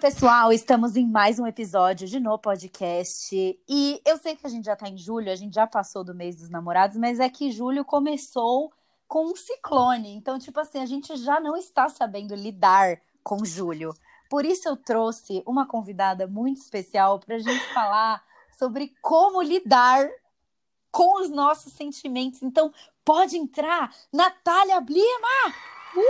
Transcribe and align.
Pessoal, 0.00 0.50
estamos 0.50 0.96
em 0.96 1.06
mais 1.06 1.38
um 1.38 1.46
episódio 1.46 2.08
de 2.08 2.18
No 2.18 2.38
Podcast. 2.38 3.36
E 3.68 4.00
eu 4.02 4.16
sei 4.16 4.34
que 4.34 4.46
a 4.46 4.48
gente 4.48 4.64
já 4.64 4.74
tá 4.74 4.88
em 4.88 4.96
julho, 4.96 5.30
a 5.30 5.36
gente 5.36 5.54
já 5.54 5.66
passou 5.66 6.02
do 6.02 6.14
mês 6.14 6.36
dos 6.36 6.48
namorados, 6.48 6.96
mas 6.96 7.20
é 7.20 7.28
que 7.28 7.52
julho 7.52 7.84
começou 7.84 8.72
com 9.06 9.26
um 9.26 9.36
ciclone. 9.36 10.16
Então, 10.16 10.38
tipo 10.38 10.58
assim, 10.58 10.78
a 10.78 10.86
gente 10.86 11.14
já 11.18 11.38
não 11.38 11.54
está 11.54 11.86
sabendo 11.90 12.34
lidar 12.34 12.98
com 13.22 13.44
julho. 13.44 13.92
Por 14.30 14.46
isso 14.46 14.66
eu 14.70 14.74
trouxe 14.74 15.42
uma 15.46 15.66
convidada 15.66 16.26
muito 16.26 16.62
especial 16.62 17.20
para 17.20 17.36
a 17.36 17.38
gente 17.38 17.74
falar 17.74 18.24
sobre 18.58 18.94
como 19.02 19.42
lidar 19.42 20.08
com 20.90 21.20
os 21.20 21.28
nossos 21.28 21.74
sentimentos. 21.74 22.42
Então, 22.42 22.72
pode 23.04 23.36
entrar, 23.36 23.94
Natália 24.10 24.80
Blima! 24.80 25.54
Uh! 25.96 26.02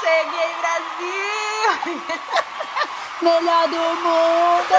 Cheguei, 0.00 0.50
Brasil! 0.60 1.70
Melhor 3.22 3.68
do 3.68 3.76
mundo! 3.76 4.74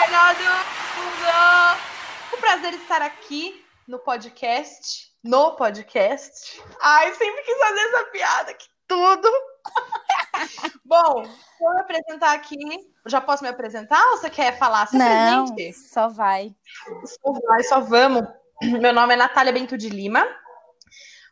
Melhor 0.00 0.34
do 0.36 0.44
mundo! 0.44 1.78
Um 2.34 2.40
prazer 2.40 2.74
estar 2.74 3.02
aqui 3.02 3.64
no 3.88 3.98
podcast. 3.98 5.12
No 5.24 5.56
podcast. 5.56 6.62
Ai, 6.80 7.12
sempre 7.14 7.42
quis 7.42 7.58
fazer 7.58 7.80
essa 7.80 8.04
piada, 8.04 8.54
que 8.54 8.66
tudo! 8.86 9.28
Bom, 10.84 11.24
vou 11.58 11.74
me 11.74 11.80
apresentar 11.80 12.32
aqui. 12.32 12.56
Já 13.06 13.20
posso 13.20 13.42
me 13.42 13.48
apresentar 13.48 14.00
ou 14.10 14.18
você 14.18 14.30
quer 14.30 14.56
falar? 14.56 14.86
Se 14.86 14.96
Não, 14.96 15.46
só 15.72 16.08
vai. 16.08 16.54
Só 17.04 17.32
vai, 17.46 17.62
só 17.64 17.80
vamos. 17.80 18.22
Meu 18.62 18.92
nome 18.92 19.14
é 19.14 19.16
Natália 19.16 19.52
Bento 19.52 19.76
de 19.76 19.88
Lima, 19.88 20.26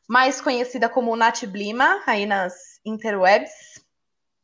mais 0.08 0.40
conhecida 0.40 0.88
como 0.88 1.16
Nath 1.16 1.44
Blima, 1.46 2.02
aí 2.06 2.26
nas 2.26 2.80
interwebs. 2.84 3.84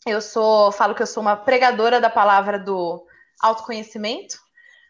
Eu 0.06 0.20
sou, 0.20 0.72
falo 0.72 0.94
que 0.94 1.02
eu 1.02 1.06
sou 1.06 1.20
uma 1.20 1.36
pregadora 1.36 2.00
da 2.00 2.10
palavra 2.10 2.58
do 2.58 3.06
autoconhecimento, 3.40 4.38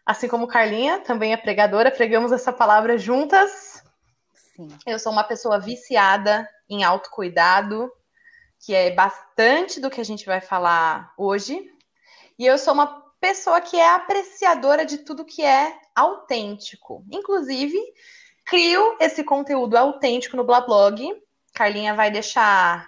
assim 0.05 0.27
como 0.27 0.47
Carlinha, 0.47 0.99
também 1.01 1.33
é 1.33 1.37
pregadora, 1.37 1.91
pregamos 1.91 2.31
essa 2.31 2.51
palavra 2.51 2.97
juntas. 2.97 3.83
Sim. 4.33 4.69
Eu 4.85 4.97
sou 4.99 5.11
uma 5.11 5.23
pessoa 5.23 5.59
viciada 5.59 6.47
em 6.69 6.83
autocuidado, 6.83 7.91
que 8.65 8.73
é 8.73 8.91
bastante 8.91 9.79
do 9.79 9.89
que 9.89 10.01
a 10.01 10.05
gente 10.05 10.25
vai 10.25 10.41
falar 10.41 11.13
hoje. 11.17 11.59
E 12.37 12.45
eu 12.45 12.57
sou 12.57 12.73
uma 12.73 13.03
pessoa 13.19 13.61
que 13.61 13.77
é 13.77 13.89
apreciadora 13.89 14.85
de 14.85 14.99
tudo 14.99 15.25
que 15.25 15.43
é 15.43 15.79
autêntico. 15.95 17.05
Inclusive, 17.11 17.77
crio 18.45 18.97
esse 18.99 19.23
conteúdo 19.23 19.75
autêntico 19.75 20.37
no 20.37 20.43
Blablog. 20.43 21.15
Carlinha 21.53 21.93
vai 21.93 22.11
deixar 22.11 22.87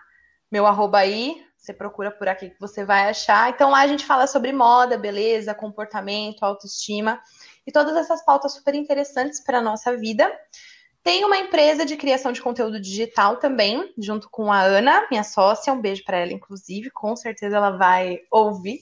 meu 0.51 0.65
arroba 0.65 0.99
aí. 0.99 1.43
Você 1.57 1.73
procura 1.73 2.11
por 2.11 2.27
aqui 2.27 2.51
que 2.51 2.59
você 2.59 2.85
vai 2.85 3.09
achar. 3.09 3.49
Então 3.49 3.71
lá 3.71 3.79
a 3.79 3.87
gente 3.87 4.05
fala 4.05 4.27
sobre 4.27 4.51
moda, 4.51 4.97
beleza, 4.97 5.55
comportamento, 5.55 6.43
autoestima 6.43 7.19
e 7.65 7.71
todas 7.71 7.95
essas 7.95 8.23
pautas 8.23 8.53
super 8.53 8.75
interessantes 8.75 9.43
para 9.43 9.57
a 9.57 9.61
nossa 9.61 9.97
vida. 9.97 10.31
Tem 11.03 11.23
uma 11.23 11.37
empresa 11.37 11.85
de 11.85 11.95
criação 11.95 12.31
de 12.31 12.41
conteúdo 12.41 12.79
digital 12.79 13.37
também, 13.37 13.93
junto 13.97 14.27
com 14.27 14.51
a 14.51 14.61
Ana, 14.61 15.07
minha 15.11 15.23
sócia. 15.23 15.71
Um 15.71 15.79
beijo 15.79 16.03
para 16.03 16.17
ela, 16.17 16.33
inclusive. 16.33 16.89
Com 16.89 17.15
certeza 17.15 17.57
ela 17.57 17.77
vai 17.77 18.21
ouvir. 18.31 18.79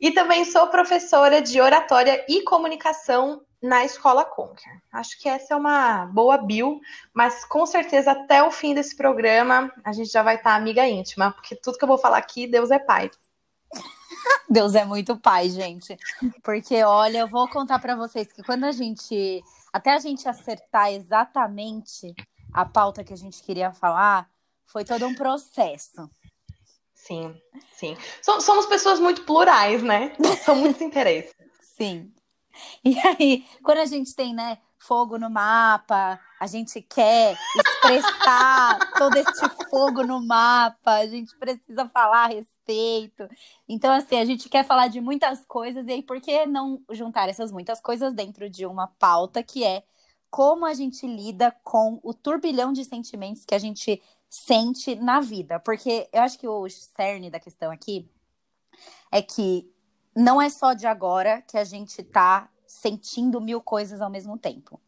E 0.00 0.12
também 0.12 0.44
sou 0.44 0.68
professora 0.68 1.42
de 1.42 1.60
oratória 1.60 2.24
e 2.28 2.42
comunicação 2.42 3.42
na 3.64 3.82
Escola 3.84 4.24
Conquer. 4.24 4.82
Acho 4.92 5.18
que 5.18 5.28
essa 5.28 5.54
é 5.54 5.56
uma 5.56 6.04
boa 6.06 6.36
bio, 6.36 6.80
mas 7.14 7.44
com 7.46 7.64
certeza 7.64 8.12
até 8.12 8.42
o 8.42 8.50
fim 8.50 8.74
desse 8.74 8.94
programa 8.94 9.72
a 9.82 9.92
gente 9.92 10.10
já 10.10 10.22
vai 10.22 10.36
estar 10.36 10.54
amiga 10.54 10.86
íntima, 10.86 11.30
porque 11.32 11.56
tudo 11.56 11.78
que 11.78 11.84
eu 11.84 11.88
vou 11.88 11.96
falar 11.98 12.18
aqui, 12.18 12.46
Deus 12.46 12.70
é 12.70 12.78
pai. 12.78 13.10
Deus 14.48 14.74
é 14.74 14.84
muito 14.84 15.16
pai, 15.16 15.48
gente. 15.48 15.96
Porque, 16.42 16.82
olha, 16.84 17.18
eu 17.18 17.26
vou 17.26 17.48
contar 17.48 17.78
para 17.78 17.96
vocês 17.96 18.30
que 18.32 18.42
quando 18.42 18.64
a 18.64 18.72
gente. 18.72 19.42
Até 19.72 19.92
a 19.92 19.98
gente 19.98 20.28
acertar 20.28 20.92
exatamente 20.92 22.14
a 22.52 22.64
pauta 22.64 23.02
que 23.02 23.12
a 23.12 23.16
gente 23.16 23.42
queria 23.42 23.72
falar, 23.72 24.28
foi 24.64 24.84
todo 24.84 25.04
um 25.06 25.14
processo. 25.14 26.08
Sim, 26.94 27.34
sim. 27.72 27.96
So- 28.22 28.40
Somos 28.40 28.66
pessoas 28.66 29.00
muito 29.00 29.24
plurais, 29.24 29.82
né? 29.82 30.12
São 30.44 30.54
muitos 30.54 30.80
interesses. 30.80 31.34
Sim. 31.76 32.12
E 32.84 32.98
aí, 33.00 33.44
quando 33.62 33.78
a 33.78 33.86
gente 33.86 34.14
tem, 34.14 34.34
né, 34.34 34.58
fogo 34.78 35.18
no 35.18 35.30
mapa, 35.30 36.20
a 36.38 36.46
gente 36.46 36.82
quer 36.82 37.36
expressar 37.56 38.78
todo 38.98 39.16
este 39.16 39.48
fogo 39.70 40.02
no 40.02 40.24
mapa, 40.24 40.92
a 40.92 41.06
gente 41.06 41.34
precisa 41.38 41.88
falar 41.88 42.24
a 42.24 42.28
respeito. 42.28 43.26
Então, 43.68 43.92
assim, 43.92 44.16
a 44.16 44.24
gente 44.24 44.48
quer 44.48 44.64
falar 44.64 44.88
de 44.88 45.00
muitas 45.00 45.44
coisas, 45.46 45.86
e 45.86 45.92
aí 45.92 46.02
por 46.02 46.20
que 46.20 46.44
não 46.46 46.82
juntar 46.90 47.28
essas 47.28 47.50
muitas 47.50 47.80
coisas 47.80 48.12
dentro 48.14 48.48
de 48.50 48.66
uma 48.66 48.86
pauta 48.86 49.42
que 49.42 49.64
é 49.64 49.84
como 50.30 50.66
a 50.66 50.74
gente 50.74 51.06
lida 51.06 51.54
com 51.62 52.00
o 52.02 52.12
turbilhão 52.12 52.72
de 52.72 52.84
sentimentos 52.84 53.44
que 53.44 53.54
a 53.54 53.58
gente 53.58 54.02
sente 54.28 54.96
na 54.96 55.20
vida? 55.20 55.60
Porque 55.60 56.08
eu 56.12 56.22
acho 56.22 56.38
que 56.38 56.48
o 56.48 56.68
cerne 56.68 57.30
da 57.30 57.38
questão 57.38 57.70
aqui 57.70 58.10
é 59.10 59.22
que 59.22 59.72
não 60.14 60.40
é 60.40 60.48
só 60.48 60.72
de 60.72 60.86
agora 60.86 61.42
que 61.42 61.58
a 61.58 61.64
gente 61.64 62.02
tá 62.02 62.48
sentindo 62.66 63.40
mil 63.40 63.60
coisas 63.60 64.00
ao 64.00 64.10
mesmo 64.10 64.38
tempo. 64.38 64.80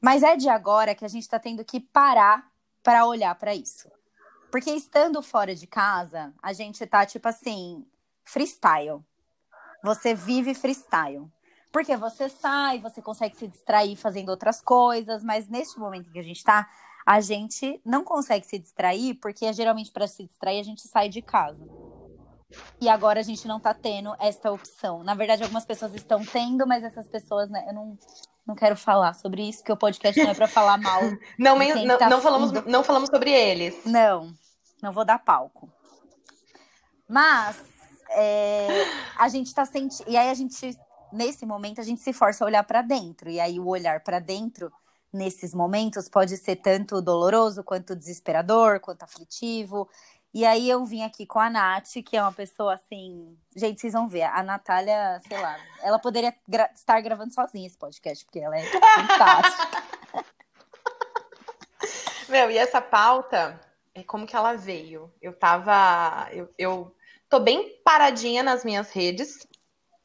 Mas 0.00 0.22
é 0.22 0.36
de 0.36 0.48
agora 0.48 0.94
que 0.94 1.04
a 1.04 1.08
gente 1.08 1.28
tá 1.28 1.38
tendo 1.38 1.64
que 1.64 1.80
parar 1.80 2.50
para 2.82 3.06
olhar 3.06 3.34
para 3.34 3.54
isso. 3.54 3.90
Porque 4.50 4.70
estando 4.70 5.22
fora 5.22 5.54
de 5.54 5.66
casa, 5.66 6.32
a 6.42 6.52
gente 6.52 6.86
tá 6.86 7.04
tipo 7.04 7.28
assim, 7.28 7.86
freestyle. 8.24 9.04
Você 9.82 10.14
vive 10.14 10.54
freestyle. 10.54 11.30
Porque 11.72 11.96
você 11.96 12.28
sai, 12.28 12.78
você 12.78 13.02
consegue 13.02 13.36
se 13.36 13.46
distrair 13.46 13.96
fazendo 13.96 14.30
outras 14.30 14.62
coisas, 14.62 15.22
mas 15.22 15.48
neste 15.48 15.78
momento 15.78 16.10
que 16.10 16.18
a 16.18 16.22
gente 16.22 16.42
tá, 16.42 16.68
a 17.04 17.20
gente 17.20 17.80
não 17.84 18.02
consegue 18.02 18.46
se 18.46 18.58
distrair, 18.58 19.14
porque 19.14 19.52
geralmente 19.52 19.92
para 19.92 20.06
se 20.06 20.24
distrair 20.24 20.58
a 20.58 20.64
gente 20.64 20.86
sai 20.88 21.08
de 21.08 21.20
casa. 21.20 21.62
E 22.80 22.88
agora 22.88 23.20
a 23.20 23.22
gente 23.22 23.46
não 23.48 23.58
tá 23.58 23.74
tendo 23.74 24.14
esta 24.20 24.52
opção. 24.52 25.02
Na 25.02 25.14
verdade, 25.14 25.42
algumas 25.42 25.64
pessoas 25.64 25.94
estão 25.94 26.24
tendo, 26.24 26.66
mas 26.66 26.84
essas 26.84 27.08
pessoas, 27.08 27.50
né, 27.50 27.64
eu 27.68 27.74
não, 27.74 27.98
não 28.46 28.54
quero 28.54 28.76
falar 28.76 29.14
sobre 29.14 29.48
isso, 29.48 29.58
porque 29.58 29.72
o 29.72 29.76
podcast 29.76 30.22
não 30.22 30.30
é 30.30 30.34
pra 30.34 30.46
falar 30.46 30.78
mal. 30.78 31.00
Não, 31.38 31.56
men- 31.58 31.72
quem 31.72 31.86
não, 31.86 31.98
tá 31.98 32.08
não 32.08 32.20
falamos, 32.20 32.52
não 32.64 32.84
falamos 32.84 33.08
sobre 33.10 33.30
eles. 33.32 33.84
Não, 33.84 34.32
não 34.82 34.92
vou 34.92 35.04
dar 35.04 35.18
palco. 35.18 35.68
Mas 37.08 37.62
é, 38.10 38.68
a 39.18 39.28
gente 39.28 39.52
tá 39.54 39.64
sentindo. 39.64 40.08
E 40.08 40.16
aí 40.16 40.30
a 40.30 40.34
gente, 40.34 40.76
nesse 41.12 41.44
momento, 41.44 41.80
a 41.80 41.84
gente 41.84 42.00
se 42.00 42.12
força 42.12 42.44
a 42.44 42.46
olhar 42.46 42.62
pra 42.64 42.82
dentro. 42.82 43.28
E 43.28 43.40
aí 43.40 43.58
o 43.58 43.66
olhar 43.66 44.02
pra 44.02 44.18
dentro, 44.18 44.72
nesses 45.12 45.54
momentos, 45.54 46.08
pode 46.08 46.36
ser 46.36 46.56
tanto 46.56 47.00
doloroso, 47.02 47.62
quanto 47.64 47.96
desesperador, 47.96 48.80
quanto 48.80 49.02
aflitivo. 49.02 49.88
E 50.36 50.44
aí 50.44 50.68
eu 50.68 50.84
vim 50.84 51.02
aqui 51.02 51.24
com 51.24 51.38
a 51.38 51.48
Nath, 51.48 51.94
que 52.04 52.14
é 52.14 52.20
uma 52.20 52.30
pessoa 52.30 52.74
assim. 52.74 53.34
Gente, 53.56 53.80
vocês 53.80 53.94
vão 53.94 54.06
ver. 54.06 54.24
A 54.24 54.42
Natália, 54.42 55.18
sei 55.26 55.40
lá, 55.40 55.56
ela 55.82 55.98
poderia 55.98 56.34
gra- 56.46 56.68
estar 56.74 57.00
gravando 57.00 57.32
sozinha 57.32 57.66
esse 57.66 57.78
podcast, 57.78 58.22
porque 58.22 58.40
ela 58.40 58.54
é 58.54 58.62
fantástica. 58.66 59.82
Meu, 62.28 62.50
e 62.50 62.58
essa 62.58 62.82
pauta, 62.82 63.58
é 63.94 64.02
como 64.02 64.26
que 64.26 64.36
ela 64.36 64.52
veio? 64.52 65.10
Eu 65.22 65.32
tava. 65.32 66.28
Eu, 66.30 66.52
eu 66.58 66.94
tô 67.30 67.40
bem 67.40 67.80
paradinha 67.82 68.42
nas 68.42 68.62
minhas 68.62 68.90
redes, 68.90 69.48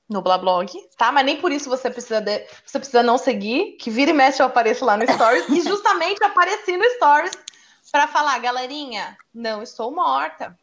no 0.07 0.21
Blablog, 0.21 0.71
tá? 0.97 1.11
Mas 1.11 1.25
nem 1.25 1.41
por 1.41 1.51
isso 1.51 1.69
você 1.69 1.89
precisa 1.89 2.21
de- 2.21 2.47
você 2.65 2.79
precisa 2.79 3.03
não 3.03 3.17
seguir, 3.17 3.73
que 3.73 3.89
vira 3.89 4.11
e 4.11 4.13
mexe 4.13 4.41
eu 4.41 4.45
apareço 4.45 4.85
lá 4.85 4.95
no 4.95 5.05
Stories. 5.11 5.49
e 5.49 5.59
justamente 5.59 6.23
apareci 6.23 6.77
no 6.77 6.85
Stories 6.91 7.33
pra 7.91 8.07
falar, 8.07 8.39
galerinha, 8.39 9.17
não 9.33 9.61
estou 9.61 9.91
morta. 9.91 10.57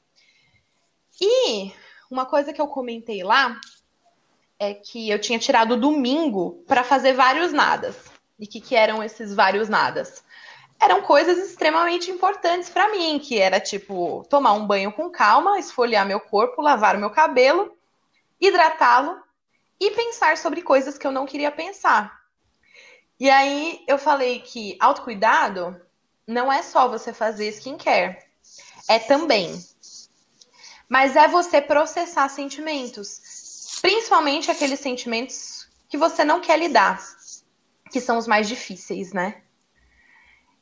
E 1.20 1.72
uma 2.10 2.24
coisa 2.24 2.52
que 2.52 2.60
eu 2.60 2.68
comentei 2.68 3.22
lá 3.22 3.60
é 4.58 4.74
que 4.74 5.10
eu 5.10 5.20
tinha 5.20 5.38
tirado 5.38 5.76
domingo 5.76 6.64
pra 6.66 6.82
fazer 6.82 7.12
vários 7.12 7.52
nadas. 7.52 7.96
E 8.38 8.44
o 8.44 8.48
que, 8.48 8.60
que 8.60 8.74
eram 8.74 9.02
esses 9.02 9.34
vários 9.34 9.68
nadas? 9.68 10.24
eram 10.80 11.02
coisas 11.02 11.38
extremamente 11.38 12.10
importantes 12.10 12.70
pra 12.70 12.88
mim, 12.88 13.18
que 13.18 13.38
era 13.38 13.58
tipo 13.58 14.24
tomar 14.30 14.52
um 14.52 14.66
banho 14.66 14.92
com 14.92 15.10
calma, 15.10 15.58
esfoliar 15.58 16.06
meu 16.06 16.20
corpo, 16.20 16.62
lavar 16.62 16.94
o 16.94 17.00
meu 17.00 17.10
cabelo 17.10 17.76
hidratá-lo 18.40 19.20
e 19.80 19.90
pensar 19.90 20.36
sobre 20.36 20.62
coisas 20.62 20.96
que 20.96 21.06
eu 21.06 21.10
não 21.10 21.26
queria 21.26 21.50
pensar. 21.50 22.18
E 23.18 23.28
aí 23.28 23.84
eu 23.88 23.98
falei 23.98 24.40
que 24.40 24.76
autocuidado 24.78 25.80
não 26.28 26.52
é 26.52 26.62
só 26.62 26.86
você 26.86 27.10
fazer 27.10 27.48
skincare, 27.48 28.18
é 28.86 28.98
também. 28.98 29.58
Mas 30.86 31.16
é 31.16 31.26
você 31.26 31.60
processar 31.60 32.28
sentimentos, 32.28 33.78
principalmente 33.80 34.50
aqueles 34.50 34.78
sentimentos 34.78 35.66
que 35.88 35.96
você 35.96 36.24
não 36.24 36.40
quer 36.40 36.58
lidar, 36.58 37.00
que 37.90 38.00
são 38.00 38.18
os 38.18 38.26
mais 38.26 38.46
difíceis, 38.46 39.12
né? 39.14 39.40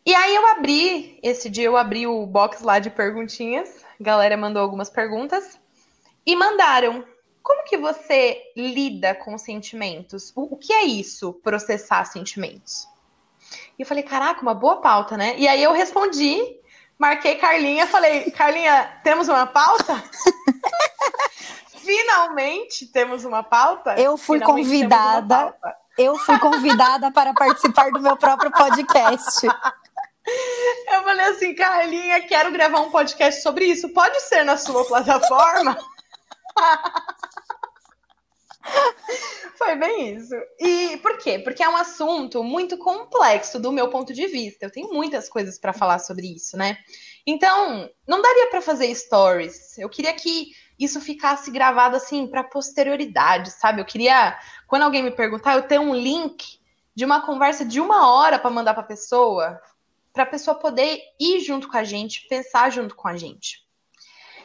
E 0.04 0.14
aí 0.14 0.36
eu 0.36 0.46
abri, 0.46 1.18
esse 1.20 1.50
dia 1.50 1.64
eu 1.64 1.76
abri 1.76 2.06
o 2.06 2.24
box 2.24 2.62
lá 2.62 2.78
de 2.78 2.88
perguntinhas, 2.88 3.84
a 4.00 4.04
galera 4.04 4.36
mandou 4.36 4.62
algumas 4.62 4.88
perguntas 4.88 5.58
e 6.24 6.36
mandaram 6.36 7.04
como 7.42 7.64
que 7.64 7.76
você 7.76 8.40
lida 8.56 9.16
com 9.16 9.36
sentimentos? 9.36 10.32
O, 10.36 10.54
o 10.54 10.56
que 10.56 10.72
é 10.72 10.84
isso, 10.84 11.32
processar 11.42 12.04
sentimentos? 12.04 12.88
E 13.78 13.82
eu 13.82 13.86
falei, 13.86 14.02
caraca, 14.02 14.42
uma 14.42 14.54
boa 14.54 14.80
pauta, 14.80 15.16
né? 15.16 15.34
E 15.36 15.46
aí 15.46 15.62
eu 15.62 15.72
respondi, 15.72 16.38
marquei 16.98 17.36
Carlinha, 17.36 17.86
falei, 17.86 18.30
Carlinha, 18.30 19.00
temos 19.02 19.28
uma 19.28 19.46
pauta? 19.46 20.02
Finalmente 21.84 22.86
temos 22.86 23.24
uma 23.24 23.42
pauta? 23.42 23.94
Eu 24.00 24.16
fui 24.16 24.38
Finalmente 24.38 24.64
convidada. 24.64 25.54
Eu 25.96 26.18
fui 26.18 26.38
convidada 26.38 27.10
para 27.10 27.32
participar 27.32 27.90
do 27.90 28.00
meu 28.00 28.16
próprio 28.16 28.50
podcast. 28.50 29.46
Eu 29.46 31.02
falei 31.04 31.26
assim, 31.26 31.54
Carlinha, 31.54 32.20
quero 32.22 32.50
gravar 32.50 32.80
um 32.80 32.90
podcast 32.90 33.40
sobre 33.42 33.66
isso. 33.66 33.88
Pode 33.90 34.20
ser 34.22 34.44
na 34.44 34.56
sua 34.56 34.84
plataforma? 34.84 35.78
Foi 39.56 39.74
bem 39.74 40.14
isso. 40.14 40.34
E 40.58 40.96
por 40.98 41.18
quê? 41.18 41.38
Porque 41.38 41.62
é 41.62 41.68
um 41.68 41.76
assunto 41.76 42.44
muito 42.44 42.76
complexo 42.78 43.58
do 43.58 43.72
meu 43.72 43.88
ponto 43.88 44.12
de 44.12 44.26
vista. 44.26 44.66
Eu 44.66 44.70
tenho 44.70 44.92
muitas 44.92 45.28
coisas 45.28 45.58
para 45.58 45.72
falar 45.72 45.98
sobre 45.98 46.26
isso, 46.34 46.56
né? 46.56 46.76
Então, 47.26 47.90
não 48.06 48.22
daria 48.22 48.48
para 48.48 48.60
fazer 48.60 48.94
stories. 48.94 49.76
Eu 49.78 49.88
queria 49.88 50.12
que 50.12 50.52
isso 50.78 51.00
ficasse 51.00 51.50
gravado 51.50 51.96
assim 51.96 52.26
para 52.26 52.44
posterioridade, 52.44 53.50
sabe? 53.50 53.80
Eu 53.80 53.84
queria, 53.84 54.38
quando 54.66 54.82
alguém 54.82 55.02
me 55.02 55.10
perguntar, 55.10 55.54
eu 55.54 55.66
ter 55.66 55.80
um 55.80 55.94
link 55.94 56.60
de 56.94 57.04
uma 57.04 57.20
conversa 57.20 57.64
de 57.64 57.80
uma 57.80 58.10
hora 58.10 58.38
para 58.38 58.50
mandar 58.50 58.74
para 58.74 58.82
a 58.82 58.86
pessoa, 58.86 59.60
para 60.12 60.22
a 60.22 60.26
pessoa 60.26 60.58
poder 60.58 61.00
ir 61.18 61.40
junto 61.40 61.68
com 61.68 61.76
a 61.76 61.84
gente, 61.84 62.26
pensar 62.28 62.70
junto 62.70 62.94
com 62.94 63.08
a 63.08 63.16
gente. 63.16 63.66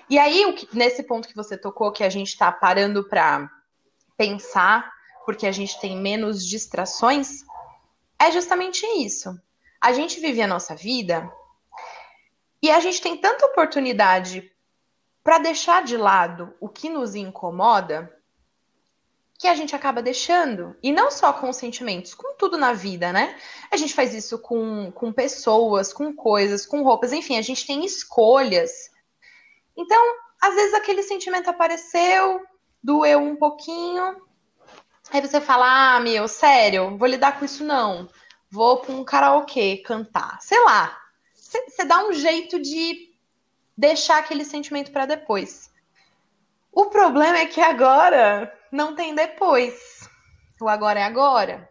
E 0.10 0.18
aí, 0.20 0.44
nesse 0.74 1.04
ponto 1.04 1.28
que 1.28 1.36
você 1.36 1.58
tocou, 1.58 1.92
que 1.92 2.04
a 2.04 2.10
gente 2.10 2.28
está 2.30 2.52
parando 2.52 3.08
para 3.08 3.50
pensar, 4.22 4.94
porque 5.26 5.48
a 5.48 5.52
gente 5.52 5.80
tem 5.80 5.98
menos 5.98 6.46
distrações, 6.46 7.44
é 8.20 8.32
justamente 8.32 8.86
isso. 9.04 9.36
A 9.82 9.94
gente 9.94 10.20
vive 10.20 10.44
a 10.44 10.48
nossa 10.48 10.76
vida 10.76 11.28
e 12.62 12.70
a 12.70 12.80
gente 12.80 13.02
tem 13.02 13.18
tanta 13.18 13.48
oportunidade 13.48 14.52
para 15.24 15.40
deixar 15.40 15.84
de 15.84 15.98
lado 15.98 16.54
o 16.60 16.70
que 16.70 16.88
nos 16.88 17.16
incomoda 17.16 18.16
que 19.40 19.48
a 19.48 19.56
gente 19.56 19.76
acaba 19.76 20.04
deixando. 20.04 20.78
E 20.84 20.92
não 20.92 21.10
só 21.10 21.34
com 21.34 21.52
sentimentos, 21.52 22.14
com 22.14 22.36
tudo 22.36 22.60
na 22.60 22.74
vida, 22.74 23.12
né? 23.12 23.36
A 23.72 23.78
gente 23.78 23.96
faz 23.96 24.14
isso 24.14 24.38
com, 24.38 24.92
com 24.92 25.12
pessoas, 25.12 25.92
com 25.92 26.14
coisas, 26.14 26.64
com 26.64 26.84
roupas, 26.84 27.12
enfim, 27.12 27.40
a 27.40 27.42
gente 27.42 27.66
tem 27.66 27.84
escolhas. 27.84 28.92
Então, 29.76 30.00
às 30.40 30.54
vezes 30.54 30.76
aquele 30.76 31.02
sentimento 31.02 31.50
apareceu, 31.50 32.46
doeu 32.84 33.20
um 33.20 33.36
pouquinho. 33.36 34.22
Aí 35.12 35.22
você 35.22 35.42
fala: 35.42 35.96
Ah, 35.96 36.00
meu, 36.00 36.28
sério, 36.28 36.98
vou 36.98 37.08
lidar 37.08 37.38
com 37.38 37.46
isso 37.46 37.64
não. 37.64 38.08
Vou 38.50 38.78
para 38.78 38.94
um 38.94 39.04
karaokê 39.04 39.78
cantar. 39.78 40.42
Sei 40.42 40.60
lá. 40.64 40.98
Você 41.34 41.84
dá 41.84 42.06
um 42.06 42.14
jeito 42.14 42.62
de 42.62 43.14
deixar 43.78 44.20
aquele 44.20 44.46
sentimento 44.46 44.92
para 44.92 45.06
depois. 45.06 45.70
O 46.72 46.86
problema 46.86 47.40
é 47.40 47.46
que 47.46 47.60
agora 47.60 48.52
não 48.72 48.96
tem 48.96 49.14
depois. 49.14 50.10
O 50.62 50.70
agora 50.70 51.00
é 51.00 51.04
agora. 51.04 51.70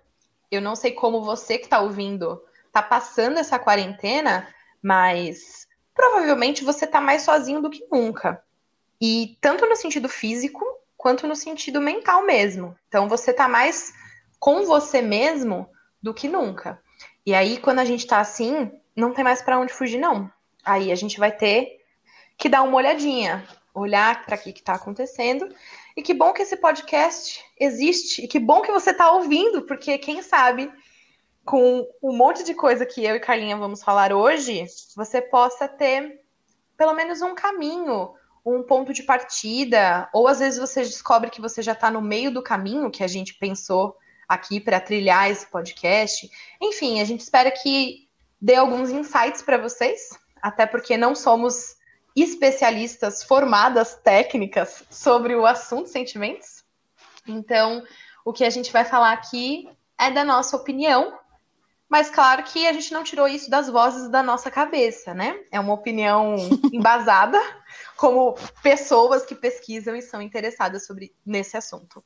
Eu 0.51 0.61
não 0.61 0.75
sei 0.75 0.93
como 0.93 1.23
você 1.23 1.57
que 1.57 1.65
está 1.65 1.81
ouvindo 1.81 2.43
tá 2.73 2.83
passando 2.83 3.39
essa 3.39 3.59
quarentena, 3.59 4.49
mas 4.83 5.67
provavelmente 5.95 6.65
você 6.65 6.87
tá 6.87 7.01
mais 7.01 7.23
sozinho 7.23 7.61
do 7.61 7.71
que 7.71 7.87
nunca. 7.91 8.43
E 9.01 9.39
tanto 9.41 9.67
no 9.67 9.77
sentido 9.77 10.09
físico 10.09 10.65
quanto 11.01 11.27
no 11.27 11.35
sentido 11.35 11.81
mental 11.81 12.27
mesmo. 12.27 12.77
Então 12.87 13.09
você 13.09 13.33
tá 13.33 13.49
mais 13.49 13.91
com 14.39 14.67
você 14.67 15.01
mesmo 15.01 15.67
do 16.03 16.13
que 16.13 16.29
nunca. 16.29 16.79
E 17.25 17.33
aí 17.35 17.57
quando 17.57 17.79
a 17.79 17.87
gente 17.87 18.07
tá 18.07 18.21
assim, 18.21 18.71
não 18.95 19.15
tem 19.15 19.25
mais 19.25 19.41
para 19.41 19.59
onde 19.59 19.73
fugir 19.73 19.99
não. 19.99 20.31
Aí 20.63 20.93
a 20.93 20.95
gente 20.95 21.19
vai 21.19 21.33
ter 21.33 21.81
que 22.37 22.51
dar 22.51 22.61
uma 22.61 22.77
olhadinha, 22.77 23.49
olhar 23.75 24.27
para 24.27 24.37
o 24.37 24.39
que 24.39 24.51
está 24.51 24.75
acontecendo. 24.75 25.49
E 25.97 26.03
que 26.03 26.13
bom 26.13 26.35
que 26.35 26.43
esse 26.43 26.59
podcast 26.59 27.43
existe 27.59 28.23
e 28.23 28.29
que 28.29 28.39
bom 28.39 28.61
que 28.61 28.71
você 28.71 28.91
está 28.91 29.11
ouvindo, 29.11 29.63
porque 29.63 29.97
quem 29.97 30.21
sabe 30.21 30.71
com 31.47 31.89
um 32.03 32.15
monte 32.15 32.45
de 32.45 32.53
coisa 32.53 32.85
que 32.85 33.03
eu 33.03 33.17
e 33.17 33.21
Carlinha 33.21 33.57
vamos 33.57 33.83
falar 33.83 34.13
hoje, 34.13 34.67
você 34.95 35.23
possa 35.23 35.67
ter 35.67 36.21
pelo 36.77 36.93
menos 36.93 37.23
um 37.23 37.35
caminho 37.35 38.15
um 38.45 38.63
ponto 38.63 38.93
de 38.93 39.03
partida, 39.03 40.09
ou 40.13 40.27
às 40.27 40.39
vezes 40.39 40.59
você 40.59 40.83
descobre 40.83 41.31
que 41.31 41.41
você 41.41 41.63
já 41.63 41.73
está 41.73 41.91
no 41.91 42.01
meio 42.01 42.33
do 42.33 42.43
caminho 42.43 42.91
que 42.91 43.05
a 43.05 43.09
gente 43.09 43.35
pensou 43.35 43.97
aqui 44.29 44.61
para 44.61 44.81
trilhar 44.81 45.31
esse 45.31 45.47
podcast. 45.47 46.31
Enfim, 46.61 47.01
a 47.01 47.05
gente 47.05 47.21
espera 47.21 47.51
que 47.51 48.09
dê 48.41 48.55
alguns 48.55 48.91
insights 48.91 49.43
para 49.43 49.59
vocês, 49.59 50.11
até 50.41 50.67
porque 50.67 50.97
não 50.97 51.15
somos 51.15 51.77
especialistas 52.17 53.23
formadas 53.23 53.95
técnicas 53.97 54.85
sobre 54.91 55.35
o 55.35 55.47
assunto 55.47 55.89
sentimentos. 55.89 56.65
Então, 57.27 57.83
o 58.25 58.33
que 58.33 58.45
a 58.45 58.51
gente 58.51 58.73
vai 58.73 58.85
falar 58.85 59.13
aqui 59.13 59.69
é 59.99 60.11
da 60.11 60.25
nossa 60.25 60.57
opinião, 60.57 61.19
mas 61.89 62.09
claro 62.09 62.43
que 62.45 62.67
a 62.67 62.73
gente 62.73 62.93
não 62.93 63.03
tirou 63.03 63.27
isso 63.27 63.51
das 63.51 63.69
vozes 63.69 64.09
da 64.09 64.23
nossa 64.23 64.51
cabeça, 64.51 65.13
né? 65.13 65.41
É 65.51 65.59
uma 65.59 65.75
opinião 65.75 66.37
embasada, 66.73 67.39
como 68.01 68.35
pessoas 68.63 69.27
que 69.27 69.35
pesquisam 69.35 69.95
e 69.95 70.01
são 70.01 70.23
interessadas 70.23 70.87
sobre 70.87 71.15
nesse 71.25 71.55
assunto. 71.55 72.03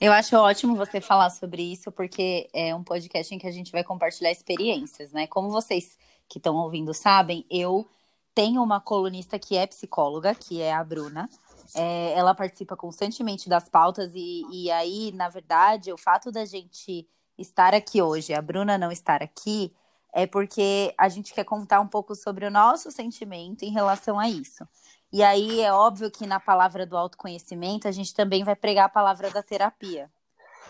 Eu 0.00 0.12
acho 0.12 0.36
ótimo 0.36 0.76
você 0.76 1.00
falar 1.00 1.30
sobre 1.30 1.62
isso, 1.62 1.90
porque 1.90 2.48
é 2.54 2.72
um 2.72 2.84
podcast 2.84 3.34
em 3.34 3.38
que 3.38 3.46
a 3.48 3.50
gente 3.50 3.72
vai 3.72 3.82
compartilhar 3.82 4.30
experiências, 4.30 5.10
né? 5.10 5.26
Como 5.26 5.50
vocês 5.50 5.98
que 6.28 6.38
estão 6.38 6.54
ouvindo 6.54 6.94
sabem, 6.94 7.44
eu 7.50 7.88
tenho 8.32 8.62
uma 8.62 8.80
colunista 8.80 9.36
que 9.36 9.56
é 9.56 9.66
psicóloga, 9.66 10.32
que 10.32 10.62
é 10.62 10.72
a 10.72 10.84
Bruna. 10.84 11.28
É, 11.74 12.12
ela 12.12 12.32
participa 12.32 12.76
constantemente 12.76 13.48
das 13.48 13.68
pautas, 13.68 14.12
e, 14.14 14.44
e 14.48 14.70
aí, 14.70 15.10
na 15.10 15.28
verdade, 15.28 15.92
o 15.92 15.98
fato 15.98 16.30
da 16.30 16.44
gente 16.44 17.04
estar 17.36 17.74
aqui 17.74 18.00
hoje, 18.00 18.32
a 18.32 18.40
Bruna 18.40 18.78
não 18.78 18.92
estar 18.92 19.24
aqui, 19.24 19.74
é 20.12 20.26
porque 20.26 20.94
a 20.96 21.08
gente 21.08 21.32
quer 21.32 21.44
contar 21.44 21.80
um 21.80 21.86
pouco 21.86 22.14
sobre 22.14 22.46
o 22.46 22.50
nosso 22.50 22.90
sentimento 22.90 23.62
em 23.64 23.70
relação 23.70 24.18
a 24.18 24.28
isso. 24.28 24.66
E 25.12 25.22
aí 25.22 25.60
é 25.60 25.72
óbvio 25.72 26.10
que 26.10 26.26
na 26.26 26.38
palavra 26.38 26.84
do 26.84 26.96
autoconhecimento 26.96 27.88
a 27.88 27.92
gente 27.92 28.14
também 28.14 28.44
vai 28.44 28.54
pregar 28.54 28.86
a 28.86 28.90
palavra 28.90 29.30
da 29.30 29.42
terapia. 29.42 30.10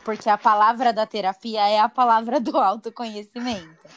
Porque 0.04 0.30
a 0.30 0.38
palavra 0.38 0.92
da 0.92 1.06
terapia 1.06 1.68
é 1.68 1.78
a 1.78 1.88
palavra 1.88 2.40
do 2.40 2.56
autoconhecimento. 2.56 3.88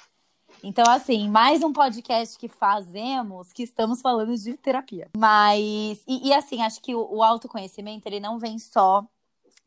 Então, 0.64 0.86
assim, 0.88 1.30
mais 1.30 1.64
um 1.64 1.74
podcast 1.74 2.38
que 2.38 2.48
fazemos 2.48 3.52
que 3.52 3.64
estamos 3.64 4.02
falando 4.02 4.36
de 4.36 4.56
terapia. 4.58 5.10
Mas, 5.18 6.04
e, 6.08 6.28
e 6.28 6.34
assim, 6.34 6.62
acho 6.62 6.82
que 6.82 6.94
o, 6.94 7.16
o 7.16 7.24
autoconhecimento, 7.24 8.08
ele 8.08 8.20
não 8.20 8.38
vem 8.38 8.60
só 8.60 9.04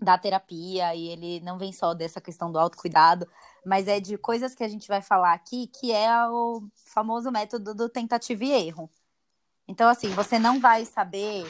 da 0.04 0.18
terapia 0.18 0.94
e 0.94 1.08
ele 1.08 1.40
não 1.40 1.58
vem 1.58 1.72
só 1.72 1.94
dessa 1.94 2.20
questão 2.20 2.52
do 2.52 2.58
autocuidado, 2.58 3.26
mas 3.64 3.88
é 3.88 3.98
de 3.98 4.16
coisas 4.18 4.54
que 4.54 4.62
a 4.62 4.68
gente 4.68 4.86
vai 4.86 5.02
falar 5.02 5.32
aqui, 5.32 5.66
que 5.68 5.92
é 5.92 6.28
o 6.28 6.62
famoso 6.84 7.30
método 7.30 7.74
do 7.74 7.88
tentativa 7.88 8.44
e 8.44 8.52
erro. 8.52 8.90
Então, 9.66 9.88
assim, 9.88 10.10
você 10.10 10.38
não 10.38 10.60
vai 10.60 10.84
saber 10.84 11.46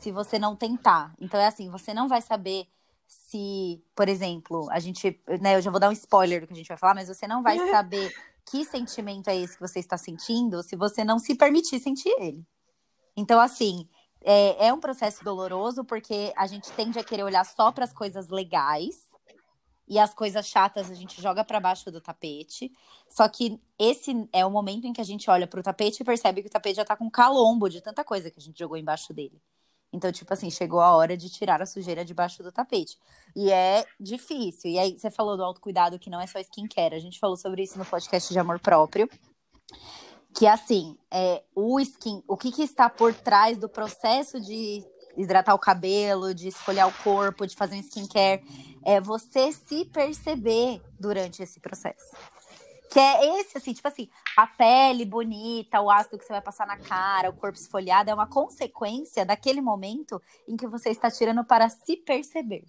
se 0.00 0.10
você 0.10 0.38
não 0.38 0.56
tentar. 0.56 1.14
Então, 1.20 1.38
é 1.38 1.46
assim, 1.46 1.70
você 1.70 1.94
não 1.94 2.08
vai 2.08 2.20
saber 2.20 2.66
se, 3.06 3.82
por 3.94 4.08
exemplo, 4.08 4.68
a 4.70 4.80
gente, 4.80 5.20
né, 5.40 5.56
eu 5.56 5.60
já 5.60 5.70
vou 5.70 5.78
dar 5.78 5.88
um 5.88 5.92
spoiler 5.92 6.40
do 6.40 6.46
que 6.46 6.52
a 6.52 6.56
gente 6.56 6.68
vai 6.68 6.76
falar, 6.76 6.94
mas 6.94 7.08
você 7.08 7.26
não 7.26 7.42
vai 7.42 7.56
saber 7.70 8.12
que 8.50 8.64
sentimento 8.64 9.28
é 9.28 9.36
esse 9.36 9.54
que 9.54 9.60
você 9.60 9.78
está 9.78 9.96
sentindo 9.96 10.62
se 10.62 10.74
você 10.74 11.04
não 11.04 11.18
se 11.18 11.34
permitir 11.34 11.78
sentir 11.78 12.10
ele. 12.18 12.44
Então, 13.16 13.38
assim, 13.38 13.88
é, 14.24 14.68
é 14.68 14.72
um 14.72 14.80
processo 14.80 15.24
doloroso 15.24 15.84
porque 15.84 16.32
a 16.36 16.46
gente 16.46 16.70
tende 16.72 16.98
a 16.98 17.04
querer 17.04 17.22
olhar 17.22 17.44
só 17.44 17.72
para 17.72 17.84
as 17.84 17.92
coisas 17.92 18.28
legais 18.28 19.12
e 19.88 19.98
as 19.98 20.14
coisas 20.14 20.46
chatas 20.46 20.90
a 20.90 20.94
gente 20.94 21.20
joga 21.20 21.44
para 21.44 21.60
baixo 21.60 21.90
do 21.90 22.00
tapete. 22.00 22.72
Só 23.08 23.28
que 23.28 23.60
esse 23.78 24.28
é 24.32 24.44
o 24.46 24.50
momento 24.50 24.86
em 24.86 24.92
que 24.92 25.00
a 25.00 25.04
gente 25.04 25.28
olha 25.28 25.46
para 25.46 25.60
o 25.60 25.62
tapete 25.62 26.02
e 26.02 26.04
percebe 26.04 26.42
que 26.42 26.48
o 26.48 26.50
tapete 26.50 26.76
já 26.76 26.82
está 26.82 26.96
com 26.96 27.10
calombo 27.10 27.68
de 27.68 27.80
tanta 27.80 28.04
coisa 28.04 28.30
que 28.30 28.38
a 28.38 28.42
gente 28.42 28.58
jogou 28.58 28.76
embaixo 28.76 29.12
dele. 29.12 29.40
Então, 29.92 30.10
tipo 30.10 30.32
assim, 30.32 30.50
chegou 30.50 30.80
a 30.80 30.96
hora 30.96 31.16
de 31.16 31.28
tirar 31.28 31.60
a 31.60 31.66
sujeira 31.66 32.02
debaixo 32.02 32.42
do 32.42 32.50
tapete. 32.50 32.96
E 33.36 33.50
é 33.50 33.84
difícil. 34.00 34.70
E 34.70 34.78
aí, 34.78 34.98
você 34.98 35.10
falou 35.10 35.36
do 35.36 35.44
autocuidado 35.44 35.98
que 35.98 36.08
não 36.08 36.18
é 36.18 36.26
só 36.26 36.38
skincare. 36.40 36.94
A 36.94 36.98
gente 36.98 37.18
falou 37.18 37.36
sobre 37.36 37.62
isso 37.62 37.78
no 37.78 37.84
podcast 37.84 38.32
de 38.32 38.38
amor 38.38 38.58
próprio. 38.58 39.06
Que 40.34 40.46
assim, 40.46 40.96
é, 41.10 41.42
o 41.54 41.78
skin, 41.80 42.22
o 42.26 42.36
que, 42.36 42.50
que 42.50 42.62
está 42.62 42.88
por 42.88 43.14
trás 43.14 43.58
do 43.58 43.68
processo 43.68 44.40
de 44.40 44.84
hidratar 45.16 45.54
o 45.54 45.58
cabelo, 45.58 46.34
de 46.34 46.48
esfolhar 46.48 46.88
o 46.88 47.02
corpo, 47.02 47.46
de 47.46 47.54
fazer 47.54 47.76
um 47.76 47.80
skincare, 47.80 48.42
é 48.84 49.00
você 49.00 49.52
se 49.52 49.84
perceber 49.84 50.82
durante 50.98 51.42
esse 51.42 51.60
processo. 51.60 52.16
Que 52.90 52.98
é 52.98 53.40
esse, 53.40 53.56
assim, 53.56 53.72
tipo 53.72 53.88
assim, 53.88 54.08
a 54.36 54.46
pele 54.46 55.06
bonita, 55.06 55.80
o 55.80 55.90
ácido 55.90 56.18
que 56.18 56.26
você 56.26 56.32
vai 56.32 56.42
passar 56.42 56.66
na 56.66 56.76
cara, 56.76 57.30
o 57.30 57.32
corpo 57.32 57.56
esfoliado, 57.56 58.10
é 58.10 58.14
uma 58.14 58.26
consequência 58.26 59.24
daquele 59.24 59.62
momento 59.62 60.20
em 60.46 60.56
que 60.56 60.66
você 60.66 60.90
está 60.90 61.10
tirando 61.10 61.42
para 61.42 61.70
se 61.70 61.96
perceber. 61.96 62.66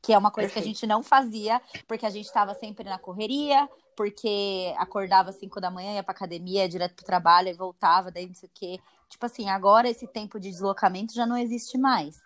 Que 0.00 0.14
é 0.14 0.18
uma 0.18 0.30
coisa 0.30 0.48
Perfeito. 0.48 0.64
que 0.64 0.70
a 0.70 0.72
gente 0.72 0.86
não 0.86 1.02
fazia, 1.02 1.60
porque 1.86 2.06
a 2.06 2.10
gente 2.10 2.24
estava 2.24 2.54
sempre 2.54 2.84
na 2.84 2.98
correria, 2.98 3.68
porque 3.96 4.74
acordava 4.76 5.30
às 5.30 5.36
5 5.36 5.60
da 5.60 5.70
manhã, 5.70 5.94
ia 5.94 6.02
pra 6.02 6.12
academia, 6.12 6.68
direto 6.68 6.94
pro 6.94 7.04
trabalho, 7.04 7.48
e 7.48 7.54
voltava, 7.54 8.10
daí 8.10 8.26
não 8.26 8.34
sei 8.34 8.48
o 8.48 8.52
quê. 8.54 8.80
Tipo 9.08 9.26
assim, 9.26 9.48
agora 9.48 9.88
esse 9.88 10.06
tempo 10.06 10.40
de 10.40 10.50
deslocamento 10.50 11.14
já 11.14 11.26
não 11.26 11.36
existe 11.36 11.78
mais. 11.78 12.20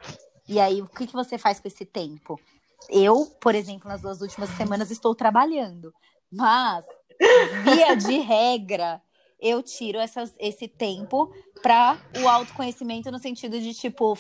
E 0.49 0.59
aí, 0.59 0.81
o 0.81 0.87
que, 0.87 1.07
que 1.07 1.13
você 1.13 1.37
faz 1.37 1.61
com 1.61 1.69
esse 1.69 1.85
tempo? 1.85 2.41
Eu, 2.89 3.27
por 3.41 3.55
exemplo, 3.55 3.89
nas 3.89 4.01
duas 4.01 4.21
últimas 4.23 4.49
semanas 4.51 4.91
estou 4.91 5.15
trabalhando, 5.15 5.93
mas 6.33 6.85
via 7.65 7.95
de 7.95 8.19
regra, 8.21 9.03
eu 9.41 9.63
tiro 9.63 9.99
essas, 9.99 10.35
esse 10.39 10.67
tempo 10.67 11.33
para 11.63 11.99
o 12.23 12.29
autoconhecimento 12.29 13.11
no 13.11 13.19
sentido 13.19 13.61
de, 13.61 13.75
tipo, 13.75 14.17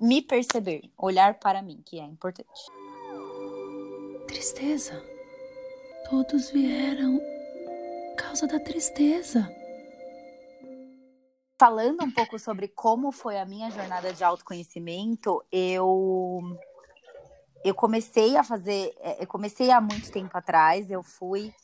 me 0.00 0.20
perceber, 0.20 0.90
olhar 0.98 1.38
para 1.38 1.62
mim, 1.62 1.80
que 1.84 1.98
é 1.98 2.04
importante. 2.04 2.70
Tristeza. 4.26 5.13
Todos 6.08 6.50
vieram 6.50 7.20
causa 8.16 8.46
da 8.46 8.60
tristeza. 8.60 9.48
Falando 11.58 12.04
um 12.04 12.10
pouco 12.10 12.38
sobre 12.38 12.68
como 12.68 13.10
foi 13.12 13.38
a 13.38 13.46
minha 13.46 13.70
jornada 13.70 14.12
de 14.12 14.22
autoconhecimento, 14.22 15.44
eu 15.50 16.40
eu 17.64 17.74
comecei 17.74 18.36
a 18.36 18.44
fazer, 18.44 18.94
é, 19.00 19.22
eu 19.22 19.26
comecei 19.26 19.70
há 19.70 19.80
muito 19.80 20.12
tempo 20.12 20.36
atrás, 20.36 20.90
eu 20.90 21.02
fui 21.02 21.54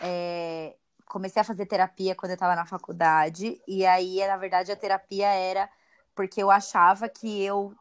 é, 0.00 0.74
comecei 1.06 1.40
a 1.40 1.44
fazer 1.44 1.66
terapia 1.66 2.14
quando 2.14 2.30
eu 2.30 2.34
estava 2.34 2.56
na 2.56 2.66
faculdade, 2.66 3.60
e 3.68 3.86
aí, 3.86 4.26
na 4.26 4.36
verdade, 4.36 4.72
a 4.72 4.76
terapia 4.76 5.28
era 5.28 5.70
porque 6.14 6.42
eu 6.42 6.50
achava 6.50 7.08
que 7.08 7.42
eu. 7.42 7.74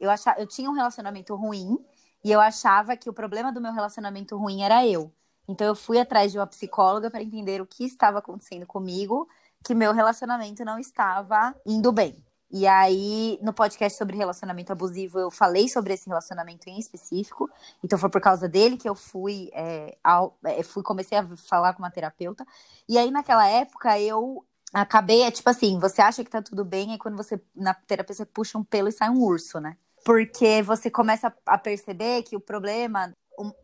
Eu, 0.00 0.10
achava, 0.10 0.40
eu 0.40 0.46
tinha 0.46 0.70
um 0.70 0.74
relacionamento 0.74 1.34
ruim, 1.34 1.76
e 2.24 2.32
eu 2.32 2.40
achava 2.40 2.96
que 2.96 3.10
o 3.10 3.12
problema 3.12 3.52
do 3.52 3.60
meu 3.60 3.72
relacionamento 3.72 4.36
ruim 4.36 4.62
era 4.62 4.86
eu. 4.86 5.12
Então, 5.50 5.66
eu 5.66 5.74
fui 5.74 5.98
atrás 5.98 6.30
de 6.30 6.38
uma 6.38 6.46
psicóloga 6.46 7.10
para 7.10 7.22
entender 7.22 7.60
o 7.60 7.66
que 7.66 7.84
estava 7.84 8.20
acontecendo 8.20 8.64
comigo, 8.66 9.28
que 9.64 9.74
meu 9.74 9.92
relacionamento 9.92 10.64
não 10.64 10.78
estava 10.78 11.52
indo 11.66 11.90
bem. 11.90 12.24
E 12.52 12.68
aí, 12.68 13.36
no 13.42 13.52
podcast 13.52 13.98
sobre 13.98 14.16
relacionamento 14.16 14.70
abusivo, 14.70 15.18
eu 15.18 15.28
falei 15.28 15.68
sobre 15.68 15.94
esse 15.94 16.08
relacionamento 16.08 16.68
em 16.68 16.78
específico. 16.78 17.50
Então, 17.82 17.98
foi 17.98 18.08
por 18.08 18.20
causa 18.20 18.48
dele 18.48 18.76
que 18.76 18.88
eu 18.88 18.94
fui, 18.94 19.50
é, 19.52 19.96
ao, 20.04 20.38
é, 20.44 20.62
fui 20.62 20.84
comecei 20.84 21.18
a 21.18 21.26
falar 21.36 21.74
com 21.74 21.82
uma 21.82 21.90
terapeuta. 21.90 22.46
E 22.88 22.96
aí, 22.96 23.10
naquela 23.10 23.46
época, 23.48 23.98
eu 23.98 24.46
acabei, 24.72 25.22
é 25.22 25.32
tipo 25.32 25.50
assim, 25.50 25.80
você 25.80 26.00
acha 26.00 26.22
que 26.22 26.30
tá 26.30 26.40
tudo 26.40 26.64
bem, 26.64 26.92
aí 26.92 26.98
quando 26.98 27.16
você, 27.16 27.40
na 27.56 27.74
terapia, 27.74 28.14
você 28.14 28.24
puxa 28.24 28.56
um 28.56 28.62
pelo 28.62 28.88
e 28.88 28.92
sai 28.92 29.10
um 29.10 29.20
urso, 29.20 29.58
né? 29.58 29.76
Porque 30.04 30.62
você 30.62 30.88
começa 30.88 31.34
a 31.44 31.58
perceber 31.58 32.22
que 32.22 32.36
o 32.36 32.40
problema, 32.40 33.12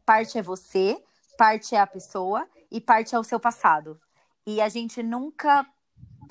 parte 0.05 0.37
é 0.37 0.43
você, 0.43 1.00
parte 1.37 1.75
é 1.75 1.81
a 1.81 1.87
pessoa 1.87 2.47
e 2.71 2.81
parte 2.81 3.14
é 3.14 3.19
o 3.19 3.25
seu 3.25 3.38
passado. 3.38 4.00
E 4.47 4.61
a 4.61 4.69
gente 4.69 5.02
nunca 5.02 5.66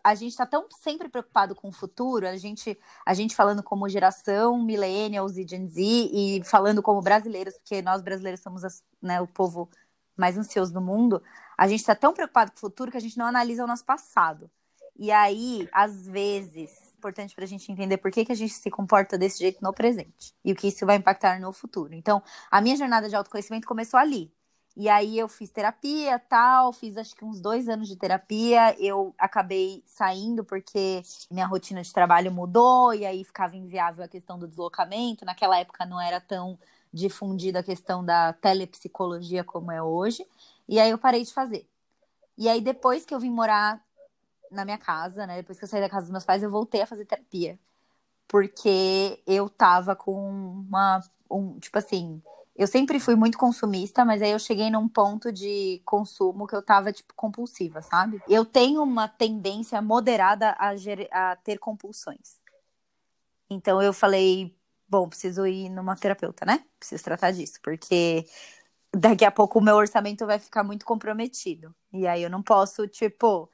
a 0.04 0.14
gente 0.14 0.32
está 0.32 0.46
tão 0.46 0.68
sempre 0.70 1.10
preocupado 1.10 1.56
com 1.56 1.70
o 1.70 1.72
futuro, 1.72 2.28
a 2.28 2.38
gente, 2.38 2.78
a 3.04 3.14
gente 3.16 3.36
falando 3.36 3.64
como 3.64 3.90
geração 3.90 4.62
millennials 4.62 5.36
e 5.36 5.48
Gen 5.48 5.68
Z 5.68 5.82
e 5.82 6.44
falando 6.44 6.84
como 6.84 7.02
brasileiros, 7.02 7.56
porque 7.56 7.82
nós 7.82 8.04
brasileiros 8.04 8.40
somos 8.40 8.62
né, 9.02 9.20
o 9.20 9.26
povo 9.26 9.68
mais 10.16 10.38
ansioso 10.38 10.72
do 10.72 10.80
mundo, 10.80 11.24
a 11.58 11.68
gente 11.68 11.80
está 11.80 11.96
tão 11.96 12.14
preocupado 12.14 12.52
com 12.52 12.58
o 12.58 12.60
futuro 12.60 12.92
que 12.92 12.98
a 12.98 13.02
gente 13.02 13.18
não 13.18 13.26
analisa 13.26 13.64
o 13.64 13.68
nosso 13.68 13.84
passado. 13.84 14.48
E 14.96 15.12
aí, 15.12 15.68
às 15.72 16.08
vezes, 16.08 16.72
é 16.94 16.98
importante 16.98 17.34
para 17.34 17.44
a 17.44 17.48
gente 17.48 17.70
entender 17.72 17.98
por 17.98 18.12
que, 18.12 18.26
que 18.26 18.32
a 18.32 18.36
gente 18.36 18.54
se 18.54 18.70
comporta 18.70 19.18
desse 19.18 19.40
jeito 19.40 19.62
no 19.64 19.74
presente 19.74 20.34
e 20.44 20.52
o 20.52 20.56
que 20.56 20.68
isso 20.68 20.86
vai 20.86 20.98
impactar 20.98 21.40
no 21.40 21.52
futuro. 21.52 21.96
Então, 21.96 22.22
a 22.50 22.62
minha 22.62 22.78
jornada 22.78 23.10
de 23.10 23.16
autoconhecimento 23.16 23.68
começou 23.68 24.00
ali. 24.00 24.32
E 24.78 24.90
aí 24.90 25.18
eu 25.18 25.30
fiz 25.30 25.50
terapia, 25.50 26.20
tal, 26.20 26.74
fiz 26.74 26.98
acho 26.98 27.16
que 27.16 27.24
uns 27.24 27.40
dois 27.40 27.70
anos 27.70 27.88
de 27.88 27.96
terapia. 27.96 28.76
Eu 28.78 29.16
acabei 29.18 29.82
saindo 29.88 30.44
porque 30.44 31.02
minha 31.32 31.46
rotina 31.46 31.82
de 31.82 31.94
trabalho 31.94 32.32
mudou 32.32 32.94
e 32.94 33.06
aí 33.06 33.24
ficava 33.24 33.56
inviável 33.56 34.04
a 34.04 34.08
questão 34.08 34.38
do 34.38 34.48
deslocamento. 34.48 35.24
Naquela 35.24 35.58
época 35.58 35.86
não 35.86 36.00
era 36.02 36.20
tão 36.20 36.60
difundida 36.92 37.60
a 37.60 37.64
questão 37.64 38.04
da 38.04 38.34
telepsicologia 38.34 39.46
como 39.46 39.72
é 39.72 39.82
hoje. 39.82 40.28
E 40.68 40.78
aí 40.78 40.90
eu 40.90 40.98
parei 40.98 41.24
de 41.24 41.34
fazer. 41.34 41.66
E 42.38 42.50
aí 42.50 42.60
depois 42.60 43.06
que 43.06 43.14
eu 43.14 43.20
vim 43.20 43.30
morar 43.30 43.82
na 44.52 44.66
minha 44.66 44.78
casa, 44.78 45.26
né, 45.26 45.38
depois 45.38 45.58
que 45.58 45.64
eu 45.64 45.70
saí 45.70 45.82
da 45.82 45.90
casa 45.90 46.06
dos 46.08 46.12
meus 46.12 46.26
pais, 46.26 46.44
eu 46.44 46.52
voltei 46.52 46.82
a 46.82 46.88
fazer 46.88 47.06
terapia. 47.06 47.58
Porque 48.28 49.22
eu 49.26 49.50
tava 49.50 49.96
com 49.96 50.14
uma 50.30 51.02
um, 51.30 51.60
tipo 51.60 51.78
assim, 51.78 52.22
eu 52.56 52.68
sempre 52.68 53.00
fui 53.00 53.16
muito 53.16 53.38
consumista, 53.38 54.06
mas 54.06 54.22
aí 54.22 54.32
eu 54.32 54.40
cheguei 54.40 54.70
num 54.70 54.88
ponto 54.88 55.32
de 55.32 55.82
consumo 55.84 56.48
que 56.48 56.56
eu 56.56 56.62
tava, 56.62 56.94
tipo, 56.94 57.14
compulsiva, 57.14 57.82
sabe? 57.82 58.22
Eu 58.30 58.46
tenho 58.46 58.82
uma 58.82 59.10
tendência 59.10 59.82
moderada 59.82 60.56
a, 60.58 60.72
a 61.12 61.36
ter 61.36 61.60
compulsões. 61.60 62.40
Então 63.50 63.82
eu 63.82 63.92
falei, 63.92 64.56
bom, 64.88 65.10
preciso 65.10 65.46
ir 65.46 65.70
numa 65.70 65.98
terapeuta, 65.98 66.46
né? 66.46 66.64
Preciso 66.80 67.04
tratar 67.04 67.32
disso, 67.32 67.60
porque 67.62 68.26
daqui 68.96 69.26
a 69.26 69.32
pouco 69.32 69.60
o 69.60 69.62
meu 69.62 69.76
orçamento 69.76 70.26
vai 70.26 70.40
ficar 70.40 70.64
muito 70.64 70.86
comprometido. 70.86 71.76
E 71.92 72.08
aí 72.08 72.24
eu 72.24 72.30
não 72.30 72.42
posso, 72.42 72.88
tipo, 72.88 73.50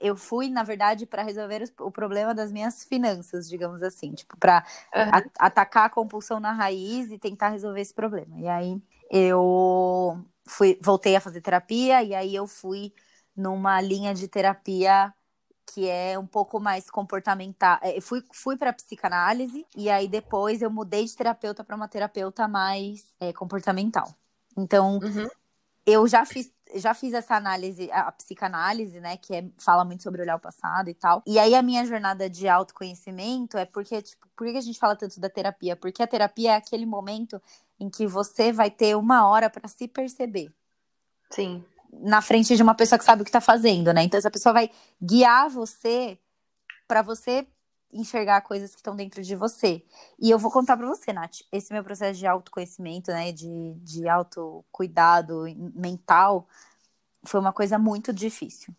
eu 0.00 0.16
fui, 0.16 0.50
na 0.50 0.62
verdade, 0.62 1.06
para 1.06 1.22
resolver 1.22 1.64
o 1.80 1.90
problema 1.90 2.34
das 2.34 2.52
minhas 2.52 2.84
finanças, 2.84 3.48
digamos 3.48 3.82
assim, 3.82 4.12
tipo, 4.12 4.36
para 4.36 4.64
uhum. 4.94 5.30
atacar 5.38 5.86
a 5.86 5.90
compulsão 5.90 6.38
na 6.38 6.52
raiz 6.52 7.10
e 7.10 7.18
tentar 7.18 7.48
resolver 7.48 7.80
esse 7.80 7.94
problema. 7.94 8.38
E 8.38 8.46
aí 8.46 8.82
eu 9.10 10.22
fui, 10.46 10.78
voltei 10.82 11.16
a 11.16 11.20
fazer 11.20 11.40
terapia 11.40 12.02
e 12.02 12.14
aí 12.14 12.34
eu 12.34 12.46
fui 12.46 12.92
numa 13.36 13.80
linha 13.80 14.12
de 14.14 14.28
terapia 14.28 15.12
que 15.72 15.88
é 15.88 16.18
um 16.18 16.26
pouco 16.26 16.58
mais 16.58 16.90
comportamental. 16.90 17.78
É, 17.82 17.96
eu 17.96 18.02
fui, 18.02 18.22
fui 18.32 18.56
para 18.56 18.72
psicanálise 18.72 19.66
e 19.76 19.90
aí 19.90 20.08
depois 20.08 20.62
eu 20.62 20.70
mudei 20.70 21.04
de 21.04 21.14
terapeuta 21.14 21.62
para 21.62 21.76
uma 21.76 21.88
terapeuta 21.88 22.48
mais 22.48 23.06
é, 23.20 23.32
comportamental. 23.32 24.14
Então, 24.56 24.98
uhum. 24.98 25.28
Eu 25.88 26.06
já 26.06 26.24
fiz 26.24 26.52
já 26.74 26.92
fiz 26.92 27.14
essa 27.14 27.34
análise, 27.34 27.90
a 27.90 28.12
psicanálise, 28.12 29.00
né, 29.00 29.16
que 29.16 29.34
é, 29.34 29.48
fala 29.58 29.86
muito 29.86 30.02
sobre 30.02 30.20
olhar 30.20 30.36
o 30.36 30.40
passado 30.40 30.90
e 30.90 30.94
tal. 30.94 31.22
E 31.26 31.38
aí 31.38 31.54
a 31.54 31.62
minha 31.62 31.82
jornada 31.86 32.28
de 32.28 32.46
autoconhecimento 32.46 33.56
é 33.56 33.64
porque, 33.64 34.02
tipo, 34.02 34.28
por 34.36 34.46
que 34.46 34.58
a 34.58 34.60
gente 34.60 34.78
fala 34.78 34.94
tanto 34.94 35.18
da 35.18 35.30
terapia? 35.30 35.74
Porque 35.74 36.02
a 36.02 36.06
terapia 36.06 36.52
é 36.52 36.56
aquele 36.56 36.84
momento 36.84 37.40
em 37.80 37.88
que 37.88 38.06
você 38.06 38.52
vai 38.52 38.70
ter 38.70 38.94
uma 38.96 39.26
hora 39.26 39.48
para 39.48 39.66
se 39.66 39.88
perceber. 39.88 40.52
Sim. 41.30 41.64
Na 41.90 42.20
frente 42.20 42.54
de 42.54 42.62
uma 42.62 42.74
pessoa 42.74 42.98
que 42.98 43.04
sabe 43.06 43.22
o 43.22 43.24
que 43.24 43.30
tá 43.30 43.40
fazendo, 43.40 43.90
né? 43.92 44.02
Então 44.02 44.18
essa 44.18 44.30
pessoa 44.30 44.52
vai 44.52 44.70
guiar 45.02 45.48
você 45.48 46.18
para 46.86 47.00
você 47.00 47.46
enxergar 47.92 48.40
coisas 48.42 48.72
que 48.72 48.78
estão 48.78 48.94
dentro 48.94 49.22
de 49.22 49.34
você. 49.34 49.82
E 50.18 50.30
eu 50.30 50.38
vou 50.38 50.50
contar 50.50 50.76
para 50.76 50.86
você, 50.86 51.12
Nath, 51.12 51.38
esse 51.50 51.72
meu 51.72 51.82
processo 51.82 52.18
de 52.18 52.26
autoconhecimento, 52.26 53.10
né, 53.10 53.32
de, 53.32 53.74
de 53.76 54.08
autocuidado 54.08 55.44
mental, 55.74 56.48
foi 57.24 57.40
uma 57.40 57.52
coisa 57.52 57.78
muito 57.78 58.12
difícil. 58.12 58.74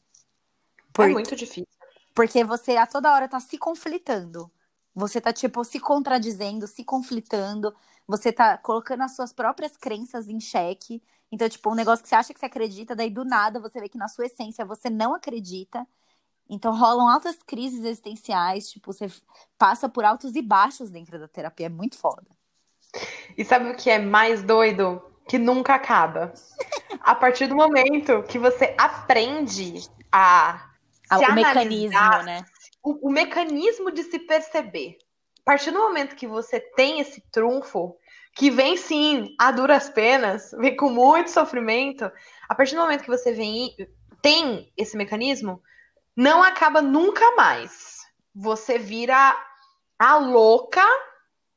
Porque, 0.93 1.11
é 1.11 1.13
muito 1.13 1.35
difícil. 1.35 1.67
Porque 2.13 2.43
você 2.43 2.77
a 2.77 2.85
toda 2.85 3.13
hora 3.13 3.27
tá 3.27 3.39
se 3.39 3.57
conflitando. 3.57 4.51
Você 4.93 5.21
tá, 5.21 5.31
tipo, 5.31 5.63
se 5.63 5.79
contradizendo, 5.79 6.67
se 6.67 6.83
conflitando. 6.83 7.73
Você 8.07 8.31
tá 8.31 8.57
colocando 8.57 9.01
as 9.01 9.15
suas 9.15 9.31
próprias 9.31 9.77
crenças 9.77 10.27
em 10.27 10.39
xeque. 10.39 11.01
Então, 11.31 11.47
tipo, 11.47 11.69
um 11.69 11.75
negócio 11.75 12.03
que 12.03 12.09
você 12.09 12.15
acha 12.15 12.33
que 12.33 12.39
você 12.39 12.47
acredita, 12.47 12.95
daí 12.95 13.09
do 13.09 13.23
nada 13.23 13.59
você 13.59 13.79
vê 13.79 13.87
que 13.87 13.97
na 13.97 14.07
sua 14.07 14.25
essência 14.25 14.65
você 14.65 14.89
não 14.89 15.13
acredita. 15.13 15.87
Então 16.49 16.75
rolam 16.75 17.07
altas 17.07 17.37
crises 17.45 17.85
existenciais, 17.85 18.69
tipo, 18.69 18.91
você 18.91 19.07
passa 19.57 19.87
por 19.87 20.03
altos 20.03 20.35
e 20.35 20.41
baixos 20.41 20.89
dentro 20.89 21.19
da 21.19 21.27
terapia, 21.27 21.67
é 21.67 21.69
muito 21.69 21.97
foda. 21.97 22.25
E 23.37 23.45
sabe 23.45 23.69
o 23.69 23.75
que 23.75 23.89
é 23.89 23.99
mais 23.99 24.41
doido? 24.41 25.01
Que 25.27 25.37
nunca 25.37 25.75
acaba. 25.75 26.33
a 27.01 27.13
partir 27.13 27.47
do 27.47 27.55
momento 27.55 28.23
que 28.23 28.39
você 28.39 28.75
aprende 28.79 29.87
a 30.11 30.69
ah, 31.09 31.19
o 31.19 31.33
mecanismo, 31.33 32.23
né? 32.23 32.45
O, 32.83 33.09
o, 33.09 33.11
mecanismo 33.11 33.91
de 33.91 34.03
se 34.03 34.19
perceber. 34.19 34.97
a 35.41 35.43
partir 35.43 35.71
do 35.71 35.79
momento 35.79 36.15
que 36.15 36.27
você 36.27 36.59
tem 36.59 36.99
esse 36.99 37.21
trunfo, 37.31 37.95
que 38.35 38.51
vem 38.51 38.77
sim 38.77 39.35
a 39.39 39.51
duras 39.51 39.89
penas, 39.89 40.51
vem 40.59 40.75
com 40.75 40.89
muito 40.89 41.31
sofrimento, 41.31 42.09
a 42.47 42.55
partir 42.55 42.75
do 42.75 42.81
momento 42.81 43.03
que 43.03 43.09
você 43.09 43.33
vem 43.33 43.75
tem 44.21 44.71
esse 44.77 44.95
mecanismo, 44.95 45.61
não 46.19 46.43
acaba 46.43 46.81
nunca 46.81 47.33
mais. 47.37 47.99
Você 48.35 48.77
vira 48.77 49.33
a 49.97 50.17
louca 50.17 50.83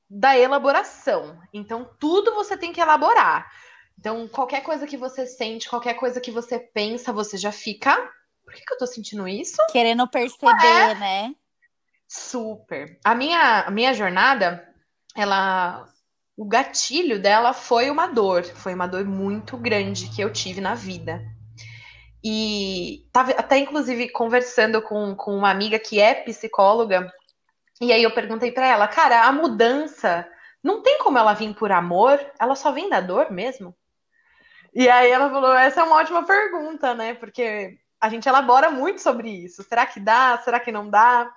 da 0.08 0.38
elaboração. 0.38 1.36
Então, 1.52 1.90
tudo 1.98 2.32
você 2.32 2.56
tem 2.56 2.72
que 2.72 2.80
elaborar. 2.80 3.50
Então, 3.98 4.28
qualquer 4.28 4.62
coisa 4.62 4.86
que 4.86 4.96
você 4.96 5.26
sente, 5.26 5.68
qualquer 5.68 5.94
coisa 5.94 6.20
que 6.20 6.30
você 6.30 6.60
pensa, 6.60 7.12
você 7.12 7.36
já 7.36 7.50
fica. 7.50 7.96
Por 8.44 8.54
que, 8.54 8.64
que 8.64 8.72
eu 8.72 8.78
tô 8.78 8.86
sentindo 8.86 9.26
isso? 9.26 9.56
Querendo 9.72 10.06
perceber, 10.06 10.64
é. 10.64 10.94
né? 10.94 11.34
Super. 12.06 13.00
A 13.04 13.16
minha, 13.16 13.62
a 13.62 13.70
minha 13.70 13.92
jornada, 13.92 14.68
ela. 15.16 15.88
O 16.36 16.44
gatilho 16.44 17.20
dela 17.20 17.52
foi 17.52 17.90
uma 17.90 18.06
dor. 18.06 18.44
Foi 18.44 18.74
uma 18.74 18.86
dor 18.86 19.04
muito 19.04 19.56
grande 19.56 20.08
que 20.08 20.22
eu 20.22 20.32
tive 20.32 20.60
na 20.60 20.74
vida. 20.74 21.20
E 22.24 23.06
tava 23.12 23.32
até, 23.32 23.58
inclusive, 23.58 24.08
conversando 24.10 24.80
com, 24.80 25.14
com 25.16 25.34
uma 25.36 25.50
amiga 25.50 25.78
que 25.78 26.00
é 26.00 26.14
psicóloga. 26.14 27.12
E 27.80 27.92
aí 27.92 28.02
eu 28.02 28.14
perguntei 28.14 28.52
para 28.52 28.66
ela, 28.66 28.86
cara, 28.86 29.24
a 29.24 29.32
mudança 29.32 30.28
não 30.62 30.82
tem 30.82 30.98
como 30.98 31.18
ela 31.18 31.34
vir 31.34 31.54
por 31.54 31.72
amor? 31.72 32.20
Ela 32.38 32.54
só 32.54 32.70
vem 32.70 32.88
da 32.88 33.00
dor 33.00 33.30
mesmo? 33.32 33.74
E 34.72 34.88
aí 34.88 35.10
ela 35.10 35.28
falou, 35.28 35.52
essa 35.52 35.80
é 35.80 35.84
uma 35.84 35.96
ótima 35.96 36.24
pergunta, 36.24 36.94
né? 36.94 37.14
Porque 37.14 37.76
a 38.00 38.08
gente 38.08 38.28
elabora 38.28 38.70
muito 38.70 39.00
sobre 39.00 39.28
isso. 39.28 39.62
Será 39.64 39.84
que 39.86 39.98
dá? 39.98 40.38
Será 40.38 40.60
que 40.60 40.72
não 40.72 40.88
dá? 40.88 41.30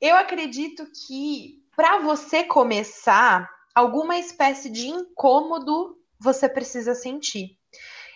Eu 0.00 0.16
acredito 0.16 0.86
que 1.06 1.62
para 1.76 1.98
você 1.98 2.44
começar, 2.44 3.48
alguma 3.74 4.16
espécie 4.16 4.70
de 4.70 4.88
incômodo 4.88 5.98
você 6.18 6.48
precisa 6.48 6.94
sentir. 6.94 7.58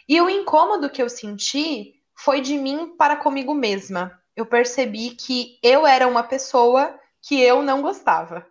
E 0.08 0.20
o 0.20 0.30
incômodo 0.30 0.90
que 0.90 1.02
eu 1.02 1.08
senti 1.08 1.94
foi 2.14 2.40
de 2.40 2.56
mim 2.56 2.96
para 2.96 3.16
comigo 3.16 3.54
mesma. 3.54 4.20
Eu 4.34 4.46
percebi 4.46 5.10
que 5.10 5.58
eu 5.62 5.86
era 5.86 6.06
uma 6.06 6.22
pessoa 6.22 6.98
que 7.20 7.40
eu 7.40 7.62
não 7.62 7.82
gostava. 7.82 8.46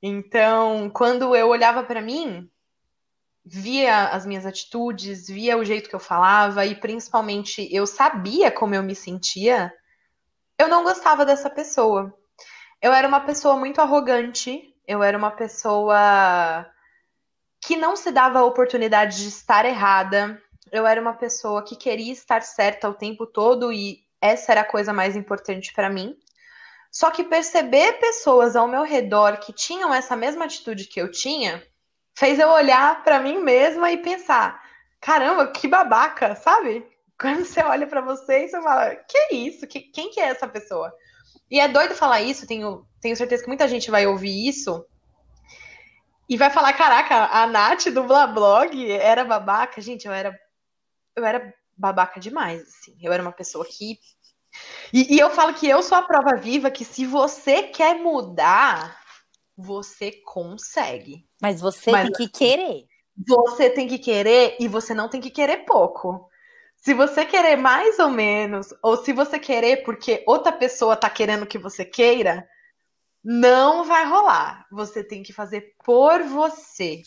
Então, 0.00 0.88
quando 0.90 1.34
eu 1.34 1.48
olhava 1.48 1.82
para 1.82 2.00
mim, 2.00 2.48
via 3.44 4.08
as 4.08 4.24
minhas 4.24 4.46
atitudes, 4.46 5.26
via 5.26 5.56
o 5.56 5.64
jeito 5.64 5.88
que 5.88 5.94
eu 5.94 6.00
falava 6.00 6.64
e 6.64 6.74
principalmente 6.74 7.68
eu 7.74 7.86
sabia 7.86 8.50
como 8.50 8.74
eu 8.74 8.82
me 8.82 8.94
sentia, 8.94 9.72
eu 10.58 10.68
não 10.68 10.84
gostava 10.84 11.24
dessa 11.24 11.50
pessoa. 11.50 12.14
Eu 12.80 12.92
era 12.92 13.08
uma 13.08 13.20
pessoa 13.20 13.56
muito 13.56 13.80
arrogante, 13.80 14.74
eu 14.86 15.02
era 15.02 15.18
uma 15.18 15.30
pessoa 15.30 16.66
que 17.60 17.76
não 17.76 17.96
se 17.96 18.12
dava 18.12 18.38
a 18.38 18.44
oportunidade 18.44 19.16
de 19.22 19.28
estar 19.28 19.64
errada, 19.64 20.40
eu 20.72 20.86
era 20.86 21.00
uma 21.00 21.14
pessoa 21.14 21.64
que 21.64 21.76
queria 21.76 22.12
estar 22.12 22.42
certa 22.42 22.88
o 22.88 22.94
tempo 22.94 23.26
todo 23.26 23.72
e 23.72 24.00
essa 24.20 24.52
era 24.52 24.62
a 24.62 24.68
coisa 24.68 24.92
mais 24.92 25.16
importante 25.16 25.72
para 25.72 25.90
mim. 25.90 26.16
Só 26.90 27.10
que 27.10 27.24
perceber 27.24 28.00
pessoas 28.00 28.56
ao 28.56 28.66
meu 28.66 28.82
redor 28.82 29.38
que 29.38 29.52
tinham 29.52 29.92
essa 29.92 30.16
mesma 30.16 30.44
atitude 30.44 30.86
que 30.86 31.00
eu 31.00 31.10
tinha 31.10 31.62
fez 32.16 32.38
eu 32.38 32.48
olhar 32.48 33.02
para 33.04 33.20
mim 33.20 33.38
mesma 33.38 33.92
e 33.92 33.98
pensar: 33.98 34.60
caramba, 35.00 35.48
que 35.52 35.68
babaca, 35.68 36.34
sabe? 36.34 36.86
Quando 37.20 37.44
você 37.44 37.60
olha 37.62 37.86
para 37.86 38.00
você 38.00 38.44
e 38.44 38.48
você 38.48 38.62
fala: 38.62 38.94
que 38.94 39.34
isso? 39.34 39.66
Que, 39.66 39.80
quem 39.80 40.10
que 40.10 40.20
é 40.20 40.28
essa 40.28 40.48
pessoa? 40.48 40.92
E 41.50 41.60
é 41.60 41.68
doido 41.68 41.94
falar 41.94 42.20
isso, 42.20 42.46
tenho, 42.46 42.86
tenho 43.00 43.16
certeza 43.16 43.42
que 43.42 43.48
muita 43.48 43.68
gente 43.68 43.90
vai 43.90 44.06
ouvir 44.06 44.48
isso 44.48 44.84
e 46.28 46.36
vai 46.36 46.50
falar: 46.50 46.72
caraca, 46.74 47.26
a 47.26 47.46
Nath 47.46 47.86
do 47.86 48.02
Blablog 48.04 48.92
era 48.92 49.24
babaca. 49.24 49.80
Gente, 49.80 50.06
eu 50.06 50.12
era 50.12 50.38
eu 51.18 51.24
era 51.24 51.54
babaca 51.76 52.18
demais, 52.18 52.62
assim. 52.62 52.96
Eu 53.00 53.12
era 53.12 53.22
uma 53.22 53.32
pessoa 53.32 53.64
que. 53.64 53.98
E, 54.92 55.16
e 55.16 55.18
eu 55.18 55.30
falo 55.30 55.54
que 55.54 55.68
eu 55.68 55.82
sou 55.82 55.96
a 55.98 56.02
prova 56.02 56.36
viva 56.36 56.70
que 56.70 56.84
se 56.84 57.06
você 57.06 57.62
quer 57.62 57.94
mudar, 57.96 58.98
você 59.56 60.12
consegue. 60.24 61.26
Mas 61.40 61.60
você 61.60 61.90
Mas, 61.90 62.04
tem 62.04 62.12
que 62.12 62.28
querer. 62.28 62.86
Você 63.26 63.68
tem 63.68 63.88
que 63.88 63.98
querer 63.98 64.56
e 64.60 64.68
você 64.68 64.94
não 64.94 65.08
tem 65.08 65.20
que 65.20 65.30
querer 65.30 65.64
pouco. 65.64 66.28
Se 66.76 66.94
você 66.94 67.24
querer 67.24 67.56
mais 67.56 67.98
ou 67.98 68.08
menos, 68.08 68.72
ou 68.82 68.96
se 68.96 69.12
você 69.12 69.38
querer 69.38 69.82
porque 69.82 70.22
outra 70.26 70.52
pessoa 70.52 70.96
tá 70.96 71.10
querendo 71.10 71.46
que 71.46 71.58
você 71.58 71.84
queira, 71.84 72.48
não 73.22 73.84
vai 73.84 74.06
rolar. 74.06 74.64
Você 74.70 75.02
tem 75.02 75.22
que 75.22 75.32
fazer 75.32 75.74
por 75.84 76.22
você. 76.22 77.02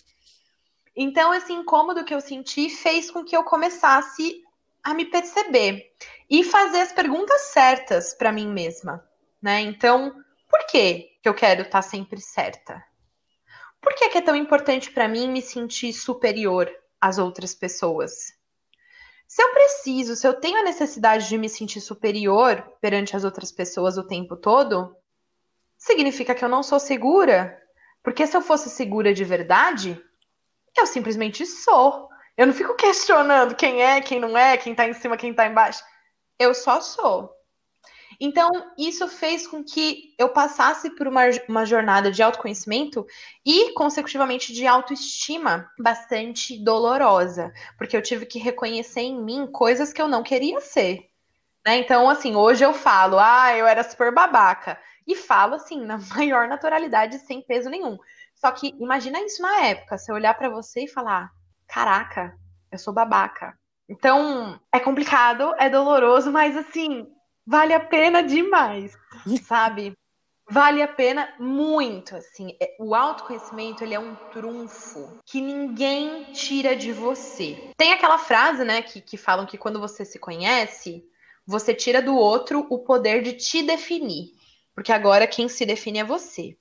Então, 0.95 1.33
esse 1.33 1.53
incômodo 1.53 2.03
que 2.03 2.13
eu 2.13 2.19
senti 2.19 2.69
fez 2.69 3.09
com 3.09 3.23
que 3.23 3.35
eu 3.35 3.43
começasse 3.43 4.43
a 4.83 4.93
me 4.93 5.05
perceber 5.05 5.91
e 6.29 6.43
fazer 6.43 6.81
as 6.81 6.91
perguntas 6.91 7.41
certas 7.53 8.13
para 8.13 8.31
mim 8.31 8.47
mesma, 8.47 9.03
né? 9.41 9.61
Então, 9.61 10.13
por 10.49 10.65
que 10.67 11.17
que 11.21 11.29
eu 11.29 11.33
quero 11.33 11.61
estar 11.61 11.71
tá 11.71 11.81
sempre 11.81 12.19
certa? 12.19 12.83
Por 13.79 13.95
que, 13.95 14.09
que 14.09 14.17
é 14.17 14.21
tão 14.21 14.35
importante 14.35 14.91
para 14.91 15.07
mim 15.07 15.27
me 15.27 15.41
sentir 15.41 15.93
superior 15.93 16.71
às 16.99 17.17
outras 17.17 17.55
pessoas? 17.55 18.33
Se 19.27 19.41
eu 19.41 19.53
preciso, 19.53 20.15
se 20.15 20.27
eu 20.27 20.33
tenho 20.33 20.59
a 20.59 20.63
necessidade 20.63 21.27
de 21.29 21.37
me 21.37 21.47
sentir 21.47 21.79
superior 21.79 22.61
perante 22.81 23.15
as 23.15 23.23
outras 23.23 23.51
pessoas 23.51 23.97
o 23.97 24.03
tempo 24.03 24.35
todo, 24.35 24.95
significa 25.77 26.35
que 26.35 26.43
eu 26.43 26.49
não 26.49 26.61
sou 26.61 26.79
segura. 26.79 27.57
Porque 28.03 28.27
se 28.27 28.35
eu 28.35 28.41
fosse 28.41 28.69
segura 28.69 29.13
de 29.13 29.23
verdade, 29.23 30.03
eu 30.77 30.85
simplesmente 30.85 31.45
sou. 31.45 32.09
Eu 32.37 32.47
não 32.47 32.53
fico 32.53 32.75
questionando 32.75 33.55
quem 33.55 33.81
é, 33.81 34.01
quem 34.01 34.19
não 34.19 34.37
é, 34.37 34.57
quem 34.57 34.73
tá 34.73 34.87
em 34.87 34.93
cima, 34.93 35.17
quem 35.17 35.33
tá 35.33 35.45
embaixo. 35.45 35.83
Eu 36.39 36.53
só 36.53 36.81
sou. 36.81 37.31
Então, 38.19 38.51
isso 38.77 39.07
fez 39.07 39.47
com 39.47 39.63
que 39.63 40.13
eu 40.15 40.29
passasse 40.29 40.91
por 40.91 41.07
uma, 41.07 41.21
uma 41.49 41.65
jornada 41.65 42.11
de 42.11 42.21
autoconhecimento 42.21 43.05
e, 43.43 43.73
consecutivamente, 43.73 44.53
de 44.53 44.67
autoestima 44.67 45.67
bastante 45.79 46.63
dolorosa, 46.63 47.51
porque 47.79 47.97
eu 47.97 48.01
tive 48.01 48.27
que 48.27 48.37
reconhecer 48.37 49.01
em 49.01 49.19
mim 49.23 49.47
coisas 49.51 49.91
que 49.91 49.99
eu 49.99 50.07
não 50.07 50.21
queria 50.21 50.61
ser. 50.61 51.09
Né? 51.65 51.77
Então, 51.77 52.07
assim, 52.07 52.35
hoje 52.35 52.63
eu 52.63 52.73
falo, 52.73 53.17
ah, 53.19 53.57
eu 53.57 53.65
era 53.65 53.83
super 53.83 54.13
babaca. 54.13 54.79
E 55.07 55.15
falo, 55.15 55.55
assim, 55.55 55.83
na 55.83 55.97
maior 56.15 56.47
naturalidade, 56.47 57.17
sem 57.19 57.41
peso 57.41 57.71
nenhum. 57.71 57.97
Só 58.41 58.51
que 58.51 58.75
imagina 58.79 59.21
isso 59.21 59.39
na 59.39 59.67
época, 59.67 59.99
você 59.99 60.11
olhar 60.11 60.33
para 60.33 60.49
você 60.49 60.85
e 60.85 60.87
falar: 60.87 61.31
caraca, 61.67 62.35
eu 62.71 62.79
sou 62.79 62.91
babaca. 62.91 63.55
Então, 63.87 64.59
é 64.73 64.79
complicado, 64.79 65.53
é 65.59 65.69
doloroso, 65.69 66.31
mas 66.31 66.57
assim, 66.57 67.05
vale 67.45 67.73
a 67.73 67.79
pena 67.79 68.23
demais, 68.23 68.97
sabe? 69.45 69.93
Vale 70.49 70.81
a 70.81 70.87
pena 70.87 71.33
muito, 71.39 72.15
assim. 72.15 72.57
É, 72.59 72.75
o 72.79 72.95
autoconhecimento, 72.95 73.83
ele 73.83 73.93
é 73.93 73.99
um 73.99 74.15
trunfo 74.33 75.19
que 75.25 75.39
ninguém 75.39 76.33
tira 76.33 76.75
de 76.75 76.91
você. 76.91 77.71
Tem 77.77 77.93
aquela 77.93 78.17
frase, 78.17 78.63
né, 78.65 78.81
que, 78.81 79.01
que 79.01 79.17
falam 79.17 79.45
que 79.45 79.57
quando 79.57 79.79
você 79.79 80.03
se 80.03 80.17
conhece, 80.17 81.05
você 81.45 81.73
tira 81.73 82.01
do 82.01 82.15
outro 82.15 82.65
o 82.69 82.79
poder 82.79 83.21
de 83.21 83.33
te 83.33 83.61
definir. 83.61 84.31
Porque 84.73 84.91
agora 84.91 85.27
quem 85.27 85.47
se 85.47 85.65
define 85.65 85.99
é 85.99 86.03
você. 86.03 86.57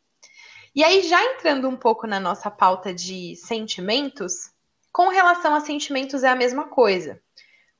E 0.74 0.84
aí, 0.84 1.02
já 1.02 1.22
entrando 1.32 1.68
um 1.68 1.76
pouco 1.76 2.06
na 2.06 2.20
nossa 2.20 2.50
pauta 2.50 2.94
de 2.94 3.34
sentimentos, 3.36 4.50
com 4.92 5.08
relação 5.08 5.54
a 5.54 5.60
sentimentos 5.60 6.22
é 6.22 6.28
a 6.28 6.36
mesma 6.36 6.68
coisa. 6.68 7.20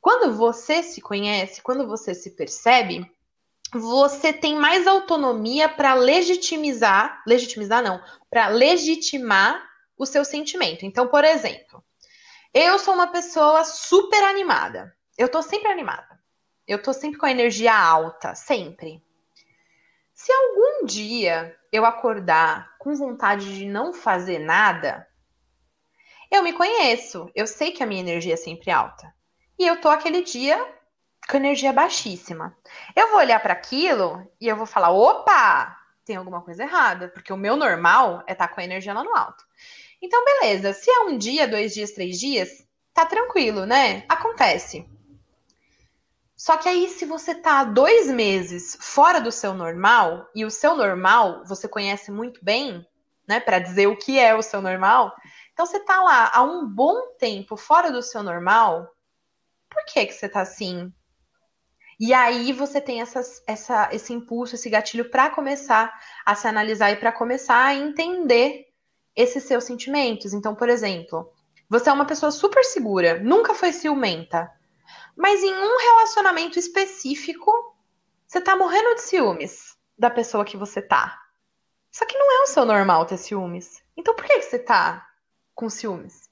Quando 0.01 0.35
você 0.35 0.83
se 0.83 1.01
conhece, 1.01 1.63
quando 1.63 1.87
você 1.87 2.15
se 2.15 2.31
percebe, 2.31 3.09
você 3.73 4.33
tem 4.33 4.57
mais 4.57 4.87
autonomia 4.87 5.69
para 5.69 5.95
legitimizar, 5.95 7.23
legitimizar 7.27 7.83
não, 7.83 8.03
para 8.29 8.49
legitimar 8.49 9.63
o 9.97 10.07
seu 10.07 10.25
sentimento. 10.25 10.85
Então, 10.85 11.07
por 11.07 11.25
exemplo, 11.25 11.85
eu 12.53 12.79
sou 12.79 12.95
uma 12.95 13.09
pessoa 13.09 13.63
super 13.65 14.25
animada. 14.25 14.93
Eu 15.17 15.29
tô 15.29 15.43
sempre 15.43 15.71
animada. 15.71 16.19
Eu 16.67 16.83
tô 16.83 16.93
sempre 16.93 17.19
com 17.19 17.27
a 17.27 17.31
energia 17.31 17.77
alta, 17.77 18.35
sempre. 18.35 19.03
Se 20.23 20.31
algum 20.31 20.85
dia 20.85 21.57
eu 21.73 21.87
acordar 21.87 22.77
com 22.79 22.95
vontade 22.95 23.57
de 23.57 23.65
não 23.65 23.95
fazer 23.95 24.39
nada, 24.39 25.09
eu 26.31 26.43
me 26.43 26.53
conheço, 26.53 27.31
eu 27.35 27.47
sei 27.47 27.73
que 27.73 27.83
a 27.83 27.87
minha 27.87 28.03
energia 28.03 28.35
é 28.35 28.37
sempre 28.37 28.71
alta. 28.71 29.15
E 29.59 29.67
eu 29.67 29.81
tô 29.81 29.89
aquele 29.89 30.21
dia 30.21 30.63
com 31.27 31.39
energia 31.39 31.73
baixíssima. 31.73 32.55
Eu 32.95 33.09
vou 33.09 33.17
olhar 33.17 33.41
para 33.41 33.55
aquilo 33.55 34.31
e 34.39 34.47
eu 34.47 34.57
vou 34.57 34.67
falar: 34.67 34.91
opa, 34.91 35.75
tem 36.05 36.17
alguma 36.17 36.43
coisa 36.43 36.65
errada, 36.65 37.09
porque 37.09 37.33
o 37.33 37.39
meu 37.39 37.57
normal 37.57 38.23
é 38.27 38.33
estar 38.33 38.47
tá 38.47 38.55
com 38.55 38.61
a 38.61 38.65
energia 38.65 38.93
lá 38.93 39.03
no 39.03 39.17
alto. 39.17 39.43
Então, 40.03 40.23
beleza. 40.23 40.75
Se 40.75 40.91
é 40.91 41.01
um 41.01 41.17
dia, 41.17 41.49
dois 41.49 41.73
dias, 41.73 41.93
três 41.93 42.21
dias, 42.21 42.63
tá 42.93 43.07
tranquilo, 43.07 43.65
né? 43.65 44.05
Acontece. 44.07 44.87
Só 46.41 46.57
que 46.57 46.71
aí, 46.71 46.89
se 46.89 47.05
você 47.05 47.35
tá 47.35 47.65
dois 47.65 48.07
meses 48.07 48.75
fora 48.81 49.21
do 49.21 49.31
seu 49.31 49.53
normal, 49.53 50.27
e 50.35 50.43
o 50.43 50.51
seu 50.51 50.75
normal 50.75 51.45
você 51.45 51.69
conhece 51.69 52.11
muito 52.11 52.43
bem, 52.43 52.83
né, 53.29 53.39
para 53.39 53.59
dizer 53.59 53.89
o 53.89 53.97
que 53.99 54.19
é 54.19 54.35
o 54.35 54.41
seu 54.41 54.63
normal, 54.63 55.15
então 55.53 55.67
você 55.67 55.79
tá 55.81 56.01
lá 56.01 56.31
há 56.33 56.43
um 56.43 56.67
bom 56.67 57.15
tempo 57.19 57.59
fora 57.59 57.93
do 57.93 58.03
seu 58.03 58.23
normal, 58.23 58.89
por 59.69 59.85
que 59.85 60.07
que 60.07 60.15
você 60.15 60.31
tá 60.31 60.41
assim? 60.41 60.91
E 62.01 62.15
aí 62.15 62.55
você 62.55 62.81
tem 62.81 63.03
essas, 63.03 63.43
essa, 63.47 63.91
esse 63.93 64.15
impulso, 64.15 64.55
esse 64.55 64.71
gatilho 64.71 65.11
para 65.11 65.29
começar 65.29 65.93
a 66.25 66.35
se 66.35 66.49
analisar 66.49 66.91
e 66.91 66.97
para 66.97 67.13
começar 67.13 67.67
a 67.67 67.75
entender 67.75 68.65
esses 69.15 69.45
seus 69.45 69.65
sentimentos. 69.65 70.33
Então, 70.33 70.55
por 70.55 70.71
exemplo, 70.71 71.31
você 71.69 71.91
é 71.91 71.93
uma 71.93 72.07
pessoa 72.07 72.33
super 72.33 72.65
segura, 72.65 73.21
nunca 73.23 73.53
foi 73.53 73.75
ciumenta. 73.75 74.51
Mas 75.17 75.43
em 75.43 75.55
um 75.55 75.79
relacionamento 75.79 76.59
específico, 76.59 77.51
você 78.27 78.41
tá 78.41 78.57
morrendo 78.57 78.95
de 78.95 79.03
ciúmes 79.03 79.77
da 79.99 80.11
pessoa 80.11 80.45
que 80.45 80.57
você 80.57 80.81
tá. 80.81 81.21
Só 81.91 82.07
que 82.07 82.17
não 82.17 82.41
é 82.41 82.43
o 82.43 82.47
seu 82.47 82.65
normal 82.65 83.05
ter 83.05 83.19
ciúmes. 83.19 83.83
Então 83.97 84.15
por 84.15 84.25
que 84.25 84.41
você 84.41 84.59
tá 84.59 85.07
com 85.55 85.69
ciúmes? 85.69 86.31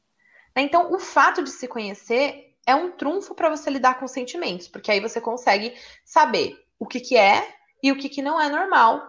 Então, 0.56 0.92
o 0.92 0.98
fato 0.98 1.42
de 1.42 1.50
se 1.50 1.68
conhecer 1.68 2.54
é 2.66 2.74
um 2.74 2.90
trunfo 2.90 3.34
para 3.34 3.48
você 3.48 3.70
lidar 3.70 3.98
com 3.98 4.08
sentimentos, 4.08 4.68
porque 4.68 4.90
aí 4.90 5.00
você 5.00 5.20
consegue 5.20 5.74
saber 6.04 6.66
o 6.78 6.86
que, 6.86 7.00
que 7.00 7.16
é 7.16 7.56
e 7.82 7.92
o 7.92 7.96
que, 7.96 8.08
que 8.08 8.22
não 8.22 8.40
é 8.40 8.48
normal 8.48 9.06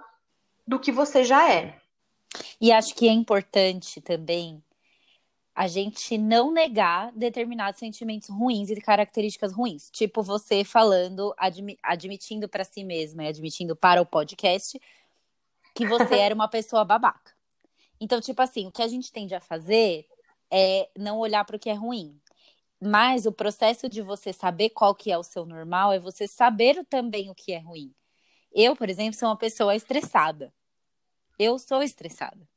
do 0.67 0.79
que 0.79 0.91
você 0.91 1.23
já 1.23 1.51
é. 1.51 1.79
E 2.61 2.71
acho 2.71 2.93
que 2.93 3.07
é 3.07 3.11
importante 3.11 3.99
também 4.01 4.63
a 5.59 5.67
gente 5.67 6.17
não 6.17 6.53
negar 6.53 7.11
determinados 7.11 7.81
sentimentos 7.81 8.29
ruins 8.29 8.69
e 8.69 8.79
características 8.79 9.51
ruins. 9.51 9.89
Tipo 9.91 10.23
você 10.23 10.63
falando, 10.63 11.35
admi 11.37 11.77
admitindo 11.83 12.47
para 12.47 12.63
si 12.63 12.81
mesma 12.81 13.25
e 13.25 13.27
admitindo 13.27 13.75
para 13.75 14.01
o 14.01 14.05
podcast 14.05 14.79
que 15.75 15.85
você 15.85 16.15
era 16.15 16.33
uma 16.33 16.47
pessoa 16.47 16.85
babaca. 16.85 17.33
Então, 17.99 18.21
tipo 18.21 18.41
assim, 18.41 18.67
o 18.67 18.71
que 18.71 18.81
a 18.81 18.87
gente 18.87 19.11
tende 19.11 19.35
a 19.35 19.41
fazer 19.41 20.07
é 20.49 20.89
não 20.97 21.19
olhar 21.19 21.43
para 21.43 21.57
o 21.57 21.59
que 21.59 21.69
é 21.69 21.73
ruim. 21.73 22.17
Mas 22.81 23.25
o 23.25 23.31
processo 23.33 23.89
de 23.89 24.01
você 24.01 24.31
saber 24.31 24.69
qual 24.69 24.95
que 24.95 25.11
é 25.11 25.17
o 25.17 25.23
seu 25.23 25.45
normal 25.45 25.91
é 25.91 25.99
você 25.99 26.25
saber 26.25 26.85
também 26.85 27.29
o 27.29 27.35
que 27.35 27.51
é 27.51 27.59
ruim. 27.59 27.93
Eu, 28.53 28.77
por 28.77 28.89
exemplo, 28.89 29.19
sou 29.19 29.27
uma 29.27 29.35
pessoa 29.35 29.75
estressada. 29.75 30.53
Eu 31.37 31.59
sou 31.59 31.83
estressada 31.83 32.47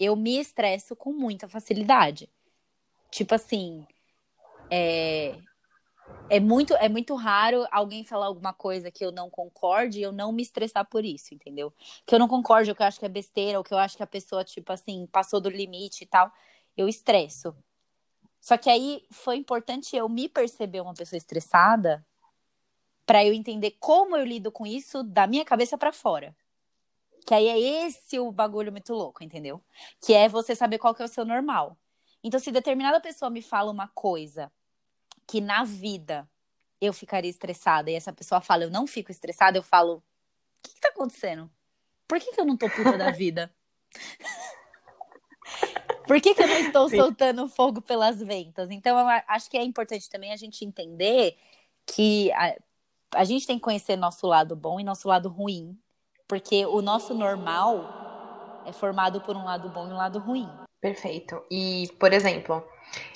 eu 0.00 0.16
me 0.16 0.40
estresso 0.40 0.96
com 0.96 1.12
muita 1.12 1.46
facilidade. 1.46 2.26
Tipo 3.10 3.34
assim, 3.34 3.86
é, 4.70 5.38
é 6.30 6.40
muito 6.40 6.74
é 6.76 6.88
muito 6.88 7.14
raro 7.14 7.66
alguém 7.70 8.02
falar 8.02 8.26
alguma 8.26 8.54
coisa 8.54 8.90
que 8.90 9.04
eu 9.04 9.12
não 9.12 9.28
concorde 9.28 9.98
e 9.98 10.02
eu 10.02 10.10
não 10.10 10.32
me 10.32 10.42
estressar 10.42 10.88
por 10.88 11.04
isso, 11.04 11.34
entendeu? 11.34 11.72
Que 12.06 12.14
eu 12.14 12.18
não 12.18 12.28
concorde, 12.28 12.70
ou 12.70 12.76
que 12.76 12.82
eu 12.82 12.86
acho 12.86 12.98
que 12.98 13.04
é 13.04 13.08
besteira, 13.10 13.58
ou 13.58 13.64
que 13.64 13.74
eu 13.74 13.78
acho 13.78 13.96
que 13.96 14.02
a 14.02 14.06
pessoa, 14.06 14.42
tipo 14.42 14.72
assim, 14.72 15.06
passou 15.12 15.40
do 15.40 15.50
limite 15.50 16.04
e 16.04 16.06
tal, 16.06 16.32
eu 16.76 16.88
estresso. 16.88 17.54
Só 18.40 18.56
que 18.56 18.70
aí 18.70 19.02
foi 19.10 19.36
importante 19.36 19.94
eu 19.94 20.08
me 20.08 20.28
perceber 20.28 20.80
uma 20.80 20.94
pessoa 20.94 21.18
estressada 21.18 22.04
para 23.04 23.24
eu 23.24 23.34
entender 23.34 23.72
como 23.78 24.16
eu 24.16 24.24
lido 24.24 24.50
com 24.50 24.66
isso 24.66 25.02
da 25.02 25.26
minha 25.26 25.44
cabeça 25.44 25.76
para 25.76 25.92
fora. 25.92 26.34
Que 27.30 27.34
aí 27.34 27.46
é 27.46 27.86
esse 27.86 28.18
o 28.18 28.32
bagulho 28.32 28.72
muito 28.72 28.92
louco, 28.92 29.22
entendeu? 29.22 29.62
Que 30.00 30.14
é 30.14 30.28
você 30.28 30.56
saber 30.56 30.78
qual 30.78 30.92
que 30.92 31.00
é 31.00 31.04
o 31.04 31.08
seu 31.08 31.24
normal. 31.24 31.78
Então, 32.24 32.40
se 32.40 32.50
determinada 32.50 33.00
pessoa 33.00 33.30
me 33.30 33.40
fala 33.40 33.70
uma 33.70 33.86
coisa 33.86 34.50
que 35.28 35.40
na 35.40 35.62
vida 35.62 36.28
eu 36.80 36.92
ficaria 36.92 37.30
estressada 37.30 37.88
e 37.88 37.94
essa 37.94 38.12
pessoa 38.12 38.40
fala, 38.40 38.64
eu 38.64 38.70
não 38.70 38.84
fico 38.84 39.12
estressada, 39.12 39.56
eu 39.56 39.62
falo, 39.62 39.98
o 39.98 40.02
que, 40.60 40.74
que 40.74 40.80
tá 40.80 40.88
acontecendo? 40.88 41.48
Por 42.08 42.18
que, 42.18 42.32
que 42.32 42.40
eu 42.40 42.44
não 42.44 42.56
tô 42.56 42.68
puta 42.68 42.98
da 42.98 43.12
vida? 43.12 43.54
Por 46.08 46.20
que, 46.20 46.34
que 46.34 46.42
eu 46.42 46.48
não 46.48 46.58
estou 46.58 46.88
Sim. 46.88 46.96
soltando 46.96 47.48
fogo 47.48 47.80
pelas 47.80 48.20
ventas? 48.20 48.72
Então, 48.72 48.98
eu 48.98 49.06
acho 49.28 49.48
que 49.48 49.56
é 49.56 49.62
importante 49.62 50.10
também 50.10 50.32
a 50.32 50.36
gente 50.36 50.64
entender 50.64 51.38
que 51.86 52.32
a, 52.32 52.56
a 53.14 53.22
gente 53.22 53.46
tem 53.46 53.56
que 53.56 53.62
conhecer 53.62 53.94
nosso 53.94 54.26
lado 54.26 54.56
bom 54.56 54.80
e 54.80 54.84
nosso 54.84 55.06
lado 55.06 55.28
ruim 55.28 55.78
porque 56.30 56.64
o 56.64 56.80
nosso 56.80 57.12
normal 57.12 58.62
é 58.64 58.72
formado 58.72 59.20
por 59.20 59.36
um 59.36 59.44
lado 59.44 59.68
bom 59.68 59.88
e 59.88 59.92
um 59.92 59.96
lado 59.96 60.20
ruim. 60.20 60.48
Perfeito. 60.80 61.42
E, 61.50 61.88
por 61.98 62.12
exemplo, 62.12 62.64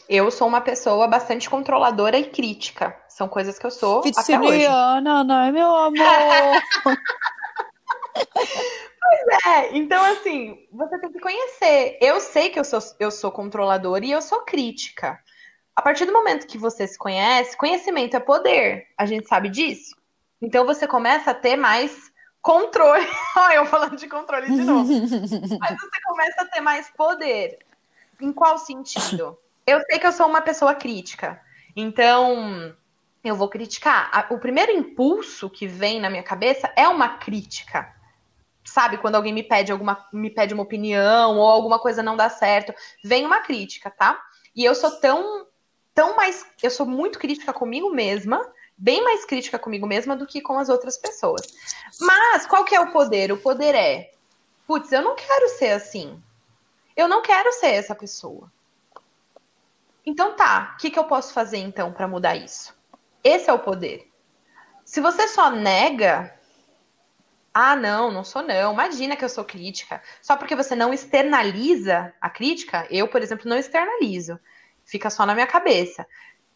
eu 0.09 0.33
sou 0.33 0.49
uma 0.49 0.61
pessoa 0.61 1.07
bastante 1.07 1.49
controladora 1.49 2.19
e 2.19 2.29
crítica. 2.29 3.01
São 3.09 3.29
coisas 3.29 3.57
que 3.57 3.65
eu 3.65 3.71
sou 3.71 4.01
até 4.01 4.41
hoje. 4.41 4.67
não 5.01 5.45
é 5.45 5.53
meu 5.53 5.65
amor? 5.65 5.95
pois 8.35 9.45
é. 9.47 9.77
Então, 9.77 10.05
assim, 10.07 10.59
você 10.73 10.99
tem 10.99 11.13
que 11.13 11.21
conhecer. 11.21 11.97
Eu 12.03 12.21
sei 12.21 12.51
que 12.51 12.59
eu 12.59 12.65
sou, 12.65 12.81
eu 12.99 13.13
sou 13.13 13.31
controladora 13.31 14.05
e 14.05 14.11
eu 14.11 14.21
sou 14.21 14.41
crítica. 14.41 15.21
A 15.77 15.83
partir 15.83 16.05
do 16.05 16.13
momento 16.13 16.49
que 16.49 16.59
você 16.59 16.85
se 16.89 16.99
conhece, 16.99 17.57
conhecimento 17.57 18.17
é 18.17 18.21
poder. 18.21 18.89
A 18.99 19.07
gente 19.07 19.29
sabe 19.29 19.51
disso. 19.51 19.95
Então, 20.43 20.67
você 20.67 20.89
começa 20.89 21.31
a 21.31 21.35
ter 21.35 21.55
mais 21.55 22.13
controle. 22.45 23.09
Olha, 23.35 23.55
eu 23.55 23.67
falando 23.67 23.97
de 23.97 24.07
controle 24.07 24.47
de 24.47 24.63
novo. 24.63 24.87
Mas 25.59 25.81
você 25.81 26.01
começa 26.05 26.43
a 26.43 26.47
ter 26.47 26.61
mais 26.61 26.89
poder. 26.91 27.59
Em 28.21 28.33
qual 28.33 28.59
sentido? 28.59 29.37
Eu 29.67 29.81
sei 29.87 29.99
que 29.99 30.07
eu 30.07 30.13
sou 30.13 30.29
uma 30.29 30.43
pessoa 30.43 30.75
crítica. 30.75 31.41
Então, 31.75 32.73
eu 33.25 33.35
vou 33.35 33.49
criticar. 33.49 34.29
O 34.31 34.39
primeiro 34.39 34.71
impulso 34.71 35.51
que 35.51 35.67
vem 35.67 36.01
na 36.01 36.11
minha 36.11 36.23
cabeça 36.23 36.71
é 36.77 36.87
uma 36.87 37.17
crítica. 37.17 37.93
Sabe, 38.63 38.99
quando 38.99 39.17
alguém 39.17 39.33
me 39.33 39.43
pede 39.43 39.73
alguma, 39.73 40.07
me 40.13 40.31
pede 40.31 40.55
uma 40.55 40.63
opinião 40.63 41.39
ou 41.39 41.47
alguma 41.47 41.79
coisa 41.79 42.03
não 42.03 42.17
dá 42.17 42.29
certo, 42.29 42.73
vem 43.03 43.27
uma 43.27 43.41
crítica, 43.41 43.91
tá? 43.91 44.23
E 44.55 44.65
eu 44.65 44.75
sou 44.75 44.91
tão 45.01 45.47
tão 45.95 46.17
mais, 46.17 46.45
eu 46.63 46.71
sou 46.71 46.85
muito 46.85 47.19
crítica 47.19 47.53
comigo 47.53 47.89
mesma 47.91 48.41
bem 48.77 49.03
mais 49.03 49.25
crítica 49.25 49.59
comigo 49.59 49.87
mesma 49.87 50.17
do 50.17 50.27
que 50.27 50.41
com 50.41 50.59
as 50.59 50.69
outras 50.69 50.97
pessoas. 50.97 51.43
Mas 52.01 52.47
qual 52.47 52.65
que 52.65 52.75
é 52.75 52.81
o 52.81 52.93
poder? 52.93 53.33
O 53.33 53.37
poder 53.37 53.75
é, 53.75 54.13
putz, 54.67 54.91
eu 54.93 55.03
não 55.03 55.15
quero 55.15 55.49
ser 55.51 55.71
assim. 55.71 56.23
Eu 56.97 57.09
não 57.09 57.23
quero 57.23 57.53
ser 57.53 57.69
essa 57.69 57.95
pessoa. 57.95 58.51
Então 60.07 60.37
tá, 60.37 60.75
o 60.75 60.81
que, 60.81 60.91
que 60.91 60.99
eu 60.99 61.05
posso 61.05 61.33
fazer 61.33 61.59
então 61.59 61.93
para 61.93 62.09
mudar 62.09 62.37
isso? 62.37 62.77
Esse 63.23 63.49
é 63.49 63.53
o 63.53 63.59
poder. 63.59 64.11
Se 64.85 65.01
você 65.01 65.27
só 65.29 65.51
nega, 65.51 66.39
ah, 67.55 67.77
não, 67.77 68.11
não 68.11 68.25
sou 68.25 68.43
não. 68.43 68.73
Imagina 68.73 69.17
que 69.17 69.25
eu 69.25 69.29
sou 69.29 69.45
crítica. 69.45 70.03
Só 70.21 70.37
porque 70.37 70.57
você 70.57 70.75
não 70.75 70.93
externaliza 70.93 72.13
a 72.21 72.29
crítica, 72.29 72.87
eu, 72.91 73.07
por 73.09 73.23
exemplo, 73.23 73.49
não 73.49 73.57
externalizo. 73.57 74.39
Fica 74.85 75.09
só 75.09 75.25
na 75.25 75.35
minha 75.35 75.47
cabeça. 75.47 76.07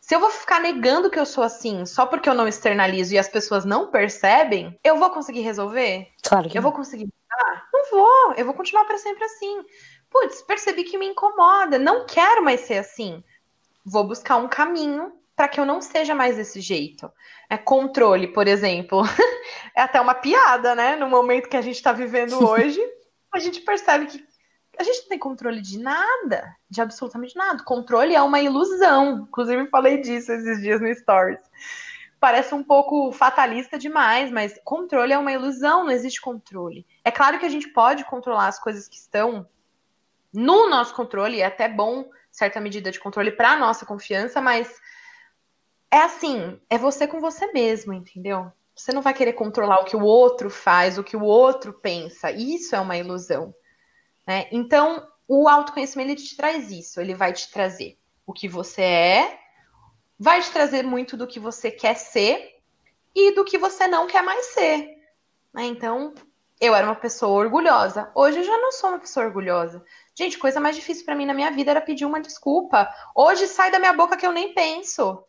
Se 0.08 0.14
eu 0.14 0.20
vou 0.20 0.30
ficar 0.30 0.58
negando 0.58 1.10
que 1.10 1.18
eu 1.18 1.26
sou 1.26 1.44
assim 1.44 1.84
só 1.84 2.06
porque 2.06 2.30
eu 2.30 2.32
não 2.32 2.48
externalizo 2.48 3.12
e 3.12 3.18
as 3.18 3.28
pessoas 3.28 3.66
não 3.66 3.90
percebem, 3.90 4.80
eu 4.82 4.96
vou 4.96 5.10
conseguir 5.10 5.42
resolver? 5.42 6.08
Claro 6.22 6.48
que 6.48 6.56
Eu 6.56 6.62
não. 6.62 6.70
vou 6.70 6.78
conseguir 6.78 7.04
mudar? 7.04 7.68
Não 7.70 7.90
vou. 7.90 8.32
Eu 8.32 8.46
vou 8.46 8.54
continuar 8.54 8.86
para 8.86 8.96
sempre 8.96 9.22
assim. 9.24 9.62
Putz, 10.08 10.40
percebi 10.40 10.84
que 10.84 10.96
me 10.96 11.04
incomoda. 11.04 11.78
Não 11.78 12.06
quero 12.06 12.42
mais 12.42 12.60
ser 12.60 12.78
assim. 12.78 13.22
Vou 13.84 14.02
buscar 14.02 14.38
um 14.38 14.48
caminho 14.48 15.12
para 15.36 15.46
que 15.46 15.60
eu 15.60 15.66
não 15.66 15.82
seja 15.82 16.14
mais 16.14 16.36
desse 16.36 16.62
jeito. 16.62 17.12
É 17.50 17.58
controle, 17.58 18.28
por 18.28 18.48
exemplo. 18.48 19.02
é 19.76 19.82
até 19.82 20.00
uma 20.00 20.14
piada, 20.14 20.74
né? 20.74 20.96
No 20.96 21.10
momento 21.10 21.50
que 21.50 21.56
a 21.56 21.62
gente 21.62 21.76
está 21.76 21.92
vivendo 21.92 22.32
hoje, 22.48 22.80
a 23.30 23.38
gente 23.38 23.60
percebe 23.60 24.06
que 24.06 24.24
a 24.78 24.82
gente 24.82 25.02
não 25.02 25.08
tem 25.08 25.18
controle 25.18 25.60
de 25.60 25.78
nada, 25.78 26.56
de 26.70 26.80
absolutamente 26.80 27.36
nada. 27.36 27.64
Controle 27.64 28.14
é 28.14 28.22
uma 28.22 28.40
ilusão. 28.40 29.26
Inclusive, 29.28 29.68
falei 29.68 30.00
disso 30.00 30.30
esses 30.30 30.60
dias 30.60 30.80
no 30.80 30.94
Stories. 30.94 31.40
Parece 32.20 32.54
um 32.54 32.62
pouco 32.62 33.12
fatalista 33.12 33.78
demais, 33.78 34.30
mas 34.30 34.58
controle 34.64 35.12
é 35.12 35.18
uma 35.18 35.32
ilusão, 35.32 35.84
não 35.84 35.90
existe 35.90 36.20
controle. 36.20 36.86
É 37.04 37.10
claro 37.10 37.38
que 37.38 37.46
a 37.46 37.48
gente 37.48 37.68
pode 37.68 38.04
controlar 38.04 38.48
as 38.48 38.58
coisas 38.58 38.88
que 38.88 38.96
estão 38.96 39.48
no 40.32 40.68
nosso 40.68 40.94
controle, 40.94 41.40
é 41.40 41.46
até 41.46 41.68
bom 41.68 42.08
certa 42.30 42.60
medida 42.60 42.90
de 42.90 43.00
controle 43.00 43.32
para 43.32 43.56
nossa 43.56 43.84
confiança, 43.84 44.40
mas 44.40 44.80
é 45.90 45.98
assim, 45.98 46.60
é 46.68 46.78
você 46.78 47.06
com 47.06 47.20
você 47.20 47.50
mesmo, 47.52 47.92
entendeu? 47.92 48.52
Você 48.74 48.92
não 48.92 49.02
vai 49.02 49.14
querer 49.14 49.32
controlar 49.32 49.80
o 49.80 49.84
que 49.84 49.96
o 49.96 50.04
outro 50.04 50.50
faz, 50.50 50.98
o 50.98 51.04
que 51.04 51.16
o 51.16 51.24
outro 51.24 51.72
pensa. 51.72 52.30
Isso 52.30 52.76
é 52.76 52.80
uma 52.80 52.96
ilusão. 52.96 53.52
Né? 54.28 54.46
Então, 54.52 55.08
o 55.26 55.48
autoconhecimento 55.48 56.10
ele 56.10 56.20
te 56.20 56.36
traz 56.36 56.70
isso, 56.70 57.00
ele 57.00 57.14
vai 57.14 57.32
te 57.32 57.50
trazer 57.50 57.98
o 58.26 58.32
que 58.34 58.46
você 58.46 58.82
é, 58.82 59.40
vai 60.18 60.42
te 60.42 60.50
trazer 60.50 60.84
muito 60.84 61.16
do 61.16 61.26
que 61.26 61.40
você 61.40 61.70
quer 61.70 61.94
ser 61.94 62.60
e 63.14 63.34
do 63.34 63.42
que 63.42 63.56
você 63.56 63.86
não 63.86 64.06
quer 64.06 64.22
mais 64.22 64.44
ser. 64.52 64.98
Né? 65.50 65.64
Então, 65.64 66.12
eu 66.60 66.74
era 66.74 66.86
uma 66.86 66.94
pessoa 66.94 67.42
orgulhosa. 67.42 68.12
Hoje 68.14 68.40
eu 68.40 68.44
já 68.44 68.58
não 68.58 68.70
sou 68.70 68.90
uma 68.90 68.98
pessoa 68.98 69.24
orgulhosa. 69.24 69.82
Gente, 70.14 70.36
coisa 70.36 70.60
mais 70.60 70.76
difícil 70.76 71.06
para 71.06 71.14
mim 71.14 71.24
na 71.24 71.32
minha 71.32 71.50
vida 71.50 71.70
era 71.70 71.80
pedir 71.80 72.04
uma 72.04 72.20
desculpa. 72.20 72.86
Hoje 73.14 73.46
sai 73.46 73.70
da 73.70 73.78
minha 73.78 73.94
boca 73.94 74.16
que 74.16 74.26
eu 74.26 74.32
nem 74.32 74.52
penso. 74.52 75.24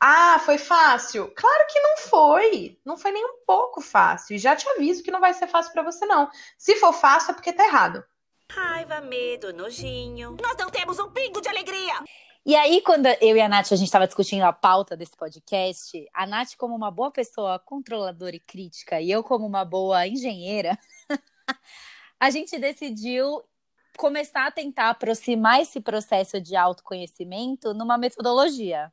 Ah, 0.00 0.38
foi 0.38 0.56
fácil? 0.56 1.30
Claro 1.36 1.66
que 1.70 1.80
não 1.80 1.98
foi. 1.98 2.80
Não 2.82 2.96
foi 2.96 3.10
nem 3.10 3.26
um 3.26 3.44
pouco 3.46 3.82
fácil. 3.82 4.36
E 4.36 4.38
já 4.38 4.56
te 4.56 4.66
aviso 4.70 5.02
que 5.02 5.10
não 5.10 5.20
vai 5.20 5.34
ser 5.34 5.48
fácil 5.48 5.70
para 5.70 5.82
você, 5.82 6.06
não. 6.06 6.30
Se 6.56 6.76
for 6.76 6.94
fácil, 6.94 7.32
é 7.32 7.34
porque 7.34 7.52
tá 7.52 7.66
errado. 7.66 8.02
Raiva, 8.50 9.00
medo, 9.00 9.52
nojinho. 9.52 10.36
Nós 10.40 10.56
não 10.56 10.70
temos 10.70 10.98
um 10.98 11.10
pingo 11.10 11.40
de 11.40 11.48
alegria. 11.48 12.02
E 12.46 12.56
aí, 12.56 12.80
quando 12.80 13.06
eu 13.20 13.36
e 13.36 13.40
a 13.40 13.48
Nath, 13.48 13.72
a 13.72 13.76
gente 13.76 13.88
estava 13.88 14.06
discutindo 14.06 14.42
a 14.42 14.52
pauta 14.52 14.96
desse 14.96 15.14
podcast, 15.16 16.08
a 16.14 16.26
Nath, 16.26 16.56
como 16.56 16.74
uma 16.74 16.90
boa 16.90 17.10
pessoa 17.10 17.58
controladora 17.58 18.34
e 18.34 18.40
crítica, 18.40 19.00
e 19.00 19.10
eu, 19.10 19.22
como 19.22 19.46
uma 19.46 19.66
boa 19.66 20.06
engenheira, 20.06 20.78
a 22.18 22.30
gente 22.30 22.58
decidiu 22.58 23.42
começar 23.98 24.46
a 24.46 24.50
tentar 24.50 24.90
aproximar 24.90 25.60
esse 25.60 25.80
processo 25.80 26.40
de 26.40 26.56
autoconhecimento 26.56 27.74
numa 27.74 27.98
metodologia. 27.98 28.90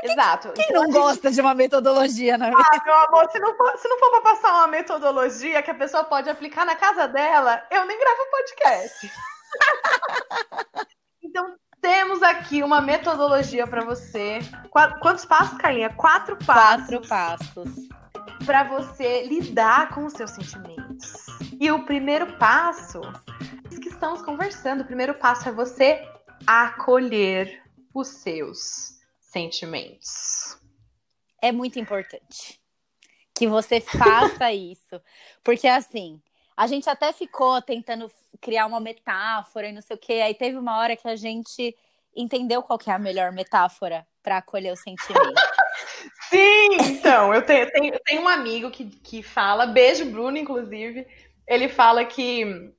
Porque 0.00 0.12
Exato. 0.12 0.52
Quem 0.52 0.70
não 0.72 0.90
gosta 0.90 1.30
de 1.30 1.40
uma 1.40 1.54
metodologia, 1.54 2.38
na 2.38 2.46
verdade? 2.46 2.68
Ah, 2.72 2.82
meu 2.84 2.94
amor, 2.94 3.30
se 3.30 3.38
não 3.40 3.56
for, 3.56 3.76
se 3.78 3.88
não 3.88 3.98
for 3.98 4.10
pra 4.10 4.20
passar 4.20 4.52
uma 4.54 4.66
metodologia 4.68 5.62
que 5.62 5.70
a 5.70 5.74
pessoa 5.74 6.04
pode 6.04 6.30
aplicar 6.30 6.64
na 6.64 6.76
casa 6.76 7.08
dela, 7.08 7.62
eu 7.70 7.84
nem 7.84 7.98
gravo 7.98 8.20
podcast. 8.30 9.10
então, 11.22 11.54
temos 11.80 12.22
aqui 12.22 12.62
uma 12.62 12.80
metodologia 12.80 13.66
para 13.66 13.84
você. 13.84 14.38
Qu- 14.70 15.00
Quantos 15.00 15.24
passos, 15.24 15.58
Carlinha? 15.58 15.90
Quatro 15.90 16.36
passos. 16.44 16.86
Quatro 16.88 17.08
passos. 17.08 17.88
Para 18.46 18.62
você 18.64 19.24
lidar 19.24 19.90
com 19.90 20.04
os 20.06 20.12
seus 20.12 20.30
sentimentos. 20.30 21.26
E 21.60 21.70
o 21.72 21.84
primeiro 21.84 22.38
passo, 22.38 23.00
isso 23.70 23.80
que 23.80 23.88
estamos 23.88 24.22
conversando, 24.22 24.82
o 24.82 24.86
primeiro 24.86 25.14
passo 25.14 25.48
é 25.48 25.52
você 25.52 26.06
acolher 26.46 27.62
os 27.92 28.08
seus 28.08 28.97
sentimentos. 29.28 30.58
É 31.40 31.52
muito 31.52 31.78
importante 31.78 32.60
que 33.34 33.46
você 33.46 33.80
faça 33.80 34.50
isso. 34.52 35.00
Porque, 35.44 35.68
assim, 35.68 36.20
a 36.56 36.66
gente 36.66 36.88
até 36.90 37.12
ficou 37.12 37.62
tentando 37.62 38.10
criar 38.40 38.66
uma 38.66 38.80
metáfora 38.80 39.68
e 39.68 39.72
não 39.72 39.80
sei 39.80 39.96
o 39.96 39.98
quê. 39.98 40.14
Aí 40.14 40.34
teve 40.34 40.56
uma 40.56 40.78
hora 40.78 40.96
que 40.96 41.06
a 41.06 41.16
gente 41.16 41.76
entendeu 42.16 42.62
qual 42.62 42.78
é 42.86 42.90
a 42.90 42.98
melhor 42.98 43.30
metáfora 43.30 44.06
para 44.22 44.38
acolher 44.38 44.72
o 44.72 44.76
sentimento. 44.76 45.40
Sim, 46.28 46.68
então, 46.80 47.32
eu 47.32 47.42
tenho, 47.42 47.70
tenho, 47.70 47.98
tenho 48.04 48.22
um 48.22 48.28
amigo 48.28 48.70
que, 48.70 48.84
que 48.84 49.22
fala, 49.22 49.66
beijo, 49.66 50.04
Bruno, 50.10 50.36
inclusive, 50.36 51.06
ele 51.46 51.68
fala 51.68 52.04
que 52.04 52.74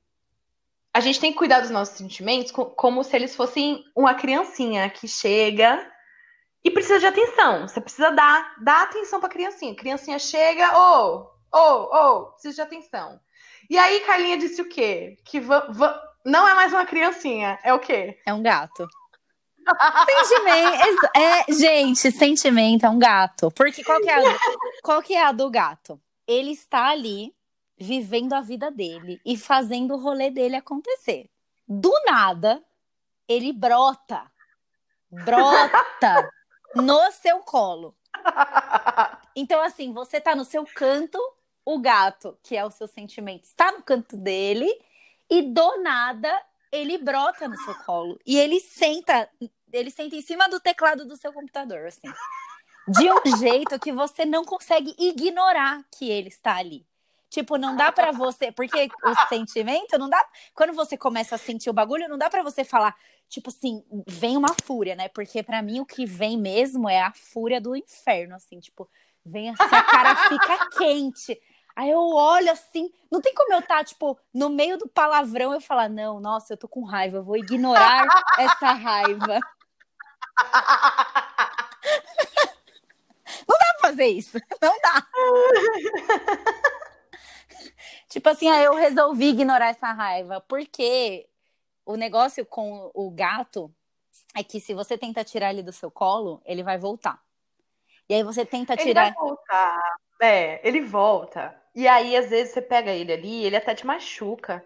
a 0.92 1.00
gente 1.00 1.20
tem 1.20 1.32
que 1.32 1.38
cuidar 1.38 1.60
dos 1.60 1.70
nossos 1.70 1.96
sentimentos 1.96 2.52
co- 2.52 2.66
como 2.66 3.02
se 3.02 3.16
eles 3.16 3.34
fossem 3.34 3.84
uma 3.96 4.14
criancinha 4.14 4.88
que 4.90 5.08
chega 5.08 5.90
e 6.64 6.70
precisa 6.70 6.98
de 6.98 7.06
atenção. 7.06 7.66
Você 7.66 7.80
precisa 7.80 8.10
dar, 8.10 8.54
dar 8.60 8.82
atenção 8.82 9.20
pra 9.20 9.28
criancinha. 9.28 9.74
Criancinha 9.74 10.18
chega, 10.18 10.78
ô, 10.78 11.30
ô, 11.52 11.58
ô, 11.58 12.26
precisa 12.32 12.54
de 12.56 12.60
atenção. 12.62 13.20
E 13.68 13.78
aí, 13.78 14.00
Carlinha 14.00 14.36
disse 14.36 14.60
o 14.60 14.68
quê? 14.68 15.18
Que 15.24 15.40
não 16.24 16.48
é 16.48 16.54
mais 16.54 16.72
uma 16.72 16.84
criancinha, 16.84 17.58
é 17.62 17.72
o 17.72 17.78
quê? 17.78 18.18
É 18.26 18.34
um 18.34 18.42
gato. 18.42 18.86
sentimento. 20.06 21.08
É, 21.16 21.52
gente, 21.52 22.10
sentimento 22.10 22.84
é 22.84 22.90
um 22.90 22.98
gato. 22.98 23.50
Porque 23.52 23.84
qual 23.84 24.00
que 24.00 24.10
é, 24.10 24.26
a, 24.26 24.38
qual 24.82 25.02
que 25.02 25.14
é 25.14 25.24
a 25.24 25.32
do 25.32 25.48
gato? 25.50 26.00
Ele 26.26 26.50
está 26.52 26.88
ali 26.88 27.32
vivendo 27.78 28.34
a 28.34 28.40
vida 28.40 28.70
dele 28.70 29.20
e 29.24 29.36
fazendo 29.36 29.94
o 29.94 30.00
rolê 30.00 30.30
dele 30.30 30.56
acontecer. 30.56 31.30
Do 31.66 31.92
nada, 32.04 32.62
ele 33.28 33.52
brota. 33.52 34.30
Brota 35.10 36.30
no 36.74 37.10
seu 37.12 37.40
colo. 37.40 37.96
Então, 39.34 39.60
assim, 39.62 39.92
você 39.92 40.20
tá 40.20 40.34
no 40.34 40.44
seu 40.44 40.64
canto, 40.74 41.18
o 41.64 41.78
gato, 41.78 42.36
que 42.42 42.56
é 42.56 42.64
o 42.64 42.70
seu 42.70 42.86
sentimento, 42.86 43.44
está 43.44 43.72
no 43.72 43.82
canto 43.82 44.16
dele, 44.16 44.68
e 45.28 45.42
do 45.42 45.82
nada 45.82 46.30
ele 46.72 46.98
brota 46.98 47.48
no 47.48 47.56
seu 47.58 47.74
colo. 47.84 48.18
E 48.26 48.38
ele 48.38 48.60
senta, 48.60 49.28
ele 49.72 49.90
senta 49.90 50.16
em 50.16 50.22
cima 50.22 50.48
do 50.48 50.60
teclado 50.60 51.04
do 51.04 51.16
seu 51.16 51.32
computador, 51.32 51.86
assim. 51.86 52.12
De 52.88 53.10
um 53.10 53.36
jeito 53.38 53.78
que 53.78 53.92
você 53.92 54.24
não 54.24 54.44
consegue 54.44 54.94
ignorar 54.98 55.84
que 55.92 56.08
ele 56.08 56.28
está 56.28 56.56
ali. 56.56 56.86
Tipo, 57.30 57.56
não 57.56 57.76
dá 57.76 57.92
pra 57.92 58.10
você, 58.10 58.50
porque 58.50 58.88
o 59.04 59.14
sentimento 59.28 59.96
não 59.96 60.08
dá, 60.10 60.20
quando 60.52 60.72
você 60.72 60.96
começa 60.98 61.36
a 61.36 61.38
sentir 61.38 61.70
o 61.70 61.72
bagulho, 61.72 62.08
não 62.08 62.18
dá 62.18 62.28
pra 62.28 62.42
você 62.42 62.64
falar, 62.64 62.94
tipo 63.28 63.50
assim, 63.50 63.84
vem 64.06 64.36
uma 64.36 64.52
fúria, 64.64 64.96
né? 64.96 65.08
Porque 65.08 65.40
pra 65.40 65.62
mim 65.62 65.78
o 65.78 65.86
que 65.86 66.04
vem 66.04 66.36
mesmo 66.36 66.88
é 66.88 67.00
a 67.00 67.12
fúria 67.12 67.60
do 67.60 67.76
inferno, 67.76 68.34
assim, 68.34 68.58
tipo, 68.58 68.88
vem 69.24 69.48
assim, 69.50 69.62
a 69.62 69.82
cara 69.84 70.16
fica 70.28 70.68
quente. 70.76 71.40
Aí 71.76 71.88
eu 71.88 72.00
olho 72.00 72.50
assim, 72.50 72.90
não 73.10 73.20
tem 73.20 73.32
como 73.32 73.52
eu 73.54 73.60
estar, 73.60 73.84
tipo, 73.84 74.18
no 74.34 74.50
meio 74.50 74.76
do 74.76 74.88
palavrão 74.88 75.54
eu 75.54 75.60
falar, 75.60 75.88
não, 75.88 76.18
nossa, 76.18 76.54
eu 76.54 76.58
tô 76.58 76.66
com 76.66 76.82
raiva, 76.84 77.18
eu 77.18 77.24
vou 77.24 77.36
ignorar 77.36 78.06
essa 78.38 78.72
raiva. 78.72 79.38
Não 83.48 83.56
dá 83.58 83.74
pra 83.78 83.90
fazer 83.90 84.06
isso, 84.06 84.38
não 84.60 84.74
dá. 84.82 85.06
tipo 88.10 88.28
assim, 88.28 88.48
aí 88.50 88.64
eu 88.64 88.74
resolvi 88.74 89.30
ignorar 89.30 89.68
essa 89.70 89.90
raiva, 89.92 90.40
porque 90.42 91.26
o 91.86 91.96
negócio 91.96 92.44
com 92.44 92.90
o 92.92 93.10
gato 93.10 93.72
é 94.36 94.44
que 94.44 94.60
se 94.60 94.74
você 94.74 94.98
tenta 94.98 95.24
tirar 95.24 95.50
ele 95.50 95.62
do 95.62 95.72
seu 95.72 95.90
colo, 95.90 96.42
ele 96.44 96.62
vai 96.62 96.76
voltar. 96.76 97.18
E 98.08 98.14
aí 98.14 98.22
você 98.24 98.44
tenta 98.44 98.74
Ele 98.74 98.82
tirar. 98.82 99.02
vai 99.04 99.12
voltar. 99.12 99.78
É, 100.20 100.60
ele 100.68 100.80
volta. 100.82 101.54
E 101.74 101.86
aí, 101.86 102.16
às 102.16 102.28
vezes, 102.28 102.52
você 102.52 102.60
pega 102.60 102.90
ele 102.90 103.12
ali, 103.12 103.44
ele 103.44 103.56
até 103.56 103.74
te 103.74 103.86
machuca. 103.86 104.64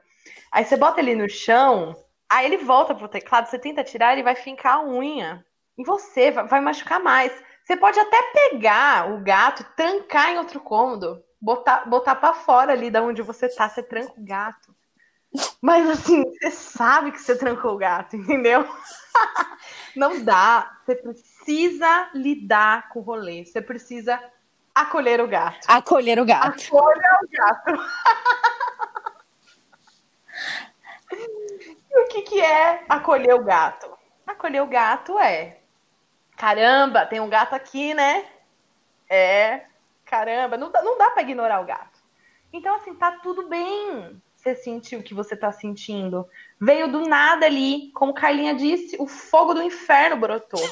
Aí 0.51 0.65
você 0.65 0.77
bota 0.77 1.01
ele 1.01 1.15
no 1.15 1.29
chão, 1.29 1.95
aí 2.29 2.47
ele 2.47 2.57
volta 2.57 2.95
pro 2.95 3.09
teclado, 3.09 3.47
você 3.47 3.59
tenta 3.59 3.85
tirar, 3.85 4.15
ele 4.15 4.23
vai 4.23 4.35
fincar 4.35 4.79
a 4.79 4.83
unha. 4.83 5.45
E 5.77 5.85
você 5.85 6.31
vai 6.31 6.61
machucar 6.61 7.01
mais. 7.01 7.33
Você 7.65 7.77
pode 7.77 7.99
até 8.01 8.23
pegar 8.33 9.13
o 9.13 9.23
gato, 9.23 9.65
trancar 9.77 10.31
em 10.33 10.39
outro 10.39 10.61
cômodo, 10.61 11.23
botar, 11.45 11.85
botar 11.87 12.15
para 12.15 12.33
fora 12.33 12.73
ali 12.73 12.91
da 12.91 13.03
onde 13.03 13.21
você 13.21 13.49
tá, 13.49 13.69
você 13.69 13.83
tranca 13.83 14.15
o 14.17 14.25
gato. 14.25 14.75
Mas 15.61 15.91
assim, 15.91 16.25
você 16.25 16.51
sabe 16.51 17.13
que 17.13 17.21
você 17.21 17.37
trancou 17.37 17.75
o 17.75 17.79
gato, 17.79 18.17
entendeu? 18.17 18.67
Não 19.95 20.25
dá. 20.25 20.79
Você 20.85 20.97
precisa 20.97 22.11
lidar 22.15 22.89
com 22.89 23.01
o 23.01 23.03
rolê. 23.03 23.45
Você 23.45 23.61
precisa 23.61 24.19
acolher 24.75 25.21
o 25.21 25.29
gato. 25.29 25.67
Acolher 25.69 26.19
o 26.19 26.25
gato. 26.25 26.65
Acolha 26.67 27.19
o 27.23 27.29
gato. 27.31 27.73
e 31.91 32.01
o 32.01 32.09
que, 32.09 32.23
que 32.23 32.41
é 32.41 32.85
acolher 32.89 33.35
o 33.35 33.45
gato? 33.45 33.93
Acolher 34.27 34.63
o 34.63 34.67
gato 34.67 35.19
é. 35.19 35.59
Caramba, 36.37 37.05
tem 37.05 37.21
um 37.21 37.29
gato 37.29 37.55
aqui, 37.55 37.93
né? 37.93 38.25
É. 39.09 39.67
Caramba, 40.15 40.57
não 40.57 40.71
dá, 40.71 40.81
não 40.81 40.97
dá 40.97 41.11
pra 41.11 41.23
ignorar 41.23 41.61
o 41.61 41.67
gato. 41.67 41.99
Então, 42.53 42.77
assim, 42.77 42.95
tá 42.95 43.19
tudo 43.21 43.49
bem 43.49 44.23
você 44.37 44.55
sentir 44.55 44.95
o 44.95 45.03
que 45.03 45.13
você 45.13 45.35
tá 45.35 45.51
sentindo. 45.51 46.25
Veio 46.61 46.87
do 46.87 47.01
nada 47.01 47.47
ali, 47.47 47.91
como 47.93 48.15
Carlinha 48.15 48.55
disse, 48.55 48.97
o 49.01 49.09
fogo 49.09 49.55
do 49.55 49.63
inferno 49.63 50.17
brotou. 50.17 50.63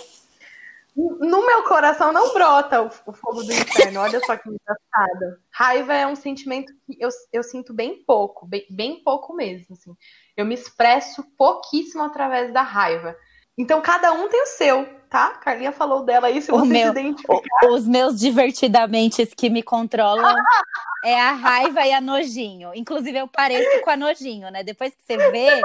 No 0.95 1.45
meu 1.45 1.65
coração 1.65 2.13
não 2.13 2.33
brota 2.33 2.83
o, 2.83 2.91
o 3.05 3.13
fogo 3.13 3.43
do 3.43 3.53
inferno, 3.53 3.99
olha 3.99 4.21
só 4.21 4.37
que 4.37 4.49
engraçado. 4.49 5.41
Raiva 5.51 5.93
é 5.93 6.07
um 6.07 6.15
sentimento 6.15 6.73
que 6.87 6.97
eu, 7.01 7.09
eu 7.33 7.43
sinto 7.43 7.75
bem 7.75 8.01
pouco, 8.05 8.47
bem, 8.47 8.65
bem 8.71 9.03
pouco 9.03 9.35
mesmo. 9.35 9.75
Assim. 9.75 9.97
Eu 10.37 10.47
me 10.47 10.55
expresso 10.55 11.25
pouquíssimo 11.37 12.05
através 12.05 12.53
da 12.53 12.63
raiva. 12.63 13.17
Então 13.59 13.83
cada 13.83 14.13
um 14.13 14.29
tem 14.29 14.41
o 14.41 14.47
seu, 14.47 14.89
tá? 15.13 15.29
Carlinha 15.35 15.71
falou 15.73 16.03
dela 16.03 16.29
aí, 16.29 16.41
se 16.41 16.51
O 16.51 16.61
você 16.61 16.73
meu- 16.73 16.93
se 16.95 16.99
identificar. 17.01 17.69
Os 17.71 17.87
meus 17.87 18.19
divertidamente 18.19 19.27
que 19.27 19.51
me 19.51 19.63
controlam 19.63 20.25
é 21.05 21.21
a 21.21 21.33
raiva 21.33 21.87
e 21.87 21.93
a 21.93 22.01
nojinho. 22.01 22.75
Inclusive, 22.75 23.19
eu 23.19 23.29
pareço 23.29 23.81
com 23.83 23.91
a 23.91 23.97
nojinho, 23.97 24.51
né? 24.51 24.65
Depois 24.65 24.95
que 24.95 25.03
você 25.03 25.19
vê, 25.31 25.61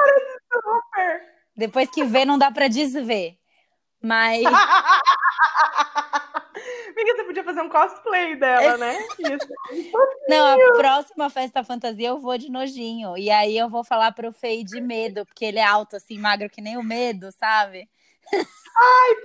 depois 1.56 1.90
que 1.90 2.04
vê, 2.04 2.26
não 2.26 2.38
dá 2.38 2.52
pra 2.52 2.68
desver. 2.68 3.38
Mas 4.04 4.44
Amiga, 6.90 7.16
você 7.16 7.24
podia 7.24 7.44
fazer 7.44 7.62
um 7.62 7.70
cosplay 7.70 8.36
dela, 8.36 8.78
né? 8.78 8.98
Isso. 9.20 9.48
não, 10.28 10.46
a 10.48 10.74
próxima 10.74 11.30
festa 11.30 11.64
fantasia 11.64 12.10
eu 12.10 12.20
vou 12.20 12.38
de 12.38 12.52
nojinho. 12.52 13.18
E 13.18 13.30
aí 13.30 13.58
eu 13.58 13.70
vou 13.70 13.84
falar 13.84 14.12
pro 14.12 14.34
Fei 14.34 14.64
de 14.64 14.82
medo, 14.82 15.26
porque 15.26 15.46
ele 15.46 15.60
é 15.60 15.64
alto, 15.64 15.96
assim, 15.96 16.18
magro 16.20 16.50
que 16.50 16.60
nem 16.60 16.76
o 16.76 16.84
medo, 16.84 17.32
sabe? 17.32 17.88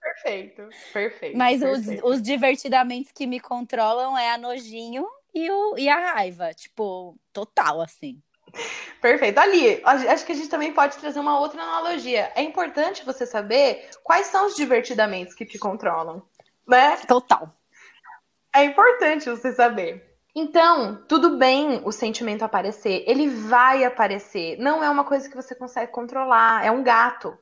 Perfeito, 0.01 0.69
perfeito. 0.93 1.37
Mas 1.37 1.63
os, 1.63 1.85
perfeito. 1.85 2.07
os 2.07 2.23
divertidamente 2.23 3.13
que 3.13 3.27
me 3.27 3.41
controlam 3.41 4.17
é 4.17 4.31
a 4.31 4.39
nojinho 4.39 5.07
e, 5.35 5.51
o, 5.51 5.77
e 5.77 5.89
a 5.89 6.13
raiva. 6.13 6.55
Tipo, 6.55 7.17
total, 7.33 7.81
assim. 7.81 8.21
Perfeito. 9.01 9.39
Ali, 9.39 9.83
acho 9.85 10.25
que 10.25 10.33
a 10.33 10.35
gente 10.35 10.49
também 10.49 10.73
pode 10.73 10.97
trazer 10.99 11.19
uma 11.19 11.39
outra 11.39 11.63
analogia. 11.63 12.31
É 12.35 12.43
importante 12.43 13.05
você 13.05 13.27
saber 13.27 13.91
quais 14.03 14.27
são 14.29 14.47
os 14.47 14.55
divertidamentos 14.55 15.35
que 15.35 15.45
te 15.45 15.59
controlam. 15.59 16.23
né? 16.67 16.97
Total. 17.09 17.51
É 18.55 18.65
importante 18.65 19.29
você 19.29 19.53
saber. 19.53 20.11
Então, 20.35 21.05
tudo 21.09 21.37
bem 21.37 21.83
o 21.85 21.93
sentimento 21.93 22.43
aparecer, 22.43 23.05
ele 23.07 23.29
vai 23.29 23.85
aparecer. 23.85 24.57
Não 24.59 24.83
é 24.83 24.89
uma 24.89 25.05
coisa 25.05 25.29
que 25.29 25.37
você 25.37 25.55
consegue 25.55 25.93
controlar, 25.93 26.65
é 26.65 26.71
um 26.71 26.83
gato. 26.83 27.37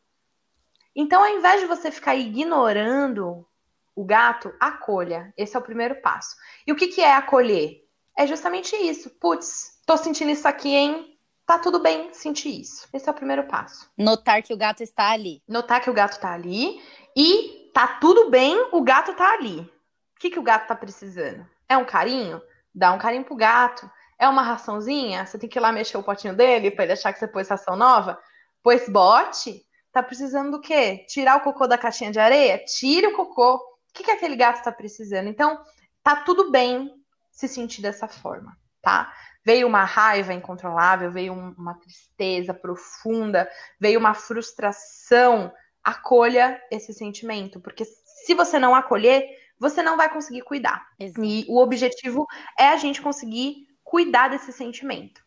Então, 0.95 1.23
ao 1.23 1.31
invés 1.31 1.61
de 1.61 1.67
você 1.67 1.91
ficar 1.91 2.15
ignorando 2.15 3.47
o 3.95 4.05
gato, 4.05 4.55
acolha. 4.59 5.33
Esse 5.37 5.57
é 5.57 5.59
o 5.59 5.63
primeiro 5.63 6.01
passo. 6.01 6.35
E 6.67 6.73
o 6.73 6.77
que, 6.77 6.89
que 6.89 7.01
é 7.01 7.15
acolher? 7.15 7.85
É 8.17 8.27
justamente 8.27 8.75
isso. 8.75 9.11
Putz, 9.21 9.81
tô 9.87 9.97
sentindo 9.97 10.31
isso 10.31 10.49
aqui, 10.49 10.75
hein? 10.75 11.19
Tá 11.47 11.59
tudo 11.59 11.81
bem 11.81 12.13
sentir 12.15 12.61
isso. 12.61 12.89
Esse 12.93 13.09
é 13.09 13.13
o 13.13 13.15
primeiro 13.15 13.45
passo. 13.45 13.91
Notar 13.99 14.43
que 14.43 14.55
o 14.55 14.57
gato 14.57 14.83
está 14.83 15.11
ali. 15.11 15.43
Notar 15.49 15.81
que 15.81 15.91
o 15.91 15.93
gato 15.93 16.19
tá 16.21 16.33
ali 16.33 16.81
e 17.17 17.71
tá 17.75 17.87
tudo 18.01 18.31
bem, 18.31 18.69
o 18.73 18.81
gato 18.83 19.13
tá 19.15 19.33
ali. 19.33 19.61
O 19.61 20.21
que, 20.21 20.31
que 20.31 20.39
o 20.39 20.43
gato 20.43 20.69
tá 20.69 20.75
precisando? 20.75 21.47
É 21.69 21.77
um 21.77 21.85
carinho? 21.85 22.41
Dá 22.75 22.93
um 22.93 22.99
carinho 22.99 23.25
pro 23.25 23.35
gato. 23.35 23.91
É 24.19 24.29
uma 24.29 24.43
raçãozinha? 24.43 25.27
Você 25.27 25.39
tem 25.39 25.49
que 25.49 25.59
ir 25.59 25.61
lá 25.61 25.73
mexer 25.73 25.97
o 25.97 26.03
potinho 26.03 26.37
dele 26.37 26.71
para 26.71 26.85
ele 26.85 26.93
achar 26.93 27.13
que 27.13 27.19
você 27.19 27.27
pôs 27.27 27.49
ração 27.49 27.75
nova? 27.75 28.19
Pois 28.63 28.89
bote. 28.89 29.65
Tá 29.93 30.03
precisando 30.03 30.53
do 30.53 30.61
quê? 30.61 31.05
Tirar 31.09 31.37
o 31.37 31.41
cocô 31.41 31.67
da 31.67 31.77
caixinha 31.77 32.13
de 32.13 32.21
areia? 32.21 32.65
Tire 32.65 33.09
o 33.09 33.17
cocô. 33.17 33.57
O 33.57 33.93
que, 33.93 34.05
que 34.05 34.11
aquele 34.11 34.37
gato 34.37 34.59
está 34.59 34.71
precisando? 34.71 35.29
Então, 35.29 35.61
tá 36.03 36.17
tudo 36.17 36.51
bem 36.51 36.95
se 37.31 37.49
sentir 37.49 37.83
dessa 37.83 38.07
forma, 38.07 38.57
tá? 38.81 39.13
Veio 39.45 39.67
uma 39.67 39.85
raiva 39.85 40.33
incontrolável, 40.33 41.11
veio 41.11 41.33
uma 41.33 41.75
tristeza 41.75 42.55
profunda, 42.55 43.51
veio 43.81 43.99
uma 43.99 44.15
frustração. 44.15 45.53
Acolha 45.83 46.61
esse 46.71 46.93
sentimento, 46.93 47.59
porque 47.59 47.87
se 47.87 48.35
você 48.35 48.59
não 48.59 48.75
acolher, 48.75 49.25
você 49.59 49.83
não 49.83 49.97
vai 49.97 50.13
conseguir 50.13 50.43
cuidar. 50.43 50.87
Exato. 50.99 51.25
E 51.25 51.47
o 51.49 51.59
objetivo 51.59 52.27
é 52.59 52.69
a 52.69 52.77
gente 52.77 53.01
conseguir 53.01 53.67
cuidar 53.83 54.29
desse 54.29 54.53
sentimento. 54.53 55.23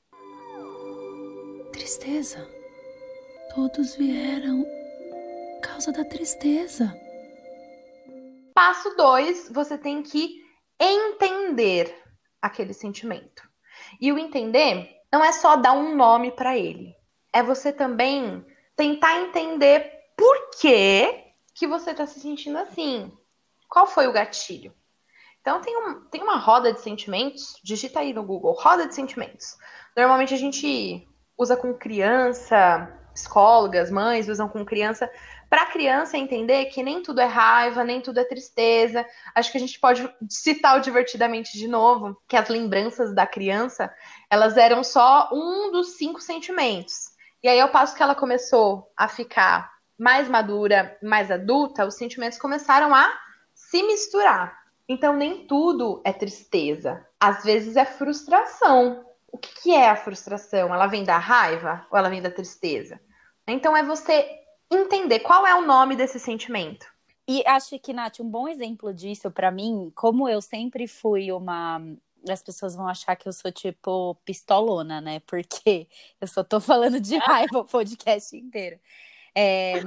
Tristeza. 1.71 2.62
Todos 3.55 3.95
vieram 3.95 4.65
causa 5.61 5.91
da 5.91 6.03
tristeza. 6.03 6.91
Passo 8.55 8.95
2, 8.95 9.49
você 9.51 9.77
tem 9.77 10.01
que 10.01 10.41
entender 10.79 11.95
aquele 12.41 12.73
sentimento. 12.73 13.47
E 14.01 14.11
o 14.11 14.17
entender 14.17 14.89
não 15.11 15.23
é 15.23 15.31
só 15.31 15.55
dar 15.55 15.73
um 15.73 15.95
nome 15.95 16.31
para 16.31 16.57
ele, 16.57 16.95
é 17.31 17.43
você 17.43 17.71
também 17.71 18.43
tentar 18.75 19.21
entender 19.21 19.91
por 20.17 20.49
que 20.59 21.23
que 21.53 21.67
você 21.67 21.91
está 21.91 22.07
se 22.07 22.19
sentindo 22.19 22.57
assim. 22.57 23.15
Qual 23.69 23.85
foi 23.85 24.07
o 24.07 24.13
gatilho? 24.13 24.73
Então 25.41 25.61
tem, 25.61 25.77
um, 25.77 26.05
tem 26.05 26.23
uma 26.23 26.37
roda 26.37 26.73
de 26.73 26.81
sentimentos, 26.81 27.59
digita 27.63 27.99
aí 27.99 28.13
no 28.13 28.23
Google, 28.23 28.53
roda 28.53 28.87
de 28.87 28.95
sentimentos. 28.95 29.57
Normalmente 29.95 30.33
a 30.33 30.37
gente 30.37 31.07
usa 31.37 31.55
com 31.55 31.73
criança, 31.73 33.02
psicólogas, 33.13 33.91
mães 33.91 34.27
usam 34.27 34.49
com 34.49 34.65
criança, 34.65 35.09
para 35.49 35.63
a 35.63 35.67
criança 35.67 36.17
entender 36.17 36.65
que 36.65 36.81
nem 36.81 37.03
tudo 37.03 37.21
é 37.21 37.25
raiva, 37.25 37.83
nem 37.83 38.01
tudo 38.01 38.19
é 38.19 38.23
tristeza. 38.23 39.05
Acho 39.35 39.51
que 39.51 39.57
a 39.57 39.61
gente 39.61 39.79
pode 39.79 40.11
citar 40.27 40.75
o 40.75 40.81
divertidamente 40.81 41.57
de 41.59 41.67
novo, 41.67 42.19
que 42.27 42.35
as 42.35 42.49
lembranças 42.49 43.13
da 43.13 43.27
criança, 43.27 43.93
elas 44.31 44.57
eram 44.57 44.83
só 44.83 45.29
um 45.31 45.71
dos 45.71 45.95
cinco 45.95 46.19
sentimentos. 46.19 47.11
E 47.43 47.47
aí, 47.47 47.59
ao 47.59 47.69
passo 47.69 47.95
que 47.95 48.01
ela 48.01 48.15
começou 48.15 48.91
a 48.97 49.07
ficar 49.07 49.71
mais 49.95 50.27
madura, 50.27 50.97
mais 51.03 51.29
adulta, 51.29 51.85
os 51.85 51.97
sentimentos 51.97 52.39
começaram 52.39 52.95
a 52.95 53.13
se 53.53 53.83
misturar. 53.83 54.57
Então, 54.89 55.13
nem 55.13 55.45
tudo 55.45 56.01
é 56.03 56.11
tristeza. 56.11 57.05
Às 57.19 57.43
vezes 57.43 57.75
é 57.75 57.85
frustração. 57.85 59.05
O 59.33 59.37
que, 59.39 59.63
que 59.63 59.71
é 59.71 59.89
a 59.89 59.95
frustração? 59.95 60.71
Ela 60.71 60.85
vem 60.85 61.03
da 61.03 61.17
raiva 61.17 61.87
ou 61.89 61.97
ela 61.97 62.07
vem 62.07 62.21
da 62.21 62.29
tristeza? 62.29 63.01
Então, 63.47 63.75
é 63.75 63.83
você 63.83 64.29
entender 64.71 65.21
qual 65.21 65.45
é 65.47 65.55
o 65.55 65.65
nome 65.65 65.95
desse 65.95 66.19
sentimento. 66.19 66.85
E 67.27 67.43
acho 67.47 67.79
que, 67.79 67.93
Nath, 67.93 68.19
um 68.19 68.29
bom 68.29 68.47
exemplo 68.47 68.93
disso 68.93 69.31
para 69.31 69.49
mim, 69.49 69.91
como 69.95 70.29
eu 70.29 70.39
sempre 70.39 70.87
fui 70.87 71.31
uma. 71.31 71.81
As 72.29 72.43
pessoas 72.43 72.75
vão 72.75 72.87
achar 72.87 73.15
que 73.15 73.27
eu 73.27 73.33
sou 73.33 73.51
tipo 73.51 74.15
pistolona, 74.23 75.01
né? 75.01 75.19
Porque 75.21 75.87
eu 76.21 76.27
só 76.27 76.43
tô 76.43 76.59
falando 76.59 76.99
de 76.99 77.17
raiva 77.17 77.57
o 77.57 77.65
podcast 77.65 78.37
inteiro. 78.37 78.79
É, 79.35 79.79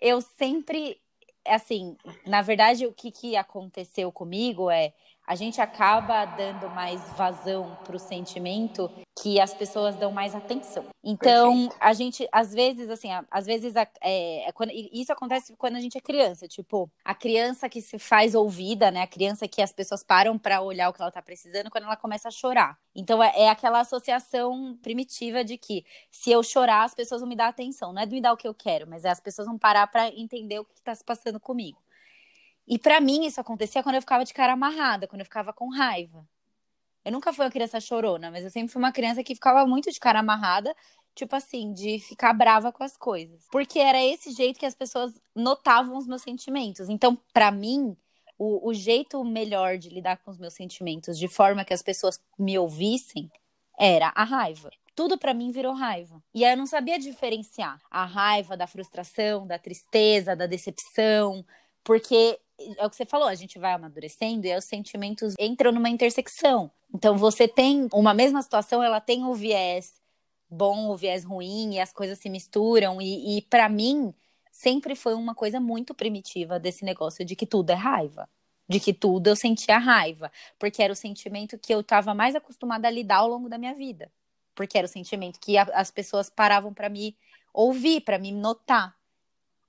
eu 0.00 0.22
sempre 0.22 0.98
assim, 1.46 1.96
na 2.26 2.42
verdade, 2.42 2.86
o 2.86 2.92
que, 2.92 3.10
que 3.10 3.36
aconteceu 3.36 4.12
comigo 4.12 4.70
é 4.70 4.92
a 5.28 5.34
gente 5.34 5.60
acaba 5.60 6.24
dando 6.24 6.70
mais 6.70 7.02
vazão 7.12 7.76
para 7.84 7.94
o 7.94 7.98
sentimento 7.98 8.90
que 9.20 9.38
as 9.38 9.52
pessoas 9.52 9.94
dão 9.94 10.10
mais 10.10 10.34
atenção. 10.34 10.86
Então, 11.04 11.52
Perfeito. 11.52 11.76
a 11.78 11.92
gente, 11.92 12.28
às 12.32 12.54
vezes, 12.54 12.88
assim, 12.88 13.10
às 13.30 13.44
vezes, 13.44 13.76
é, 13.76 13.86
é, 14.00 14.52
quando, 14.52 14.70
isso 14.72 15.12
acontece 15.12 15.54
quando 15.58 15.76
a 15.76 15.80
gente 15.80 15.98
é 15.98 16.00
criança. 16.00 16.48
Tipo, 16.48 16.90
a 17.04 17.14
criança 17.14 17.68
que 17.68 17.82
se 17.82 17.98
faz 17.98 18.34
ouvida, 18.34 18.90
né? 18.90 19.02
A 19.02 19.06
criança 19.06 19.46
que 19.46 19.60
as 19.60 19.70
pessoas 19.70 20.02
param 20.02 20.38
para 20.38 20.62
olhar 20.62 20.88
o 20.88 20.94
que 20.94 21.02
ela 21.02 21.10
tá 21.10 21.20
precisando 21.20 21.70
quando 21.70 21.84
ela 21.84 21.96
começa 21.96 22.28
a 22.28 22.30
chorar. 22.30 22.78
Então, 22.94 23.22
é, 23.22 23.32
é, 23.36 23.50
aquela 23.50 23.80
associação 23.80 24.78
primitiva 24.82 25.44
de 25.44 25.58
que 25.58 25.84
se 26.10 26.30
eu 26.30 26.42
chorar, 26.42 26.84
as 26.84 26.94
pessoas 26.94 27.20
vão 27.20 27.28
me 27.28 27.36
dar 27.36 27.48
atenção. 27.48 27.92
Não 27.92 28.00
é 28.00 28.06
de 28.06 28.14
me 28.14 28.22
dar 28.22 28.32
o 28.32 28.36
que 28.36 28.48
eu 28.48 28.54
quero, 28.54 28.86
mas 28.88 29.04
é 29.04 29.10
as 29.10 29.20
pessoas 29.20 29.46
vão 29.46 29.58
parar 29.58 29.86
para 29.88 30.08
entender 30.08 30.58
o 30.58 30.64
que 30.64 30.78
está 30.78 30.94
se 30.94 31.04
passando 31.04 31.38
comigo. 31.38 31.78
E 32.68 32.78
para 32.78 33.00
mim 33.00 33.24
isso 33.24 33.40
acontecia 33.40 33.82
quando 33.82 33.94
eu 33.94 34.02
ficava 34.02 34.24
de 34.24 34.34
cara 34.34 34.52
amarrada, 34.52 35.08
quando 35.08 35.20
eu 35.20 35.24
ficava 35.24 35.54
com 35.54 35.70
raiva. 35.70 36.28
Eu 37.02 37.10
nunca 37.10 37.32
fui 37.32 37.46
uma 37.46 37.50
criança 37.50 37.80
chorona, 37.80 38.30
mas 38.30 38.44
eu 38.44 38.50
sempre 38.50 38.70
fui 38.70 38.82
uma 38.82 38.92
criança 38.92 39.24
que 39.24 39.34
ficava 39.34 39.66
muito 39.66 39.90
de 39.90 39.98
cara 39.98 40.18
amarrada, 40.18 40.76
tipo 41.14 41.34
assim, 41.34 41.72
de 41.72 41.98
ficar 41.98 42.34
brava 42.34 42.70
com 42.70 42.84
as 42.84 42.94
coisas. 42.94 43.46
Porque 43.50 43.78
era 43.78 44.04
esse 44.04 44.32
jeito 44.32 44.60
que 44.60 44.66
as 44.66 44.74
pessoas 44.74 45.14
notavam 45.34 45.96
os 45.96 46.06
meus 46.06 46.20
sentimentos. 46.20 46.90
Então, 46.90 47.18
para 47.32 47.50
mim, 47.50 47.96
o, 48.38 48.68
o, 48.68 48.74
jeito 48.74 49.24
melhor 49.24 49.78
de 49.78 49.88
lidar 49.88 50.18
com 50.18 50.30
os 50.30 50.38
meus 50.38 50.52
sentimentos, 50.52 51.18
de 51.18 51.26
forma 51.26 51.64
que 51.64 51.72
as 51.72 51.82
pessoas 51.82 52.20
me 52.38 52.58
ouvissem, 52.58 53.30
era 53.78 54.12
a 54.14 54.24
raiva. 54.24 54.70
Tudo 54.94 55.16
para 55.16 55.32
mim 55.32 55.50
virou 55.50 55.72
raiva. 55.72 56.22
E 56.34 56.44
aí 56.44 56.52
eu 56.52 56.56
não 56.58 56.66
sabia 56.66 56.98
diferenciar 56.98 57.80
a 57.90 58.04
raiva 58.04 58.56
da 58.56 58.66
frustração, 58.66 59.46
da 59.46 59.58
tristeza, 59.58 60.36
da 60.36 60.46
decepção, 60.46 61.44
porque 61.82 62.38
é 62.58 62.84
o 62.84 62.90
que 62.90 62.96
você 62.96 63.06
falou, 63.06 63.28
a 63.28 63.34
gente 63.34 63.58
vai 63.58 63.72
amadurecendo 63.72 64.46
e 64.46 64.56
os 64.56 64.64
sentimentos 64.64 65.34
entram 65.38 65.72
numa 65.72 65.88
intersecção. 65.88 66.70
Então 66.94 67.16
você 67.16 67.46
tem 67.46 67.88
uma 67.92 68.12
mesma 68.14 68.42
situação, 68.42 68.82
ela 68.82 69.00
tem 69.00 69.24
o 69.24 69.34
viés 69.34 69.98
bom, 70.50 70.88
o 70.88 70.96
viés 70.96 71.24
ruim, 71.24 71.74
e 71.74 71.80
as 71.80 71.92
coisas 71.92 72.18
se 72.18 72.28
misturam. 72.28 73.00
E, 73.00 73.38
e 73.38 73.42
para 73.42 73.68
mim, 73.68 74.14
sempre 74.50 74.94
foi 74.94 75.14
uma 75.14 75.34
coisa 75.34 75.60
muito 75.60 75.94
primitiva 75.94 76.58
desse 76.58 76.84
negócio 76.84 77.24
de 77.24 77.36
que 77.36 77.46
tudo 77.46 77.70
é 77.70 77.74
raiva. 77.74 78.28
De 78.68 78.80
que 78.80 78.92
tudo 78.92 79.28
eu 79.28 79.36
sentia 79.36 79.78
raiva. 79.78 80.30
Porque 80.58 80.82
era 80.82 80.92
o 80.92 80.96
sentimento 80.96 81.58
que 81.58 81.72
eu 81.72 81.80
estava 81.80 82.14
mais 82.14 82.34
acostumada 82.34 82.88
a 82.88 82.90
lidar 82.90 83.18
ao 83.18 83.28
longo 83.28 83.48
da 83.48 83.58
minha 83.58 83.74
vida. 83.74 84.10
Porque 84.54 84.76
era 84.76 84.86
o 84.86 84.90
sentimento 84.90 85.38
que 85.40 85.56
a, 85.56 85.62
as 85.74 85.90
pessoas 85.90 86.28
paravam 86.28 86.72
para 86.74 86.88
me 86.88 87.16
ouvir, 87.52 88.00
para 88.00 88.18
me 88.18 88.32
notar. 88.32 88.97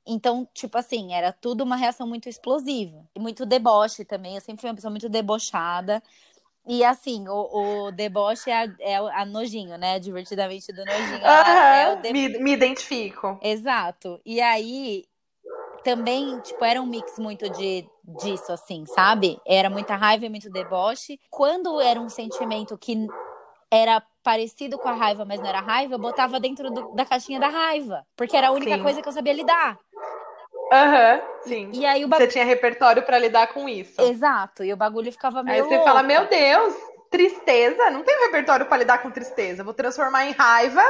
Então, 0.06 0.48
tipo 0.54 0.78
assim, 0.78 1.14
era 1.14 1.32
tudo 1.32 1.64
uma 1.64 1.76
reação 1.76 2.08
muito 2.08 2.28
explosiva. 2.28 3.08
E 3.16 3.20
muito 3.20 3.46
deboche 3.46 4.04
também. 4.04 4.36
Eu 4.36 4.42
sempre 4.42 4.62
fui 4.62 4.70
uma 4.70 4.76
pessoa 4.76 4.92
muito 4.92 5.10
debochada. 5.10 6.02
E 6.68 6.84
assim, 6.84 7.28
o, 7.28 7.88
o 7.88 7.92
deboche 7.92 8.50
é 8.50 8.64
a, 8.64 8.76
é 8.80 8.96
a 8.96 9.26
nojinho, 9.26 9.78
né? 9.78 10.00
Divertidamente 10.00 10.72
do 10.72 10.86
nojinho. 10.86 11.26
é 11.26 11.96
de... 11.96 12.14
me, 12.14 12.30
me 12.40 12.52
identifico. 12.54 13.40
Exato. 13.42 14.20
E 14.26 14.40
aí, 14.42 15.06
também, 15.84 16.40
tipo, 16.42 16.64
era 16.64 16.82
um 16.82 16.86
mix 16.86 17.18
muito 17.18 17.50
de 17.50 17.88
disso, 18.04 18.52
assim, 18.52 18.86
sabe? 18.86 19.40
Era 19.46 19.70
muita 19.70 19.96
raiva 19.96 20.26
e 20.26 20.30
muito 20.30 20.50
deboche. 20.50 21.20
Quando 21.30 21.80
era 21.80 22.00
um 22.00 22.10
sentimento 22.10 22.78
que 22.78 23.08
era 23.72 24.02
parecido 24.24 24.78
com 24.78 24.88
a 24.88 24.94
raiva, 24.94 25.26
mas 25.26 25.40
não 25.40 25.48
era 25.48 25.62
raiva, 25.62 25.96
eu 25.96 26.00
botava 26.00 26.40
dentro 26.40 26.70
do, 26.70 26.94
da 26.94 27.06
caixinha 27.06 27.40
da 27.40 27.48
raiva. 27.48 28.06
Porque 28.16 28.36
era 28.36 28.50
a 28.50 28.52
única 28.52 28.76
Sim. 28.76 28.84
coisa 28.84 29.02
que 29.02 29.08
eu 29.08 29.14
sabia 29.14 29.34
lidar. 29.34 29.78
Aham, 30.72 31.16
uhum, 31.16 31.42
sim. 31.44 31.72
E 31.74 31.86
aí 31.86 32.06
o 32.06 32.08
Você 32.08 32.28
tinha 32.28 32.46
repertório 32.46 33.04
para 33.04 33.18
lidar 33.18 33.48
com 33.48 33.68
isso. 33.68 34.00
Exato, 34.02 34.64
e 34.64 34.72
o 34.72 34.78
bagulho 34.78 35.12
ficava 35.12 35.42
meio. 35.44 35.64
Aí 35.64 35.70
você 35.70 35.84
fala: 35.84 36.04
Meu 36.04 36.28
Deus, 36.28 36.76
tristeza? 37.10 37.90
Não 37.90 38.04
tenho 38.04 38.22
repertório 38.26 38.66
para 38.66 38.78
lidar 38.78 39.00
com 39.00 39.12
tristeza. 39.12 39.64
Vou 39.64 39.74
transformar 39.74 40.26
em 40.26 40.32
raiva. 40.32 40.84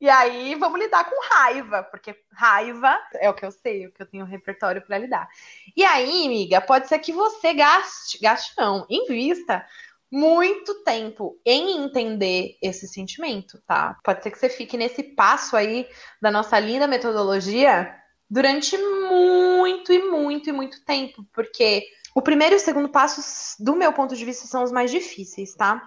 E 0.00 0.08
aí 0.08 0.54
vamos 0.54 0.80
lidar 0.80 1.04
com 1.04 1.34
raiva, 1.34 1.82
porque 1.82 2.16
raiva 2.32 2.98
é 3.16 3.28
o 3.28 3.34
que 3.34 3.44
eu 3.44 3.50
sei, 3.50 3.86
o 3.86 3.92
que 3.92 4.00
eu 4.00 4.06
tenho 4.06 4.24
repertório 4.24 4.80
para 4.80 4.96
lidar. 4.96 5.28
E 5.76 5.84
aí, 5.84 6.24
amiga, 6.24 6.58
pode 6.58 6.88
ser 6.88 6.98
que 7.00 7.12
você 7.12 7.52
gaste, 7.52 8.18
gaste 8.18 8.54
não, 8.56 8.86
invista 8.88 9.62
muito 10.10 10.82
tempo 10.84 11.38
em 11.44 11.84
entender 11.84 12.56
esse 12.62 12.88
sentimento, 12.88 13.62
tá? 13.66 13.98
Pode 14.02 14.22
ser 14.22 14.30
que 14.30 14.38
você 14.38 14.48
fique 14.48 14.76
nesse 14.78 15.02
passo 15.02 15.54
aí 15.54 15.86
da 16.20 16.30
nossa 16.30 16.58
linda 16.58 16.86
metodologia 16.86 17.94
durante 18.30 18.78
muito 18.78 19.92
e 19.92 19.98
muito 20.08 20.48
e 20.48 20.52
muito 20.52 20.84
tempo, 20.84 21.26
porque 21.32 21.84
o 22.14 22.22
primeiro 22.22 22.54
e 22.54 22.56
o 22.56 22.60
segundo 22.60 22.88
passos, 22.88 23.56
do 23.58 23.74
meu 23.74 23.92
ponto 23.92 24.14
de 24.14 24.24
vista, 24.24 24.46
são 24.46 24.62
os 24.62 24.70
mais 24.70 24.90
difíceis, 24.90 25.54
tá? 25.54 25.82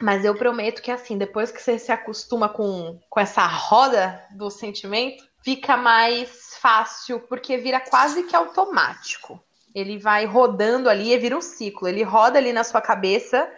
Mas 0.00 0.24
eu 0.24 0.34
prometo 0.34 0.82
que, 0.82 0.90
assim, 0.90 1.16
depois 1.16 1.52
que 1.52 1.62
você 1.62 1.78
se 1.78 1.92
acostuma 1.92 2.48
com, 2.48 2.98
com 3.08 3.20
essa 3.20 3.46
roda 3.46 4.20
do 4.32 4.50
sentimento, 4.50 5.24
fica 5.42 5.76
mais 5.76 6.56
fácil, 6.60 7.20
porque 7.20 7.56
vira 7.58 7.78
quase 7.78 8.24
que 8.24 8.34
automático. 8.34 9.42
Ele 9.74 9.98
vai 9.98 10.24
rodando 10.24 10.88
ali 10.88 11.12
e 11.12 11.18
vira 11.18 11.36
um 11.36 11.40
ciclo. 11.40 11.86
Ele 11.86 12.02
roda 12.02 12.38
ali 12.38 12.52
na 12.52 12.64
sua 12.64 12.80
cabeça 12.80 13.48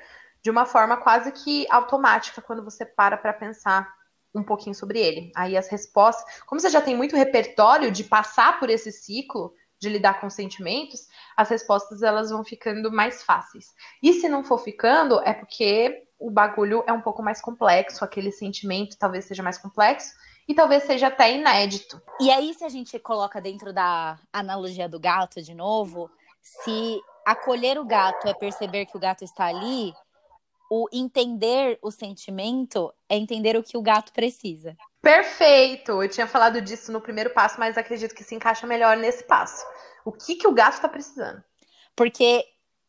de 0.42 0.50
uma 0.50 0.66
forma 0.66 0.96
quase 0.96 1.32
que 1.32 1.66
automática 1.70 2.42
quando 2.42 2.64
você 2.64 2.84
para 2.84 3.16
para 3.16 3.32
pensar 3.32 3.95
um 4.38 4.44
pouquinho 4.44 4.74
sobre 4.74 5.00
ele. 5.00 5.32
Aí 5.34 5.56
as 5.56 5.68
respostas, 5.68 6.42
como 6.44 6.60
você 6.60 6.68
já 6.68 6.80
tem 6.80 6.96
muito 6.96 7.16
repertório 7.16 7.90
de 7.90 8.04
passar 8.04 8.60
por 8.60 8.70
esse 8.70 8.92
ciclo, 8.92 9.52
de 9.80 9.88
lidar 9.88 10.20
com 10.20 10.30
sentimentos, 10.30 11.06
as 11.36 11.48
respostas 11.48 12.02
elas 12.02 12.30
vão 12.30 12.44
ficando 12.44 12.90
mais 12.90 13.22
fáceis. 13.22 13.74
E 14.02 14.14
se 14.14 14.28
não 14.28 14.42
for 14.42 14.58
ficando, 14.58 15.20
é 15.20 15.32
porque 15.32 16.04
o 16.18 16.30
bagulho 16.30 16.82
é 16.86 16.92
um 16.92 17.00
pouco 17.00 17.22
mais 17.22 17.40
complexo, 17.40 18.04
aquele 18.04 18.32
sentimento 18.32 18.96
talvez 18.98 19.26
seja 19.26 19.42
mais 19.42 19.58
complexo 19.58 20.14
e 20.48 20.54
talvez 20.54 20.84
seja 20.84 21.08
até 21.08 21.32
inédito. 21.32 22.00
E 22.20 22.30
aí, 22.30 22.54
se 22.54 22.64
a 22.64 22.68
gente 22.68 22.98
coloca 22.98 23.40
dentro 23.40 23.72
da 23.72 24.18
analogia 24.32 24.88
do 24.88 24.98
gato 24.98 25.42
de 25.42 25.54
novo, 25.54 26.10
se 26.40 27.00
acolher 27.26 27.78
o 27.78 27.84
gato 27.84 28.28
é 28.28 28.32
perceber 28.32 28.86
que 28.86 28.96
o 28.96 29.00
gato 29.00 29.24
está 29.24 29.46
ali, 29.46 29.92
o 30.70 30.88
entender 30.92 31.78
o 31.80 31.90
sentimento 31.90 32.92
é 33.08 33.16
entender 33.16 33.56
o 33.56 33.62
que 33.62 33.76
o 33.76 33.82
gato 33.82 34.12
precisa. 34.12 34.76
Perfeito! 35.00 36.02
Eu 36.02 36.08
tinha 36.08 36.26
falado 36.26 36.60
disso 36.60 36.90
no 36.90 37.00
primeiro 37.00 37.30
passo, 37.30 37.60
mas 37.60 37.78
acredito 37.78 38.14
que 38.14 38.24
se 38.24 38.34
encaixa 38.34 38.66
melhor 38.66 38.96
nesse 38.96 39.24
passo. 39.24 39.64
O 40.04 40.12
que, 40.12 40.36
que 40.36 40.46
o 40.46 40.52
gato 40.52 40.74
está 40.74 40.88
precisando? 40.88 41.42
Porque 41.94 42.44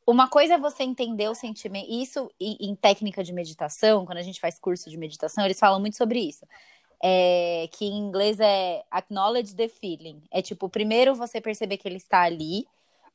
uma 0.05 0.27
coisa 0.27 0.55
é 0.55 0.57
você 0.57 0.83
entender 0.83 1.27
o 1.29 1.35
sentimento. 1.35 1.87
Isso 1.89 2.31
em 2.39 2.73
técnica 2.75 3.23
de 3.23 3.33
meditação, 3.33 4.05
quando 4.05 4.19
a 4.19 4.23
gente 4.23 4.39
faz 4.39 4.57
curso 4.57 4.89
de 4.89 4.97
meditação, 4.97 5.43
eles 5.43 5.59
falam 5.59 5.79
muito 5.79 5.97
sobre 5.97 6.19
isso. 6.19 6.45
É, 7.03 7.69
que 7.73 7.85
em 7.85 7.97
inglês 7.97 8.39
é 8.39 8.83
acknowledge 8.89 9.55
the 9.55 9.67
feeling. 9.67 10.23
É 10.31 10.41
tipo, 10.41 10.69
primeiro 10.69 11.13
você 11.13 11.39
perceber 11.39 11.77
que 11.77 11.87
ele 11.87 11.97
está 11.97 12.21
ali, 12.21 12.65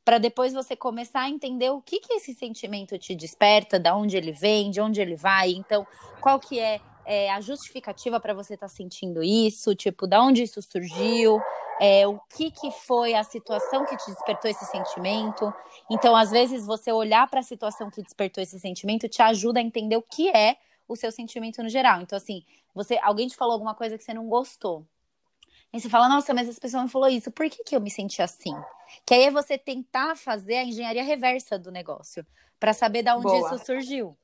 para 0.05 0.19
depois 0.19 0.53
você 0.53 0.75
começar 0.75 1.23
a 1.23 1.31
entender 1.31 1.71
o 1.71 1.81
que 1.81 2.01
que 2.01 2.15
esse 2.15 2.35
sentimento 2.35 2.99
te 2.99 3.15
desperta, 3.15 3.79
da 3.79 3.97
onde 3.97 4.17
ele 4.17 4.33
vem, 4.33 4.71
de 4.71 4.81
onde 4.81 5.01
ele 5.01 5.17
vai. 5.17 5.51
Então, 5.51 5.87
qual 6.21 6.41
que 6.41 6.59
é, 6.59 6.81
é 7.05 7.31
a 7.31 7.41
justificativa 7.41 8.19
para 8.19 8.35
você 8.35 8.55
estar 8.55 8.69
tá 8.69 8.75
sentindo 8.75 9.23
isso? 9.23 9.75
Tipo, 9.75 10.07
da 10.07 10.23
onde 10.23 10.43
isso 10.43 10.61
surgiu? 10.61 11.41
é, 11.81 12.07
o 12.07 12.21
que, 12.37 12.49
que 12.51 12.71
foi 12.71 13.13
a 13.13 13.25
situação 13.25 13.85
que 13.85 13.97
te 13.97 14.07
despertou 14.07 14.49
esse 14.49 14.65
sentimento. 14.67 15.53
Então, 15.91 16.15
às 16.15 16.31
vezes, 16.31 16.65
você 16.65 16.93
olhar 16.93 17.29
para 17.29 17.41
a 17.41 17.43
situação 17.43 17.91
que 17.91 18.01
despertou 18.01 18.41
esse 18.41 18.59
sentimento 18.61 19.09
te 19.09 19.21
ajuda 19.21 19.59
a 19.59 19.63
entender 19.63 19.97
o 19.97 20.03
que 20.03 20.29
é 20.29 20.57
o 20.87 20.95
seu 20.95 21.11
sentimento 21.11 21.61
no 21.61 21.69
geral. 21.69 22.01
Então, 22.01 22.17
assim, 22.17 22.45
você, 22.73 23.01
alguém 23.03 23.27
te 23.27 23.37
falou 23.37 23.55
alguma 23.55 23.75
coisa 23.75 23.99
que 23.99 24.05
você 24.05 24.15
não 24.15 24.29
gostou. 24.29 24.87
E 25.73 25.81
você 25.81 25.89
fala, 25.89 26.09
nossa, 26.09 26.35
mas 26.35 26.49
essa 26.49 26.61
pessoa 26.61 26.83
me 26.83 26.89
falou 26.91 27.09
isso, 27.09 27.31
por 27.31 27.49
que, 27.49 27.65
que 27.65 27.75
eu 27.75 27.81
me 27.81 27.91
senti 27.91 28.21
assim? 28.21 28.55
Que 29.07 29.15
aí 29.15 29.25
é 29.25 29.31
você 29.31 29.57
tentar 29.57 30.17
fazer 30.17 30.57
a 30.57 30.65
engenharia 30.65 31.03
reversa 31.03 31.59
do 31.59 31.73
negócio, 31.73 32.27
para 32.61 32.75
saber 32.75 33.03
de 33.03 33.11
onde 33.11 33.23
Boa. 33.23 33.39
isso 33.55 33.65
surgiu. 33.65 34.17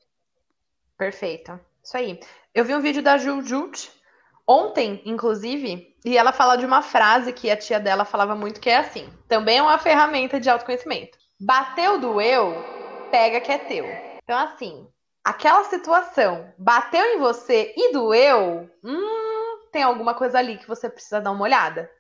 Perfeito. 0.97 1.59
Isso 1.83 1.97
aí. 1.97 2.21
Eu 2.55 2.65
vi 2.65 2.75
um 2.75 2.81
vídeo 2.81 3.03
da 3.03 3.17
Jujut 3.17 3.91
ontem, 4.47 5.01
inclusive, 5.07 5.97
e 6.05 6.19
ela 6.19 6.33
fala 6.33 6.57
de 6.57 6.67
uma 6.67 6.83
frase 6.83 7.33
que 7.33 7.51
a 7.51 7.57
tia 7.57 7.81
dela 7.81 8.05
falava 8.05 8.35
muito, 8.35 8.61
que 8.61 8.69
é 8.69 8.77
assim: 8.77 9.09
também 9.27 9.59
é 9.59 9.63
uma 9.63 9.79
ferramenta 9.79 10.39
de 10.39 10.51
autoconhecimento. 10.51 11.17
Bateu, 11.41 11.99
doeu, 11.99 12.55
pega 13.11 13.41
que 13.41 13.53
é 13.53 13.59
teu. 13.59 13.87
Então, 14.23 14.39
assim, 14.39 14.87
aquela 15.25 15.65
situação 15.65 16.53
bateu 16.59 17.05
em 17.05 17.19
você 17.19 17.73
e 17.77 17.93
doeu, 17.93 18.69
hum, 18.85 19.28
tem 19.71 19.83
alguma 19.83 20.15
coisa 20.15 20.39
ali 20.39 20.59
que 20.59 20.69
você 20.69 20.89
precisa 20.89 21.21
dar 21.21 21.31
uma 21.31 21.45
olhada. 21.45 21.91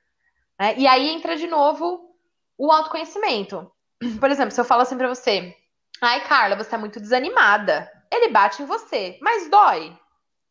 Né? 0.58 0.74
E 0.76 0.86
aí 0.86 1.08
entra 1.08 1.36
de 1.36 1.46
novo 1.46 2.14
o 2.56 2.72
autoconhecimento. 2.72 3.70
Por 4.20 4.30
exemplo, 4.30 4.50
se 4.50 4.60
eu 4.60 4.64
falo 4.64 4.82
assim 4.82 4.96
pra 4.96 5.08
você, 5.08 5.54
ai, 6.00 6.26
Carla, 6.26 6.56
você 6.56 6.70
tá 6.70 6.78
muito 6.78 7.00
desanimada. 7.00 7.90
Ele 8.10 8.28
bate 8.28 8.62
em 8.62 8.66
você, 8.66 9.18
mas 9.20 9.48
dói. 9.50 9.96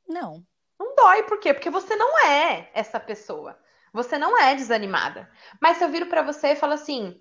Não. 0.08 0.44
Não 0.80 0.96
dói, 0.96 1.24
por 1.24 1.40
quê? 1.40 1.54
Porque 1.54 1.70
você 1.70 1.96
não 1.96 2.20
é 2.26 2.70
essa 2.74 3.00
pessoa. 3.00 3.58
Você 3.92 4.18
não 4.18 4.38
é 4.40 4.54
desanimada. 4.54 5.30
Mas 5.60 5.78
se 5.78 5.84
eu 5.84 5.90
viro 5.90 6.06
para 6.06 6.22
você 6.22 6.50
e 6.50 6.56
falo 6.56 6.74
assim, 6.74 7.20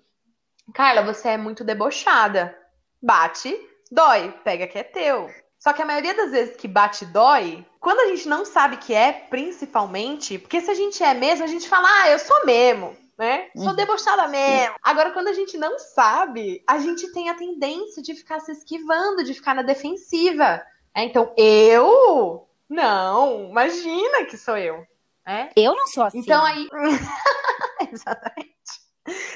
Carla, 0.73 1.01
você 1.01 1.29
é 1.29 1.37
muito 1.37 1.63
debochada. 1.63 2.55
Bate, 3.01 3.57
dói, 3.91 4.31
pega 4.43 4.67
que 4.67 4.77
é 4.77 4.83
teu. 4.83 5.27
Só 5.67 5.73
que 5.73 5.81
a 5.81 5.85
maioria 5.85 6.13
das 6.13 6.31
vezes 6.31 6.55
que 6.55 6.65
bate 6.65 7.05
dói, 7.05 7.65
quando 7.77 7.99
a 7.99 8.05
gente 8.05 8.25
não 8.25 8.45
sabe 8.45 8.77
que 8.77 8.93
é, 8.93 9.11
principalmente, 9.11 10.39
porque 10.39 10.61
se 10.61 10.71
a 10.71 10.73
gente 10.73 11.03
é 11.03 11.13
mesmo, 11.13 11.43
a 11.43 11.47
gente 11.47 11.67
fala, 11.67 11.89
ah, 11.89 12.09
eu 12.09 12.19
sou 12.19 12.45
mesmo, 12.45 12.95
né? 13.17 13.49
Sou 13.53 13.67
uhum. 13.67 13.75
debochada 13.75 14.29
mesmo. 14.29 14.75
Agora, 14.81 15.11
quando 15.11 15.27
a 15.27 15.33
gente 15.33 15.57
não 15.57 15.77
sabe, 15.77 16.63
a 16.65 16.79
gente 16.79 17.11
tem 17.11 17.27
a 17.27 17.33
tendência 17.33 18.01
de 18.01 18.15
ficar 18.15 18.39
se 18.39 18.53
esquivando, 18.53 19.25
de 19.25 19.33
ficar 19.33 19.53
na 19.53 19.61
defensiva. 19.61 20.65
É, 20.95 21.03
então, 21.03 21.33
eu 21.35 22.47
não, 22.69 23.49
imagina 23.49 24.23
que 24.23 24.37
sou 24.37 24.57
eu. 24.57 24.87
É? 25.25 25.49
Eu 25.53 25.75
não 25.75 25.87
sou 25.87 26.05
assim. 26.05 26.19
Então 26.19 26.45
aí. 26.45 26.65
Exatamente. 27.91 28.56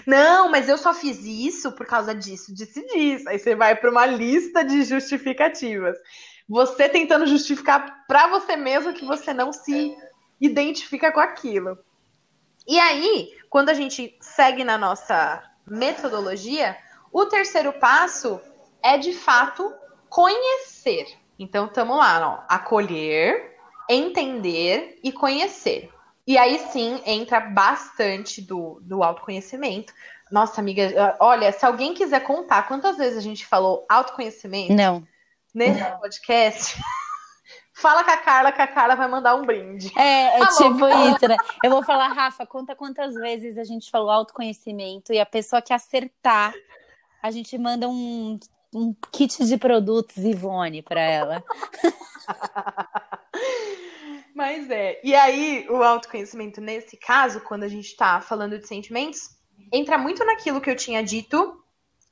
Não, 0.06 0.50
mas 0.50 0.68
eu 0.68 0.78
só 0.78 0.94
fiz 0.94 1.24
isso 1.24 1.72
por 1.72 1.86
causa 1.86 2.14
disso, 2.14 2.54
disso 2.54 2.80
e 2.80 2.88
disso. 2.88 3.30
Aí 3.30 3.40
você 3.40 3.56
vai 3.56 3.76
para 3.76 3.90
uma 3.90 4.06
lista 4.06 4.64
de 4.64 4.84
justificativas. 4.84 5.98
Você 6.48 6.90
tentando 6.90 7.26
justificar 7.26 8.06
para 8.08 8.28
você 8.28 8.56
mesmo 8.56 8.94
que 8.94 9.06
você 9.06 9.34
não 9.34 9.54
se 9.54 9.96
identifica 10.40 11.12
com 11.12 11.20
aquilo. 11.20 11.78
E 12.68 12.80
aí, 12.80 13.38
quando 13.50 13.70
a 13.70 13.74
gente 13.74 14.18
segue 14.22 14.64
na 14.64 14.78
nossa 14.78 15.44
metodologia, 15.66 16.78
o 17.12 17.26
terceiro 17.26 17.74
passo 17.74 18.40
é 18.84 18.98
de 18.98 19.14
fato 19.14 19.74
conhecer. 20.10 21.08
Então, 21.40 21.66
estamos 21.66 21.98
lá, 21.98 22.28
ó, 22.28 22.44
acolher, 22.48 23.58
entender 23.90 25.00
e 25.04 25.12
conhecer. 25.12 25.90
E 26.26 26.38
aí 26.38 26.60
sim 26.72 27.02
entra 27.06 27.40
bastante 27.40 28.42
do, 28.42 28.80
do 28.82 29.04
autoconhecimento. 29.04 29.94
Nossa, 30.32 30.62
amiga, 30.62 31.16
olha, 31.20 31.52
se 31.52 31.66
alguém 31.66 31.94
quiser 31.94 32.22
contar 32.22 32.68
quantas 32.68 32.98
vezes 32.98 33.18
a 33.18 33.22
gente 33.22 33.46
falou 33.46 33.86
autoconhecimento 33.90 34.74
Não. 34.74 35.06
nesse 35.54 35.84
podcast, 36.00 36.82
fala 37.74 38.04
com 38.04 38.12
a 38.12 38.18
Carla 38.18 38.52
que 38.52 38.62
a 38.62 38.68
Carla 38.68 38.96
vai 38.96 39.10
mandar 39.10 39.36
um 39.36 39.46
brinde. 39.46 39.92
É, 39.98 40.40
é 40.40 40.46
tipo 40.56 40.88
isso, 40.88 41.28
né? 41.28 41.36
Eu 41.64 41.72
vou 41.72 41.84
falar, 41.84 42.08
Rafa, 42.10 42.46
conta 42.46 42.76
quantas 42.76 43.14
vezes 43.16 43.58
a 43.58 43.64
gente 43.64 43.92
falou 43.92 44.10
autoconhecimento 44.10 45.12
e 45.12 45.20
a 45.20 45.26
pessoa 45.26 45.62
que 45.62 45.74
acertar, 45.74 46.54
a 47.22 47.30
gente 47.30 47.58
manda 47.58 47.90
um 47.90 48.40
um 48.74 48.96
kit 49.12 49.46
de 49.46 49.58
produtos 49.58 50.18
Ivone 50.18 50.82
para 50.82 51.02
ela. 51.02 51.44
Mas 54.36 54.70
é. 54.70 55.00
E 55.04 55.14
aí, 55.14 55.66
o 55.70 55.84
autoconhecimento, 55.84 56.62
nesse 56.62 56.98
caso, 56.98 57.42
quando 57.42 57.64
a 57.64 57.68
gente 57.68 57.88
está 57.88 58.22
falando 58.22 58.58
de 58.58 58.68
sentimentos, 58.68 59.30
entra 59.72 59.98
muito 59.98 60.24
naquilo 60.26 60.62
que 60.62 60.70
eu 60.70 60.76
tinha 60.76 61.04
dito 61.04 61.62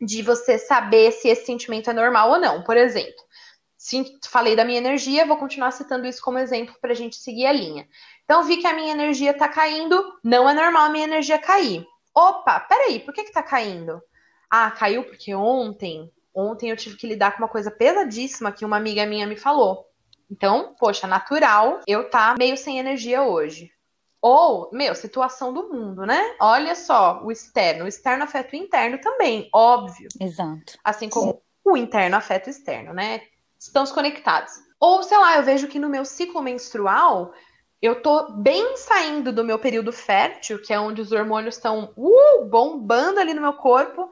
de 0.02 0.22
você 0.22 0.58
saber 0.58 1.12
se 1.12 1.28
esse 1.28 1.46
sentimento 1.46 1.90
é 1.90 1.94
normal 1.94 2.32
ou 2.32 2.40
não. 2.40 2.64
Por 2.64 2.78
exemplo, 2.78 3.22
se 3.78 4.04
falei 4.30 4.56
da 4.56 4.66
minha 4.66 4.78
energia, 4.78 5.26
vou 5.26 5.38
continuar 5.38 5.72
citando 5.72 6.08
isso 6.08 6.22
como 6.22 6.38
exemplo 6.38 6.76
para 6.82 6.92
a 6.92 6.96
gente 6.96 7.16
seguir 7.16 7.46
a 7.46 7.54
linha. 7.54 7.88
Então, 8.24 8.44
vi 8.44 8.58
que 8.58 8.68
a 8.68 8.74
minha 8.74 8.92
energia 8.92 9.32
está 9.32 9.48
caindo, 9.48 10.02
não 10.24 10.50
é 10.50 10.54
normal 10.54 10.86
a 10.86 10.90
minha 10.90 11.06
energia 11.06 11.38
cair. 11.38 11.86
Opa, 12.16 12.60
peraí, 12.62 13.00
por 13.00 13.14
que 13.14 13.22
está 13.22 13.42
caindo? 13.42 14.02
Ah, 14.50 14.72
caiu 14.72 15.04
porque 15.04 15.34
ontem 15.34 16.12
Ontem 16.34 16.70
eu 16.70 16.78
tive 16.78 16.96
que 16.96 17.08
lidar 17.08 17.32
com 17.32 17.40
uma 17.40 17.50
coisa 17.50 17.72
pesadíssima 17.72 18.52
que 18.52 18.64
uma 18.64 18.78
amiga 18.78 19.06
minha 19.06 19.28
me 19.28 19.36
falou. 19.36 19.89
Então, 20.30 20.76
poxa, 20.80 21.08
natural 21.08 21.82
eu 21.88 22.10
tá 22.10 22.36
meio 22.38 22.56
sem 22.56 22.78
energia 22.78 23.24
hoje. 23.24 23.72
Ou, 24.22 24.70
meu, 24.74 24.94
situação 24.94 25.54
do 25.54 25.70
mundo, 25.70 26.06
né? 26.06 26.36
Olha 26.42 26.76
só, 26.76 27.22
o 27.24 27.32
externo. 27.32 27.86
O 27.86 27.88
externo 27.88 28.26
afeta 28.26 28.56
o 28.56 28.60
interno 28.60 29.00
também, 29.00 29.50
óbvio. 29.54 30.10
Exato. 30.20 30.78
Assim 30.84 31.10
como 31.10 31.42
o 31.64 31.78
interno 31.78 32.18
afeta 32.18 32.48
o 32.48 32.52
externo, 32.52 32.94
né? 32.94 33.22
Estamos 33.58 33.92
conectados. 33.92 34.54
Ou, 34.80 35.04
sei 35.04 35.18
lá, 35.18 35.38
eu 35.38 35.44
vejo 35.44 35.68
que 35.68 35.80
no 35.80 35.90
meu 35.90 36.04
ciclo 36.04 36.42
menstrual 36.42 37.34
eu 37.82 38.02
tô 38.02 38.34
bem 38.34 38.76
saindo 38.76 39.32
do 39.32 39.44
meu 39.44 39.58
período 39.58 39.94
fértil, 39.94 40.62
que 40.62 40.74
é 40.74 40.80
onde 40.80 41.02
os 41.02 41.14
hormônios 41.14 41.56
estão 41.56 41.94
uh, 41.96 42.46
bombando 42.46 43.22
ali 43.22 43.34
no 43.34 43.42
meu 43.42 43.54
corpo 43.54 44.10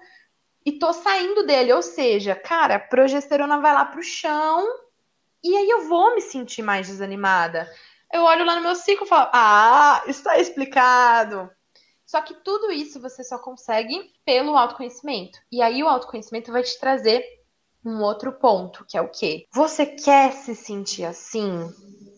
e 0.66 0.80
tô 0.80 0.94
saindo 0.94 1.46
dele. 1.46 1.74
Ou 1.74 1.82
seja, 1.82 2.34
cara, 2.34 2.76
a 2.76 2.80
progesterona 2.80 3.60
vai 3.60 3.74
lá 3.74 3.84
pro 3.84 4.02
chão 4.02 4.66
e 5.48 5.56
aí 5.56 5.70
eu 5.70 5.88
vou 5.88 6.14
me 6.14 6.22
sentir 6.22 6.62
mais 6.62 6.88
desanimada. 6.88 7.72
Eu 8.12 8.24
olho 8.24 8.46
lá 8.46 8.56
no 8.56 8.62
meu 8.62 8.76
ciclo 8.76 9.06
e 9.06 9.10
falo, 9.10 9.30
ah, 9.34 10.04
está 10.08 10.38
explicado. 10.38 11.50
Só 12.06 12.22
que 12.22 12.34
tudo 12.36 12.72
isso 12.72 13.02
você 13.02 13.24
só 13.24 13.38
consegue 13.38 14.12
pelo 14.26 14.58
autoconhecimento. 14.58 15.40
E 15.52 15.62
aí 15.62 15.84
o 15.84 15.88
autoconhecimento 15.88 16.52
vai 16.52 16.64
te 16.64 16.80
trazer 16.80 17.24
um 17.86 18.02
outro 18.02 18.32
ponto, 18.34 18.86
que 18.88 18.98
é 18.98 19.02
o 19.02 19.10
quê? 19.10 19.46
Você 19.54 19.86
quer 19.86 20.32
se 20.34 20.56
sentir 20.56 21.06
assim? 21.06 21.70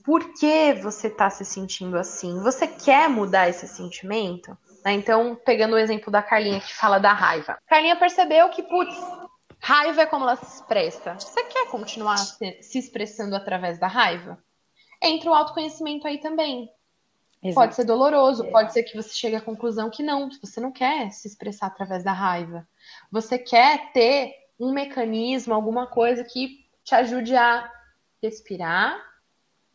Por 0.04 0.34
que 0.34 0.74
você 0.74 1.08
está 1.08 1.30
se 1.30 1.46
sentindo 1.46 1.98
assim? 1.98 2.40
Você 2.42 2.68
quer 2.68 3.10
mudar 3.10 3.50
esse 3.50 3.68
sentimento? 3.68 4.58
Né? 4.84 4.94
Então, 4.94 5.36
pegando 5.46 5.76
o 5.76 5.78
exemplo 5.78 6.12
da 6.12 6.22
Carlinha 6.22 6.60
que 6.60 6.74
fala 6.76 7.00
da 7.00 7.14
raiva. 7.14 7.58
Carlinha 7.68 7.96
percebeu 7.96 8.50
que, 8.50 8.64
putz, 8.64 8.96
raiva 9.60 10.02
é 10.02 10.06
como 10.06 10.26
ela 10.26 10.36
se 10.36 10.56
expressa. 10.56 11.16
Você 11.16 11.44
quer 11.44 11.70
continuar 11.70 12.18
se 12.18 12.80
expressando 12.80 13.36
através 13.36 13.80
da 13.80 13.88
raiva? 13.88 14.42
Entra 15.02 15.30
o 15.30 15.34
autoconhecimento 15.34 16.08
aí 16.08 16.20
também. 16.20 16.72
Exato. 17.42 17.56
Pode 17.56 17.76
ser 17.76 17.86
doloroso, 17.86 18.46
é. 18.46 18.52
pode 18.52 18.74
ser 18.74 18.84
que 18.84 18.96
você 18.96 19.14
chegue 19.14 19.36
à 19.36 19.42
conclusão 19.42 19.90
que 19.90 20.04
não, 20.04 20.30
você 20.42 20.60
não 20.60 20.72
quer 20.72 21.10
se 21.12 21.28
expressar 21.28 21.68
através 21.68 22.04
da 22.04 22.12
raiva. 22.12 22.68
Você 23.12 23.38
quer 23.38 23.92
ter 23.94 24.36
um 24.60 24.74
mecanismo, 24.74 25.54
alguma 25.54 25.88
coisa 25.88 26.24
que 26.24 26.66
te 26.84 26.94
ajude 26.94 27.36
a 27.36 27.72
respirar 28.22 29.02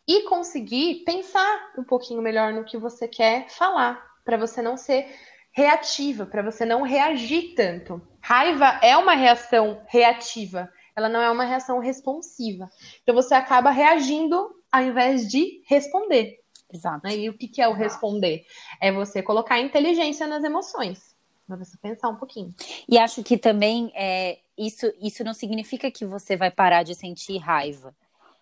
e 0.06 0.24
conseguir 0.24 1.04
pensar 1.04 1.72
um 1.78 1.84
pouquinho 1.84 2.20
melhor 2.20 2.52
no 2.52 2.64
que 2.64 2.76
você 2.76 3.08
quer 3.08 3.48
falar, 3.48 4.14
para 4.22 4.36
você 4.36 4.60
não 4.60 4.76
ser 4.76 5.08
reativa, 5.54 6.26
para 6.26 6.42
você 6.42 6.64
não 6.64 6.82
reagir 6.82 7.54
tanto. 7.54 8.02
Raiva 8.20 8.80
é 8.82 8.96
uma 8.96 9.14
reação 9.14 9.80
reativa, 9.86 10.68
ela 10.96 11.08
não 11.08 11.20
é 11.20 11.30
uma 11.30 11.44
reação 11.44 11.78
responsiva. 11.78 12.68
Então 13.02 13.14
você 13.14 13.34
acaba 13.34 13.70
reagindo 13.70 14.50
ao 14.70 14.82
invés 14.82 15.28
de 15.28 15.62
responder. 15.66 16.40
Exato. 16.72 17.06
Né? 17.06 17.16
E 17.16 17.28
o 17.28 17.38
que, 17.38 17.46
que 17.46 17.62
é 17.62 17.68
o 17.68 17.72
responder? 17.72 18.44
É 18.80 18.90
você 18.90 19.22
colocar 19.22 19.60
inteligência 19.60 20.26
nas 20.26 20.42
emoções. 20.42 21.14
Pra 21.46 21.56
você 21.56 21.76
pensar 21.76 22.08
um 22.08 22.16
pouquinho. 22.16 22.52
E 22.88 22.98
acho 22.98 23.22
que 23.22 23.36
também 23.36 23.92
é, 23.94 24.38
isso, 24.58 24.92
isso 25.00 25.22
não 25.22 25.34
significa 25.34 25.90
que 25.90 26.04
você 26.04 26.36
vai 26.36 26.50
parar 26.50 26.82
de 26.82 26.94
sentir 26.94 27.38
raiva. 27.38 27.94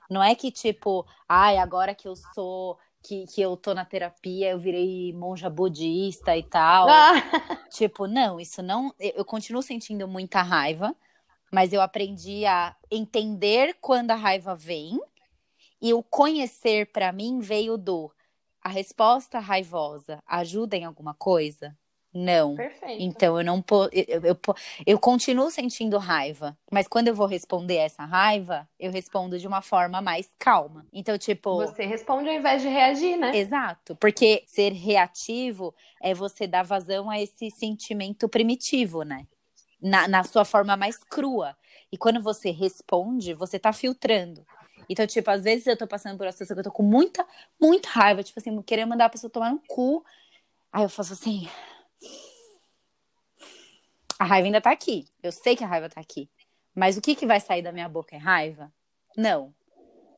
Não 0.08 0.22
é 0.22 0.34
que, 0.34 0.50
tipo, 0.50 1.04
ai, 1.28 1.58
agora 1.58 1.94
que 1.94 2.06
eu 2.06 2.14
sou. 2.16 2.78
Que, 3.02 3.26
que 3.26 3.42
eu 3.42 3.56
tô 3.56 3.74
na 3.74 3.84
terapia, 3.84 4.50
eu 4.50 4.58
virei 4.58 5.12
monja 5.12 5.50
budista 5.50 6.36
e 6.36 6.42
tal. 6.42 6.88
Ah. 6.88 7.14
Tipo, 7.68 8.06
não, 8.06 8.38
isso 8.38 8.62
não. 8.62 8.94
Eu 8.98 9.24
continuo 9.24 9.62
sentindo 9.62 10.06
muita 10.06 10.42
raiva, 10.42 10.94
mas 11.50 11.72
eu 11.72 11.80
aprendi 11.80 12.44
a 12.46 12.76
entender 12.90 13.76
quando 13.80 14.10
a 14.10 14.14
raiva 14.14 14.54
vem. 14.54 15.00
E 15.80 15.92
o 15.92 16.02
conhecer 16.02 16.92
para 16.92 17.10
mim 17.12 17.40
veio 17.40 17.76
do 17.76 18.12
a 18.62 18.68
resposta 18.68 19.40
raivosa 19.40 20.22
ajuda 20.24 20.76
em 20.76 20.84
alguma 20.84 21.14
coisa? 21.14 21.76
Não. 22.14 22.54
Perfeito. 22.54 23.02
Então 23.02 23.38
eu 23.38 23.44
não 23.44 23.64
eu, 23.90 24.20
eu, 24.22 24.38
eu, 24.86 24.98
continuo 24.98 25.50
sentindo 25.50 25.96
raiva, 25.96 26.56
mas 26.70 26.86
quando 26.86 27.08
eu 27.08 27.14
vou 27.14 27.26
responder 27.26 27.76
essa 27.76 28.04
raiva, 28.04 28.68
eu 28.78 28.92
respondo 28.92 29.38
de 29.38 29.46
uma 29.46 29.62
forma 29.62 30.02
mais 30.02 30.28
calma. 30.38 30.86
Então, 30.92 31.16
tipo. 31.16 31.56
Você 31.56 31.86
responde 31.86 32.28
ao 32.28 32.34
invés 32.34 32.60
de 32.60 32.68
reagir, 32.68 33.16
né? 33.16 33.34
Exato. 33.34 33.96
Porque 33.96 34.44
ser 34.46 34.72
reativo 34.72 35.74
é 36.02 36.12
você 36.12 36.46
dar 36.46 36.64
vazão 36.64 37.08
a 37.08 37.18
esse 37.18 37.50
sentimento 37.50 38.28
primitivo, 38.28 39.02
né? 39.02 39.26
Na, 39.80 40.06
na 40.06 40.22
sua 40.22 40.44
forma 40.44 40.76
mais 40.76 40.98
crua. 40.98 41.56
E 41.90 41.96
quando 41.96 42.22
você 42.22 42.50
responde, 42.50 43.32
você 43.32 43.58
tá 43.58 43.72
filtrando. 43.72 44.44
Então, 44.88 45.06
tipo, 45.06 45.30
às 45.30 45.42
vezes 45.42 45.66
eu 45.66 45.76
tô 45.76 45.86
passando 45.86 46.18
por 46.18 46.26
uma 46.26 46.32
situação 46.32 46.54
que 46.54 46.60
eu 46.60 46.64
tô 46.64 46.70
com 46.70 46.82
muita, 46.82 47.26
muita 47.60 47.88
raiva, 47.88 48.22
tipo 48.22 48.38
assim, 48.38 48.60
querendo 48.62 48.90
mandar 48.90 49.06
a 49.06 49.10
pessoa 49.10 49.30
tomar 49.30 49.50
um 49.50 49.58
cu. 49.58 50.04
Aí 50.70 50.82
eu 50.82 50.88
faço 50.88 51.14
assim. 51.14 51.48
A 54.22 54.24
raiva 54.24 54.46
ainda 54.46 54.60
tá 54.60 54.70
aqui. 54.70 55.08
Eu 55.20 55.32
sei 55.32 55.56
que 55.56 55.64
a 55.64 55.66
raiva 55.66 55.88
tá 55.88 56.00
aqui. 56.00 56.30
Mas 56.72 56.96
o 56.96 57.00
que, 57.00 57.16
que 57.16 57.26
vai 57.26 57.40
sair 57.40 57.60
da 57.60 57.72
minha 57.72 57.88
boca 57.88 58.14
é 58.14 58.18
raiva? 58.20 58.72
Não. 59.16 59.52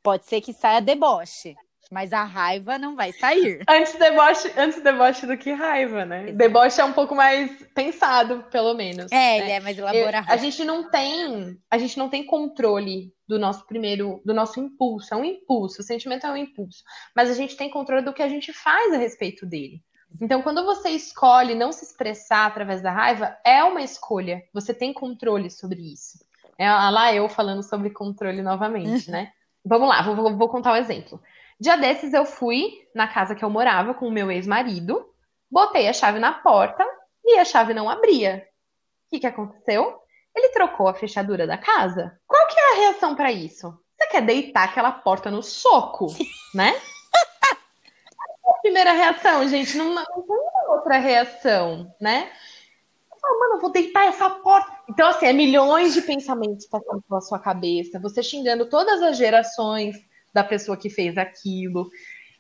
Pode 0.02 0.26
ser 0.26 0.42
que 0.42 0.52
saia 0.52 0.82
deboche. 0.82 1.57
Mas 1.90 2.12
a 2.12 2.22
raiva 2.22 2.76
não 2.76 2.96
vai 2.96 3.12
sair. 3.14 3.62
Antes 3.66 3.94
deboche, 3.94 4.52
antes 4.59 4.82
deboche 4.82 5.26
do 5.26 5.38
que 5.38 5.52
raiva, 5.52 6.05
né? 6.05 6.24
Exato. 6.24 6.36
Deboche 6.36 6.80
é 6.82 6.84
um 6.84 6.92
pouco 6.92 7.14
mais 7.14 7.50
pensado, 7.74 8.44
pelo 8.50 8.74
menos. 8.74 9.11
É, 9.11 9.16
né? 9.16 9.38
ele 9.38 9.50
é 9.52 9.61
mais 9.61 9.78
elaborado. 9.78 10.28
Eu, 10.28 10.34
a 10.34 10.36
gente 10.36 10.62
não 10.64 10.90
tem, 10.90 11.59
a 11.70 11.78
gente 11.78 11.96
não 11.96 12.11
tem 12.11 12.26
controle 12.26 13.11
do 13.26 13.38
nosso 13.38 13.66
primeiro, 13.66 14.20
do 14.22 14.34
nosso 14.34 14.61
impulso. 14.61 15.14
É 15.14 15.16
um 15.16 15.24
impulso, 15.24 15.80
o 15.80 15.84
sentimento 15.84 16.26
é 16.26 16.30
um 16.30 16.36
impulso. 16.36 16.84
Mas 17.16 17.30
a 17.30 17.34
gente 17.34 17.57
tem 17.57 17.70
controle 17.70 18.05
do 18.05 18.12
que 18.12 18.22
a 18.22 18.28
gente 18.28 18.52
faz 18.52 18.92
a 18.92 18.98
respeito 18.98 19.46
dele. 19.46 19.82
Então, 20.20 20.42
quando 20.42 20.64
você 20.64 20.90
escolhe 20.90 21.54
não 21.54 21.72
se 21.72 21.84
expressar 21.84 22.46
através 22.46 22.80
da 22.80 22.90
raiva, 22.90 23.36
é 23.44 23.64
uma 23.64 23.82
escolha. 23.82 24.42
Você 24.52 24.72
tem 24.72 24.92
controle 24.92 25.50
sobre 25.50 25.80
isso. 25.80 26.18
É 26.58 26.70
lá 26.70 27.12
eu 27.12 27.28
falando 27.28 27.62
sobre 27.62 27.90
controle 27.90 28.40
novamente, 28.42 29.10
né? 29.10 29.32
Vamos 29.64 29.88
lá, 29.88 30.02
vou, 30.02 30.36
vou 30.36 30.48
contar 30.48 30.72
um 30.72 30.76
exemplo. 30.76 31.20
Dia 31.58 31.76
desses 31.76 32.12
eu 32.12 32.26
fui 32.26 32.86
na 32.94 33.08
casa 33.08 33.34
que 33.34 33.44
eu 33.44 33.50
morava 33.50 33.94
com 33.94 34.06
o 34.06 34.10
meu 34.10 34.30
ex-marido, 34.30 35.08
botei 35.50 35.88
a 35.88 35.92
chave 35.92 36.18
na 36.18 36.32
porta 36.32 36.84
e 37.24 37.38
a 37.38 37.44
chave 37.44 37.72
não 37.72 37.88
abria. 37.88 38.46
O 39.06 39.10
que, 39.10 39.20
que 39.20 39.26
aconteceu? 39.26 39.98
Ele 40.36 40.50
trocou 40.50 40.88
a 40.88 40.94
fechadura 40.94 41.46
da 41.46 41.56
casa. 41.56 42.18
Qual 42.26 42.46
que 42.48 42.58
é 42.58 42.72
a 42.72 42.76
reação 42.80 43.14
para 43.14 43.32
isso? 43.32 43.72
Você 43.96 44.08
quer 44.08 44.22
deitar 44.22 44.64
aquela 44.64 44.92
porta 44.92 45.30
no 45.30 45.42
soco, 45.42 46.08
né? 46.54 46.74
Primeira 48.74 48.92
reação, 48.92 49.48
gente. 49.48 49.76
Não, 49.76 49.94
não 49.94 50.04
tem 50.04 50.36
outra 50.68 50.98
reação, 50.98 51.94
né? 52.00 52.28
Eu 53.22 53.38
mano, 53.38 53.54
eu 53.54 53.60
vou 53.60 53.70
deitar 53.70 54.06
essa 54.06 54.28
porta. 54.28 54.70
Então, 54.90 55.08
assim, 55.08 55.26
é 55.26 55.32
milhões 55.32 55.94
de 55.94 56.02
pensamentos 56.02 56.66
passando 56.66 57.00
pela 57.08 57.20
sua 57.20 57.38
cabeça. 57.38 58.00
Você 58.00 58.20
xingando 58.20 58.68
todas 58.68 59.00
as 59.00 59.16
gerações 59.16 59.96
da 60.34 60.42
pessoa 60.42 60.76
que 60.76 60.90
fez 60.90 61.16
aquilo. 61.16 61.88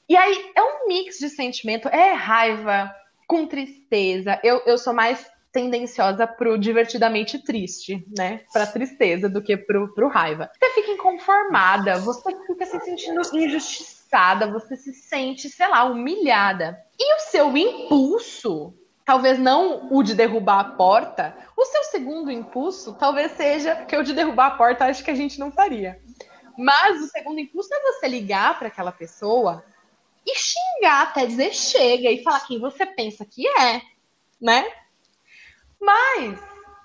E 0.08 0.16
aí 0.16 0.50
é 0.56 0.62
um 0.62 0.88
mix 0.88 1.18
de 1.18 1.30
sentimento, 1.30 1.88
é 1.88 2.12
raiva 2.12 2.92
com 3.28 3.46
tristeza. 3.46 4.38
Eu, 4.42 4.60
eu 4.66 4.76
sou 4.76 4.92
mais 4.92 5.24
tendenciosa 5.52 6.26
pro 6.26 6.58
divertidamente 6.58 7.38
triste, 7.38 8.04
né? 8.18 8.40
Pra 8.52 8.66
tristeza 8.66 9.28
do 9.28 9.40
que 9.40 9.56
pro, 9.56 9.94
pro 9.94 10.08
raiva. 10.08 10.50
Você 10.58 10.70
fica 10.74 10.90
inconformada, 10.90 11.96
você 11.98 12.36
fica 12.46 12.66
se 12.66 12.80
sentindo 12.80 13.22
injustiçada, 13.32 14.03
você 14.46 14.76
se 14.76 14.92
sente, 14.92 15.48
sei 15.48 15.68
lá, 15.68 15.84
humilhada. 15.84 16.78
E 16.98 17.16
o 17.16 17.20
seu 17.20 17.56
impulso, 17.56 18.74
talvez 19.04 19.38
não 19.38 19.88
o 19.92 20.02
de 20.02 20.14
derrubar 20.14 20.60
a 20.60 20.64
porta, 20.64 21.36
o 21.56 21.64
seu 21.64 21.84
segundo 21.84 22.30
impulso 22.30 22.94
talvez 22.94 23.32
seja 23.32 23.84
que 23.84 23.96
o 23.96 24.02
de 24.02 24.12
derrubar 24.12 24.46
a 24.46 24.56
porta 24.56 24.84
acho 24.84 25.02
que 25.02 25.10
a 25.10 25.14
gente 25.14 25.38
não 25.38 25.50
faria. 25.50 26.00
Mas 26.56 27.02
o 27.02 27.08
segundo 27.08 27.40
impulso 27.40 27.72
é 27.74 27.80
você 27.80 28.06
ligar 28.06 28.58
para 28.58 28.68
aquela 28.68 28.92
pessoa 28.92 29.64
e 30.24 30.34
xingar 30.38 31.02
até 31.02 31.26
dizer 31.26 31.52
chega 31.52 32.10
e 32.10 32.22
falar 32.22 32.46
quem 32.46 32.60
você 32.60 32.86
pensa 32.86 33.24
que 33.24 33.46
é, 33.46 33.82
né? 34.40 34.64
Mas 35.80 36.40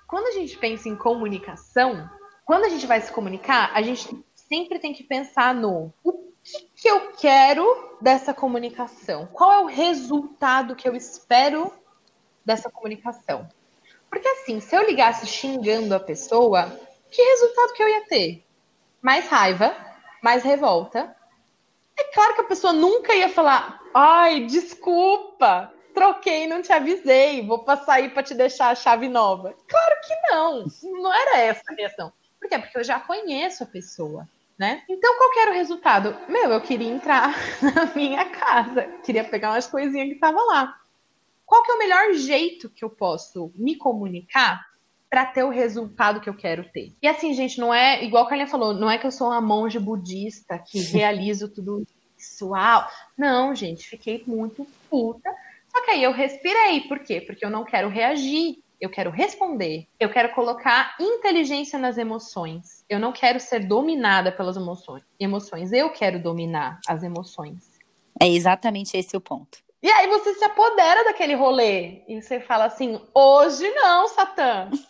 quando 0.06 0.26
a 0.26 0.32
gente 0.32 0.58
pensa 0.58 0.88
em 0.88 0.96
comunicação, 0.96 2.10
quando 2.44 2.64
a 2.64 2.68
gente 2.68 2.86
vai 2.86 3.00
se 3.00 3.12
comunicar, 3.12 3.70
a 3.72 3.80
gente 3.80 4.08
sempre 4.34 4.80
tem 4.80 4.92
que 4.92 5.04
pensar 5.04 5.54
no 5.54 5.94
o 6.02 6.12
que, 6.50 6.70
que 6.82 6.88
eu 6.88 7.12
quero 7.12 7.96
dessa 8.00 8.34
comunicação? 8.34 9.26
Qual 9.26 9.52
é 9.52 9.58
o 9.60 9.66
resultado 9.66 10.74
que 10.74 10.88
eu 10.88 10.96
espero 10.96 11.72
dessa 12.44 12.70
comunicação? 12.70 13.48
Porque 14.08 14.26
assim, 14.26 14.60
se 14.60 14.74
eu 14.74 14.84
ligasse 14.84 15.26
xingando 15.26 15.94
a 15.94 16.00
pessoa, 16.00 16.78
que 17.10 17.22
resultado 17.22 17.72
que 17.74 17.82
eu 17.82 17.88
ia 17.88 18.06
ter? 18.06 18.44
mais 19.02 19.28
raiva, 19.28 19.74
mais 20.22 20.42
revolta. 20.42 21.14
É 21.98 22.04
claro 22.12 22.34
que 22.34 22.40
a 22.42 22.44
pessoa 22.44 22.72
nunca 22.72 23.14
ia 23.14 23.28
falar: 23.28 23.80
ai, 23.94 24.46
desculpa, 24.46 25.72
troquei, 25.94 26.46
não 26.46 26.62
te 26.62 26.72
avisei, 26.72 27.46
vou 27.46 27.60
passar 27.60 27.94
aí 27.94 28.08
para 28.08 28.22
te 28.22 28.34
deixar 28.34 28.70
a 28.70 28.74
chave 28.74 29.08
nova. 29.08 29.54
Claro 29.68 30.00
que 30.06 30.14
não, 30.30 30.64
não 31.00 31.12
era 31.12 31.38
essa 31.38 31.62
a 31.68 31.74
reação. 31.74 32.12
Por 32.38 32.48
quê? 32.48 32.58
Porque 32.58 32.78
eu 32.78 32.84
já 32.84 33.00
conheço 33.00 33.62
a 33.62 33.66
pessoa. 33.66 34.26
Né? 34.60 34.82
Então, 34.86 35.16
qual 35.16 35.30
era 35.40 35.52
o 35.52 35.54
resultado? 35.54 36.14
Meu, 36.28 36.52
eu 36.52 36.60
queria 36.60 36.86
entrar 36.86 37.34
na 37.64 37.86
minha 37.94 38.26
casa, 38.26 38.82
queria 39.02 39.24
pegar 39.24 39.52
umas 39.52 39.66
coisinhas 39.66 40.08
que 40.08 40.14
estavam 40.16 40.46
lá. 40.48 40.78
Qual 41.46 41.62
que 41.62 41.70
é 41.70 41.74
o 41.74 41.78
melhor 41.78 42.12
jeito 42.12 42.68
que 42.68 42.84
eu 42.84 42.90
posso 42.90 43.50
me 43.54 43.74
comunicar 43.74 44.60
para 45.08 45.24
ter 45.24 45.44
o 45.44 45.48
resultado 45.48 46.20
que 46.20 46.28
eu 46.28 46.36
quero 46.36 46.62
ter. 46.70 46.94
E 47.02 47.08
assim, 47.08 47.34
gente, 47.34 47.58
não 47.58 47.74
é 47.74 48.04
igual 48.04 48.24
a 48.24 48.28
Carlinha 48.28 48.46
falou, 48.46 48.72
não 48.72 48.88
é 48.88 48.96
que 48.96 49.04
eu 49.04 49.10
sou 49.10 49.26
uma 49.28 49.40
monja 49.40 49.80
budista 49.80 50.56
que 50.56 50.78
realizo 50.82 51.48
tudo 51.48 51.84
isso. 52.16 52.50
Uau. 52.50 52.86
Não, 53.18 53.52
gente, 53.52 53.88
fiquei 53.88 54.22
muito 54.24 54.64
puta. 54.88 55.34
Só 55.68 55.84
que 55.84 55.90
aí 55.90 56.04
eu 56.04 56.12
respirei. 56.12 56.82
Por 56.82 57.00
quê? 57.00 57.20
Porque 57.20 57.44
eu 57.44 57.50
não 57.50 57.64
quero 57.64 57.88
reagir. 57.88 58.59
Eu 58.80 58.88
quero 58.88 59.10
responder. 59.10 59.86
Eu 59.98 60.10
quero 60.10 60.32
colocar 60.34 60.96
inteligência 60.98 61.78
nas 61.78 61.98
emoções. 61.98 62.84
Eu 62.88 62.98
não 62.98 63.12
quero 63.12 63.38
ser 63.38 63.60
dominada 63.60 64.32
pelas 64.32 64.56
emoções. 64.56 65.02
Emoções. 65.18 65.72
Eu 65.72 65.90
quero 65.90 66.22
dominar 66.22 66.80
as 66.88 67.02
emoções. 67.02 67.78
É 68.18 68.28
exatamente 68.28 68.96
esse 68.96 69.16
o 69.16 69.20
ponto. 69.20 69.58
E 69.82 69.90
aí 69.90 70.06
você 70.08 70.34
se 70.34 70.44
apodera 70.44 71.04
daquele 71.04 71.34
rolê 71.34 72.02
e 72.06 72.20
você 72.20 72.40
fala 72.40 72.64
assim: 72.64 73.00
hoje 73.14 73.68
não, 73.70 74.08
Satã. 74.08 74.70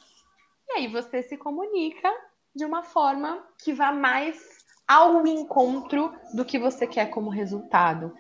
E 0.72 0.72
aí 0.74 0.86
você 0.86 1.20
se 1.20 1.36
comunica 1.36 2.08
de 2.54 2.64
uma 2.64 2.84
forma 2.84 3.44
que 3.58 3.72
vá 3.72 3.90
mais 3.90 4.38
ao 4.86 5.26
encontro 5.26 6.12
do 6.32 6.44
que 6.44 6.60
você 6.60 6.86
quer 6.86 7.06
como 7.10 7.28
resultado. 7.28 8.14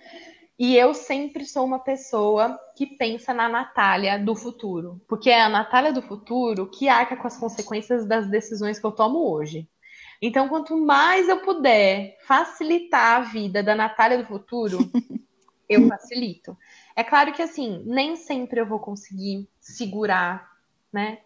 E 0.60 0.76
eu 0.76 0.92
sempre 0.92 1.46
sou 1.46 1.64
uma 1.64 1.78
pessoa 1.78 2.60
que 2.76 2.84
pensa 2.84 3.32
na 3.32 3.48
Natália 3.48 4.18
do 4.18 4.36
futuro, 4.36 5.00
porque 5.08 5.30
é 5.30 5.40
a 5.40 5.48
Natália 5.48 5.90
do 5.90 6.02
futuro 6.02 6.70
que 6.70 6.86
arca 6.86 7.16
com 7.16 7.26
as 7.26 7.38
consequências 7.38 8.04
das 8.04 8.28
decisões 8.28 8.78
que 8.78 8.84
eu 8.84 8.92
tomo 8.92 9.32
hoje. 9.32 9.66
Então, 10.20 10.50
quanto 10.50 10.76
mais 10.76 11.30
eu 11.30 11.40
puder 11.40 12.18
facilitar 12.26 13.16
a 13.16 13.20
vida 13.20 13.62
da 13.62 13.74
Natália 13.74 14.18
do 14.18 14.26
futuro, 14.26 14.78
eu 15.66 15.88
facilito. 15.88 16.54
É 16.94 17.02
claro 17.02 17.32
que 17.32 17.40
assim, 17.40 17.82
nem 17.86 18.14
sempre 18.14 18.60
eu 18.60 18.66
vou 18.66 18.80
conseguir 18.80 19.48
segurar, 19.58 20.46
né? 20.92 21.20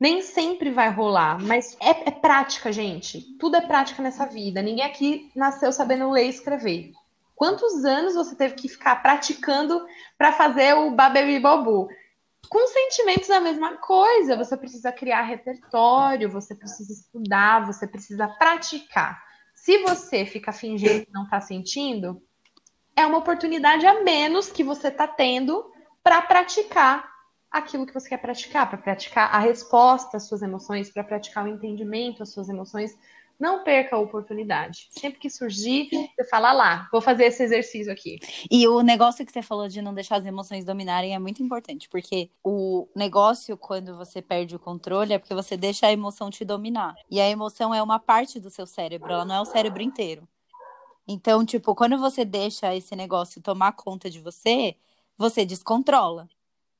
Nem 0.00 0.22
sempre 0.22 0.72
vai 0.72 0.90
rolar, 0.90 1.40
mas 1.40 1.76
é, 1.80 2.08
é 2.08 2.10
prática, 2.10 2.72
gente. 2.72 3.20
Tudo 3.38 3.54
é 3.54 3.60
prática 3.60 4.02
nessa 4.02 4.26
vida. 4.26 4.60
Ninguém 4.60 4.84
aqui 4.84 5.30
nasceu 5.36 5.72
sabendo 5.72 6.10
ler 6.10 6.26
e 6.26 6.30
escrever. 6.30 6.90
Quantos 7.34 7.84
anos 7.84 8.14
você 8.14 8.36
teve 8.36 8.54
que 8.54 8.68
ficar 8.68 9.02
praticando 9.02 9.84
para 10.16 10.32
fazer 10.32 10.74
o 10.74 10.90
babebi 10.92 11.40
bobu? 11.40 11.88
Com 12.48 12.66
sentimentos 12.66 13.30
a 13.30 13.40
mesma 13.40 13.76
coisa. 13.78 14.36
Você 14.36 14.56
precisa 14.56 14.92
criar 14.92 15.22
repertório, 15.22 16.30
você 16.30 16.54
precisa 16.54 16.92
estudar, 16.92 17.66
você 17.66 17.86
precisa 17.86 18.28
praticar. 18.28 19.22
Se 19.54 19.78
você 19.78 20.26
fica 20.26 20.52
fingindo 20.52 21.06
que 21.06 21.12
não 21.12 21.24
está 21.24 21.40
sentindo, 21.40 22.22
é 22.96 23.06
uma 23.06 23.18
oportunidade 23.18 23.86
a 23.86 24.02
menos 24.02 24.50
que 24.50 24.64
você 24.64 24.88
está 24.88 25.06
tendo 25.06 25.70
para 26.02 26.20
praticar 26.22 27.10
aquilo 27.50 27.86
que 27.86 27.92
você 27.92 28.08
quer 28.08 28.18
praticar, 28.18 28.68
para 28.68 28.78
praticar 28.78 29.34
a 29.34 29.38
resposta 29.38 30.16
às 30.16 30.26
suas 30.26 30.42
emoções, 30.42 30.90
para 30.90 31.04
praticar 31.04 31.44
o 31.44 31.48
entendimento 31.48 32.22
às 32.22 32.32
suas 32.32 32.48
emoções. 32.48 32.96
Não 33.42 33.64
perca 33.64 33.96
a 33.96 33.98
oportunidade. 33.98 34.86
Sempre 34.92 35.18
que 35.18 35.28
surgir, 35.28 35.88
você 35.90 36.22
fala 36.30 36.52
lá, 36.52 36.88
vou 36.92 37.00
fazer 37.00 37.24
esse 37.24 37.42
exercício 37.42 37.92
aqui. 37.92 38.20
E 38.48 38.68
o 38.68 38.82
negócio 38.82 39.26
que 39.26 39.32
você 39.32 39.42
falou 39.42 39.66
de 39.66 39.82
não 39.82 39.92
deixar 39.92 40.18
as 40.18 40.24
emoções 40.24 40.64
dominarem 40.64 41.12
é 41.12 41.18
muito 41.18 41.42
importante, 41.42 41.88
porque 41.88 42.30
o 42.44 42.86
negócio, 42.94 43.56
quando 43.56 43.96
você 43.96 44.22
perde 44.22 44.54
o 44.54 44.60
controle, 44.60 45.12
é 45.12 45.18
porque 45.18 45.34
você 45.34 45.56
deixa 45.56 45.88
a 45.88 45.92
emoção 45.92 46.30
te 46.30 46.44
dominar. 46.44 46.94
E 47.10 47.20
a 47.20 47.28
emoção 47.28 47.74
é 47.74 47.82
uma 47.82 47.98
parte 47.98 48.38
do 48.38 48.48
seu 48.48 48.64
cérebro, 48.64 49.12
ela 49.12 49.24
não 49.24 49.34
é 49.34 49.40
o 49.40 49.44
cérebro 49.44 49.82
inteiro. 49.82 50.22
Então, 51.08 51.44
tipo, 51.44 51.74
quando 51.74 51.98
você 51.98 52.24
deixa 52.24 52.76
esse 52.76 52.94
negócio 52.94 53.42
tomar 53.42 53.72
conta 53.72 54.08
de 54.08 54.20
você, 54.20 54.76
você 55.18 55.44
descontrola. 55.44 56.28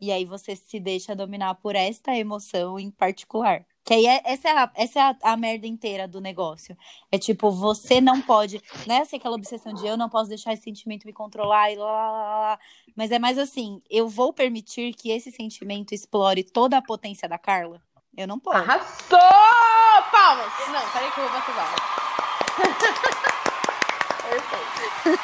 E 0.00 0.12
aí 0.12 0.24
você 0.24 0.54
se 0.54 0.78
deixa 0.78 1.16
dominar 1.16 1.56
por 1.56 1.74
esta 1.74 2.16
emoção 2.16 2.78
em 2.78 2.88
particular. 2.88 3.66
Que 3.92 3.96
aí 3.96 4.06
é, 4.06 4.22
essa 4.24 4.48
é, 4.48 4.52
a, 4.56 4.70
essa 4.74 4.98
é 4.98 5.02
a, 5.02 5.14
a, 5.32 5.36
merda 5.36 5.66
inteira 5.66 6.08
do 6.08 6.18
negócio. 6.18 6.74
É 7.10 7.18
tipo, 7.18 7.50
você 7.50 8.00
não 8.00 8.22
pode. 8.22 8.58
Não 8.86 8.94
é 8.94 9.02
assim 9.02 9.16
aquela 9.16 9.34
obsessão 9.34 9.74
de 9.74 9.86
eu 9.86 9.98
não 9.98 10.08
posso 10.08 10.30
deixar 10.30 10.54
esse 10.54 10.62
sentimento 10.62 11.04
me 11.04 11.12
controlar 11.12 11.70
e 11.70 11.76
lá, 11.76 11.84
lá, 11.84 12.10
lá, 12.10 12.38
lá. 12.38 12.58
Mas 12.96 13.10
é 13.10 13.18
mais 13.18 13.36
assim, 13.36 13.82
eu 13.90 14.08
vou 14.08 14.32
permitir 14.32 14.94
que 14.94 15.10
esse 15.10 15.30
sentimento 15.30 15.92
explore 15.92 16.42
toda 16.42 16.78
a 16.78 16.82
potência 16.82 17.28
da 17.28 17.36
Carla? 17.36 17.82
Eu 18.16 18.26
não 18.26 18.38
posso. 18.40 18.56
Arrasou! 18.56 19.18
Palmas! 20.10 20.52
Não, 20.68 20.90
peraí 20.90 21.10
que 21.10 21.20
eu 21.20 21.28
vou 21.28 21.32
bater 21.34 21.54
Perfeito. 25.02 25.20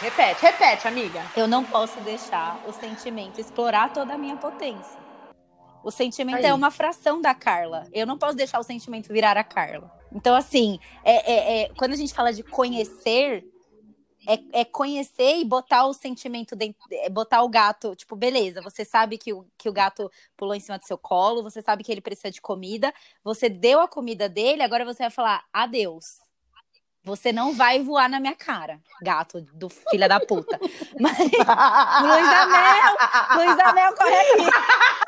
Repete, 0.00 0.40
repete, 0.40 0.88
amiga. 0.88 1.22
Eu 1.36 1.46
não 1.46 1.64
posso 1.64 2.00
deixar 2.00 2.58
o 2.66 2.72
sentimento 2.72 3.38
explorar 3.38 3.92
toda 3.92 4.14
a 4.14 4.18
minha 4.18 4.36
potência. 4.36 5.03
O 5.84 5.90
sentimento 5.90 6.38
Aí. 6.38 6.46
é 6.46 6.54
uma 6.54 6.70
fração 6.70 7.20
da 7.20 7.34
Carla. 7.34 7.86
Eu 7.92 8.06
não 8.06 8.16
posso 8.16 8.34
deixar 8.34 8.58
o 8.58 8.62
sentimento 8.62 9.12
virar 9.12 9.36
a 9.36 9.44
Carla. 9.44 9.92
Então, 10.10 10.34
assim, 10.34 10.80
é, 11.04 11.32
é, 11.32 11.62
é 11.62 11.68
quando 11.76 11.92
a 11.92 11.96
gente 11.96 12.14
fala 12.14 12.32
de 12.32 12.42
conhecer, 12.42 13.44
é, 14.26 14.60
é, 14.60 14.64
conhecer 14.64 15.36
e 15.36 15.44
botar 15.44 15.84
o 15.84 15.92
sentimento 15.92 16.56
dentro, 16.56 16.80
é 16.90 17.10
botar 17.10 17.42
o 17.42 17.48
gato, 17.50 17.94
tipo, 17.94 18.16
beleza, 18.16 18.62
você 18.62 18.82
sabe 18.82 19.18
que 19.18 19.34
o, 19.34 19.46
que 19.58 19.68
o 19.68 19.72
gato 19.72 20.10
pulou 20.34 20.54
em 20.54 20.60
cima 20.60 20.78
do 20.78 20.86
seu 20.86 20.96
colo, 20.96 21.42
você 21.42 21.60
sabe 21.60 21.84
que 21.84 21.92
ele 21.92 22.00
precisa 22.00 22.30
de 22.30 22.40
comida, 22.40 22.92
você 23.22 23.50
deu 23.50 23.80
a 23.80 23.88
comida 23.88 24.26
dele, 24.26 24.62
agora 24.62 24.86
você 24.86 25.02
vai 25.02 25.10
falar 25.10 25.44
adeus. 25.52 26.24
Você 27.04 27.30
não 27.32 27.52
vai 27.52 27.82
voar 27.82 28.08
na 28.08 28.18
minha 28.18 28.34
cara, 28.34 28.80
gato 29.02 29.42
do 29.52 29.68
filha 29.68 30.08
da 30.08 30.18
puta. 30.18 30.58
Mas, 30.98 31.18
Luísa 31.18 32.46
Mel, 32.46 32.96
Luísa 33.36 33.72
Mel, 33.74 33.94
corre 33.94 34.16
aqui. 34.16 35.03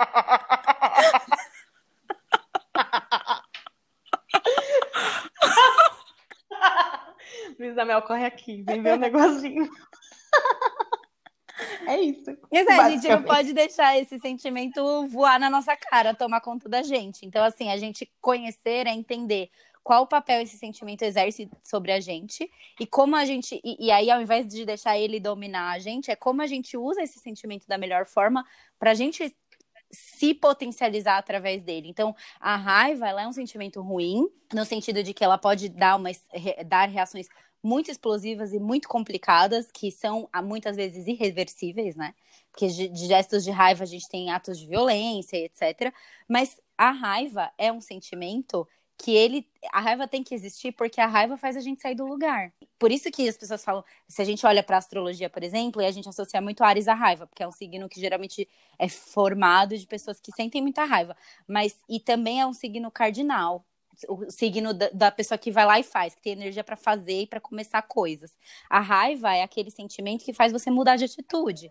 Luísa 7.58 7.84
Mel, 7.84 8.02
corre 8.02 8.24
aqui, 8.24 8.62
vem 8.62 8.82
ver 8.82 8.92
o 8.92 8.96
um 8.96 8.98
negocinho. 8.98 9.68
É 11.86 12.00
isso. 12.00 12.36
Mas 12.50 12.66
é, 12.66 12.72
a 12.72 12.90
gente 12.90 13.08
não 13.08 13.22
pode 13.22 13.52
deixar 13.52 13.98
esse 13.98 14.18
sentimento 14.18 15.06
voar 15.08 15.38
na 15.38 15.50
nossa 15.50 15.76
cara, 15.76 16.14
tomar 16.14 16.40
conta 16.40 16.68
da 16.68 16.82
gente. 16.82 17.26
Então, 17.26 17.44
assim, 17.44 17.70
a 17.70 17.76
gente 17.76 18.10
conhecer 18.20 18.86
é 18.86 18.90
entender 18.90 19.50
qual 19.82 20.02
o 20.02 20.06
papel 20.06 20.42
esse 20.42 20.58
sentimento 20.58 21.02
exerce 21.02 21.50
sobre 21.62 21.92
a 21.92 22.00
gente 22.00 22.50
e 22.78 22.86
como 22.86 23.16
a 23.16 23.24
gente. 23.24 23.60
E, 23.64 23.86
e, 23.86 23.90
aí, 23.90 24.10
ao 24.10 24.20
invés 24.20 24.46
de 24.46 24.64
deixar 24.64 24.98
ele 24.98 25.18
dominar 25.18 25.72
a 25.72 25.78
gente, 25.78 26.10
é 26.10 26.16
como 26.16 26.42
a 26.42 26.46
gente 26.46 26.76
usa 26.76 27.02
esse 27.02 27.18
sentimento 27.18 27.66
da 27.66 27.78
melhor 27.78 28.06
forma 28.06 28.44
para 28.78 28.92
a 28.92 28.94
gente 28.94 29.34
se 29.90 30.34
potencializar 30.34 31.18
através 31.18 31.62
dele. 31.62 31.88
Então, 31.88 32.14
a 32.38 32.56
raiva 32.56 33.08
ela 33.08 33.22
é 33.22 33.26
um 33.26 33.32
sentimento 33.32 33.80
ruim, 33.80 34.28
no 34.52 34.64
sentido 34.64 35.02
de 35.02 35.12
que 35.12 35.24
ela 35.24 35.38
pode 35.38 35.68
dar, 35.68 35.96
uma, 35.96 36.10
dar 36.66 36.88
reações 36.88 37.26
muito 37.62 37.90
explosivas 37.90 38.52
e 38.52 38.58
muito 38.58 38.88
complicadas, 38.88 39.70
que 39.70 39.90
são 39.90 40.28
muitas 40.44 40.76
vezes 40.76 41.06
irreversíveis, 41.06 41.94
né? 41.94 42.14
Porque 42.50 42.66
de 42.68 43.06
gestos 43.06 43.44
de 43.44 43.50
raiva 43.50 43.84
a 43.84 43.86
gente 43.86 44.08
tem 44.08 44.30
atos 44.30 44.58
de 44.58 44.66
violência, 44.66 45.36
etc. 45.36 45.92
Mas 46.28 46.60
a 46.76 46.90
raiva 46.90 47.50
é 47.58 47.70
um 47.70 47.80
sentimento 47.80 48.66
que 49.00 49.16
ele 49.16 49.46
a 49.72 49.80
raiva 49.80 50.06
tem 50.06 50.22
que 50.22 50.34
existir 50.34 50.72
porque 50.72 51.00
a 51.00 51.06
raiva 51.06 51.36
faz 51.36 51.56
a 51.56 51.60
gente 51.60 51.80
sair 51.80 51.94
do 51.94 52.06
lugar. 52.06 52.52
Por 52.78 52.92
isso 52.92 53.10
que 53.10 53.28
as 53.28 53.36
pessoas 53.36 53.64
falam, 53.64 53.82
se 54.06 54.20
a 54.20 54.24
gente 54.24 54.44
olha 54.46 54.62
para 54.62 54.76
astrologia, 54.76 55.30
por 55.30 55.42
exemplo, 55.42 55.80
e 55.80 55.86
a 55.86 55.90
gente 55.90 56.08
associa 56.08 56.40
muito 56.40 56.62
Ares 56.62 56.86
à 56.86 56.94
raiva, 56.94 57.26
porque 57.26 57.42
é 57.42 57.48
um 57.48 57.52
signo 57.52 57.88
que 57.88 58.00
geralmente 58.00 58.48
é 58.78 58.88
formado 58.88 59.76
de 59.76 59.86
pessoas 59.86 60.20
que 60.20 60.32
sentem 60.32 60.60
muita 60.60 60.84
raiva, 60.84 61.16
mas 61.48 61.78
e 61.88 61.98
também 61.98 62.40
é 62.40 62.46
um 62.46 62.52
signo 62.52 62.90
cardinal, 62.90 63.64
o 64.08 64.30
signo 64.30 64.72
da, 64.72 64.88
da, 64.90 65.10
pessoa 65.10 65.36
que 65.36 65.50
vai 65.50 65.64
lá 65.66 65.78
e 65.78 65.82
faz, 65.82 66.14
que 66.14 66.22
tem 66.22 66.32
energia 66.32 66.64
para 66.64 66.76
fazer 66.76 67.22
e 67.22 67.26
para 67.26 67.40
começar 67.40 67.82
coisas. 67.82 68.36
A 68.68 68.80
raiva 68.80 69.34
é 69.34 69.42
aquele 69.42 69.70
sentimento 69.70 70.24
que 70.24 70.32
faz 70.32 70.52
você 70.52 70.70
mudar 70.70 70.96
de 70.96 71.04
atitude. 71.04 71.70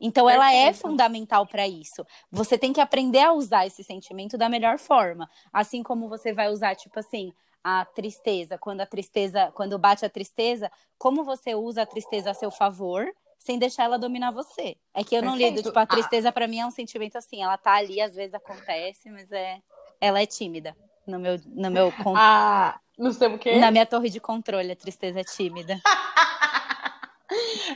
Então 0.00 0.26
Perfeito. 0.26 0.42
ela 0.42 0.54
é 0.54 0.72
fundamental 0.72 1.46
para 1.46 1.66
isso. 1.66 2.06
Você 2.30 2.56
tem 2.56 2.72
que 2.72 2.80
aprender 2.80 3.20
a 3.20 3.32
usar 3.32 3.66
esse 3.66 3.82
sentimento 3.82 4.38
da 4.38 4.48
melhor 4.48 4.78
forma, 4.78 5.28
assim 5.52 5.82
como 5.82 6.08
você 6.08 6.32
vai 6.32 6.48
usar 6.48 6.74
tipo 6.74 6.98
assim, 6.98 7.32
a 7.62 7.84
tristeza, 7.84 8.56
quando 8.56 8.80
a 8.80 8.86
tristeza, 8.86 9.52
quando 9.54 9.78
bate 9.78 10.04
a 10.04 10.10
tristeza, 10.10 10.70
como 10.96 11.24
você 11.24 11.54
usa 11.54 11.82
a 11.82 11.86
tristeza 11.86 12.30
a 12.30 12.34
seu 12.34 12.50
favor, 12.50 13.06
sem 13.38 13.58
deixar 13.58 13.84
ela 13.84 13.98
dominar 13.98 14.30
você. 14.30 14.76
É 14.94 15.02
que 15.02 15.16
eu 15.16 15.22
não 15.22 15.32
Perfeito. 15.32 15.56
lido, 15.56 15.66
tipo, 15.66 15.78
a 15.78 15.86
tristeza 15.86 16.28
ah. 16.28 16.32
para 16.32 16.48
mim 16.48 16.60
é 16.60 16.66
um 16.66 16.70
sentimento 16.70 17.16
assim, 17.16 17.42
ela 17.42 17.56
tá 17.56 17.74
ali, 17.74 18.00
às 18.00 18.14
vezes 18.14 18.34
acontece, 18.34 19.10
mas 19.10 19.30
é 19.32 19.60
ela 20.00 20.20
é 20.20 20.26
tímida 20.26 20.76
no 21.08 21.18
meu 21.18 21.40
no 21.46 21.70
meu 21.70 21.92
Ah, 22.14 22.78
no 22.96 23.12
seu 23.12 23.38
quê? 23.38 23.56
Na 23.56 23.70
minha 23.70 23.86
torre 23.86 24.10
de 24.10 24.20
controle, 24.20 24.72
a 24.72 24.76
tristeza 24.76 25.20
é 25.20 25.24
tímida. 25.24 25.80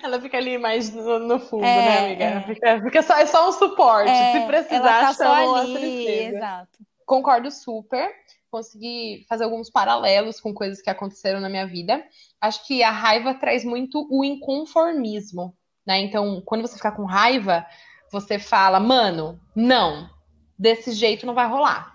Ela 0.03 0.21
fica 0.21 0.37
ali 0.37 0.59
mais 0.59 0.93
no, 0.93 1.19
no 1.19 1.41
fundo, 1.41 1.65
é, 1.65 1.85
né, 1.85 1.99
amiga? 1.99 2.25
É. 2.25 2.41
Fica, 2.43 2.83
fica 2.83 3.03
só, 3.03 3.15
é 3.17 3.27
só 3.27 3.49
um 3.49 3.53
suporte. 3.53 4.11
É, 4.11 4.41
Se 4.41 4.47
precisar, 4.47 5.07
tá 5.07 5.15
chama 5.15 5.61
ali. 5.61 6.09
Exato. 6.09 6.79
Concordo 7.07 7.51
super. 7.51 8.11
Consegui 8.51 9.25
fazer 9.29 9.45
alguns 9.45 9.71
paralelos 9.71 10.41
com 10.41 10.53
coisas 10.53 10.83
que 10.83 10.91
aconteceram 10.91 11.41
na 11.41 11.49
minha 11.49 11.67
vida. 11.67 12.05
Acho 12.41 12.67
que 12.67 12.83
a 12.83 12.91
raiva 12.91 13.35
traz 13.35 13.65
muito 13.65 14.07
o 14.11 14.25
inconformismo, 14.25 15.57
né? 15.87 16.01
Então, 16.01 16.43
quando 16.45 16.63
você 16.63 16.77
ficar 16.77 16.93
com 16.93 17.05
raiva, 17.05 17.67
você 18.11 18.39
fala, 18.39 18.79
mano, 18.79 19.41
não, 19.57 20.11
desse 20.59 20.93
jeito 20.93 21.25
não 21.25 21.35
vai 21.35 21.49
rolar. 21.49 21.93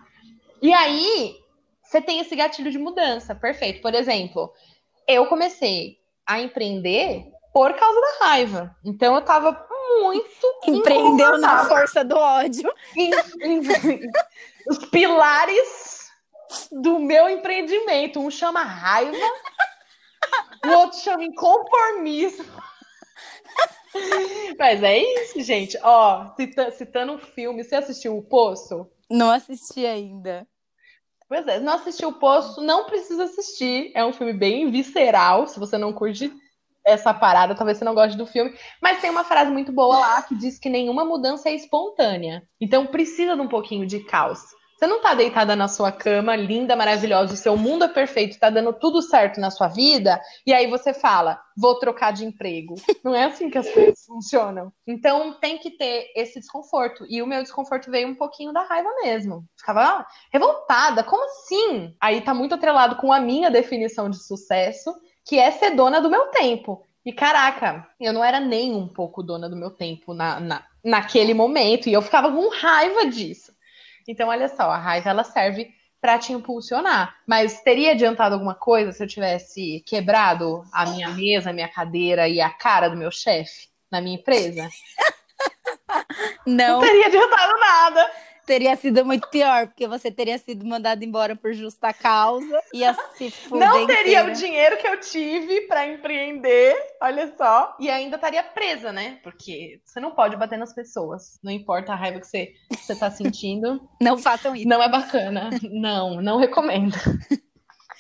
E 0.62 0.74
aí, 0.74 1.36
você 1.84 2.02
tem 2.02 2.20
esse 2.20 2.36
gatilho 2.36 2.72
de 2.72 2.78
mudança, 2.78 3.36
perfeito. 3.36 3.82
Por 3.82 3.94
exemplo, 3.94 4.52
eu 5.08 5.28
comecei 5.28 5.98
a 6.26 6.42
empreender 6.42 7.32
por 7.54 7.74
causa 7.74 8.02
da 8.02 8.26
raiva. 8.26 8.76
Então 8.84 9.16
eu 9.16 9.22
tava 9.22 9.68
muito. 10.00 10.48
Empreendeu 10.68 11.38
na 11.38 11.66
força 11.66 12.04
do 12.04 12.16
ódio. 12.16 12.72
Os 14.70 14.78
pilares 14.90 16.12
do 16.72 17.00
meu 17.00 17.30
empreendimento. 17.30 18.20
Um 18.20 18.30
chama 18.30 18.64
raiva 18.64 19.18
O 20.66 20.70
outro 20.70 21.00
chama 21.00 21.24
inconformismo. 21.24 22.46
Mas 24.58 24.84
é 24.84 24.98
isso, 24.98 25.42
gente. 25.42 25.78
Ó, 25.82 26.36
cita, 26.36 26.72
citando 26.72 27.14
um 27.14 27.18
filme, 27.18 27.64
você 27.64 27.76
assistiu 27.76 28.18
O 28.18 28.24
Poço? 28.24 28.90
Não 29.10 29.32
assisti 29.32 29.86
ainda. 29.86 30.48
Pois 31.28 31.46
é, 31.48 31.60
não 31.60 31.74
assistiu 31.74 32.10
O 32.10 32.20
Poço, 32.20 32.62
não 32.62 32.86
precisa 32.86 33.24
assistir. 33.24 33.92
É 33.96 34.06
um 34.06 34.14
filme 34.14 34.34
bem 34.34 34.70
visceral. 34.70 35.48
Se 35.48 35.60
você 35.60 35.78
não 35.78 35.94
curte 35.94 36.32
essa 36.88 37.14
parada, 37.14 37.54
talvez 37.54 37.78
você 37.78 37.86
não 37.86 37.94
goste 37.94 38.18
do 38.18 38.26
filme. 38.26 38.54
Mas 38.82 39.02
tem 39.02 39.10
uma 39.10 39.24
frase 39.24 39.52
muito 39.52 39.72
boa 39.72 40.00
lá 40.00 40.22
que 40.22 40.36
diz 40.36 40.58
que 40.58 40.70
nenhuma 40.70 41.04
mudança 41.04 41.50
é 41.50 41.54
espontânea. 41.54 42.42
Então 42.60 42.88
precisa 42.88 43.36
de 43.36 43.42
um 43.42 43.48
pouquinho 43.48 43.86
de 43.86 44.00
caos. 44.00 44.40
Você 44.78 44.86
não 44.86 45.02
tá 45.02 45.16
deitada 45.16 45.56
na 45.56 45.68
sua 45.68 45.92
cama, 45.92 46.36
linda, 46.36 46.76
maravilhosa, 46.76 47.34
o 47.34 47.38
seu 47.38 47.58
mundo 47.58 47.84
é 47.84 47.88
perfeito, 47.88 48.38
tá 48.38 48.52
dando 48.52 48.72
tudo 48.72 49.02
certo 49.02 49.42
na 49.42 49.50
sua 49.50 49.68
vida, 49.68 50.22
e 50.46 50.54
aí 50.54 50.70
você 50.70 50.94
fala, 50.94 51.42
vou 51.58 51.80
trocar 51.80 52.14
de 52.14 52.24
emprego. 52.24 52.76
Não 53.04 53.16
é 53.16 53.24
assim 53.24 53.50
que 53.50 53.58
as 53.58 53.68
coisas 53.68 54.06
funcionam. 54.06 54.72
Então 54.86 55.34
tem 55.40 55.58
que 55.58 55.72
ter 55.72 56.12
esse 56.16 56.40
desconforto. 56.40 57.08
E 57.10 57.24
o 57.24 57.28
meu 57.28 57.42
desconforto 57.42 57.90
veio 57.90 58.08
um 58.08 58.14
pouquinho 58.14 58.54
da 58.54 58.62
raiva 58.66 58.90
mesmo. 59.02 59.46
Ficava 59.58 59.82
ah, 59.82 60.08
revoltada, 60.32 61.04
como 61.04 61.26
assim? 61.26 61.96
Aí 62.00 62.22
tá 62.22 62.36
muito 62.36 62.54
atrelado 62.54 62.98
com 62.98 63.12
a 63.12 63.20
minha 63.20 63.50
definição 63.50 64.12
de 64.12 64.24
sucesso, 64.24 64.94
que 65.28 65.38
é 65.38 65.52
ser 65.52 65.72
dona 65.72 66.00
do 66.00 66.10
meu 66.10 66.28
tempo. 66.28 66.88
E 67.06 67.12
caraca, 67.12 67.88
eu 68.00 68.14
não 68.14 68.24
era 68.24 68.40
nem 68.40 68.74
um 68.74 68.88
pouco 68.88 69.22
dona 69.22 69.50
do 69.50 69.56
meu 69.56 69.70
tempo 69.70 70.14
na, 70.14 70.40
na, 70.40 70.66
naquele 70.84 71.34
momento, 71.34 71.88
e 71.88 71.94
eu 71.94 72.02
ficava 72.02 72.32
com 72.32 72.50
raiva 72.50 73.06
disso. 73.06 73.52
Então, 74.08 74.30
olha 74.30 74.48
só, 74.48 74.64
a 74.64 74.78
raiva 74.78 75.10
ela 75.10 75.24
serve 75.24 75.70
para 76.00 76.18
te 76.18 76.32
impulsionar. 76.32 77.18
Mas 77.28 77.62
teria 77.62 77.92
adiantado 77.92 78.36
alguma 78.36 78.56
coisa 78.56 78.92
se 78.94 79.04
eu 79.04 79.08
tivesse 79.08 79.84
quebrado 79.86 80.64
a 80.72 80.86
minha 80.86 81.10
mesa, 81.10 81.50
a 81.50 81.54
minha 81.54 81.68
cadeira 81.68 82.28
e 82.28 82.40
a 82.40 82.50
cara 82.50 82.88
do 82.88 82.96
meu 82.96 83.12
chefe 83.12 83.68
na 83.92 84.00
minha 84.00 84.16
empresa? 84.16 84.70
Não. 86.46 86.80
Não 86.80 86.82
teria 86.82 87.08
adiantado 87.08 87.60
nada 87.60 88.12
teria 88.48 88.76
sido 88.78 89.06
muito 89.06 89.30
pior, 89.30 89.68
porque 89.68 89.86
você 89.86 90.10
teria 90.10 90.38
sido 90.38 90.66
mandado 90.66 91.04
embora 91.04 91.36
por 91.36 91.54
justa 91.54 91.94
causa. 91.94 92.60
Ia 92.74 92.96
se 93.16 93.30
fuder 93.30 93.68
Não 93.68 93.86
teria 93.86 94.22
inteira. 94.22 94.32
o 94.32 94.32
dinheiro 94.32 94.78
que 94.78 94.88
eu 94.88 95.00
tive 95.02 95.68
para 95.68 95.86
empreender, 95.86 96.76
olha 97.02 97.32
só. 97.38 97.76
E 97.78 97.90
ainda 97.90 98.16
estaria 98.16 98.42
presa, 98.42 98.92
né? 98.92 99.20
Porque 99.22 99.82
você 99.84 100.00
não 100.00 100.12
pode 100.12 100.38
bater 100.38 100.58
nas 100.58 100.74
pessoas. 100.74 101.38
Não 101.44 101.52
importa 101.52 101.92
a 101.92 101.96
raiva 101.96 102.22
que 102.22 102.28
você, 102.28 102.54
você 102.72 102.96
tá 102.96 103.12
sentindo. 103.12 103.82
não 104.02 104.18
façam 104.18 104.56
isso. 104.56 104.68
Não 104.68 104.82
é 104.82 104.90
bacana. 104.90 105.50
Não, 105.70 106.22
não 106.22 106.38
recomendo. 106.38 106.96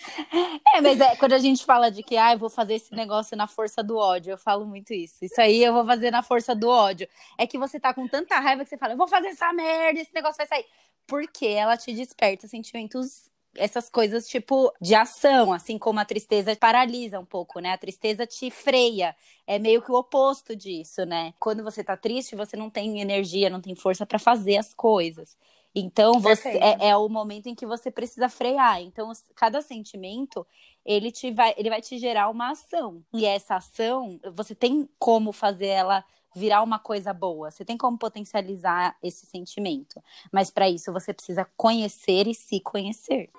É, 0.73 0.81
mas 0.81 0.99
é, 0.99 1.15
quando 1.15 1.33
a 1.33 1.39
gente 1.39 1.65
fala 1.65 1.89
de 1.89 2.03
que 2.03 2.17
ah, 2.17 2.33
eu 2.33 2.39
vou 2.39 2.49
fazer 2.49 2.75
esse 2.75 2.93
negócio 2.93 3.35
na 3.35 3.47
força 3.47 3.81
do 3.81 3.97
ódio, 3.97 4.31
eu 4.31 4.37
falo 4.37 4.65
muito 4.65 4.93
isso. 4.93 5.23
Isso 5.23 5.39
aí 5.39 5.63
eu 5.63 5.73
vou 5.73 5.85
fazer 5.85 6.11
na 6.11 6.21
força 6.21 6.53
do 6.53 6.67
ódio. 6.69 7.07
É 7.37 7.47
que 7.47 7.57
você 7.57 7.79
tá 7.79 7.93
com 7.93 8.07
tanta 8.07 8.39
raiva 8.39 8.63
que 8.63 8.69
você 8.69 8.77
fala, 8.77 8.93
eu 8.93 8.97
vou 8.97 9.07
fazer 9.07 9.29
essa 9.29 9.51
merda, 9.53 9.99
esse 9.99 10.13
negócio 10.13 10.37
vai 10.37 10.47
sair. 10.47 10.65
Porque 11.07 11.45
ela 11.45 11.77
te 11.77 11.93
desperta 11.93 12.47
sentimentos 12.47 13.29
essas 13.57 13.89
coisas 13.89 14.27
tipo 14.27 14.71
de 14.79 14.95
ação, 14.95 15.51
assim 15.51 15.77
como 15.77 15.99
a 15.99 16.05
tristeza 16.05 16.55
paralisa 16.55 17.19
um 17.19 17.25
pouco, 17.25 17.59
né? 17.59 17.71
A 17.73 17.77
tristeza 17.77 18.25
te 18.25 18.49
freia. 18.51 19.15
É 19.45 19.57
meio 19.59 19.81
que 19.81 19.91
o 19.91 19.95
oposto 19.95 20.55
disso, 20.55 21.05
né? 21.05 21.33
Quando 21.39 21.63
você 21.63 21.83
tá 21.83 21.97
triste, 21.97 22.35
você 22.35 22.55
não 22.55 22.69
tem 22.69 23.01
energia, 23.01 23.49
não 23.49 23.61
tem 23.61 23.75
força 23.75 24.05
para 24.05 24.19
fazer 24.19 24.57
as 24.57 24.73
coisas. 24.73 25.35
Então, 25.79 26.19
você 26.19 26.49
é, 26.49 26.89
é, 26.89 26.97
o 26.97 27.07
momento 27.07 27.47
em 27.47 27.53
que 27.53 27.65
você 27.65 27.91
precisa 27.91 28.27
frear. 28.27 28.81
Então, 28.81 29.11
cada 29.35 29.61
sentimento, 29.61 30.45
ele, 30.83 31.11
te 31.11 31.31
vai, 31.31 31.53
ele 31.55 31.69
vai 31.69 31.81
te 31.81 31.99
gerar 31.99 32.29
uma 32.29 32.49
ação. 32.49 33.03
E 33.13 33.25
essa 33.25 33.57
ação, 33.57 34.19
você 34.33 34.55
tem 34.55 34.89
como 34.97 35.31
fazer 35.31 35.67
ela 35.67 36.03
virar 36.35 36.63
uma 36.63 36.79
coisa 36.79 37.13
boa. 37.13 37.51
Você 37.51 37.63
tem 37.63 37.77
como 37.77 37.95
potencializar 37.95 38.97
esse 39.03 39.27
sentimento. 39.27 40.01
Mas 40.31 40.49
para 40.49 40.67
isso, 40.67 40.91
você 40.91 41.13
precisa 41.13 41.47
conhecer 41.55 42.27
e 42.27 42.33
se 42.33 42.59
conhecer. 42.59 43.29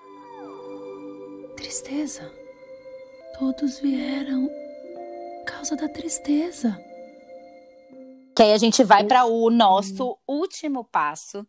Tristeza. 1.57 2.33
Todos 3.37 3.79
vieram 3.79 4.49
causa 5.45 5.75
da 5.75 5.89
tristeza. 5.89 6.79
Que 8.33 8.43
aí 8.43 8.53
a 8.53 8.57
gente 8.57 8.81
vai 8.81 9.03
para 9.03 9.25
o 9.25 9.49
nosso 9.49 10.17
último 10.25 10.85
passo, 10.85 11.45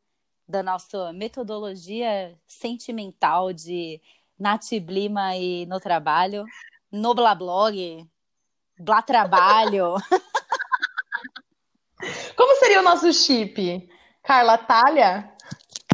da 0.51 0.62
nossa 0.62 1.12
metodologia 1.12 2.36
sentimental 2.46 3.53
de 3.53 4.01
Natiblima 4.38 5.36
e 5.36 5.66
no 5.66 5.78
trabalho, 5.78 6.44
no 6.90 7.14
Blablog, 7.14 8.07
Blá 8.78 9.01
Trabalho. 9.01 9.94
Como 12.36 12.57
seria 12.57 12.80
o 12.80 12.82
nosso 12.82 13.12
chip? 13.12 13.88
Carla 14.22 14.59
Talha? 14.59 15.32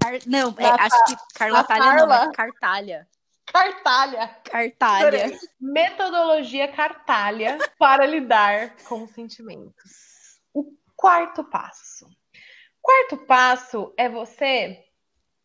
Car... 0.00 0.14
Não, 0.26 0.54
é, 0.56 0.66
acho 0.66 1.04
que 1.04 1.16
Carla 1.34 1.64
Talha 1.64 1.96
não, 1.96 2.06
mas 2.06 2.34
Cartalha. 2.34 3.06
Cartalha. 3.44 4.28
Cartalha. 4.44 5.38
Metodologia 5.60 6.68
Cartalha 6.68 7.58
para 7.78 8.06
lidar 8.06 8.76
com 8.84 9.06
sentimentos. 9.08 10.40
O 10.54 10.72
quarto 10.96 11.44
passo 11.44 12.06
Quarto 12.86 13.16
passo 13.26 13.92
é 13.96 14.08
você 14.08 14.78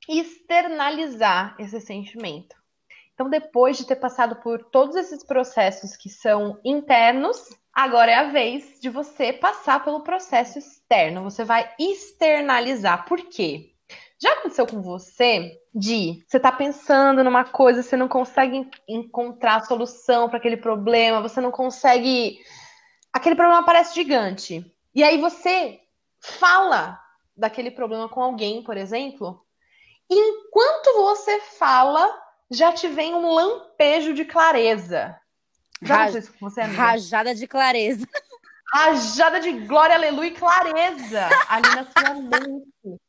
externalizar 0.07 1.55
esse 1.57 1.81
sentimento. 1.81 2.55
Então, 3.15 3.31
depois 3.31 3.79
de 3.79 3.87
ter 3.87 3.95
passado 3.95 4.35
por 4.35 4.65
todos 4.65 4.95
esses 4.95 5.23
processos 5.23 5.97
que 5.97 6.07
são 6.07 6.59
internos, 6.63 7.49
agora 7.73 8.11
é 8.11 8.15
a 8.15 8.29
vez 8.29 8.79
de 8.79 8.89
você 8.89 9.33
passar 9.33 9.83
pelo 9.83 10.03
processo 10.03 10.59
externo. 10.59 11.23
Você 11.23 11.43
vai 11.43 11.67
externalizar. 11.79 13.05
Por 13.05 13.17
quê? 13.27 13.71
Já 14.21 14.33
aconteceu 14.33 14.67
com 14.67 14.79
você 14.79 15.59
de 15.73 16.23
você 16.27 16.39
tá 16.39 16.51
pensando 16.51 17.23
numa 17.23 17.43
coisa, 17.43 17.81
você 17.81 17.97
não 17.97 18.07
consegue 18.07 18.69
encontrar 18.87 19.65
solução 19.65 20.29
para 20.29 20.37
aquele 20.37 20.57
problema, 20.57 21.23
você 21.23 21.41
não 21.41 21.49
consegue. 21.49 22.37
Aquele 23.11 23.33
problema 23.33 23.65
parece 23.65 23.95
gigante. 23.95 24.63
E 24.93 25.03
aí 25.03 25.19
você 25.19 25.79
fala 26.19 27.00
daquele 27.41 27.71
problema 27.71 28.07
com 28.07 28.21
alguém, 28.21 28.63
por 28.63 28.77
exemplo, 28.77 29.43
enquanto 30.07 30.93
você 30.93 31.41
fala, 31.57 32.07
já 32.51 32.71
te 32.71 32.87
vem 32.87 33.15
um 33.15 33.33
lampejo 33.33 34.13
de 34.13 34.23
clareza. 34.23 35.19
Já 35.81 36.07
isso 36.09 36.31
com 36.33 36.47
você, 36.47 36.61
amiga? 36.61 36.79
Rajada 36.79 37.33
de 37.33 37.47
clareza. 37.47 38.07
Rajada 38.71 39.39
de 39.39 39.51
glória, 39.51 39.95
aleluia 39.95 40.29
e 40.29 40.35
clareza 40.35 41.27
ali 41.49 41.67
na 41.75 41.85
sua 41.85 42.13
mente. 42.13 43.01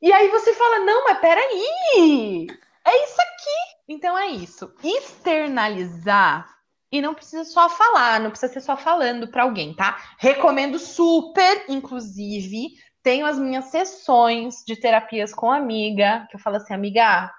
E 0.00 0.12
aí 0.12 0.28
você 0.28 0.54
fala, 0.54 0.78
não, 0.78 1.04
mas 1.04 1.18
peraí, 1.18 2.46
é 2.86 3.04
isso 3.04 3.20
aqui. 3.20 3.82
Então 3.88 4.16
é 4.16 4.28
isso. 4.28 4.72
Externalizar 4.82 6.48
e 6.92 7.02
não 7.02 7.12
precisa 7.12 7.44
só 7.44 7.68
falar, 7.68 8.20
não 8.20 8.30
precisa 8.30 8.52
ser 8.52 8.60
só 8.60 8.76
falando 8.76 9.26
para 9.26 9.42
alguém, 9.42 9.74
tá? 9.74 10.00
Recomendo 10.16 10.78
super, 10.78 11.64
inclusive, 11.68 12.68
tenho 13.04 13.26
as 13.26 13.38
minhas 13.38 13.66
sessões 13.66 14.64
de 14.66 14.74
terapias 14.74 15.32
com 15.34 15.52
amiga, 15.52 16.26
que 16.30 16.36
eu 16.36 16.40
falo 16.40 16.56
assim, 16.56 16.72
amiga, 16.72 17.30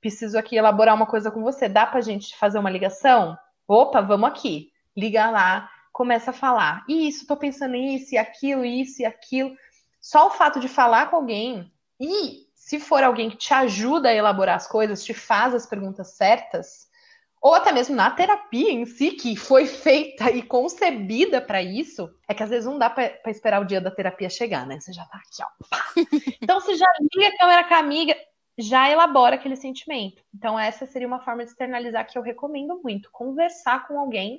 preciso 0.00 0.38
aqui 0.38 0.56
elaborar 0.56 0.94
uma 0.94 1.04
coisa 1.04 1.32
com 1.32 1.42
você, 1.42 1.68
dá 1.68 1.84
pra 1.84 2.00
gente 2.00 2.36
fazer 2.36 2.60
uma 2.60 2.70
ligação? 2.70 3.36
Opa, 3.66 4.00
vamos 4.00 4.30
aqui. 4.30 4.70
Liga 4.96 5.28
lá, 5.28 5.68
começa 5.92 6.30
a 6.30 6.34
falar. 6.34 6.84
Isso, 6.88 7.26
tô 7.26 7.36
pensando 7.36 7.72
nisso 7.72 8.14
e 8.14 8.18
aquilo, 8.18 8.64
isso 8.64 9.02
e 9.02 9.04
aquilo. 9.04 9.54
Só 10.00 10.28
o 10.28 10.30
fato 10.30 10.60
de 10.60 10.68
falar 10.68 11.10
com 11.10 11.16
alguém 11.16 11.70
e 11.98 12.46
se 12.54 12.78
for 12.78 13.02
alguém 13.02 13.30
que 13.30 13.36
te 13.36 13.52
ajuda 13.52 14.10
a 14.10 14.14
elaborar 14.14 14.54
as 14.54 14.68
coisas, 14.68 15.04
te 15.04 15.12
faz 15.12 15.52
as 15.54 15.66
perguntas 15.66 16.12
certas, 16.12 16.88
ou 17.40 17.54
até 17.54 17.72
mesmo 17.72 17.96
na 17.96 18.10
terapia 18.10 18.70
em 18.70 18.84
si, 18.84 19.12
que 19.12 19.34
foi 19.34 19.66
feita 19.66 20.30
e 20.30 20.42
concebida 20.42 21.40
para 21.40 21.62
isso, 21.62 22.14
é 22.28 22.34
que 22.34 22.42
às 22.42 22.50
vezes 22.50 22.66
não 22.66 22.78
dá 22.78 22.90
para 22.90 23.18
esperar 23.26 23.62
o 23.62 23.64
dia 23.64 23.80
da 23.80 23.90
terapia 23.90 24.28
chegar, 24.28 24.66
né? 24.66 24.78
Você 24.78 24.92
já 24.92 25.04
tá 25.06 25.18
aqui, 25.18 25.42
ó. 25.42 25.48
Então 26.42 26.60
você 26.60 26.74
já 26.74 26.86
liga 27.14 27.28
a 27.28 27.38
câmera 27.38 27.64
com 27.64 27.74
a 27.74 27.78
amiga, 27.78 28.16
já 28.58 28.90
elabora 28.90 29.36
aquele 29.36 29.56
sentimento. 29.56 30.22
Então 30.34 30.58
essa 30.58 30.84
seria 30.84 31.08
uma 31.08 31.24
forma 31.24 31.42
de 31.42 31.50
externalizar 31.50 32.06
que 32.06 32.18
eu 32.18 32.22
recomendo 32.22 32.78
muito, 32.82 33.10
conversar 33.10 33.88
com 33.88 33.98
alguém 33.98 34.38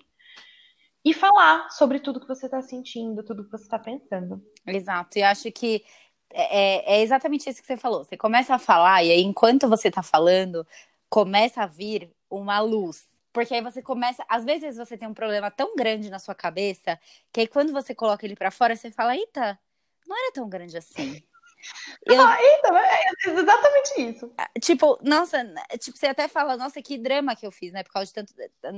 e 1.03 1.11
falar 1.11 1.71
sobre 1.71 1.99
tudo 1.99 2.19
que 2.19 2.27
você 2.27 2.45
está 2.45 2.61
sentindo, 2.61 3.23
tudo 3.23 3.43
que 3.43 3.51
você 3.51 3.63
está 3.63 3.79
pensando. 3.79 4.43
Exato. 4.67 5.17
E 5.17 5.23
acho 5.23 5.51
que 5.51 5.83
é, 6.31 6.97
é, 6.97 7.01
exatamente 7.01 7.49
isso 7.49 7.61
que 7.61 7.67
você 7.67 7.77
falou. 7.77 8.03
Você 8.03 8.15
começa 8.15 8.53
a 8.53 8.59
falar, 8.59 9.03
e 9.03 9.11
aí, 9.11 9.21
enquanto 9.21 9.67
você 9.67 9.87
está 9.87 10.03
falando, 10.03 10.65
começa 11.09 11.63
a 11.63 11.67
vir 11.67 12.11
uma 12.31 12.59
luz. 12.59 13.07
Porque 13.33 13.53
aí 13.53 13.61
você 13.61 13.81
começa. 13.81 14.25
Às 14.27 14.43
vezes 14.43 14.77
você 14.77 14.97
tem 14.97 15.07
um 15.07 15.13
problema 15.13 15.49
tão 15.51 15.75
grande 15.75 16.09
na 16.09 16.19
sua 16.19 16.35
cabeça 16.35 16.99
que 17.31 17.41
aí 17.41 17.47
quando 17.47 17.71
você 17.71 17.95
coloca 17.95 18.25
ele 18.25 18.35
para 18.35 18.51
fora, 18.51 18.75
você 18.75 18.91
fala: 18.91 19.15
eita, 19.15 19.59
não 20.07 20.17
era 20.17 20.33
tão 20.33 20.49
grande 20.49 20.77
assim. 20.77 21.23
Eu... 22.05 22.15
Eita, 22.15 22.69
é 22.75 23.29
exatamente 23.29 24.01
isso. 24.01 24.33
Ah, 24.37 24.49
tipo, 24.59 24.97
nossa, 25.03 25.43
tipo, 25.79 25.95
você 25.95 26.07
até 26.07 26.27
fala, 26.27 26.57
nossa, 26.57 26.81
que 26.81 26.97
drama 26.97 27.35
que 27.35 27.45
eu 27.45 27.51
fiz, 27.51 27.71
né? 27.71 27.83
Por 27.83 27.93
causa 27.93 28.07
de 28.07 28.13
tanto. 28.13 28.33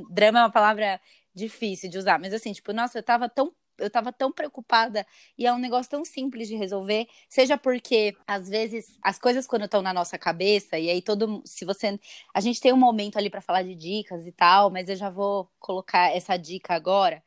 Drama 0.09 0.39
é 0.39 0.43
uma 0.43 0.51
palavra 0.51 0.99
difícil 1.33 1.89
de 1.89 1.97
usar. 1.97 2.19
Mas 2.19 2.33
assim, 2.33 2.51
tipo, 2.51 2.73
nossa, 2.73 2.99
eu 2.99 3.03
tava 3.03 3.29
tão 3.29 3.53
eu 3.77 3.89
tava 3.89 4.11
tão 4.11 4.31
preocupada 4.31 5.05
e 5.37 5.45
é 5.45 5.53
um 5.53 5.57
negócio 5.57 5.89
tão 5.89 6.05
simples 6.05 6.47
de 6.47 6.55
resolver, 6.55 7.07
seja 7.27 7.57
porque 7.57 8.15
às 8.27 8.47
vezes 8.47 8.97
as 9.01 9.17
coisas 9.19 9.47
quando 9.47 9.65
estão 9.65 9.81
na 9.81 9.93
nossa 9.93 10.17
cabeça 10.17 10.77
e 10.77 10.89
aí 10.89 11.01
todo 11.01 11.41
se 11.45 11.65
você 11.65 11.99
a 12.33 12.39
gente 12.39 12.61
tem 12.61 12.73
um 12.73 12.77
momento 12.77 13.17
ali 13.17 13.29
para 13.29 13.41
falar 13.41 13.63
de 13.63 13.75
dicas 13.75 14.25
e 14.27 14.31
tal, 14.31 14.69
mas 14.69 14.89
eu 14.89 14.95
já 14.95 15.09
vou 15.09 15.49
colocar 15.59 16.15
essa 16.15 16.37
dica 16.37 16.73
agora, 16.73 17.23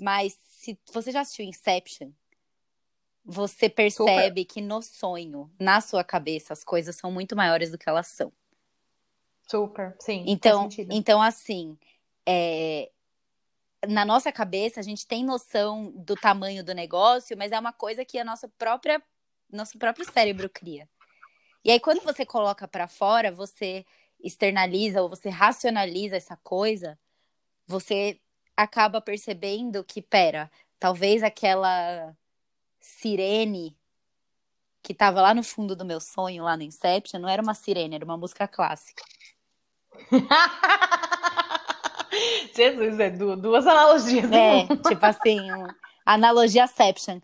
mas 0.00 0.38
se 0.48 0.78
você 0.92 1.10
já 1.10 1.20
assistiu 1.20 1.44
Inception, 1.44 2.10
você 3.24 3.68
percebe 3.68 4.42
Super. 4.42 4.44
que 4.44 4.60
no 4.60 4.82
sonho, 4.82 5.50
na 5.58 5.80
sua 5.80 6.02
cabeça, 6.02 6.52
as 6.52 6.64
coisas 6.64 6.96
são 6.96 7.12
muito 7.12 7.36
maiores 7.36 7.70
do 7.70 7.78
que 7.78 7.88
elas 7.88 8.08
são. 8.08 8.32
Super, 9.48 9.96
sim. 9.98 10.24
Então, 10.26 10.68
então 10.90 11.20
assim, 11.20 11.76
é, 12.26 12.90
na 13.88 14.04
nossa 14.04 14.30
cabeça 14.30 14.80
a 14.80 14.82
gente 14.82 15.06
tem 15.06 15.24
noção 15.24 15.92
do 15.96 16.14
tamanho 16.14 16.64
do 16.64 16.74
negócio, 16.74 17.36
mas 17.36 17.52
é 17.52 17.58
uma 17.58 17.72
coisa 17.72 18.04
que 18.04 18.18
a 18.18 18.24
nossa 18.24 18.48
própria 18.48 19.02
nosso 19.52 19.78
próprio 19.78 20.10
cérebro 20.10 20.48
cria. 20.48 20.88
E 21.64 21.70
aí 21.70 21.80
quando 21.80 22.02
você 22.02 22.24
coloca 22.24 22.68
para 22.68 22.86
fora, 22.86 23.32
você 23.32 23.84
externaliza 24.22 25.02
ou 25.02 25.08
você 25.08 25.28
racionaliza 25.28 26.16
essa 26.16 26.36
coisa, 26.36 26.98
você 27.66 28.20
acaba 28.56 29.00
percebendo 29.00 29.82
que, 29.82 30.02
pera, 30.02 30.50
talvez 30.78 31.22
aquela 31.22 32.14
sirene 32.80 33.76
que 34.82 34.92
estava 34.92 35.20
lá 35.20 35.34
no 35.34 35.42
fundo 35.42 35.76
do 35.76 35.84
meu 35.84 36.00
sonho, 36.00 36.44
lá 36.44 36.56
no 36.56 36.62
Inception, 36.62 37.20
não 37.20 37.28
era 37.28 37.42
uma 37.42 37.54
sirene, 37.54 37.94
era 37.94 38.04
uma 38.04 38.16
música 38.16 38.48
clássica. 38.48 39.02
Jesus, 42.54 43.00
é 43.00 43.10
duas 43.10 43.66
analogias. 43.66 44.30
É, 44.32 44.66
tipo 44.88 45.06
assim, 45.06 45.52
um, 45.52 45.66
analogiaception. 46.04 47.20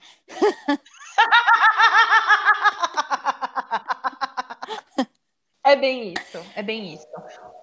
É 5.64 5.74
bem 5.74 6.12
isso, 6.12 6.38
é 6.54 6.62
bem 6.62 6.94
isso. 6.94 7.06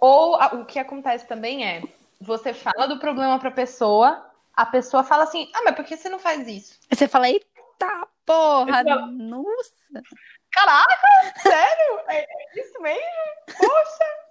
Ou 0.01 0.35
o 0.35 0.65
que 0.65 0.77
acontece 0.77 1.25
também 1.25 1.65
é, 1.65 1.83
você 2.19 2.53
fala 2.53 2.85
do 2.85 2.99
problema 2.99 3.39
pra 3.39 3.49
pessoa, 3.49 4.29
a 4.53 4.65
pessoa 4.65 5.05
fala 5.05 5.23
assim, 5.23 5.49
ah, 5.55 5.61
mas 5.63 5.75
por 5.75 5.85
que 5.85 5.95
você 5.95 6.09
não 6.09 6.19
faz 6.19 6.45
isso? 6.45 6.77
Você 6.91 7.07
fala, 7.07 7.29
eita 7.29 7.47
porra, 8.25 8.83
falo, 8.83 9.07
nossa. 9.07 9.71
Caraca, 10.51 10.97
sério? 11.41 11.99
É 12.09 12.25
isso 12.59 12.81
mesmo? 12.81 13.01
Poxa! 13.57 14.22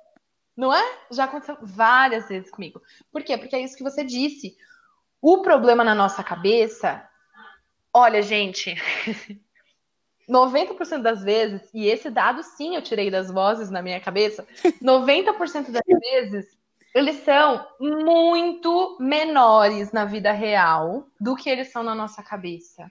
Não 0.57 0.73
é? 0.75 0.99
Já 1.11 1.25
aconteceu 1.25 1.57
várias 1.63 2.29
vezes 2.29 2.51
comigo. 2.51 2.81
Por 3.11 3.23
quê? 3.23 3.37
Porque 3.39 3.57
é 3.57 3.61
isso 3.61 3.77
que 3.77 3.83
você 3.83 4.05
disse. 4.05 4.57
O 5.21 5.43
problema 5.43 5.85
na 5.85 5.95
nossa 5.95 6.23
cabeça, 6.23 7.09
olha, 7.93 8.23
gente, 8.23 8.75
90% 10.29 11.03
das 11.03 11.23
vezes, 11.23 11.71
e 11.73 11.87
esse 11.87 12.11
dado 12.11 12.43
sim 12.43 12.75
eu 12.75 12.83
tirei 12.83 13.11
das 13.11 13.31
vozes 13.31 13.71
na 13.71 13.83
minha 13.83 14.01
cabeça, 14.01 14.47
90% 14.83 15.71
das 15.71 16.01
vezes 16.01 16.59
eles 16.95 17.17
são 17.25 17.67
muito 17.81 18.99
menores 19.01 19.93
na 19.93 20.05
vida 20.05 20.31
real 20.31 21.07
do 21.19 21.35
que 21.35 21.49
eles 21.49 21.73
são 21.73 21.83
na 21.83 21.95
nossa 21.95 22.23
cabeça. 22.23 22.91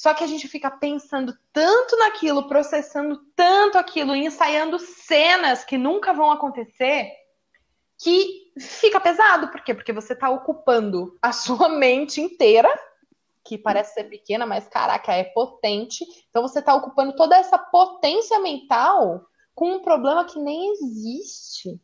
Só 0.00 0.14
que 0.14 0.24
a 0.24 0.26
gente 0.26 0.48
fica 0.48 0.70
pensando 0.70 1.36
tanto 1.52 1.94
naquilo, 1.98 2.48
processando 2.48 3.18
tanto 3.36 3.76
aquilo, 3.76 4.16
ensaiando 4.16 4.78
cenas 4.78 5.62
que 5.62 5.76
nunca 5.76 6.14
vão 6.14 6.30
acontecer, 6.30 7.12
que 7.98 8.50
fica 8.58 8.98
pesado. 8.98 9.48
Por 9.48 9.62
quê? 9.62 9.74
Porque 9.74 9.92
você 9.92 10.14
está 10.14 10.30
ocupando 10.30 11.18
a 11.20 11.32
sua 11.36 11.68
mente 11.68 12.18
inteira, 12.18 12.70
que 13.44 13.58
parece 13.58 13.92
ser 13.92 14.04
pequena, 14.04 14.46
mas 14.46 14.66
caraca, 14.68 15.12
é 15.12 15.22
potente. 15.22 16.02
Então 16.30 16.40
você 16.40 16.60
está 16.60 16.74
ocupando 16.74 17.14
toda 17.14 17.36
essa 17.36 17.58
potência 17.58 18.40
mental 18.40 19.26
com 19.54 19.70
um 19.70 19.82
problema 19.82 20.24
que 20.24 20.38
nem 20.38 20.72
existe. 20.72 21.78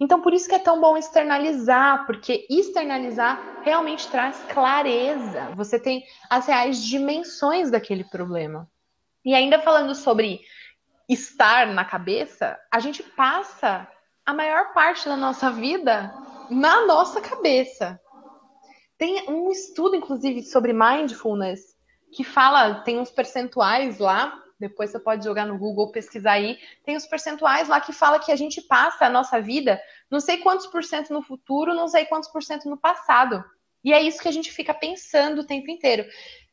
Então, 0.00 0.20
por 0.20 0.32
isso 0.32 0.48
que 0.48 0.54
é 0.54 0.58
tão 0.58 0.80
bom 0.80 0.96
externalizar, 0.96 2.06
porque 2.06 2.46
externalizar 2.48 3.60
realmente 3.62 4.08
traz 4.08 4.42
clareza. 4.48 5.50
Você 5.54 5.78
tem 5.78 6.04
as 6.28 6.46
reais 6.46 6.82
dimensões 6.82 7.70
daquele 7.70 8.04
problema. 8.04 8.68
E 9.24 9.34
ainda 9.34 9.60
falando 9.60 9.94
sobre 9.94 10.40
estar 11.08 11.66
na 11.68 11.84
cabeça, 11.84 12.58
a 12.72 12.80
gente 12.80 13.02
passa 13.02 13.86
a 14.24 14.32
maior 14.32 14.72
parte 14.72 15.08
da 15.08 15.16
nossa 15.16 15.50
vida 15.50 16.12
na 16.50 16.86
nossa 16.86 17.20
cabeça. 17.20 18.00
Tem 18.98 19.28
um 19.28 19.50
estudo, 19.50 19.96
inclusive, 19.96 20.42
sobre 20.42 20.72
mindfulness, 20.72 21.76
que 22.12 22.22
fala, 22.22 22.82
tem 22.82 23.00
uns 23.00 23.10
percentuais 23.10 23.98
lá 23.98 24.38
depois 24.62 24.90
você 24.90 24.98
pode 24.98 25.24
jogar 25.24 25.46
no 25.46 25.58
Google, 25.58 25.92
pesquisar 25.92 26.32
aí. 26.32 26.58
Tem 26.84 26.96
os 26.96 27.06
percentuais 27.06 27.68
lá 27.68 27.80
que 27.80 27.92
fala 27.92 28.18
que 28.18 28.32
a 28.32 28.36
gente 28.36 28.62
passa 28.62 29.06
a 29.06 29.10
nossa 29.10 29.40
vida 29.40 29.80
não 30.12 30.20
sei 30.20 30.36
quantos 30.36 30.66
por 30.66 30.84
cento 30.84 31.10
no 31.10 31.22
futuro, 31.22 31.72
não 31.72 31.88
sei 31.88 32.04
quantos 32.04 32.28
por 32.28 32.42
cento 32.42 32.68
no 32.68 32.76
passado. 32.76 33.42
E 33.82 33.94
é 33.94 34.00
isso 34.02 34.20
que 34.20 34.28
a 34.28 34.32
gente 34.32 34.52
fica 34.52 34.74
pensando 34.74 35.40
o 35.40 35.46
tempo 35.46 35.70
inteiro. 35.70 36.04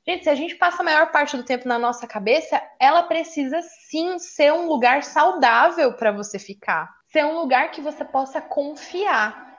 Gente, 0.08 0.24
se 0.24 0.30
a 0.30 0.36
gente 0.36 0.56
passa 0.56 0.82
a 0.82 0.86
maior 0.86 1.12
parte 1.12 1.36
do 1.36 1.44
tempo 1.44 1.68
na 1.68 1.78
nossa 1.78 2.08
cabeça, 2.08 2.62
ela 2.80 3.04
precisa 3.04 3.62
sim 3.62 4.18
ser 4.18 4.54
um 4.54 4.66
lugar 4.66 5.04
saudável 5.04 5.92
para 5.92 6.10
você 6.10 6.40
ficar. 6.40 6.90
Ser 7.12 7.26
um 7.26 7.38
lugar 7.38 7.70
que 7.72 7.82
você 7.82 8.06
possa 8.06 8.40
confiar. 8.40 9.58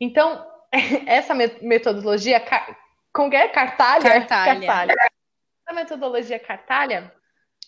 Então, 0.00 0.44
essa 1.06 1.34
metodologia, 1.34 2.42
como 3.12 3.32
é? 3.32 3.46
Cartalha? 3.46 4.02
Cartalha. 4.02 4.66
Cartalha. 4.66 4.94
Essa 5.64 5.72
metodologia 5.72 6.38
cartalha, 6.40 7.14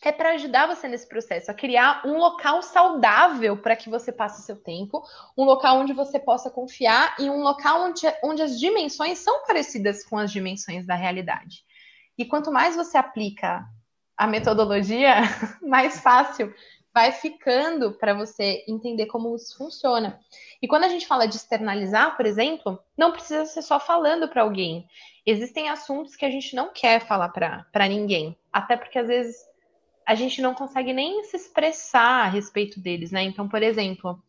é 0.07 0.13
para 0.13 0.35
ajudar 0.35 0.69
você 0.69 0.87
nesse 0.87 1.09
processo, 1.09 1.51
a 1.51 1.55
criar 1.55 2.07
um 2.07 2.17
local 2.17 2.63
saudável 2.63 3.57
para 3.57 3.75
que 3.75 3.91
você 3.91 4.13
passe 4.13 4.41
o 4.41 4.45
seu 4.45 4.55
tempo, 4.55 5.03
um 5.37 5.43
local 5.43 5.79
onde 5.79 5.93
você 5.93 6.17
possa 6.17 6.49
confiar 6.49 7.17
e 7.19 7.29
um 7.29 7.41
local 7.41 7.83
onde, 7.83 8.03
onde 8.23 8.41
as 8.41 8.57
dimensões 8.57 9.19
são 9.19 9.45
parecidas 9.45 10.05
com 10.05 10.17
as 10.17 10.31
dimensões 10.31 10.87
da 10.87 10.95
realidade. 10.95 11.65
E 12.17 12.25
quanto 12.25 12.53
mais 12.53 12.77
você 12.77 12.97
aplica 12.97 13.67
a 14.17 14.29
metodologia, 14.29 15.23
mais 15.61 15.99
fácil 15.99 16.55
vai 16.95 17.11
ficando 17.11 17.91
para 17.99 18.15
você 18.15 18.65
entender 18.69 19.07
como 19.07 19.35
isso 19.35 19.59
funciona. 19.59 20.21
E 20.63 20.69
quando 20.69 20.85
a 20.85 20.89
gente 20.89 21.05
fala 21.09 21.27
de 21.27 21.35
externalizar, 21.35 22.17
por 22.17 22.27
exemplo, 22.27 22.79
não 22.97 23.11
precisa 23.11 23.45
ser 23.45 23.61
só 23.61 23.81
falando 23.81 24.29
para 24.29 24.43
alguém. 24.43 24.87
Existem 25.27 25.69
assuntos 25.69 26.15
que 26.15 26.25
a 26.25 26.31
gente 26.31 26.55
não 26.55 26.73
quer 26.73 27.01
falar 27.01 27.31
para 27.31 27.89
ninguém, 27.89 28.39
até 28.53 28.77
porque 28.77 29.01
às 29.01 29.09
vezes 29.09 29.56
a 30.07 30.15
gente 30.15 30.41
não 30.41 30.55
consegue 30.55 30.93
nem 30.93 31.25
se 31.25 31.37
expressar 31.37 32.25
a 32.25 32.29
respeito 32.29 32.79
deles, 32.79 33.11
né? 33.11 33.25
Então, 33.25 33.49
por 33.49 33.63
exemplo, 33.63 34.23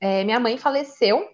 é, 0.00 0.24
minha 0.24 0.40
mãe 0.40 0.56
faleceu, 0.56 1.28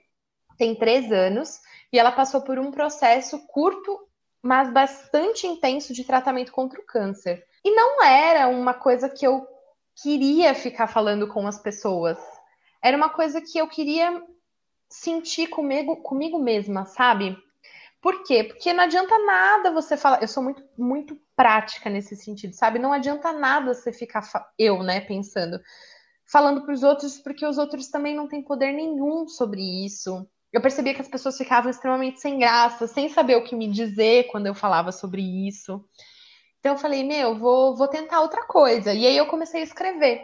tem 0.58 0.74
três 0.74 1.12
anos, 1.12 1.60
e 1.92 1.98
ela 1.98 2.10
passou 2.10 2.42
por 2.42 2.58
um 2.58 2.72
processo 2.72 3.38
curto, 3.46 4.08
mas 4.42 4.72
bastante 4.72 5.46
intenso 5.46 5.94
de 5.94 6.02
tratamento 6.02 6.50
contra 6.50 6.80
o 6.80 6.84
câncer. 6.84 7.46
E 7.64 7.70
não 7.70 8.02
era 8.02 8.48
uma 8.48 8.74
coisa 8.74 9.08
que 9.08 9.24
eu 9.24 9.46
queria 10.02 10.54
ficar 10.54 10.88
falando 10.88 11.28
com 11.28 11.46
as 11.46 11.58
pessoas. 11.58 12.18
Era 12.82 12.96
uma 12.96 13.08
coisa 13.08 13.40
que 13.40 13.58
eu 13.58 13.68
queria 13.68 14.22
sentir 14.88 15.46
comigo, 15.46 15.96
comigo 16.02 16.38
mesma, 16.38 16.84
sabe? 16.84 17.38
Por 18.02 18.24
quê? 18.24 18.44
Porque 18.44 18.72
não 18.72 18.84
adianta 18.84 19.16
nada 19.20 19.70
você 19.70 19.96
falar. 19.96 20.20
Eu 20.20 20.28
sou 20.28 20.42
muito, 20.42 20.62
muito 20.76 21.18
prática 21.36 21.90
nesse 21.90 22.16
sentido, 22.16 22.54
sabe? 22.54 22.78
Não 22.78 22.92
adianta 22.92 23.32
nada 23.32 23.74
você 23.74 23.92
ficar, 23.92 24.22
eu, 24.58 24.82
né, 24.82 25.00
pensando, 25.00 25.60
falando 26.30 26.62
para 26.62 26.74
os 26.74 26.82
outros, 26.82 27.18
porque 27.18 27.46
os 27.46 27.58
outros 27.58 27.88
também 27.88 28.14
não 28.14 28.28
têm 28.28 28.42
poder 28.42 28.72
nenhum 28.72 29.26
sobre 29.28 29.60
isso. 29.84 30.26
Eu 30.52 30.60
percebia 30.60 30.94
que 30.94 31.00
as 31.00 31.08
pessoas 31.08 31.36
ficavam 31.36 31.70
extremamente 31.70 32.20
sem 32.20 32.38
graça, 32.38 32.86
sem 32.86 33.08
saber 33.08 33.36
o 33.36 33.44
que 33.44 33.56
me 33.56 33.68
dizer 33.68 34.28
quando 34.30 34.46
eu 34.46 34.54
falava 34.54 34.92
sobre 34.92 35.20
isso. 35.48 35.84
Então 36.60 36.72
eu 36.72 36.78
falei, 36.78 37.02
meu, 37.04 37.36
vou, 37.36 37.76
vou 37.76 37.88
tentar 37.88 38.20
outra 38.20 38.46
coisa. 38.46 38.94
E 38.94 39.06
aí 39.06 39.16
eu 39.16 39.26
comecei 39.26 39.60
a 39.60 39.64
escrever. 39.64 40.22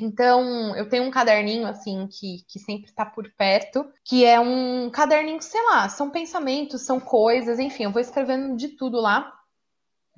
Então, 0.00 0.74
eu 0.74 0.88
tenho 0.88 1.04
um 1.04 1.10
caderninho, 1.10 1.66
assim, 1.66 2.08
que, 2.08 2.44
que 2.48 2.58
sempre 2.58 2.90
está 2.90 3.04
por 3.04 3.30
perto, 3.34 3.84
que 4.04 4.24
é 4.24 4.40
um 4.40 4.90
caderninho, 4.90 5.42
sei 5.42 5.62
lá, 5.64 5.88
são 5.88 6.10
pensamentos, 6.10 6.82
são 6.82 6.98
coisas, 6.98 7.58
enfim, 7.58 7.84
eu 7.84 7.92
vou 7.92 8.00
escrevendo 8.00 8.56
de 8.56 8.68
tudo 8.68 8.98
lá. 9.00 9.30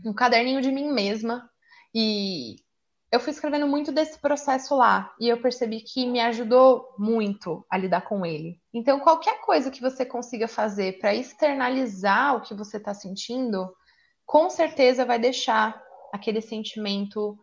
Um 0.03 0.15
caderninho 0.15 0.61
de 0.61 0.73
mim 0.73 0.91
mesma. 0.91 1.51
E 1.95 2.57
eu 3.13 3.21
fui 3.21 3.31
escrevendo 3.31 3.67
muito 3.67 3.93
desse 3.93 4.19
processo 4.19 4.75
lá. 4.75 5.15
E 5.21 5.29
eu 5.29 5.41
percebi 5.41 5.81
que 5.81 6.07
me 6.07 6.21
ajudou 6.21 6.95
muito 6.99 7.65
a 7.71 7.79
lidar 7.79 8.01
com 8.01 8.27
ele. 8.27 8.61
Então, 8.73 8.99
qualquer 8.99 9.41
coisa 9.41 9.71
que 9.71 9.81
você 9.81 10.05
consiga 10.05 10.49
fazer 10.49 10.99
para 10.99 11.15
externalizar 11.15 12.37
o 12.37 12.41
que 12.41 12.55
você 12.55 12.79
está 12.79 12.93
sentindo, 12.93 13.73
com 14.27 14.51
certeza 14.51 15.05
vai 15.05 15.19
deixar 15.19 15.81
aquele 16.13 16.41
sentimento 16.41 17.39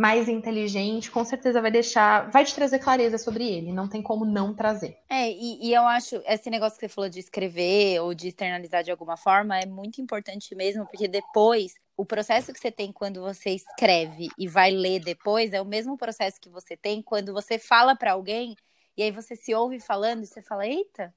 mais 0.00 0.30
inteligente, 0.30 1.10
com 1.10 1.22
certeza 1.22 1.60
vai 1.60 1.70
deixar, 1.70 2.30
vai 2.30 2.42
te 2.42 2.54
trazer 2.54 2.78
clareza 2.78 3.18
sobre 3.18 3.46
ele, 3.46 3.70
não 3.70 3.86
tem 3.86 4.00
como 4.00 4.24
não 4.24 4.54
trazer. 4.54 4.96
É, 5.10 5.30
e, 5.30 5.68
e, 5.68 5.74
eu 5.74 5.82
acho, 5.82 6.22
esse 6.26 6.48
negócio 6.48 6.78
que 6.78 6.88
você 6.88 6.94
falou 6.94 7.10
de 7.10 7.20
escrever 7.20 8.00
ou 8.00 8.14
de 8.14 8.28
externalizar 8.28 8.82
de 8.82 8.90
alguma 8.90 9.18
forma 9.18 9.58
é 9.58 9.66
muito 9.66 10.00
importante 10.00 10.54
mesmo, 10.54 10.86
porque 10.86 11.06
depois, 11.06 11.74
o 11.98 12.06
processo 12.06 12.50
que 12.50 12.58
você 12.58 12.72
tem 12.72 12.90
quando 12.90 13.20
você 13.20 13.50
escreve 13.50 14.28
e 14.38 14.48
vai 14.48 14.70
ler 14.70 15.00
depois 15.00 15.52
é 15.52 15.60
o 15.60 15.66
mesmo 15.66 15.98
processo 15.98 16.40
que 16.40 16.48
você 16.48 16.78
tem 16.78 17.02
quando 17.02 17.34
você 17.34 17.58
fala 17.58 17.94
para 17.94 18.12
alguém 18.12 18.56
e 18.96 19.02
aí 19.02 19.10
você 19.10 19.36
se 19.36 19.54
ouve 19.54 19.80
falando 19.80 20.22
e 20.22 20.26
você 20.26 20.40
fala, 20.40 20.66
eita, 20.66 21.14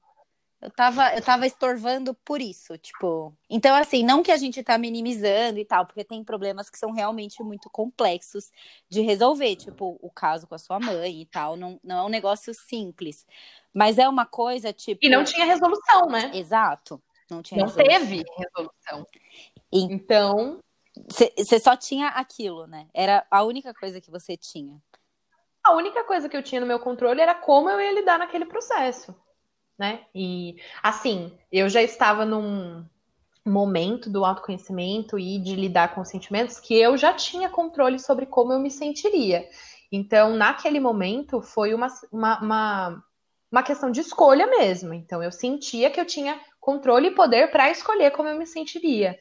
eu 0.64 0.70
tava, 0.70 1.14
eu 1.14 1.20
tava 1.20 1.46
estorvando 1.46 2.14
por 2.14 2.40
isso, 2.40 2.78
tipo. 2.78 3.36
Então, 3.50 3.76
assim, 3.76 4.02
não 4.02 4.22
que 4.22 4.32
a 4.32 4.36
gente 4.38 4.62
tá 4.62 4.78
minimizando 4.78 5.58
e 5.58 5.64
tal, 5.64 5.84
porque 5.84 6.02
tem 6.02 6.24
problemas 6.24 6.70
que 6.70 6.78
são 6.78 6.90
realmente 6.90 7.42
muito 7.42 7.68
complexos 7.68 8.50
de 8.88 9.02
resolver, 9.02 9.56
tipo, 9.56 9.98
o 10.00 10.10
caso 10.10 10.46
com 10.46 10.54
a 10.54 10.58
sua 10.58 10.80
mãe 10.80 11.20
e 11.20 11.26
tal, 11.26 11.54
não, 11.54 11.78
não 11.84 11.98
é 11.98 12.02
um 12.04 12.08
negócio 12.08 12.54
simples. 12.54 13.26
Mas 13.74 13.98
é 13.98 14.08
uma 14.08 14.24
coisa, 14.24 14.72
tipo. 14.72 15.04
E 15.04 15.10
não 15.10 15.22
tinha 15.22 15.44
resolução, 15.44 16.06
né? 16.06 16.30
Exato. 16.32 17.02
Não 17.30 17.42
tinha 17.42 17.60
Não 17.60 17.66
resolução. 17.66 18.00
teve 18.00 18.24
resolução. 18.38 19.06
Então. 19.70 20.60
Você 21.36 21.58
só 21.58 21.76
tinha 21.76 22.08
aquilo, 22.08 22.66
né? 22.66 22.86
Era 22.94 23.26
a 23.30 23.42
única 23.42 23.74
coisa 23.74 24.00
que 24.00 24.10
você 24.10 24.34
tinha. 24.34 24.80
A 25.62 25.72
única 25.72 26.04
coisa 26.04 26.26
que 26.26 26.36
eu 26.36 26.42
tinha 26.42 26.60
no 26.60 26.66
meu 26.66 26.78
controle 26.78 27.20
era 27.20 27.34
como 27.34 27.68
eu 27.68 27.80
ia 27.80 27.92
lidar 27.92 28.18
naquele 28.18 28.46
processo 28.46 29.14
né? 29.78 30.00
E 30.14 30.56
assim, 30.82 31.32
eu 31.50 31.68
já 31.68 31.82
estava 31.82 32.24
num 32.24 32.84
momento 33.44 34.08
do 34.08 34.24
autoconhecimento 34.24 35.18
e 35.18 35.38
de 35.38 35.54
lidar 35.54 35.94
com 35.94 36.00
os 36.00 36.08
sentimentos 36.08 36.58
que 36.58 36.74
eu 36.74 36.96
já 36.96 37.12
tinha 37.12 37.48
controle 37.48 37.98
sobre 37.98 38.26
como 38.26 38.52
eu 38.52 38.58
me 38.58 38.70
sentiria. 38.70 39.46
Então, 39.92 40.34
naquele 40.34 40.80
momento, 40.80 41.42
foi 41.42 41.74
uma, 41.74 41.88
uma, 42.10 42.40
uma, 42.40 43.04
uma 43.52 43.62
questão 43.62 43.90
de 43.90 44.00
escolha 44.00 44.46
mesmo. 44.46 44.94
Então, 44.94 45.22
eu 45.22 45.30
sentia 45.30 45.90
que 45.90 46.00
eu 46.00 46.06
tinha 46.06 46.40
controle 46.58 47.08
e 47.08 47.14
poder 47.14 47.50
para 47.50 47.70
escolher 47.70 48.10
como 48.12 48.28
eu 48.28 48.38
me 48.38 48.46
sentiria. 48.46 49.18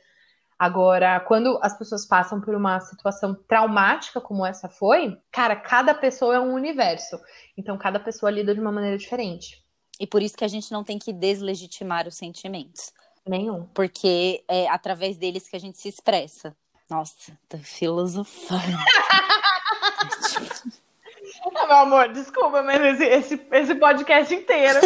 Agora, 0.57 1.19
quando 1.19 1.59
as 1.61 1.77
pessoas 1.77 2.05
passam 2.05 2.39
por 2.39 2.55
uma 2.55 2.79
situação 2.79 3.35
traumática 3.47 4.21
como 4.21 4.45
essa 4.45 4.69
foi, 4.69 5.17
cara, 5.31 5.55
cada 5.55 5.93
pessoa 5.93 6.35
é 6.35 6.39
um 6.39 6.53
universo. 6.53 7.19
Então, 7.57 7.77
cada 7.77 7.99
pessoa 7.99 8.31
lida 8.31 8.53
de 8.53 8.61
uma 8.61 8.71
maneira 8.71 8.97
diferente. 8.97 9.62
E 10.03 10.05
por 10.05 10.21
isso 10.21 10.35
que 10.35 10.43
a 10.43 10.49
gente 10.49 10.69
não 10.69 10.83
tem 10.83 10.99
que 10.99 11.13
deslegitimar 11.13 12.09
os 12.09 12.17
sentimentos. 12.17 12.91
Nenhum. 13.25 13.65
Porque 13.67 14.43
é 14.49 14.67
através 14.67 15.15
deles 15.15 15.47
que 15.47 15.55
a 15.55 15.59
gente 15.59 15.77
se 15.77 15.87
expressa. 15.87 16.53
Nossa, 16.89 17.39
tô 17.47 17.57
filosofando. 17.59 18.59
ah, 21.55 21.67
meu 21.67 21.75
amor, 21.77 22.11
desculpa, 22.11 22.61
mas 22.61 22.99
esse, 22.99 23.05
esse, 23.05 23.47
esse 23.49 23.75
podcast 23.75 24.35
inteiro 24.35 24.81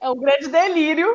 é 0.00 0.08
um 0.08 0.14
grande 0.14 0.46
delírio 0.46 1.12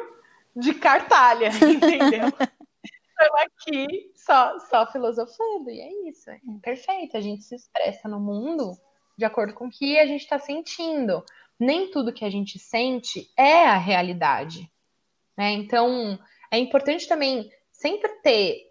de 0.54 0.74
cartalha, 0.74 1.48
entendeu? 1.64 2.28
Estamos 2.28 3.41
aqui 3.45 4.12
só, 4.14 4.60
só 4.60 4.91
filosofando, 4.91 5.70
e 5.70 5.80
é 5.80 6.10
isso. 6.10 6.30
É 6.30 6.38
perfeito, 6.62 7.16
a 7.16 7.22
gente 7.22 7.45
se 7.45 7.56
expressa 7.56 8.10
no 8.10 8.20
mundo 8.20 8.78
de 9.18 9.24
acordo 9.24 9.54
com 9.54 9.68
o 9.68 9.72
que 9.72 9.98
a 9.98 10.06
gente 10.06 10.24
está 10.24 10.38
sentindo 10.38 11.24
nem 11.60 11.89
tudo 11.89 12.14
que 12.14 12.26
a 12.26 12.30
gente 12.30 12.60
sente 12.60 13.30
é 13.36 13.66
a 13.66 13.78
realidade. 13.78 14.72
Né? 15.36 15.53
Então, 15.53 16.18
é 16.51 16.58
importante 16.58 17.08
também 17.08 17.51
sempre 17.72 18.10
ter 18.22 18.68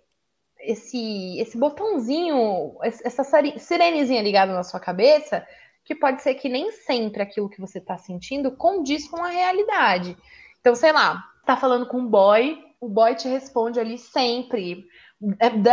esse, 0.61 1.39
esse 1.39 1.57
botãozinho, 1.57 2.77
essa 2.83 3.23
sirenezinha 3.59 4.23
ligada 4.23 4.53
na 4.53 4.63
sua 4.63 4.81
cabeça, 4.81 5.47
que 5.85 5.95
pode 5.95 6.23
ser 6.23 6.35
que 6.35 6.49
nem 6.49 6.73
sempre 6.73 7.23
aquilo 7.23 7.49
que 7.49 7.61
você 7.61 7.79
está 7.79 7.97
sentindo 7.97 8.57
condiz 8.57 9.09
com 9.09 9.23
a 9.23 9.29
realidade. 9.29 10.17
Então, 10.61 10.75
sei 10.75 10.93
lá, 10.93 11.25
tá 11.45 11.57
falando 11.57 11.87
com 11.87 11.99
um 11.99 12.07
boy, 12.09 12.59
o 12.81 12.89
boy 12.89 13.15
te 13.15 13.29
responde 13.29 13.79
ali 13.79 13.97
sempre, 13.97 14.85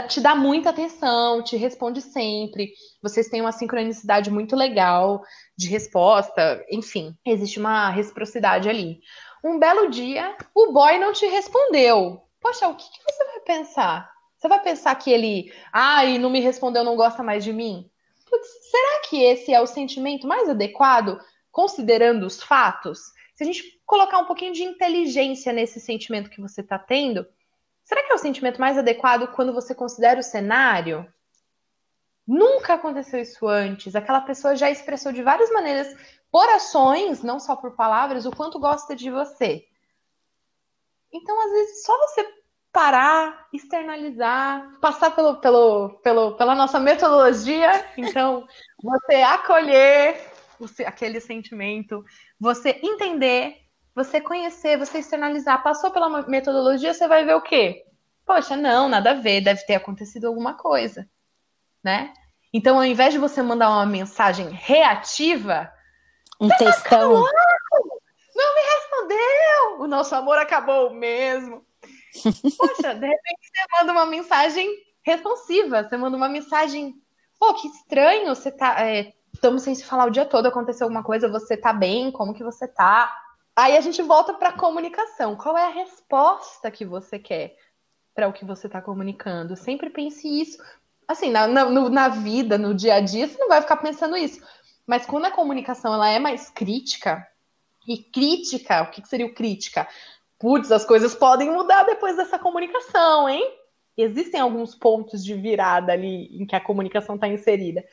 te 0.07 0.21
dá 0.21 0.35
muita 0.35 0.69
atenção, 0.69 1.43
te 1.43 1.57
responde 1.57 2.01
sempre. 2.01 2.71
Vocês 3.01 3.27
têm 3.27 3.41
uma 3.41 3.51
sincronicidade 3.51 4.31
muito 4.31 4.55
legal 4.55 5.21
de 5.57 5.67
resposta, 5.67 6.63
enfim, 6.71 7.15
existe 7.25 7.59
uma 7.59 7.89
reciprocidade 7.89 8.69
ali. 8.69 8.99
Um 9.43 9.59
belo 9.59 9.89
dia, 9.89 10.35
o 10.55 10.71
boy 10.71 10.97
não 10.97 11.11
te 11.11 11.25
respondeu. 11.25 12.21
Poxa, 12.39 12.67
o 12.67 12.75
que, 12.75 12.85
que 12.89 13.03
você 13.03 13.25
vai 13.25 13.39
pensar? 13.41 14.09
Você 14.37 14.47
vai 14.47 14.61
pensar 14.61 14.95
que 14.95 15.11
ele, 15.11 15.53
ai, 15.71 16.15
ah, 16.15 16.19
não 16.19 16.29
me 16.29 16.39
respondeu, 16.39 16.83
não 16.83 16.95
gosta 16.95 17.23
mais 17.23 17.43
de 17.43 17.53
mim? 17.53 17.89
Putz, 18.29 18.47
será 18.71 19.01
que 19.09 19.21
esse 19.21 19.53
é 19.53 19.61
o 19.61 19.67
sentimento 19.67 20.27
mais 20.27 20.49
adequado, 20.49 21.19
considerando 21.51 22.25
os 22.25 22.41
fatos? 22.41 22.99
Se 23.35 23.43
a 23.43 23.45
gente 23.45 23.81
colocar 23.85 24.19
um 24.19 24.25
pouquinho 24.25 24.53
de 24.53 24.63
inteligência 24.63 25.53
nesse 25.53 25.79
sentimento 25.79 26.29
que 26.29 26.41
você 26.41 26.61
está 26.61 26.77
tendo, 26.77 27.25
será 27.83 28.03
que 28.03 28.11
é 28.11 28.15
o 28.15 28.19
sentimento 28.19 28.59
mais 28.59 28.77
adequado 28.77 29.27
quando 29.27 29.53
você 29.53 29.73
considera 29.73 30.19
o 30.19 30.23
cenário? 30.23 31.05
Nunca 32.25 32.75
aconteceu 32.75 33.19
isso 33.19 33.47
antes. 33.47 33.95
Aquela 33.95 34.21
pessoa 34.21 34.55
já 34.55 34.69
expressou 34.69 35.11
de 35.11 35.21
várias 35.21 35.51
maneiras, 35.51 35.93
por 36.31 36.47
ações, 36.49 37.21
não 37.21 37.39
só 37.39 37.55
por 37.55 37.75
palavras, 37.75 38.25
o 38.25 38.31
quanto 38.31 38.59
gosta 38.59 38.95
de 38.95 39.11
você. 39.11 39.65
Então, 41.11 41.39
às 41.45 41.51
vezes, 41.51 41.83
só 41.83 41.95
você 42.07 42.25
parar, 42.71 43.47
externalizar, 43.53 44.79
passar 44.81 45.11
pelo, 45.11 45.35
pelo, 45.35 45.89
pelo, 46.01 46.35
pela 46.35 46.55
nossa 46.55 46.79
metodologia. 46.79 47.69
Então, 47.95 48.47
você 48.81 49.17
acolher 49.17 50.31
aquele 50.85 51.19
sentimento, 51.19 52.03
você 52.39 52.79
entender, 52.81 53.62
você 53.95 54.19
conhecer, 54.21 54.77
você 54.77 54.99
externalizar. 54.99 55.63
Passou 55.63 55.91
pela 55.91 56.27
metodologia, 56.27 56.93
você 56.93 57.07
vai 57.07 57.25
ver 57.25 57.35
o 57.35 57.41
quê? 57.41 57.85
Poxa, 58.25 58.55
não, 58.55 58.87
nada 58.87 59.11
a 59.11 59.15
ver, 59.15 59.41
deve 59.41 59.65
ter 59.65 59.75
acontecido 59.75 60.25
alguma 60.25 60.53
coisa 60.55 61.07
né? 61.83 62.13
Então, 62.53 62.77
ao 62.77 62.85
invés 62.85 63.13
de 63.13 63.19
você 63.19 63.41
mandar 63.41 63.69
uma 63.69 63.85
mensagem 63.85 64.49
reativa, 64.49 65.71
um 66.39 66.47
textão. 66.47 67.25
Não 68.35 68.55
me 68.55 68.61
respondeu! 68.61 69.81
O 69.81 69.87
nosso 69.87 70.15
amor 70.15 70.37
acabou 70.37 70.91
mesmo. 70.91 71.65
Poxa, 72.57 72.93
de 72.93 73.05
repente 73.05 73.39
você 73.41 73.79
manda 73.79 73.91
uma 73.91 74.05
mensagem 74.05 74.69
responsiva, 75.03 75.83
você 75.83 75.97
manda 75.97 76.15
uma 76.15 76.29
mensagem, 76.29 76.95
pô, 77.39 77.53
que 77.55 77.67
estranho, 77.67 78.33
você 78.33 78.51
tá. 78.51 78.87
É, 78.87 79.13
estamos 79.33 79.63
sem 79.63 79.75
se 79.75 79.83
falar 79.83 80.05
o 80.05 80.11
dia 80.11 80.25
todo, 80.25 80.45
aconteceu 80.45 80.85
alguma 80.85 81.03
coisa, 81.03 81.27
você 81.27 81.57
tá 81.57 81.73
bem, 81.73 82.11
como 82.11 82.33
que 82.33 82.43
você 82.43 82.67
tá? 82.67 83.13
Aí 83.55 83.77
a 83.77 83.81
gente 83.81 84.01
volta 84.01 84.33
para 84.33 84.53
comunicação. 84.53 85.35
Qual 85.35 85.57
é 85.57 85.65
a 85.65 85.69
resposta 85.69 86.71
que 86.71 86.85
você 86.85 87.19
quer 87.19 87.55
para 88.15 88.27
o 88.27 88.33
que 88.33 88.45
você 88.45 88.67
está 88.67 88.81
comunicando? 88.81 89.55
Sempre 89.55 89.89
pense 89.89 90.27
isso, 90.27 90.61
assim, 91.07 91.29
na, 91.29 91.47
na, 91.47 91.65
na 91.65 92.07
vida, 92.07 92.57
no 92.57 92.73
dia 92.73 92.95
a 92.95 92.99
dia, 92.99 93.27
você 93.27 93.37
não 93.37 93.47
vai 93.47 93.61
ficar 93.61 93.77
pensando 93.77 94.17
isso. 94.17 94.41
Mas 94.85 95.05
quando 95.05 95.25
a 95.25 95.31
comunicação 95.31 95.93
ela 95.93 96.09
é 96.09 96.19
mais 96.19 96.49
crítica, 96.49 97.25
e 97.87 97.97
crítica, 97.97 98.81
o 98.83 98.91
que, 98.91 99.01
que 99.01 99.07
seria 99.07 99.25
o 99.25 99.33
crítica? 99.33 99.87
Putz, 100.39 100.71
as 100.71 100.85
coisas 100.85 101.13
podem 101.15 101.51
mudar 101.51 101.83
depois 101.83 102.15
dessa 102.15 102.39
comunicação, 102.39 103.29
hein? 103.29 103.57
Existem 103.95 104.39
alguns 104.39 104.73
pontos 104.73 105.23
de 105.23 105.33
virada 105.35 105.91
ali 105.93 106.27
em 106.31 106.45
que 106.45 106.55
a 106.55 106.61
comunicação 106.61 107.15
está 107.15 107.27
inserida. 107.27 107.83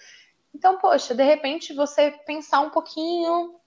Então, 0.54 0.78
poxa, 0.78 1.14
de 1.14 1.22
repente 1.22 1.74
você 1.74 2.12
pensar 2.26 2.60
um 2.60 2.70
pouquinho, 2.70 3.59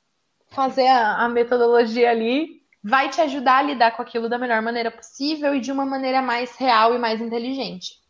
fazer 0.54 0.88
a, 0.88 1.24
a 1.24 1.30
metodologia 1.30 2.10
ali, 2.10 2.62
vai 2.84 3.10
te 3.10 3.22
ajudar 3.22 3.60
a 3.60 3.64
lidar 3.64 3.95
com 3.95 4.01
aquilo 4.01 4.30
da 4.30 4.38
melhor 4.38 4.62
maneira 4.62 4.91
possível 4.91 5.56
e 5.56 5.60
de 5.60 5.72
uma 5.72 5.86
maneira 5.86 6.22
mais 6.22 6.56
real 6.56 6.93
e 6.93 6.99
mais 6.99 7.22
inteligente. 7.22 8.01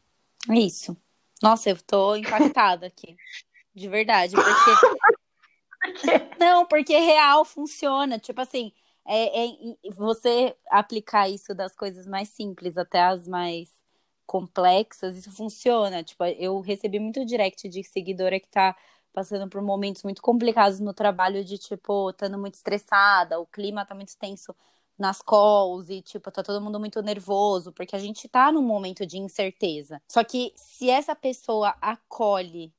Isso. 0.50 0.98
Nossa, 1.42 1.70
eu 1.70 1.78
tô 1.82 2.16
impactada 2.16 2.88
aqui. 2.88 3.16
De 3.74 3.88
verdade. 3.88 4.36
Porque. 4.36 4.54
Não, 6.40 6.66
porque 6.66 6.98
real 6.98 7.44
funciona. 7.44 8.18
Tipo 8.18 8.42
assim, 8.42 8.72
é, 9.06 9.46
é, 9.46 9.50
você 9.96 10.56
aplicar 10.70 11.30
isso 11.30 11.54
das 11.54 11.76
coisas 11.76 12.08
mais 12.08 12.30
simples 12.30 12.78
até 12.78 13.02
as 13.02 13.28
mais 13.28 13.70
complexas, 14.26 15.18
isso 15.18 15.32
funciona. 15.32 16.04
Tipo, 16.04 16.24
eu 16.26 16.60
recebi 16.62 17.00
muito 17.00 17.26
direct 17.26 17.68
de 17.68 17.84
seguidora 17.84 18.40
que 18.40 18.48
tá 18.48 18.76
passando 19.14 19.48
por 19.48 19.62
momentos 19.62 20.04
muito 20.04 20.22
complicados 20.22 20.80
no 20.80 20.94
trabalho 20.94 21.46
de 21.46 21.58
tipo, 21.58 22.10
estando 22.10 22.38
muito 22.38 22.56
estressada, 22.56 23.40
o 23.40 23.46
clima 23.46 23.86
tá 23.86 23.94
muito 23.94 24.18
tenso 24.18 24.56
nas 24.98 25.22
calls 25.22 25.90
e, 25.90 26.02
tipo, 26.02 26.30
tá 26.32 26.44
todo 26.44 26.62
mundo 26.62 26.80
muito 26.80 27.02
nervoso, 27.02 27.72
porque 27.72 27.96
a 27.96 28.00
gente 28.00 28.28
tá 28.28 28.52
num 28.52 28.62
momento 28.62 29.06
de 29.06 29.18
incerteza. 29.18 30.02
Só 30.08 30.24
que 30.24 30.54
se 30.56 30.90
essa 30.90 31.16
pessoa 31.16 31.76
acolhe 31.82 32.74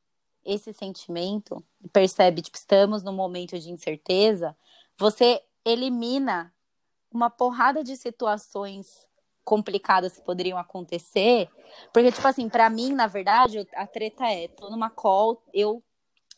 esse 0.45 0.73
sentimento 0.73 1.65
percebe, 1.93 2.43
tipo, 2.43 2.57
estamos 2.57 3.03
num 3.03 3.13
momento 3.13 3.59
de 3.59 3.71
incerteza, 3.71 4.57
você 4.99 5.43
elimina 5.65 6.53
uma 7.11 7.31
porrada 7.31 7.83
de 7.83 7.97
situações 7.97 9.09
complicadas 9.45 10.17
que 10.17 10.25
poderiam 10.25 10.59
acontecer. 10.59 11.49
Porque, 11.93 12.13
tipo 12.13 12.27
assim, 12.27 12.49
para 12.49 12.69
mim, 12.69 12.93
na 12.93 13.07
verdade, 13.07 13.67
a 13.75 13.87
treta 13.87 14.27
é, 14.27 14.49
tô 14.49 14.71
numa 14.71 14.91
call, 14.91 15.43
eu 15.53 15.83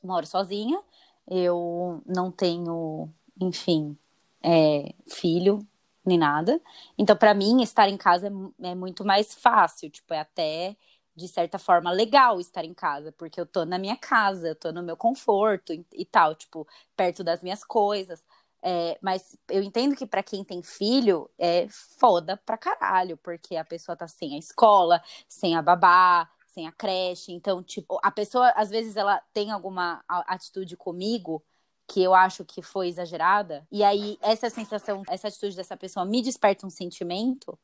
moro 0.06 0.26
sozinha, 0.26 0.80
eu 1.28 2.02
não 2.06 2.30
tenho, 2.30 3.08
enfim, 3.40 3.96
é, 4.42 4.94
filho 5.08 5.66
nem 6.04 6.18
nada. 6.18 6.60
Então, 6.96 7.16
para 7.16 7.34
mim, 7.34 7.62
estar 7.62 7.88
em 7.88 7.96
casa 7.96 8.28
é, 8.62 8.70
é, 8.70 8.74
muito 8.74 9.04
mais 9.04 9.34
fácil, 9.34 9.90
tipo, 9.90 10.14
é 10.14 10.20
até 10.20 10.76
de 11.16 11.26
certa 11.28 11.58
forma 11.58 11.90
legal 11.90 12.38
estar 12.40 12.64
em 12.64 12.74
casa, 12.74 13.10
porque 13.12 13.40
eu 13.40 13.46
tô 13.46 13.64
na 13.64 13.78
minha 13.78 13.96
casa, 13.96 14.48
eu 14.48 14.54
tô 14.54 14.70
no 14.70 14.82
meu 14.82 14.96
conforto 14.96 15.72
e, 15.72 15.84
e 15.94 16.04
tal, 16.04 16.34
tipo, 16.34 16.66
perto 16.94 17.24
das 17.24 17.42
minhas 17.42 17.64
coisas. 17.64 18.24
É, 18.62 18.98
mas 19.02 19.36
eu 19.48 19.62
entendo 19.62 19.96
que 19.96 20.06
para 20.06 20.22
quem 20.22 20.44
tem 20.44 20.62
filho 20.62 21.30
é 21.38 21.66
foda 21.70 22.36
pra 22.44 22.58
caralho, 22.58 23.16
porque 23.16 23.56
a 23.56 23.64
pessoa 23.64 23.96
tá 23.96 24.06
sem 24.08 24.34
a 24.34 24.38
escola, 24.38 25.02
sem 25.28 25.56
a 25.56 25.62
babá, 25.62 26.28
sem 26.56 26.66
a 26.66 26.72
creche. 26.72 27.32
Então, 27.32 27.62
tipo, 27.62 28.00
a 28.02 28.10
pessoa, 28.10 28.48
às 28.56 28.70
vezes, 28.70 28.96
ela 28.96 29.22
tem 29.34 29.50
alguma 29.50 30.02
atitude 30.08 30.74
comigo 30.74 31.44
que 31.86 32.02
eu 32.02 32.14
acho 32.14 32.46
que 32.46 32.62
foi 32.62 32.88
exagerada. 32.88 33.66
E 33.70 33.84
aí, 33.84 34.18
essa 34.22 34.48
sensação, 34.48 35.02
essa 35.06 35.28
atitude 35.28 35.54
dessa 35.54 35.76
pessoa 35.76 36.06
me 36.06 36.22
desperta 36.22 36.66
um 36.66 36.70
sentimento. 36.70 37.58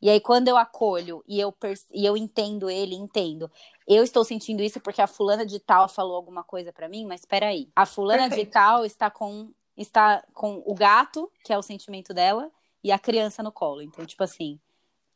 E 0.00 0.08
aí, 0.08 0.18
quando 0.20 0.48
eu 0.48 0.56
acolho 0.56 1.22
e 1.28 1.38
eu, 1.38 1.54
e 1.92 2.06
eu 2.06 2.16
entendo 2.16 2.70
ele, 2.70 2.94
entendo. 2.94 3.50
Eu 3.86 4.02
estou 4.02 4.24
sentindo 4.24 4.62
isso 4.62 4.80
porque 4.80 5.02
a 5.02 5.06
fulana 5.06 5.44
de 5.44 5.60
tal 5.60 5.86
falou 5.86 6.16
alguma 6.16 6.42
coisa 6.42 6.72
para 6.72 6.88
mim, 6.88 7.04
mas 7.04 7.26
peraí. 7.26 7.68
A 7.76 7.84
fulana 7.84 8.22
Perfeito. 8.22 8.46
de 8.46 8.52
tal 8.52 8.86
está 8.86 9.10
com, 9.10 9.52
está 9.76 10.24
com 10.32 10.62
o 10.64 10.74
gato, 10.74 11.30
que 11.44 11.52
é 11.52 11.58
o 11.58 11.62
sentimento 11.62 12.14
dela, 12.14 12.50
e 12.82 12.90
a 12.90 12.98
criança 12.98 13.42
no 13.42 13.52
colo. 13.52 13.82
Então, 13.82 14.06
tipo 14.06 14.24
assim, 14.24 14.58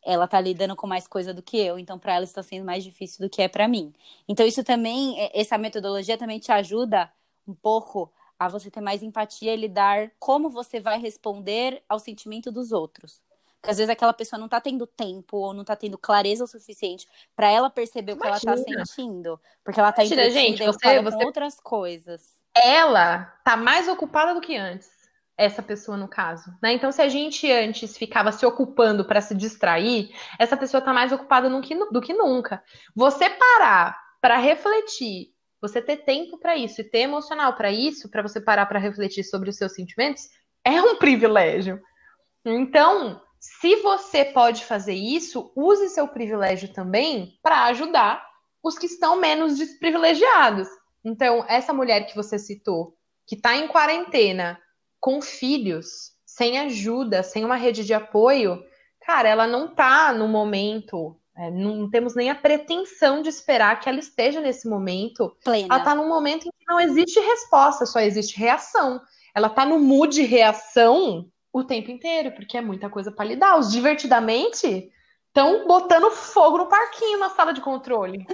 ela 0.04 0.28
tá 0.28 0.40
lidando 0.40 0.76
com 0.76 0.86
mais 0.86 1.08
coisa 1.08 1.32
do 1.32 1.42
que 1.42 1.58
eu, 1.58 1.78
então 1.78 1.98
para 1.98 2.14
ela 2.14 2.24
está 2.24 2.42
sendo 2.42 2.64
mais 2.64 2.84
difícil 2.84 3.24
do 3.24 3.30
que 3.30 3.40
é 3.40 3.48
para 3.48 3.66
mim. 3.66 3.92
Então 4.28 4.46
isso 4.46 4.62
também, 4.62 5.18
é, 5.18 5.40
essa 5.40 5.56
metodologia 5.56 6.18
também 6.18 6.38
te 6.38 6.52
ajuda 6.52 7.10
um 7.48 7.54
pouco 7.54 8.12
a 8.38 8.48
você 8.48 8.70
ter 8.70 8.80
mais 8.80 9.02
empatia 9.02 9.54
e 9.54 9.56
lidar 9.56 10.10
como 10.18 10.50
você 10.50 10.80
vai 10.80 10.98
responder 10.98 11.82
ao 11.88 11.98
sentimento 11.98 12.52
dos 12.52 12.72
outros. 12.72 13.20
Porque 13.60 13.70
às 13.70 13.78
vezes 13.78 13.88
aquela 13.88 14.12
pessoa 14.12 14.38
não 14.38 14.48
tá 14.48 14.60
tendo 14.60 14.86
tempo 14.86 15.38
ou 15.38 15.54
não 15.54 15.64
tá 15.64 15.74
tendo 15.74 15.96
clareza 15.96 16.44
o 16.44 16.46
suficiente 16.46 17.08
para 17.34 17.50
ela 17.50 17.70
perceber 17.70 18.12
o 18.12 18.16
que 18.18 18.26
Imagina. 18.26 18.52
ela 18.52 18.64
tá 18.64 18.84
sentindo, 18.84 19.40
porque 19.64 19.80
ela 19.80 19.90
tá 19.90 20.04
Imagina, 20.04 20.30
gente, 20.30 20.62
você, 20.64 21.00
você... 21.00 21.16
com 21.16 21.24
outras 21.24 21.58
coisas. 21.60 22.34
Ela 22.54 23.24
tá 23.42 23.56
mais 23.56 23.88
ocupada 23.88 24.34
do 24.34 24.40
que 24.40 24.56
antes 24.56 24.93
essa 25.36 25.62
pessoa 25.62 25.96
no 25.96 26.08
caso, 26.08 26.52
né? 26.62 26.72
Então, 26.72 26.92
se 26.92 27.02
a 27.02 27.08
gente 27.08 27.50
antes 27.50 27.96
ficava 27.96 28.30
se 28.30 28.46
ocupando 28.46 29.04
para 29.04 29.20
se 29.20 29.34
distrair, 29.34 30.10
essa 30.38 30.56
pessoa 30.56 30.78
está 30.78 30.92
mais 30.92 31.12
ocupada 31.12 31.50
do 31.50 32.00
que, 32.00 32.14
nunca. 32.14 32.62
Você 32.94 33.28
parar 33.28 33.98
para 34.20 34.38
refletir, 34.38 35.34
você 35.60 35.82
ter 35.82 35.98
tempo 35.98 36.38
para 36.38 36.56
isso 36.56 36.80
e 36.80 36.84
ter 36.84 37.00
emocional 37.00 37.54
para 37.54 37.72
isso, 37.72 38.08
para 38.08 38.22
você 38.22 38.40
parar 38.40 38.66
para 38.66 38.78
refletir 38.78 39.24
sobre 39.24 39.50
os 39.50 39.56
seus 39.56 39.74
sentimentos, 39.74 40.28
é 40.64 40.80
um 40.80 40.96
privilégio. 40.98 41.80
Então, 42.44 43.20
se 43.40 43.76
você 43.76 44.24
pode 44.24 44.64
fazer 44.64 44.94
isso, 44.94 45.52
use 45.56 45.88
seu 45.88 46.06
privilégio 46.06 46.72
também 46.72 47.38
para 47.42 47.64
ajudar 47.64 48.24
os 48.62 48.78
que 48.78 48.86
estão 48.86 49.16
menos 49.16 49.58
desprivilegiados. 49.58 50.68
Então, 51.04 51.44
essa 51.48 51.72
mulher 51.72 52.06
que 52.06 52.16
você 52.16 52.38
citou, 52.38 52.96
que 53.26 53.34
está 53.34 53.54
em 53.56 53.68
quarentena, 53.68 54.58
com 55.04 55.20
filhos, 55.20 56.12
sem 56.24 56.58
ajuda, 56.58 57.22
sem 57.22 57.44
uma 57.44 57.56
rede 57.56 57.84
de 57.84 57.92
apoio, 57.92 58.64
cara, 59.06 59.28
ela 59.28 59.46
não 59.46 59.68
tá 59.68 60.14
no 60.14 60.26
momento. 60.26 61.14
É, 61.36 61.50
não 61.50 61.90
temos 61.90 62.14
nem 62.14 62.30
a 62.30 62.34
pretensão 62.34 63.20
de 63.20 63.28
esperar 63.28 63.78
que 63.80 63.86
ela 63.86 63.98
esteja 63.98 64.40
nesse 64.40 64.66
momento. 64.66 65.36
Plena. 65.44 65.74
Ela 65.74 65.84
tá 65.84 65.94
num 65.94 66.08
momento 66.08 66.48
em 66.48 66.50
que 66.50 66.64
não 66.66 66.80
existe 66.80 67.20
resposta, 67.20 67.84
só 67.84 68.00
existe 68.00 68.38
reação. 68.38 68.98
Ela 69.34 69.50
tá 69.50 69.66
no 69.66 69.78
mood 69.78 70.14
de 70.14 70.22
reação 70.22 71.30
o 71.52 71.62
tempo 71.62 71.90
inteiro, 71.90 72.32
porque 72.32 72.56
é 72.56 72.62
muita 72.62 72.88
coisa 72.88 73.12
para 73.12 73.26
lidar. 73.26 73.58
Os 73.58 73.70
divertidamente 73.70 74.90
estão 75.26 75.66
botando 75.66 76.10
fogo 76.12 76.56
no 76.56 76.66
parquinho 76.66 77.18
na 77.18 77.28
sala 77.28 77.52
de 77.52 77.60
controle. 77.60 78.26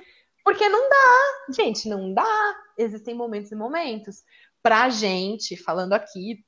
Porque 0.44 0.68
não 0.68 0.88
dá, 0.88 1.52
gente, 1.52 1.88
não 1.88 2.14
dá. 2.14 2.56
Existem 2.78 3.12
momentos 3.12 3.50
e 3.50 3.56
momentos. 3.56 4.22
Pra 4.62 4.88
gente, 4.88 5.56
falando 5.56 5.94
aqui, 5.94 6.44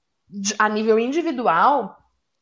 a 0.59 0.69
nível 0.69 0.99
individual, 0.99 1.99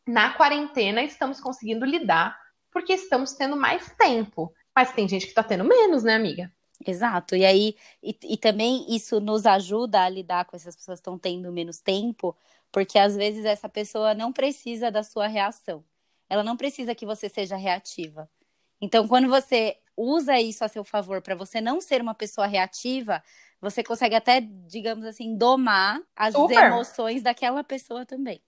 na 0.06 0.34
quarentena 0.34 1.02
estamos 1.02 1.40
conseguindo 1.40 1.84
lidar 1.84 2.38
porque 2.70 2.92
estamos 2.92 3.32
tendo 3.32 3.56
mais 3.56 3.90
tempo. 3.96 4.52
Mas 4.74 4.92
tem 4.92 5.08
gente 5.08 5.22
que 5.22 5.30
está 5.30 5.42
tendo 5.42 5.64
menos, 5.64 6.04
né, 6.04 6.14
amiga? 6.14 6.52
Exato. 6.86 7.36
E 7.36 7.44
aí, 7.44 7.76
e, 8.02 8.16
e, 8.22 8.36
também 8.36 8.86
isso 8.88 9.20
nos 9.20 9.44
ajuda 9.44 10.02
a 10.02 10.08
lidar 10.08 10.46
com 10.46 10.56
essas 10.56 10.74
pessoas 10.74 10.98
que 10.98 11.02
estão 11.02 11.18
tendo 11.18 11.52
menos 11.52 11.80
tempo, 11.80 12.34
porque 12.72 12.98
às 12.98 13.16
vezes 13.16 13.44
essa 13.44 13.68
pessoa 13.68 14.14
não 14.14 14.32
precisa 14.32 14.90
da 14.90 15.02
sua 15.02 15.26
reação. 15.26 15.84
Ela 16.28 16.42
não 16.42 16.56
precisa 16.56 16.94
que 16.94 17.04
você 17.04 17.28
seja 17.28 17.56
reativa. 17.56 18.30
Então, 18.80 19.06
quando 19.06 19.28
você 19.28 19.76
usa 19.96 20.40
isso 20.40 20.64
a 20.64 20.68
seu 20.68 20.82
favor 20.82 21.20
para 21.20 21.34
você 21.34 21.60
não 21.60 21.80
ser 21.80 22.00
uma 22.00 22.14
pessoa 22.14 22.46
reativa, 22.46 23.22
você 23.60 23.82
consegue 23.84 24.14
até, 24.14 24.40
digamos 24.40 25.04
assim, 25.04 25.36
domar 25.36 26.00
as 26.16 26.34
Super. 26.34 26.64
emoções 26.64 27.22
daquela 27.22 27.62
pessoa 27.62 28.06
também. 28.06 28.42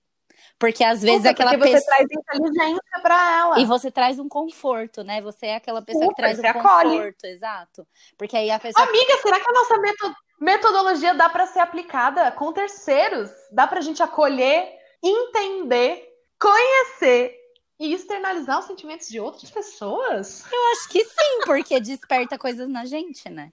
Porque 0.59 0.83
às 0.83 1.03
vezes 1.03 1.19
Super, 1.19 1.31
aquela 1.31 1.51
porque 1.53 1.71
pessoa. 1.71 1.81
Você 1.81 1.87
traz 1.87 2.09
inteligência 2.11 3.01
para 3.03 3.39
ela. 3.39 3.61
E 3.61 3.65
você 3.65 3.91
traz 3.91 4.19
um 4.19 4.29
conforto, 4.29 5.05
né? 5.05 5.21
Você 5.21 5.47
é 5.47 5.57
aquela 5.57 5.83
pessoa 5.83 6.07
Super, 6.07 6.15
que 6.15 6.23
traz 6.23 6.39
um 6.39 6.59
acolhe. 6.61 6.91
conforto, 6.97 7.25
exato. 7.25 7.87
Porque 8.17 8.37
aí 8.37 8.51
a 8.51 8.59
pessoa. 8.59 8.87
Amiga, 8.87 9.19
será 9.23 9.39
que 9.39 9.49
a 9.49 9.53
nossa 9.53 10.15
metodologia 10.41 11.15
dá 11.15 11.29
para 11.29 11.47
ser 11.47 11.61
aplicada 11.61 12.31
com 12.33 12.53
terceiros? 12.53 13.31
Dá 13.53 13.67
para 13.67 13.79
a 13.79 13.83
gente 13.83 14.03
acolher, 14.03 14.69
entender, 15.03 16.09
conhecer 16.41 17.37
e 17.79 17.93
externalizar 17.93 18.59
os 18.59 18.65
sentimentos 18.65 19.09
de 19.09 19.21
outras 19.21 19.51
pessoas? 19.51 20.45
Eu 20.51 20.73
acho 20.73 20.89
que 20.89 21.05
sim, 21.05 21.41
porque 21.45 21.79
desperta 21.79 22.39
coisas 22.39 22.69
na 22.69 22.85
gente, 22.85 23.29
né? 23.29 23.53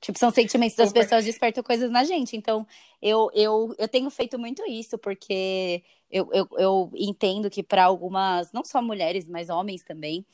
Tipo, 0.00 0.18
são 0.18 0.30
sentimentos 0.30 0.76
das 0.76 0.88
Super. 0.88 1.02
pessoas 1.02 1.24
despertam 1.24 1.62
coisas 1.62 1.90
na 1.90 2.04
gente. 2.04 2.36
Então, 2.36 2.66
eu, 3.02 3.30
eu, 3.34 3.74
eu 3.78 3.86
tenho 3.86 4.08
feito 4.10 4.38
muito 4.38 4.64
isso, 4.66 4.96
porque 4.96 5.82
eu, 6.10 6.28
eu, 6.32 6.48
eu 6.56 6.90
entendo 6.94 7.50
que 7.50 7.62
para 7.62 7.84
algumas, 7.84 8.50
não 8.50 8.64
só 8.64 8.80
mulheres, 8.80 9.28
mas 9.28 9.50
homens 9.50 9.82
também, 9.82 10.24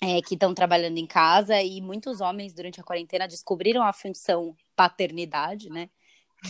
é, 0.00 0.22
que 0.22 0.34
estão 0.34 0.54
trabalhando 0.54 0.96
em 0.96 1.06
casa, 1.06 1.60
e 1.62 1.80
muitos 1.80 2.20
homens 2.20 2.54
durante 2.54 2.80
a 2.80 2.84
quarentena 2.84 3.28
descobriram 3.28 3.82
a 3.82 3.92
função 3.92 4.56
paternidade, 4.74 5.68
né? 5.68 5.90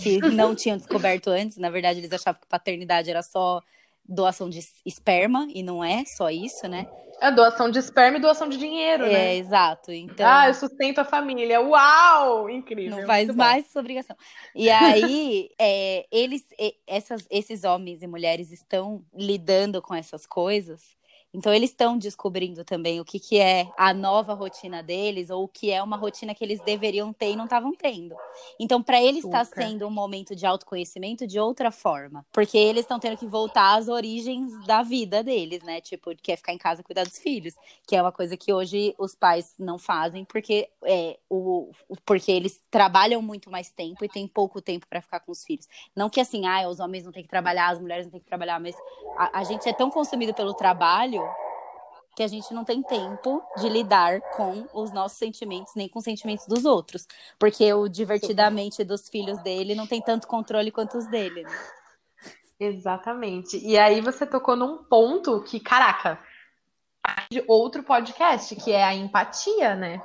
Que 0.01 0.20
não 0.20 0.55
tinham 0.55 0.76
descoberto 0.76 1.28
antes. 1.28 1.57
Na 1.57 1.70
verdade, 1.70 1.99
eles 1.99 2.12
achavam 2.12 2.40
que 2.40 2.47
paternidade 2.47 3.11
era 3.11 3.22
só 3.22 3.61
doação 4.09 4.48
de 4.48 4.61
esperma, 4.84 5.46
e 5.54 5.62
não 5.62 5.82
é 5.82 6.04
só 6.04 6.30
isso, 6.30 6.68
né? 6.68 6.86
É 7.20 7.30
doação 7.30 7.70
de 7.70 7.78
esperma 7.78 8.18
e 8.18 8.20
doação 8.20 8.48
de 8.48 8.59
dinheiro, 8.59 9.04
é, 9.04 9.12
né? 9.12 9.34
É, 9.34 9.36
exato. 9.36 9.90
Então, 9.90 10.26
ah, 10.28 10.48
eu 10.48 10.55
sustento 10.55 10.98
a 10.98 11.05
família. 11.05 11.60
Uau! 11.60 12.51
Incrível. 12.51 12.98
Não 12.98 13.06
faz 13.06 13.35
mais 13.35 13.66
sua 13.70 13.81
obrigação. 13.81 14.14
E 14.55 14.68
aí, 14.68 15.48
é, 15.59 16.06
eles, 16.12 16.44
essas, 16.86 17.26
esses 17.31 17.64
homens 17.64 18.02
e 18.02 18.06
mulheres 18.06 18.52
estão 18.52 19.02
lidando 19.14 19.81
com 19.81 19.94
essas 19.94 20.26
coisas 20.26 20.95
então, 21.36 21.52
eles 21.52 21.68
estão 21.68 21.98
descobrindo 21.98 22.64
também 22.64 22.98
o 22.98 23.04
que, 23.04 23.20
que 23.20 23.38
é 23.38 23.70
a 23.76 23.92
nova 23.92 24.32
rotina 24.32 24.82
deles, 24.82 25.28
ou 25.28 25.44
o 25.44 25.48
que 25.48 25.70
é 25.70 25.82
uma 25.82 25.98
rotina 25.98 26.34
que 26.34 26.42
eles 26.42 26.62
deveriam 26.62 27.12
ter 27.12 27.32
e 27.32 27.36
não 27.36 27.44
estavam 27.44 27.74
tendo. 27.74 28.16
Então, 28.58 28.82
para 28.82 29.02
eles 29.02 29.22
está 29.22 29.44
sendo 29.44 29.86
um 29.86 29.90
momento 29.90 30.34
de 30.34 30.46
autoconhecimento 30.46 31.26
de 31.26 31.38
outra 31.38 31.70
forma. 31.70 32.24
Porque 32.32 32.56
eles 32.56 32.84
estão 32.84 32.98
tendo 32.98 33.18
que 33.18 33.26
voltar 33.26 33.76
às 33.76 33.86
origens 33.86 34.50
da 34.64 34.82
vida 34.82 35.22
deles, 35.22 35.62
né? 35.62 35.78
Tipo, 35.78 36.16
que 36.16 36.32
é 36.32 36.38
ficar 36.38 36.54
em 36.54 36.58
casa 36.58 36.82
cuidar 36.82 37.04
dos 37.04 37.18
filhos. 37.18 37.54
Que 37.86 37.94
é 37.94 38.00
uma 38.00 38.12
coisa 38.12 38.34
que 38.34 38.50
hoje 38.50 38.94
os 38.96 39.14
pais 39.14 39.54
não 39.58 39.78
fazem, 39.78 40.24
porque, 40.24 40.70
é, 40.84 41.18
o, 41.28 41.70
porque 42.06 42.32
eles 42.32 42.62
trabalham 42.70 43.20
muito 43.20 43.50
mais 43.50 43.68
tempo 43.68 44.02
e 44.02 44.08
tem 44.08 44.26
pouco 44.26 44.62
tempo 44.62 44.86
para 44.88 45.02
ficar 45.02 45.20
com 45.20 45.32
os 45.32 45.44
filhos. 45.44 45.68
Não 45.94 46.08
que 46.08 46.18
assim, 46.18 46.46
ah, 46.46 46.66
os 46.66 46.80
homens 46.80 47.04
não 47.04 47.12
têm 47.12 47.22
que 47.22 47.28
trabalhar, 47.28 47.68
as 47.68 47.78
mulheres 47.78 48.06
não 48.06 48.12
têm 48.12 48.20
que 48.20 48.26
trabalhar, 48.26 48.58
mas 48.58 48.74
a, 49.18 49.40
a 49.40 49.44
gente 49.44 49.68
é 49.68 49.72
tão 49.74 49.90
consumido 49.90 50.32
pelo 50.32 50.54
trabalho 50.54 51.26
que 52.16 52.22
a 52.22 52.28
gente 52.28 52.52
não 52.55 52.64
tem 52.64 52.82
tempo 52.82 53.43
de 53.59 53.68
lidar 53.68 54.22
com 54.34 54.66
os 54.72 54.90
nossos 54.90 55.18
sentimentos, 55.18 55.74
nem 55.76 55.86
com 55.86 55.98
os 55.98 56.05
sentimentos 56.05 56.47
dos 56.47 56.64
outros. 56.64 57.06
Porque 57.38 57.70
o 57.74 57.88
divertidamente 57.88 58.82
dos 58.82 59.06
filhos 59.10 59.38
dele 59.43 59.74
não 59.74 59.86
tem 59.86 60.01
tanto 60.01 60.26
controle 60.26 60.72
quanto 60.72 60.97
os 60.97 61.06
dele. 61.09 61.43
Né? 61.43 61.51
Exatamente. 62.59 63.59
E 63.59 63.76
aí 63.76 64.01
você 64.01 64.24
tocou 64.24 64.56
num 64.56 64.82
ponto 64.84 65.43
que, 65.43 65.60
caraca, 65.60 66.18
de 67.30 67.44
outro 67.47 67.82
podcast, 67.82 68.56
que 68.56 68.72
é 68.72 68.82
a 68.82 68.94
empatia, 68.94 69.76
né? 69.76 70.01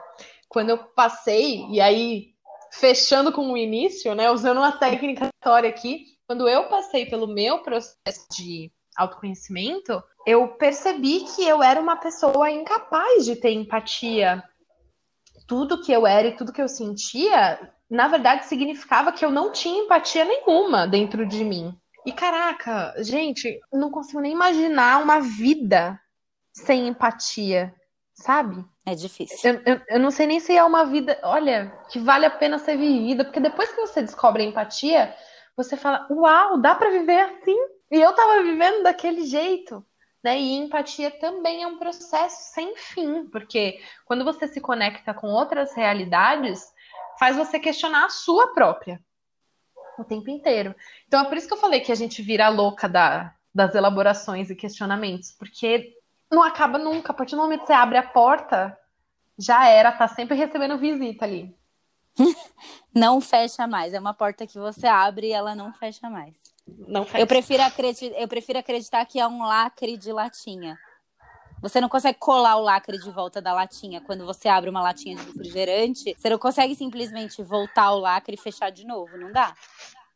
Quando 0.50 0.72
eu 0.72 0.80
passei, 0.80 1.66
e 1.70 1.80
aí 1.80 2.34
fechando 2.74 3.32
com 3.32 3.54
o 3.54 3.58
início, 3.58 4.14
né? 4.14 4.30
Usando 4.30 4.58
uma 4.58 4.74
técnica 4.74 5.30
história 5.34 5.70
aqui, 5.70 6.08
quando 6.28 6.48
eu 6.50 6.68
passei 6.68 7.06
pelo 7.06 7.26
meu 7.26 7.60
processo 7.60 8.28
de 8.32 8.70
autoconhecimento, 8.98 10.04
eu 10.26 10.48
percebi 10.50 11.26
que 11.36 11.48
eu 11.48 11.62
era 11.62 11.80
uma 11.80 11.96
pessoa 11.98 12.50
incapaz 12.50 13.26
de 13.26 13.36
ter 13.36 13.52
empatia. 13.52 14.44
Tudo 15.48 15.82
que 15.82 15.92
eu 15.92 16.08
era 16.08 16.28
e 16.28 16.36
tudo 16.36 16.54
que 16.54 16.62
eu 16.62 16.68
sentia 16.68 17.60
na 17.92 18.08
verdade, 18.08 18.46
significava 18.46 19.12
que 19.12 19.26
eu 19.26 19.30
não 19.30 19.52
tinha 19.52 19.84
empatia 19.84 20.24
nenhuma 20.24 20.88
dentro 20.88 21.28
de 21.28 21.44
mim. 21.44 21.78
E 22.06 22.14
caraca, 22.14 22.94
gente, 23.04 23.60
não 23.72 23.92
consigo 23.92 24.22
nem 24.22 24.32
imaginar 24.32 25.04
uma 25.04 25.20
vida 25.20 26.00
sem 26.54 26.88
empatia, 26.88 27.76
sabe? 28.14 28.64
É 28.86 28.96
difícil. 28.96 29.38
Eu, 29.44 29.62
eu, 29.66 29.82
eu, 29.90 30.00
não 30.00 30.10
sei 30.10 30.26
nem 30.26 30.40
se 30.40 30.56
é 30.56 30.64
uma 30.64 30.86
vida, 30.86 31.20
olha, 31.22 31.70
que 31.90 32.00
vale 32.00 32.26
a 32.26 32.32
pena 32.32 32.58
ser 32.58 32.78
vivida, 32.78 33.26
porque 33.26 33.42
depois 33.42 33.70
que 33.70 33.82
você 33.82 34.02
descobre 34.02 34.42
a 34.42 34.46
empatia, 34.46 35.14
você 35.56 35.76
fala, 35.76 36.08
uau, 36.10 36.62
dá 36.62 36.74
para 36.74 36.92
viver 36.92 37.20
assim. 37.20 37.58
E 37.92 38.00
eu 38.00 38.14
tava 38.14 38.42
vivendo 38.42 38.84
daquele 38.84 39.26
jeito. 39.26 39.86
Né? 40.24 40.40
E 40.40 40.54
empatia 40.58 41.10
também 41.10 41.64
é 41.64 41.68
um 41.68 41.80
processo 41.80 42.54
sem 42.54 42.76
fim, 42.76 43.26
porque 43.26 43.82
quando 44.06 44.24
você 44.24 44.48
se 44.48 44.62
conecta 44.62 45.14
com 45.14 45.28
outras 45.28 45.74
realidades, 45.74 46.72
faz 47.20 47.36
você 47.36 47.60
questionar 47.60 48.06
a 48.06 48.10
sua 48.10 48.54
própria 48.54 49.02
o 49.98 50.04
tempo 50.04 50.30
inteiro. 50.30 50.76
Então 51.08 51.22
é 51.22 51.26
por 51.26 51.38
isso 51.38 51.48
que 51.48 51.54
eu 51.54 51.58
falei 51.58 51.80
que 51.80 51.92
a 51.92 51.96
gente 51.96 52.22
vira 52.22 52.50
louca 52.50 52.88
da, 52.88 53.34
das 53.54 53.76
elaborações 53.76 54.50
e 54.50 54.56
questionamentos, 54.56 55.32
porque 55.32 55.96
não 56.32 56.44
acaba 56.44 56.78
nunca. 56.78 57.12
A 57.12 57.16
partir 57.16 57.36
do 57.36 57.42
momento 57.42 57.62
que 57.62 57.68
você 57.68 57.74
abre 57.74 57.98
a 57.98 58.04
porta, 58.04 58.78
já 59.38 59.68
era, 59.68 59.92
tá 59.92 60.08
sempre 60.08 60.36
recebendo 60.36 60.78
visita 60.78 61.26
ali. 61.26 61.56
não 62.94 63.22
fecha 63.22 63.68
mais. 63.68 63.94
É 63.94 64.00
uma 64.00 64.14
porta 64.14 64.48
que 64.48 64.60
você 64.60 64.88
abre 64.88 65.28
e 65.28 65.34
ela 65.34 65.56
não 65.56 65.74
fecha 65.74 66.10
mais. 66.10 66.51
Não 66.88 67.06
fecha. 67.06 67.20
Eu 67.20 67.28
prefiro, 67.28 67.64
acreditar, 67.64 68.20
eu 68.20 68.28
prefiro 68.28 68.60
acreditar 68.60 69.06
que 69.06 69.20
é 69.20 69.28
um 69.28 69.44
lacre 69.44 69.98
de 69.98 70.12
latinha. 70.12 70.78
Você 71.62 71.80
não 71.80 71.88
consegue 71.88 72.18
colar 72.18 72.58
o 72.58 72.62
lacre 72.62 72.98
de 72.98 73.12
volta 73.12 73.40
da 73.40 73.54
latinha. 73.54 74.02
Quando 74.02 74.26
você 74.26 74.50
abre 74.50 74.70
uma 74.70 74.82
latinha 74.82 75.16
de 75.16 75.26
refrigerante, 75.26 76.16
você 76.18 76.30
não 76.30 76.40
consegue 76.40 76.76
simplesmente 76.76 77.44
voltar 77.44 77.92
o 77.92 78.00
lacre 78.00 78.34
e 78.34 78.42
fechar 78.42 78.72
de 78.72 78.86
novo. 78.86 79.16
Não 79.16 79.32
dá. 79.32 79.54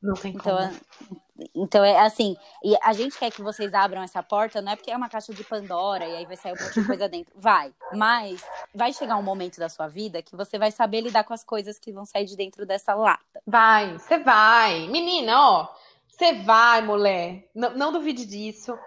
Não 0.01 0.15
tem 0.15 0.33
então, 0.35 0.55
como. 0.55 0.69
É, 0.69 1.49
então 1.53 1.83
é 1.83 1.99
assim, 1.99 2.35
e 2.63 2.75
a 2.81 2.93
gente 2.93 3.17
quer 3.17 3.31
que 3.31 3.41
vocês 3.41 3.73
abram 3.73 4.01
essa 4.01 4.21
porta, 4.23 4.61
não 4.61 4.71
é 4.71 4.75
porque 4.75 4.91
é 4.91 4.95
uma 4.95 5.09
caixa 5.09 5.33
de 5.33 5.43
Pandora 5.43 6.05
e 6.05 6.15
aí 6.15 6.25
vai 6.25 6.37
sair 6.37 6.53
um 6.53 6.63
monte 6.63 6.79
de 6.79 6.85
coisa 6.85 7.09
dentro. 7.09 7.33
Vai. 7.35 7.73
Mas 7.93 8.43
vai 8.73 8.93
chegar 8.93 9.17
um 9.17 9.23
momento 9.23 9.59
da 9.59 9.67
sua 9.67 9.87
vida 9.87 10.21
que 10.21 10.35
você 10.35 10.57
vai 10.57 10.71
saber 10.71 11.01
lidar 11.01 11.23
com 11.23 11.33
as 11.33 11.43
coisas 11.43 11.77
que 11.77 11.91
vão 11.91 12.05
sair 12.05 12.25
de 12.25 12.35
dentro 12.35 12.65
dessa 12.65 12.93
lata. 12.93 13.41
Vai, 13.45 13.93
você 13.97 14.17
vai. 14.19 14.87
Menina, 14.87 15.39
ó, 15.39 15.67
você 16.15 16.33
vai, 16.33 16.81
mulher. 16.81 17.49
Não, 17.53 17.71
não 17.71 17.91
duvide 17.91 18.25
disso. 18.25 18.77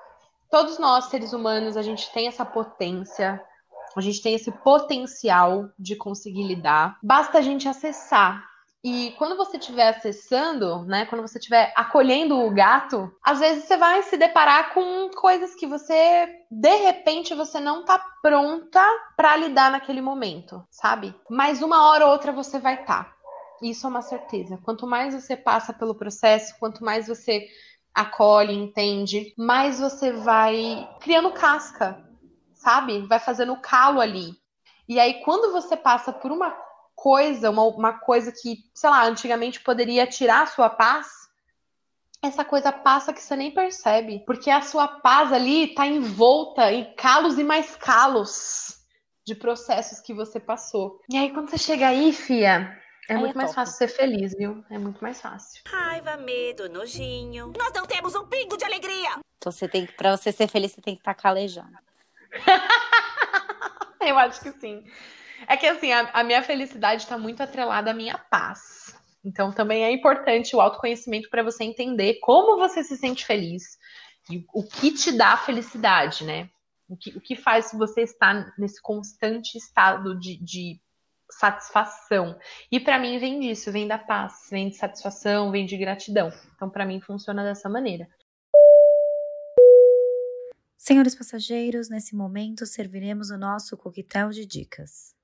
Todos 0.50 0.78
nós, 0.78 1.06
seres 1.06 1.32
humanos, 1.32 1.76
a 1.76 1.82
gente 1.82 2.10
tem 2.12 2.26
essa 2.26 2.44
potência, 2.44 3.40
a 3.94 4.00
gente 4.00 4.22
tem 4.22 4.34
esse 4.34 4.50
potencial 4.50 5.68
de 5.78 5.94
conseguir 5.94 6.44
lidar. 6.44 6.98
Basta 7.02 7.38
a 7.38 7.42
gente 7.42 7.68
acessar. 7.68 8.48
E 8.82 9.12
quando 9.18 9.36
você 9.36 9.56
estiver 9.56 9.88
acessando, 9.88 10.84
né, 10.84 11.05
quando 11.06 11.20
você 11.20 11.38
estiver 11.38 11.72
acolhendo 11.76 12.38
o 12.40 12.50
gato, 12.50 13.12
às 13.24 13.40
vezes 13.40 13.64
você 13.64 13.76
vai 13.76 14.02
se 14.05 14.16
deparar 14.16 14.72
com 14.72 15.10
coisas 15.10 15.55
que 15.55 15.66
você, 15.66 16.28
de 16.50 16.76
repente, 16.76 17.34
você 17.34 17.59
não 17.59 17.84
tá 17.84 17.98
pronta 18.22 18.82
para 19.16 19.36
lidar 19.36 19.70
naquele 19.70 20.00
momento, 20.00 20.64
sabe? 20.70 21.14
Mas 21.28 21.60
uma 21.60 21.90
hora 21.90 22.06
ou 22.06 22.12
outra 22.12 22.30
você 22.30 22.59
vai 22.59 22.80
estar. 22.80 23.05
Tá. 23.05 23.18
Isso 23.62 23.86
é 23.86 23.90
uma 23.90 24.02
certeza. 24.02 24.59
Quanto 24.64 24.86
mais 24.86 25.14
você 25.14 25.36
passa 25.36 25.72
pelo 25.72 25.94
processo, 25.94 26.55
quanto 26.59 26.85
mais 26.85 27.09
você 27.09 27.48
acolhe, 27.94 28.55
entende, 28.55 29.35
mais 29.36 29.80
você 29.80 30.12
vai 30.12 30.89
criando 31.01 31.32
casca, 31.32 32.05
sabe? 32.55 33.01
Vai 33.06 33.18
fazendo 33.18 33.56
calo 33.60 34.01
ali. 34.01 34.32
E 34.89 34.98
aí, 35.01 35.22
quando 35.22 35.52
você 35.52 35.76
passa 35.76 36.12
por 36.12 36.30
uma 36.30 36.51
coisa, 36.94 37.51
uma, 37.51 37.64
uma 37.64 37.93
coisa 37.93 38.32
que, 38.32 38.64
sei 38.74 38.90
lá, 38.90 39.05
antigamente 39.05 39.60
poderia 39.60 40.06
tirar 40.06 40.43
a 40.43 40.47
sua 40.47 40.70
paz, 40.70 41.09
essa 42.22 42.44
coisa 42.44 42.72
passa 42.72 43.12
que 43.12 43.22
você 43.22 43.36
nem 43.36 43.51
percebe. 43.51 44.24
Porque 44.26 44.51
a 44.51 44.62
sua 44.62 44.89
paz 44.89 45.32
ali 45.32 45.74
tá 45.74 45.86
envolta 45.86 46.72
em 46.72 46.93
calos 46.94 47.39
e 47.39 47.44
mais 47.44 47.76
calos 47.76 48.78
de 49.24 49.35
processos 49.35 50.01
que 50.01 50.14
você 50.14 50.40
passou. 50.40 51.01
E 51.09 51.16
aí, 51.16 51.30
quando 51.32 51.51
você 51.51 51.59
chega 51.59 51.89
aí, 51.89 52.12
fia, 52.12 52.76
é 53.09 53.14
aí 53.14 53.20
muito 53.20 53.35
é 53.35 53.39
mais 53.39 53.55
fácil 53.55 53.74
ser 53.74 53.89
feliz, 53.89 54.35
viu? 54.36 54.62
É 54.70 54.76
muito 54.76 55.01
mais 55.01 55.20
fácil. 55.20 55.62
Raiva, 55.66 56.16
medo, 56.18 56.68
nojinho. 56.68 57.52
Nós 57.56 57.72
não 57.74 57.86
temos 57.86 58.14
um 58.14 58.26
pingo 58.26 58.56
de 58.56 58.64
alegria. 58.64 59.18
Então 59.39 59.51
você 59.51 59.66
tem 59.66 59.86
que, 59.86 59.93
pra 59.93 60.16
você 60.16 60.30
ser 60.30 60.47
feliz, 60.48 60.72
você 60.72 60.82
tem 60.82 60.94
que 60.94 61.01
estar 61.01 61.14
tá 61.14 61.22
calejando. 61.22 61.78
Eu 64.01 64.18
acho 64.18 64.40
que 64.40 64.52
sim. 64.52 64.85
É 65.47 65.56
que 65.56 65.66
assim, 65.66 65.93
a, 65.93 66.10
a 66.12 66.22
minha 66.22 66.43
felicidade 66.43 67.02
está 67.02 67.16
muito 67.16 67.43
atrelada 67.43 67.90
à 67.90 67.94
minha 67.94 68.18
paz. 68.18 68.94
Então 69.24 69.51
também 69.52 69.85
é 69.85 69.90
importante 69.90 70.55
o 70.55 70.60
autoconhecimento 70.60 71.30
para 71.30 71.43
você 71.43 71.64
entender 71.64 72.18
como 72.20 72.59
você 72.59 72.85
se 72.85 72.97
sente 72.97 73.24
feliz 73.24 73.78
e 74.30 74.44
o 74.52 74.62
que 74.62 74.93
te 74.93 75.12
dá 75.12 75.36
felicidade, 75.36 76.24
né? 76.24 76.51
O 76.89 76.97
que, 76.97 77.10
o 77.16 77.20
que 77.20 77.36
faz 77.36 77.70
você 77.72 78.02
estar 78.02 78.52
nesse 78.59 78.80
constante 78.80 79.56
estado 79.56 80.18
de, 80.18 80.36
de 80.36 80.80
satisfação. 81.30 82.38
E 82.70 82.80
para 82.80 82.98
mim 82.98 83.18
vem 83.18 83.40
disso, 83.40 83.70
vem 83.70 83.86
da 83.86 83.98
paz, 83.98 84.48
vem 84.50 84.68
de 84.68 84.76
satisfação, 84.76 85.50
vem 85.50 85.66
de 85.66 85.76
gratidão. 85.76 86.32
Então 86.55 86.68
para 86.70 86.86
mim 86.86 87.00
funciona 87.00 87.42
dessa 87.44 87.68
maneira. 87.68 88.09
Senhores 90.76 91.14
passageiros, 91.14 91.88
nesse 91.88 92.14
momento 92.14 92.64
serviremos 92.64 93.30
o 93.30 93.36
nosso 93.36 93.76
coquetel 93.76 94.30
de 94.30 94.46
dicas. 94.46 95.14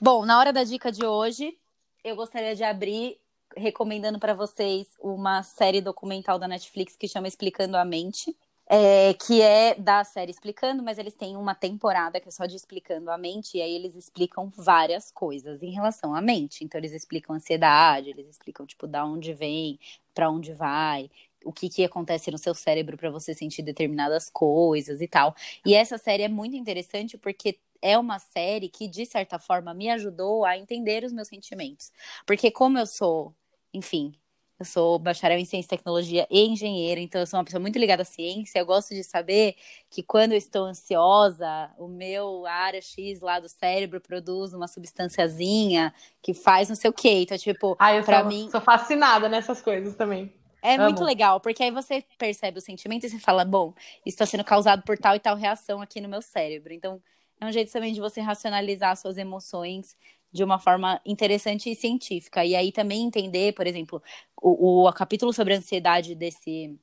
Bom, 0.00 0.24
na 0.24 0.38
hora 0.38 0.52
da 0.52 0.62
dica 0.62 0.92
de 0.92 1.04
hoje, 1.04 1.58
eu 2.04 2.14
gostaria 2.14 2.54
de 2.54 2.62
abrir 2.62 3.18
recomendando 3.56 4.18
para 4.18 4.34
vocês 4.34 4.88
uma 5.00 5.42
série 5.42 5.80
documental 5.80 6.38
da 6.38 6.46
Netflix 6.46 6.96
que 6.96 7.08
chama 7.08 7.28
Explicando 7.28 7.76
a 7.76 7.84
Mente. 7.84 8.36
É, 8.68 9.14
que 9.14 9.40
é 9.40 9.76
da 9.76 10.02
série 10.02 10.32
Explicando, 10.32 10.82
mas 10.82 10.98
eles 10.98 11.14
têm 11.14 11.36
uma 11.36 11.54
temporada 11.54 12.20
que 12.20 12.28
é 12.28 12.32
só 12.32 12.46
de 12.46 12.56
Explicando 12.56 13.10
a 13.12 13.16
Mente, 13.18 13.58
e 13.58 13.62
aí 13.62 13.72
eles 13.72 13.94
explicam 13.94 14.50
várias 14.56 15.10
coisas 15.12 15.62
em 15.62 15.70
relação 15.70 16.14
à 16.14 16.20
mente. 16.20 16.64
Então, 16.64 16.78
eles 16.80 16.92
explicam 16.92 17.36
ansiedade, 17.36 18.10
eles 18.10 18.28
explicam, 18.28 18.66
tipo, 18.66 18.88
da 18.88 19.04
onde 19.04 19.32
vem, 19.32 19.78
para 20.12 20.28
onde 20.30 20.52
vai, 20.52 21.08
o 21.44 21.52
que, 21.52 21.68
que 21.68 21.84
acontece 21.84 22.30
no 22.30 22.38
seu 22.38 22.54
cérebro 22.54 22.96
para 22.96 23.10
você 23.10 23.34
sentir 23.34 23.62
determinadas 23.62 24.28
coisas 24.28 25.00
e 25.00 25.06
tal. 25.06 25.34
E 25.64 25.74
essa 25.74 25.96
série 25.96 26.24
é 26.24 26.28
muito 26.28 26.56
interessante 26.56 27.16
porque 27.16 27.58
é 27.80 27.96
uma 27.96 28.18
série 28.18 28.68
que, 28.68 28.88
de 28.88 29.06
certa 29.06 29.38
forma, 29.38 29.72
me 29.74 29.88
ajudou 29.90 30.44
a 30.44 30.58
entender 30.58 31.04
os 31.04 31.12
meus 31.12 31.28
sentimentos. 31.28 31.92
Porque, 32.26 32.50
como 32.50 32.78
eu 32.78 32.86
sou, 32.86 33.32
enfim, 33.72 34.12
eu 34.58 34.64
sou 34.64 34.98
bacharel 34.98 35.38
em 35.38 35.44
ciência 35.44 35.66
e 35.66 35.76
tecnologia 35.76 36.26
e 36.30 36.46
engenheira, 36.46 37.00
então 37.00 37.20
eu 37.20 37.26
sou 37.26 37.38
uma 37.38 37.44
pessoa 37.44 37.60
muito 37.60 37.78
ligada 37.78 38.02
à 38.02 38.04
ciência. 38.04 38.58
Eu 38.58 38.64
gosto 38.64 38.94
de 38.94 39.04
saber 39.04 39.54
que 39.90 40.02
quando 40.02 40.32
eu 40.32 40.38
estou 40.38 40.64
ansiosa, 40.64 41.70
o 41.78 41.86
meu 41.86 42.46
área 42.46 42.80
X 42.80 43.20
lá 43.20 43.38
do 43.38 43.48
cérebro 43.48 44.00
produz 44.00 44.54
uma 44.54 44.66
substânciazinha 44.66 45.92
que 46.22 46.32
faz 46.32 46.68
não 46.68 46.76
sei 46.76 46.88
o 46.88 46.92
quê. 46.92 47.22
Então, 47.22 47.36
tipo, 47.36 47.76
ah, 47.78 47.94
eu 47.94 48.02
pra 48.02 48.20
sou, 48.20 48.28
mim. 48.28 48.48
sou 48.50 48.60
fascinada 48.60 49.28
nessas 49.28 49.60
coisas 49.60 49.94
também. 49.94 50.32
É 50.62 50.74
Amo. 50.74 50.84
muito 50.84 51.04
legal, 51.04 51.38
porque 51.38 51.62
aí 51.62 51.70
você 51.70 52.02
percebe 52.18 52.58
o 52.58 52.62
sentimento 52.62 53.04
e 53.04 53.10
você 53.10 53.18
fala, 53.18 53.44
bom, 53.44 53.74
isso 54.04 54.14
está 54.14 54.26
sendo 54.26 54.42
causado 54.42 54.82
por 54.82 54.96
tal 54.96 55.14
e 55.14 55.20
tal 55.20 55.36
reação 55.36 55.82
aqui 55.82 56.00
no 56.00 56.08
meu 56.08 56.22
cérebro. 56.22 56.72
Então, 56.72 57.00
é 57.40 57.46
um 57.46 57.52
jeito 57.52 57.70
também 57.70 57.92
de 57.92 58.00
você 58.00 58.20
racionalizar 58.20 58.96
suas 58.96 59.18
emoções 59.18 59.94
de 60.36 60.44
uma 60.44 60.58
forma 60.58 61.00
interessante 61.04 61.70
e 61.70 61.74
científica. 61.74 62.44
E 62.44 62.54
aí 62.54 62.70
também 62.70 63.02
entender, 63.02 63.54
por 63.54 63.66
exemplo, 63.66 64.02
o, 64.40 64.86
o 64.86 64.92
capítulo 64.92 65.32
sobre 65.32 65.54
a 65.54 65.56
ansiedade 65.56 66.14
desse, 66.14 66.78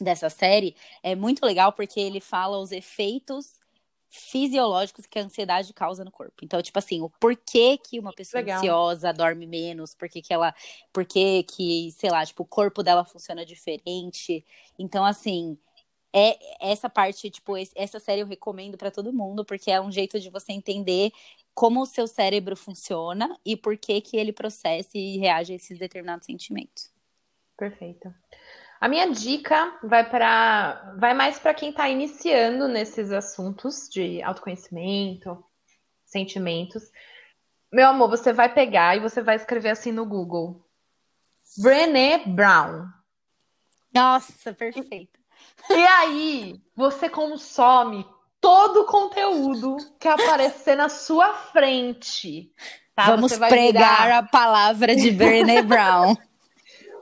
dessa 0.00 0.28
série 0.28 0.74
é 1.02 1.14
muito 1.14 1.46
legal 1.46 1.72
porque 1.72 2.00
ele 2.00 2.20
fala 2.20 2.58
os 2.58 2.72
efeitos 2.72 3.58
fisiológicos 4.08 5.06
que 5.06 5.18
a 5.18 5.22
ansiedade 5.22 5.72
causa 5.72 6.04
no 6.04 6.10
corpo. 6.10 6.34
Então, 6.42 6.60
tipo 6.62 6.78
assim, 6.78 7.00
o 7.00 7.10
porquê 7.20 7.78
que 7.78 7.98
uma 7.98 8.12
pessoa 8.12 8.40
Legal. 8.40 8.58
ansiosa 8.58 9.12
dorme 9.12 9.46
menos, 9.46 9.94
porquê 9.94 10.20
que 10.22 10.32
ela, 10.32 10.54
porquê 10.92 11.44
que, 11.44 11.92
sei 11.92 12.10
lá, 12.10 12.24
tipo, 12.24 12.42
o 12.42 12.46
corpo 12.46 12.82
dela 12.82 13.04
funciona 13.04 13.44
diferente. 13.44 14.44
Então, 14.78 15.04
assim, 15.04 15.58
é 16.18 16.38
essa 16.58 16.88
parte, 16.88 17.28
tipo, 17.28 17.52
essa 17.74 18.00
série 18.00 18.22
eu 18.22 18.26
recomendo 18.26 18.78
para 18.78 18.90
todo 18.90 19.12
mundo, 19.12 19.44
porque 19.44 19.70
é 19.70 19.78
um 19.78 19.92
jeito 19.92 20.18
de 20.18 20.30
você 20.30 20.50
entender 20.50 21.12
como 21.54 21.82
o 21.82 21.86
seu 21.86 22.06
cérebro 22.06 22.56
funciona 22.56 23.38
e 23.44 23.54
por 23.54 23.76
que 23.76 24.00
que 24.00 24.16
ele 24.16 24.32
processa 24.32 24.90
e 24.94 25.18
reage 25.18 25.52
a 25.52 25.56
esses 25.56 25.78
determinados 25.78 26.24
sentimentos. 26.24 26.90
Perfeito. 27.54 28.14
A 28.80 28.88
minha 28.88 29.10
dica 29.10 29.78
vai 29.82 30.08
para 30.08 30.94
vai 30.98 31.12
mais 31.12 31.38
para 31.38 31.52
quem 31.52 31.68
está 31.68 31.86
iniciando 31.86 32.66
nesses 32.66 33.12
assuntos 33.12 33.86
de 33.90 34.22
autoconhecimento, 34.22 35.44
sentimentos. 36.06 36.90
Meu 37.70 37.88
amor, 37.88 38.08
você 38.08 38.32
vai 38.32 38.52
pegar 38.52 38.96
e 38.96 39.00
você 39.00 39.20
vai 39.20 39.36
escrever 39.36 39.70
assim 39.70 39.92
no 39.92 40.06
Google. 40.06 40.64
Brené 41.58 42.24
Brown. 42.26 42.86
Nossa, 43.94 44.52
perfeito. 44.54 45.25
E 45.70 45.84
aí, 45.86 46.60
você 46.76 47.08
consome 47.08 48.06
todo 48.40 48.82
o 48.82 48.86
conteúdo 48.86 49.76
que 49.98 50.06
aparecer 50.08 50.76
na 50.76 50.88
sua 50.88 51.32
frente. 51.34 52.52
Tá? 52.94 53.06
Vamos 53.06 53.36
pregar 53.36 54.02
virar- 54.04 54.18
a 54.18 54.22
palavra 54.22 54.94
de 54.94 55.10
Brené 55.10 55.62
Brown. 55.62 56.16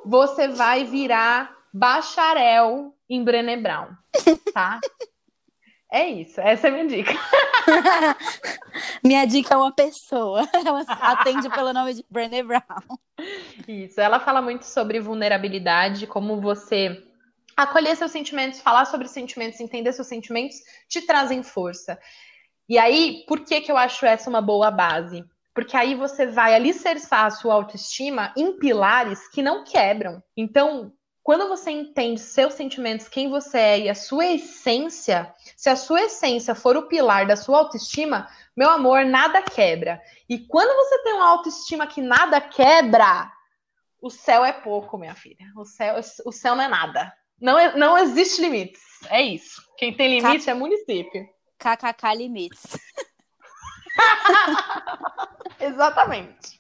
Você 0.07 0.49
vai 0.49 0.85
virar 0.85 1.55
bacharel 1.73 2.95
em 3.09 3.25
Brené 3.25 3.57
Brown, 3.57 3.89
tá? 4.53 4.79
É 5.91 6.07
isso, 6.09 6.41
essa 6.43 6.67
é 6.67 6.71
a 6.71 6.73
minha 6.73 6.87
dica. 6.87 7.13
Minha 9.03 9.25
dica 9.27 9.55
é 9.55 9.57
uma 9.57 9.73
pessoa. 9.73 10.47
Ela 10.53 10.83
atende 10.89 11.49
pelo 11.51 11.73
nome 11.73 11.95
de 11.95 12.05
Brené 12.11 12.43
Brown. 12.43 12.61
Isso, 13.69 14.01
ela 14.01 14.19
fala 14.21 14.43
muito 14.43 14.65
sobre 14.65 14.99
vulnerabilidade, 15.01 16.07
como 16.07 16.41
você 16.41 17.03
acolher 17.57 17.97
seus 17.97 18.11
sentimentos, 18.11 18.61
falar 18.61 18.85
sobre 18.85 19.09
sentimentos, 19.09 19.61
entender 19.61 19.93
seus 19.93 20.09
sentimentos, 20.09 20.57
te 20.89 21.03
trazem 21.03 21.43
força. 21.43 21.99
E 22.69 22.79
aí, 22.79 23.25
por 23.29 23.41
que 23.41 23.61
que 23.61 23.71
eu 23.71 23.77
acho 23.77 24.07
essa 24.07 24.31
uma 24.31 24.41
boa 24.41 24.71
base? 24.71 25.25
Porque 25.55 25.77
aí 25.77 25.95
você 25.95 26.27
vai 26.27 26.55
alicerçar 26.55 27.27
a 27.27 27.31
sua 27.31 27.55
autoestima 27.55 28.33
em 28.37 28.59
pilares 28.59 29.29
que 29.29 29.43
não 29.43 29.65
quebram. 29.65 30.23
Então, 30.37 30.93
quando 31.23 31.49
você 31.49 31.71
entende 31.71 32.21
seus 32.21 32.55
sentimentos, 32.55 33.09
quem 33.09 33.31
você 33.31 33.59
é 33.59 33.81
e 33.81 33.89
a 33.89 33.95
sua 33.95 34.27
essência, 34.27 35.35
se 35.57 35.71
a 35.71 35.77
sua 35.77 36.03
essência 36.03 36.55
for 36.55 36.77
o 36.77 36.87
pilar 36.87 37.27
da 37.27 37.37
sua 37.37 37.59
autoestima, 37.59 38.29
meu 38.57 38.71
amor, 38.71 39.07
nada 39.07 39.41
quebra. 39.41 40.03
E 40.29 40.39
quando 40.39 40.75
você 40.77 41.03
tem 41.03 41.15
uma 41.15 41.29
autoestima 41.29 41.87
que 41.87 42.03
nada 42.03 42.41
quebra, 42.41 43.33
o 44.03 44.11
céu 44.11 44.45
é 44.45 44.53
pouco, 44.53 44.99
minha 44.99 45.15
filha. 45.15 45.47
O 45.57 45.65
céu, 45.65 45.97
o 46.27 46.33
céu 46.33 46.55
não 46.55 46.65
é 46.65 46.69
nada. 46.69 47.11
Não, 47.45 47.59
é- 47.59 47.77
não 47.77 47.99
existe 47.99 48.41
limites. 48.41 48.81
É 49.11 49.21
isso. 49.21 49.61
Quem 49.77 49.95
tem 49.95 50.19
limite 50.19 50.49
é 50.49 50.55
município. 50.55 51.29
KKK 51.59 52.15
Limites. 52.17 52.63
Exatamente. 55.61 56.59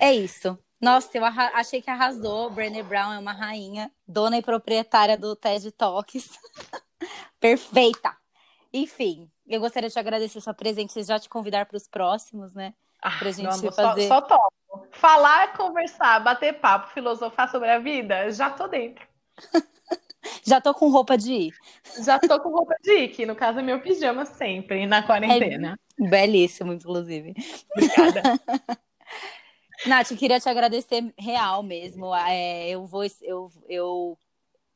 É 0.00 0.12
isso. 0.12 0.58
Nossa, 0.80 1.16
eu 1.16 1.24
achei 1.24 1.80
que 1.80 1.88
arrasou. 1.88 2.50
Brené 2.50 2.82
Brown 2.82 3.12
é 3.12 3.18
uma 3.20 3.32
rainha, 3.32 3.88
dona 4.06 4.36
e 4.38 4.42
proprietária 4.42 5.16
do 5.16 5.36
TED 5.36 5.70
Talks. 5.70 6.28
Perfeita. 7.38 8.16
Enfim, 8.72 9.30
eu 9.46 9.60
gostaria 9.60 9.88
de 9.88 9.96
agradecer 9.98 10.40
sua 10.40 10.54
presença 10.54 10.98
e 10.98 11.04
já 11.04 11.20
te 11.20 11.28
convidar 11.28 11.66
para 11.66 11.76
os 11.76 11.86
próximos, 11.86 12.52
né? 12.52 12.74
Ah, 13.00 13.16
Pra 13.18 13.30
gente 13.30 13.46
amor, 13.46 13.72
fazer- 13.72 14.08
Só, 14.08 14.14
só 14.16 14.20
topo. 14.22 14.52
Falar, 14.90 15.52
conversar, 15.56 16.18
bater 16.20 16.54
papo, 16.58 16.88
filosofar 16.92 17.48
sobre 17.48 17.70
a 17.70 17.78
vida, 17.78 18.28
já 18.32 18.50
tô 18.50 18.66
dentro. 18.66 19.06
Já 20.44 20.60
tô 20.60 20.72
com 20.74 20.88
roupa 20.88 21.16
de 21.16 21.32
ir. 21.32 21.54
Já 22.04 22.18
tô 22.18 22.40
com 22.40 22.50
roupa 22.50 22.74
de 22.82 22.92
ir, 22.92 23.08
que 23.08 23.26
no 23.26 23.34
caso 23.34 23.58
é 23.58 23.62
meu 23.62 23.80
pijama 23.80 24.24
sempre, 24.24 24.86
na 24.86 25.02
quarentena. 25.02 25.78
Belíssimo, 25.98 26.72
inclusive. 26.72 27.34
Obrigada. 27.70 28.22
Nath, 29.86 30.12
eu 30.12 30.16
queria 30.16 30.38
te 30.38 30.48
agradecer 30.48 31.12
real 31.18 31.62
mesmo. 31.62 32.14
É, 32.14 32.68
eu 32.68 32.86
vou, 32.86 33.02
eu, 33.20 33.50
eu 33.68 34.18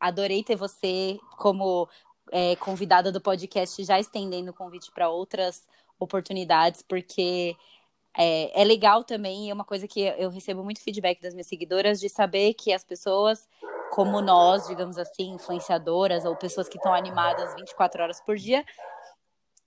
adorei 0.00 0.42
ter 0.42 0.56
você 0.56 1.18
como 1.36 1.88
é, 2.32 2.56
convidada 2.56 3.12
do 3.12 3.20
podcast, 3.20 3.82
já 3.84 4.00
estendendo 4.00 4.50
o 4.50 4.54
convite 4.54 4.90
para 4.90 5.08
outras 5.08 5.64
oportunidades, 5.98 6.82
porque 6.82 7.56
é, 8.16 8.60
é 8.60 8.64
legal 8.64 9.04
também, 9.04 9.50
é 9.50 9.54
uma 9.54 9.64
coisa 9.64 9.86
que 9.86 10.00
eu 10.00 10.30
recebo 10.30 10.64
muito 10.64 10.80
feedback 10.80 11.20
das 11.20 11.34
minhas 11.34 11.46
seguidoras 11.46 12.00
de 12.00 12.08
saber 12.08 12.54
que 12.54 12.72
as 12.72 12.84
pessoas 12.84 13.48
como 13.90 14.20
nós, 14.20 14.66
digamos 14.66 14.98
assim, 14.98 15.34
influenciadoras 15.34 16.24
ou 16.24 16.36
pessoas 16.36 16.68
que 16.68 16.76
estão 16.76 16.92
animadas 16.92 17.54
24 17.54 18.02
horas 18.02 18.20
por 18.20 18.36
dia, 18.36 18.64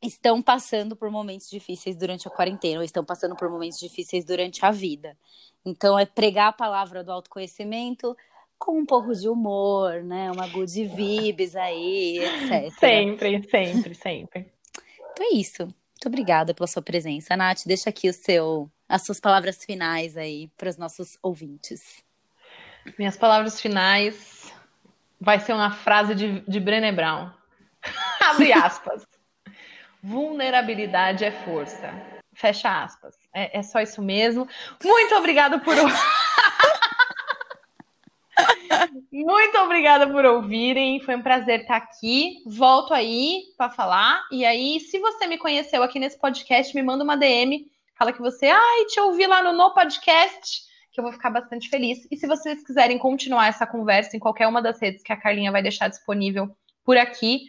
estão 0.01 0.41
passando 0.41 0.95
por 0.95 1.09
momentos 1.09 1.49
difíceis 1.49 1.95
durante 1.95 2.27
a 2.27 2.31
quarentena, 2.31 2.77
ou 2.77 2.83
estão 2.83 3.03
passando 3.03 3.35
por 3.35 3.49
momentos 3.49 3.79
difíceis 3.79 4.23
durante 4.23 4.65
a 4.65 4.71
vida. 4.71 5.17
Então, 5.65 5.99
é 5.99 6.05
pregar 6.05 6.49
a 6.49 6.53
palavra 6.53 7.03
do 7.03 7.11
autoconhecimento 7.11 8.15
com 8.57 8.77
um 8.77 8.85
pouco 8.85 9.13
de 9.15 9.27
humor, 9.29 10.03
né? 10.03 10.29
Uma 10.31 10.47
good 10.47 10.85
vibes 10.85 11.55
aí, 11.55 12.19
etc. 12.19 12.77
sempre, 12.77 13.49
sempre, 13.49 13.95
sempre. 13.95 14.53
Então 15.11 15.25
é 15.31 15.35
isso. 15.35 15.63
Muito 15.63 16.07
obrigada 16.07 16.53
pela 16.53 16.67
sua 16.67 16.81
presença. 16.81 17.35
Nath, 17.35 17.65
deixa 17.65 17.89
aqui 17.89 18.09
o 18.09 18.13
seu, 18.13 18.69
as 18.87 19.05
suas 19.05 19.19
palavras 19.19 19.63
finais 19.63 20.15
aí 20.17 20.49
para 20.57 20.69
os 20.69 20.77
nossos 20.77 21.17
ouvintes. 21.21 22.03
Minhas 22.97 23.17
palavras 23.17 23.59
finais 23.61 24.53
vai 25.19 25.39
ser 25.39 25.53
uma 25.53 25.71
frase 25.71 26.15
de, 26.15 26.39
de 26.41 26.59
Brené 26.59 26.91
Brown. 26.91 27.29
Abre 28.21 28.53
aspas. 28.53 29.05
Vulnerabilidade 30.01 31.25
é 31.25 31.31
força. 31.31 31.93
Fecha 32.33 32.83
aspas. 32.83 33.15
É, 33.33 33.59
é 33.59 33.63
só 33.63 33.81
isso 33.81 34.01
mesmo. 34.01 34.47
Muito 34.83 35.15
obrigada 35.15 35.59
por. 35.59 35.75
Muito 39.11 39.57
obrigada 39.57 40.07
por 40.07 40.23
ouvirem. 40.23 41.01
Foi 41.01 41.15
um 41.15 41.21
prazer 41.21 41.61
estar 41.61 41.75
aqui. 41.75 42.41
Volto 42.45 42.93
aí 42.93 43.43
para 43.57 43.69
falar. 43.69 44.23
E 44.31 44.45
aí, 44.45 44.79
se 44.79 44.99
você 44.99 45.27
me 45.27 45.37
conheceu 45.37 45.83
aqui 45.83 45.99
nesse 45.99 46.17
podcast, 46.17 46.73
me 46.73 46.81
manda 46.81 47.03
uma 47.03 47.17
DM. 47.17 47.69
Fala 47.97 48.13
que 48.13 48.21
você, 48.21 48.47
ai, 48.47 48.85
te 48.85 48.99
ouvi 49.01 49.27
lá 49.27 49.43
no 49.43 49.51
No 49.51 49.73
Podcast, 49.73 50.61
que 50.99 51.01
eu 51.01 51.03
vou 51.03 51.13
ficar 51.13 51.30
bastante 51.30 51.69
feliz. 51.69 52.05
E 52.11 52.17
se 52.17 52.27
vocês 52.27 52.61
quiserem 52.63 52.97
continuar 52.97 53.47
essa 53.47 53.65
conversa 53.65 54.17
em 54.17 54.19
qualquer 54.19 54.47
uma 54.47 54.61
das 54.61 54.80
redes 54.81 55.01
que 55.01 55.13
a 55.13 55.17
Carlinha 55.17 55.51
vai 55.51 55.61
deixar 55.61 55.88
disponível 55.88 56.53
por 56.84 56.97
aqui, 56.97 57.45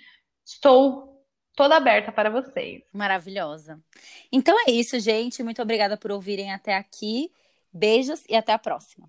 estou 0.47 1.24
toda 1.56 1.77
aberta 1.77 2.12
para 2.12 2.31
vocês. 2.31 2.82
Maravilhosa. 2.93 3.81
Então 4.31 4.56
é 4.66 4.70
isso, 4.70 4.98
gente. 5.01 5.43
Muito 5.43 5.60
obrigada 5.60 5.97
por 5.97 6.12
ouvirem 6.12 6.52
até 6.52 6.77
aqui. 6.77 7.31
Beijos 7.72 8.24
e 8.28 8.36
até 8.36 8.52
a 8.52 8.59
próxima. 8.59 9.09